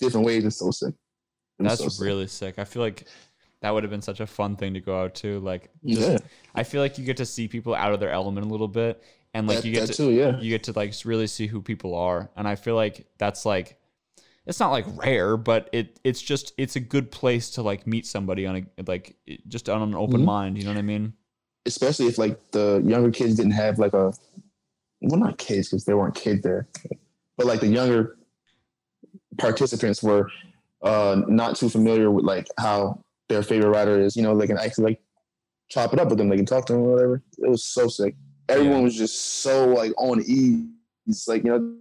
different 0.00 0.26
ways 0.26 0.44
it's 0.44 0.56
so 0.56 0.70
sick 0.70 0.94
That's 1.58 1.78
so 1.82 1.88
sick. 1.88 2.04
really 2.06 2.26
sick. 2.26 2.58
I 2.58 2.64
feel 2.64 2.82
like 2.82 3.04
that 3.60 3.70
would 3.72 3.82
have 3.82 3.90
been 3.90 4.02
such 4.02 4.20
a 4.20 4.26
fun 4.26 4.54
thing 4.54 4.74
to 4.74 4.80
go 4.80 5.00
out 5.02 5.16
to. 5.16 5.40
Like 5.40 5.70
just, 5.84 6.10
yeah 6.12 6.18
I 6.54 6.62
feel 6.62 6.80
like 6.80 6.96
you 6.98 7.04
get 7.04 7.16
to 7.16 7.26
see 7.26 7.48
people 7.48 7.74
out 7.74 7.92
of 7.92 7.98
their 8.00 8.10
element 8.10 8.46
a 8.46 8.48
little 8.48 8.68
bit 8.68 9.02
and 9.34 9.46
like 9.48 9.58
that, 9.58 9.64
you 9.64 9.72
get 9.74 9.86
to 9.88 9.92
too 9.94 10.10
yeah 10.10 10.38
you 10.40 10.50
get 10.50 10.62
to 10.64 10.72
like 10.72 10.94
really 11.04 11.26
see 11.26 11.46
who 11.46 11.60
people 11.60 11.94
are 11.94 12.30
and 12.36 12.48
i 12.48 12.54
feel 12.56 12.74
like 12.74 13.06
that's 13.18 13.44
like 13.44 13.78
it's 14.46 14.58
not 14.58 14.70
like 14.70 14.86
rare 14.96 15.36
but 15.36 15.68
it 15.72 16.00
it's 16.02 16.22
just 16.22 16.54
it's 16.56 16.76
a 16.76 16.80
good 16.80 17.10
place 17.10 17.50
to 17.50 17.62
like 17.62 17.86
meet 17.86 18.06
somebody 18.06 18.46
on 18.46 18.56
a 18.56 18.82
like 18.86 19.16
just 19.46 19.68
on 19.68 19.82
an 19.82 19.94
open 19.94 20.22
Mhm. 20.22 20.24
mind 20.24 20.56
you 20.58 20.64
know 20.64 20.70
what 20.70 20.78
i 20.78 20.82
mean 20.82 21.12
especially 21.68 22.06
if 22.06 22.18
like 22.18 22.38
the 22.50 22.82
younger 22.84 23.10
kids 23.10 23.34
didn't 23.36 23.52
have 23.52 23.78
like 23.78 23.92
a 23.94 24.12
well 25.02 25.20
not 25.20 25.38
kids 25.38 25.68
because 25.68 25.84
there 25.84 25.96
weren't 25.96 26.14
kids 26.14 26.42
there 26.42 26.66
but 27.36 27.46
like 27.46 27.60
the 27.60 27.66
younger 27.68 28.16
participants 29.38 30.02
were 30.02 30.28
uh 30.82 31.20
not 31.28 31.56
too 31.56 31.68
familiar 31.68 32.10
with 32.10 32.24
like 32.24 32.48
how 32.58 33.00
their 33.28 33.42
favorite 33.42 33.70
rider 33.70 34.00
is 34.00 34.16
you 34.16 34.22
know 34.22 34.36
they 34.36 34.46
can 34.46 34.58
actually 34.58 34.84
like 34.84 35.00
chop 35.70 35.92
it 35.92 36.00
up 36.00 36.08
with 36.08 36.18
them 36.18 36.28
they 36.28 36.36
can 36.36 36.46
talk 36.46 36.66
to 36.66 36.72
them 36.72 36.82
or 36.82 36.92
whatever. 36.92 37.22
It 37.38 37.48
was 37.50 37.62
so 37.64 37.88
sick. 37.88 38.16
Everyone 38.48 38.78
Yeah. 38.78 38.84
was 38.84 38.96
just 38.96 39.16
so 39.42 39.66
like 39.66 39.92
on 39.98 40.22
ease 40.26 41.24
like 41.28 41.44
you 41.44 41.50
know 41.50 41.76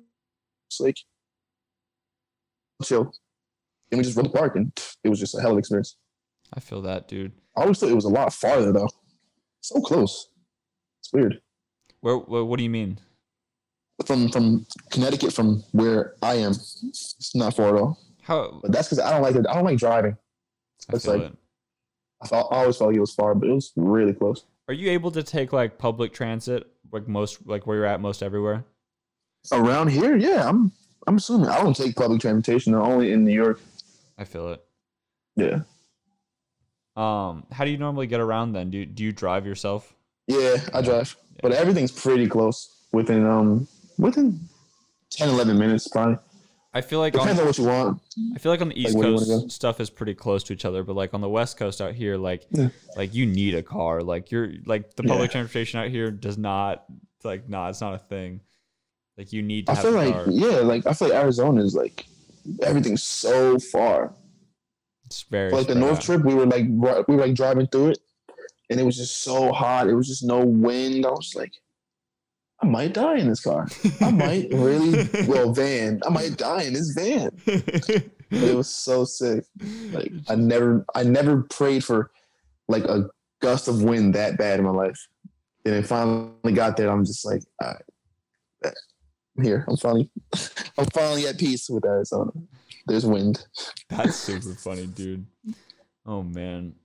it's 0.69 0.79
like 0.81 0.97
chill. 2.83 3.11
And 3.91 3.97
we 3.99 4.03
just 4.03 4.17
rode 4.17 4.25
the 4.25 4.29
park 4.29 4.55
and 4.57 4.71
it 5.03 5.09
was 5.09 5.19
just 5.19 5.35
a 5.35 5.39
hell 5.41 5.51
of 5.51 5.57
an 5.57 5.59
experience. 5.59 5.95
I 6.53 6.59
feel 6.59 6.81
that 6.81 7.07
dude. 7.07 7.31
I 7.55 7.61
always 7.61 7.79
thought 7.79 7.89
it 7.89 7.95
was 7.95 8.05
a 8.05 8.09
lot 8.09 8.33
farther 8.33 8.71
though 8.73 8.89
so 9.62 9.80
close 9.82 10.30
it's 11.01 11.12
weird 11.14 11.41
where, 12.01 12.18
where 12.18 12.43
what 12.45 12.58
do 12.58 12.64
you 12.64 12.70
mean 12.70 12.99
from 14.05 14.30
from 14.30 14.66
Connecticut, 14.91 15.34
from 15.34 15.64
where 15.72 16.14
I 16.22 16.36
am, 16.36 16.51
it's 16.51 17.32
not 17.34 17.55
far 17.55 17.76
at 17.76 17.82
all. 17.82 17.99
how 18.22 18.60
But 18.62 18.72
that's 18.72 18.88
because 18.88 18.99
I 18.99 19.10
don't 19.12 19.24
like 19.24 19.36
it. 19.36 19.47
I 19.49 19.55
don't 19.55 19.64
like 19.66 19.80
driving. 19.80 20.16
i 20.91 20.95
It's 20.95 21.05
feel 21.05 21.18
like- 21.18 21.32
it 21.32 21.38
I, 22.22 22.28
thought, 22.28 22.47
I 22.51 22.58
always 22.62 22.78
felt 22.78 22.89
like 22.89 22.97
it 22.97 23.01
was 23.01 23.14
far, 23.14 23.34
but 23.36 23.47
it 23.49 23.53
was 23.53 23.72
really 23.76 24.14
close. 24.14 24.43
are 24.68 24.74
you 24.74 24.89
able 24.91 25.10
to 25.12 25.24
take 25.24 25.51
like 25.53 25.78
public 25.80 26.14
transit 26.14 26.68
like 26.91 27.08
most 27.08 27.45
like 27.47 27.66
where 27.68 27.78
you're 27.78 27.86
at 27.86 27.99
most 28.01 28.22
everywhere 28.24 28.66
Around 29.51 29.89
here, 29.91 30.16
yeah, 30.18 30.47
I'm. 30.47 30.72
I'm 31.08 31.16
assuming 31.18 31.47
I 31.49 31.62
don't 31.64 31.76
take 31.76 31.95
public 31.95 32.20
transportation. 32.22 32.76
Only 32.76 33.14
in 33.14 33.24
New 33.24 33.34
York. 33.34 33.62
i 34.18 34.26
feel 34.26 34.49
it 34.51 34.62
Yeah, 35.38 35.62
um 36.98 37.45
how 37.52 37.64
do 37.64 37.72
you 37.72 37.78
normally 37.78 38.08
get 38.08 38.20
around 38.20 38.54
then 38.54 38.70
do, 38.72 38.86
do 38.86 39.04
you 39.04 39.12
drive 39.12 39.45
yourself 39.45 39.93
yeah, 40.30 40.58
I 40.74 40.82
drive, 40.82 41.16
but 41.41 41.54
everything's 41.54 41.91
pretty 41.93 42.28
close. 42.28 42.76
Within 42.91 43.26
um, 43.26 43.66
within 43.98 44.38
10, 45.12 45.30
11 45.30 45.58
minutes, 45.58 45.88
probably. 45.88 46.18
i 46.74 46.82
feel 46.82 47.00
like 47.00 47.14
Depends 47.14 47.39
on 47.39 47.45
what 47.45 47.58
you 47.58 47.64
want. 47.64 48.02
I 48.36 48.39
feel 48.39 48.52
like 48.52 48.60
on 48.60 48.68
the 48.68 48.78
East 48.82 48.95
you 48.98 49.02
Coast 49.02 49.52
stuff 49.52 49.80
is 49.80 49.89
pretty 49.89 50.14
close 50.14 50.43
to 50.45 50.54
each 50.54 50.66
other, 50.66 50.84
but 50.84 50.98
like 50.98 51.14
on 51.14 51.22
the 51.22 51.30
West 51.30 51.56
Coast 51.58 51.80
out 51.80 51.93
here, 51.93 52.18
like 52.18 52.45
Yeah. 52.52 52.68
like 52.98 53.14
you 53.14 53.26
need 53.26 53.56
a 53.56 53.64
car. 53.64 54.02
Like 54.02 54.32
you're 54.32 54.52
like 54.66 54.95
the 54.98 55.04
public 55.04 55.30
Yeah. 55.30 55.34
transportation 55.39 55.80
out 55.80 55.89
here 55.89 56.12
does 56.12 56.38
not 56.38 56.84
like 57.24 57.48
nah, 57.48 57.70
it's 57.70 57.80
not 57.80 57.93
a 57.93 58.00
thing. 58.00 58.41
Like 59.18 59.32
you 59.32 59.41
need 59.41 59.68
to 59.68 59.72
I 59.72 59.76
feel 59.76 59.91
like 59.91 60.14
car. 60.14 60.26
yeah, 60.30 60.58
like 60.58 60.86
I 60.86 60.91
feel 60.93 61.08
like 61.08 61.18
Arizona 61.18 61.64
is 61.64 61.74
like 61.74 62.06
everything's 62.62 63.04
so 63.04 63.58
far. 63.60 64.14
It's 65.08 65.24
very 65.24 65.49
For 65.49 65.58
like 65.58 65.68
the 65.68 65.76
North 65.76 65.97
out. 65.97 66.01
trip, 66.03 66.24
we 66.24 66.36
were 66.36 66.45
like 66.45 66.66
we 66.68 67.16
were 67.16 67.26
like 67.26 67.34
driving 67.34 67.68
through 67.68 67.91
it, 67.91 67.99
and 68.70 68.80
it 68.80 68.84
was 68.84 68.97
just 68.97 69.24
so 69.24 69.51
hot. 69.51 69.88
It 69.88 69.95
was 69.95 70.08
just 70.08 70.24
no 70.24 70.39
wind. 70.45 71.05
I 71.05 71.10
was 71.10 71.34
like, 71.36 71.53
I 72.62 72.66
might 72.66 72.93
die 72.93 73.18
in 73.18 73.30
this 73.30 73.41
car. 73.41 73.68
I 74.01 74.12
might 74.12 74.49
really 74.51 75.08
well 75.28 75.53
van. 75.53 76.01
I 76.05 76.10
might 76.10 76.38
die 76.38 76.64
in 76.64 76.74
this 76.74 76.91
van. 76.91 77.32
But 77.45 78.43
it 78.43 78.55
was 78.55 78.70
so 78.70 79.05
sick. 79.05 79.45
Like 79.91 80.12
I 80.28 80.36
never, 80.36 80.86
I 80.93 81.03
never 81.03 81.43
prayed 81.43 81.84
for 81.86 82.12
like 82.68 82.84
a 82.84 83.10
gust 83.41 83.70
of 83.70 83.84
wind 83.84 84.16
that 84.16 84.38
bad 84.38 84.60
in 84.60 84.66
my 84.66 84.72
life. 84.72 85.08
And 85.66 85.76
it 85.76 85.88
finally 85.88 86.51
got 86.53 86.76
there. 86.76 86.89
I'm 86.89 87.05
just 87.05 87.26
like, 87.26 87.43
all 87.64 87.74
right, 88.64 88.74
I'm 89.38 89.43
here. 89.43 89.64
I'm 89.70 89.78
finally, 89.78 90.10
I'm 90.78 90.86
finally 90.88 91.28
at 91.28 91.38
peace 91.38 91.70
with 91.70 91.86
Arizona. 91.86 92.32
There's 92.88 93.05
wind. 93.05 93.45
That's 93.89 94.15
super 94.15 94.53
funny, 94.55 94.88
dude. 94.88 95.25
Oh 96.05 96.23
man. 96.23 96.75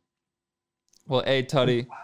Well, 1.07 1.23
hey 1.25 1.43
Tutty, 1.45 1.87
oh, 1.91 1.95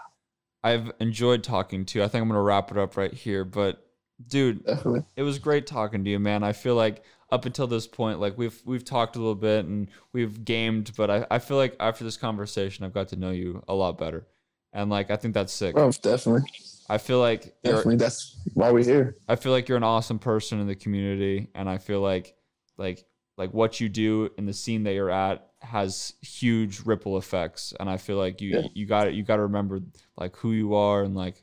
I've 0.63 0.93
enjoyed 1.01 1.43
talking 1.43 1.85
to 1.87 1.99
you. 1.99 2.05
I 2.05 2.09
think 2.09 2.23
I'm 2.23 2.29
gonna 2.29 2.43
wrap 2.43 2.71
it 2.71 2.79
up 2.79 2.97
right 2.97 3.13
here. 3.13 3.45
But 3.45 3.85
dude, 4.27 4.65
Definitely. 4.65 5.03
it 5.17 5.23
was 5.23 5.39
great 5.39 5.67
talking 5.67 6.05
to 6.05 6.11
you, 6.11 6.19
man. 6.19 6.43
I 6.43 6.53
feel 6.53 6.75
like 6.75 7.03
up 7.31 7.45
until 7.45 7.67
this 7.67 7.87
point, 7.87 8.21
like 8.21 8.39
we've 8.39 8.61
we've 8.65 8.85
talked 8.85 9.17
a 9.17 9.19
little 9.19 9.35
bit 9.35 9.65
and 9.67 9.89
we've 10.13 10.45
gamed, 10.45 10.93
but 10.97 11.11
I, 11.11 11.27
I 11.31 11.39
feel 11.39 11.57
like 11.57 11.77
after 11.81 12.05
this 12.05 12.17
conversation, 12.17 12.85
I've 12.85 12.95
got 12.95 13.09
to 13.09 13.17
know 13.17 13.31
you 13.31 13.63
a 13.69 13.75
lot 13.75 13.99
better, 13.99 14.27
and 14.73 14.91
like 14.91 15.11
I 15.11 15.17
think 15.17 15.35
that's 15.35 15.53
sick. 15.53 15.77
Oh, 15.77 15.91
definitely. 15.91 16.49
I 16.89 16.99
feel 16.99 17.21
like 17.21 17.55
Definitely. 17.63 17.97
That's 17.97 18.41
why 18.55 18.71
we're 18.71 18.85
here. 18.85 19.15
I 19.29 19.37
feel 19.37 19.53
like 19.53 19.69
you're 19.69 19.77
an 19.77 19.85
awesome 19.85 20.19
person 20.19 20.59
in 20.61 20.67
the 20.67 20.75
community, 20.75 21.49
and 21.55 21.69
I 21.69 21.79
feel 21.79 22.01
like 22.01 22.35
like 22.79 23.05
like 23.39 23.55
what 23.55 23.81
you 23.81 23.89
do 23.89 24.29
in 24.37 24.45
the 24.45 24.53
scene 24.53 24.83
that 24.83 24.93
you're 24.93 25.11
at 25.11 25.47
has 25.63 26.13
huge 26.21 26.81
ripple 26.85 27.17
effects 27.19 27.73
and 27.81 27.89
i 27.89 27.97
feel 27.97 28.17
like 28.17 28.41
you 28.41 28.51
Yeah. 28.51 28.67
you 28.75 28.85
got 28.87 29.13
you 29.15 29.23
got 29.23 29.37
to 29.37 29.43
remember 29.43 29.81
like 30.17 30.37
who 30.37 30.53
you 30.53 30.75
are 30.75 31.03
and 31.03 31.17
like 31.17 31.43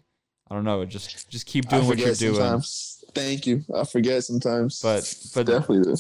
i 0.50 0.56
don't 0.56 0.64
know 0.64 0.86
just 0.86 1.30
just 1.30 1.46
keep 1.48 1.68
doing 1.68 1.88
what 1.88 1.98
you're 1.98 2.14
forget 2.16 2.36
doing. 2.36 2.62
Thank 3.14 3.48
you. 3.48 3.64
I 3.74 3.86
forget 3.86 4.24
sometimes. 4.26 4.82
but 4.82 5.02
but 5.34 5.46
definitely 5.46 5.94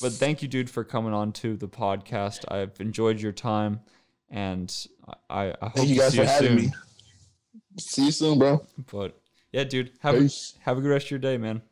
but 0.00 0.12
thank 0.12 0.42
you 0.42 0.48
dude 0.48 0.70
for 0.70 0.84
coming 0.84 1.12
on 1.12 1.32
to 1.32 1.56
the 1.56 1.68
podcast 1.68 2.44
i've 2.52 2.80
enjoyed 2.80 3.20
your 3.20 3.32
time 3.32 3.80
and 4.30 4.86
i 5.30 5.46
i 5.60 5.66
hope 5.66 5.72
Thank 5.74 5.88
you 5.90 5.96
guys 5.98 6.12
see 6.12 6.16
for 6.18 6.22
you 6.22 6.28
having 6.28 6.48
soon 6.48 6.56
me. 6.66 6.72
See 7.78 8.04
you 8.06 8.10
soon, 8.12 8.38
bro. 8.38 8.64
but 8.92 9.18
yeah 9.52 9.64
dude 9.64 9.92
have 10.00 10.14
a, 10.16 10.20
Peace. 10.20 10.54
have 10.60 10.78
a 10.78 10.80
good 10.80 10.90
rest 10.90 11.06
of 11.06 11.10
your 11.12 11.20
day 11.20 11.36
man 11.36 11.62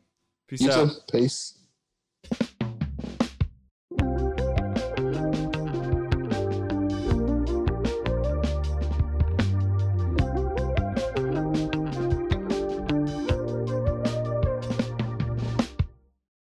peace 0.47 0.61
You 0.61 0.71
out 0.71 0.89
too. 0.89 0.95
Peace 1.11 1.54
thank 3.97 4.19
you 4.19 4.24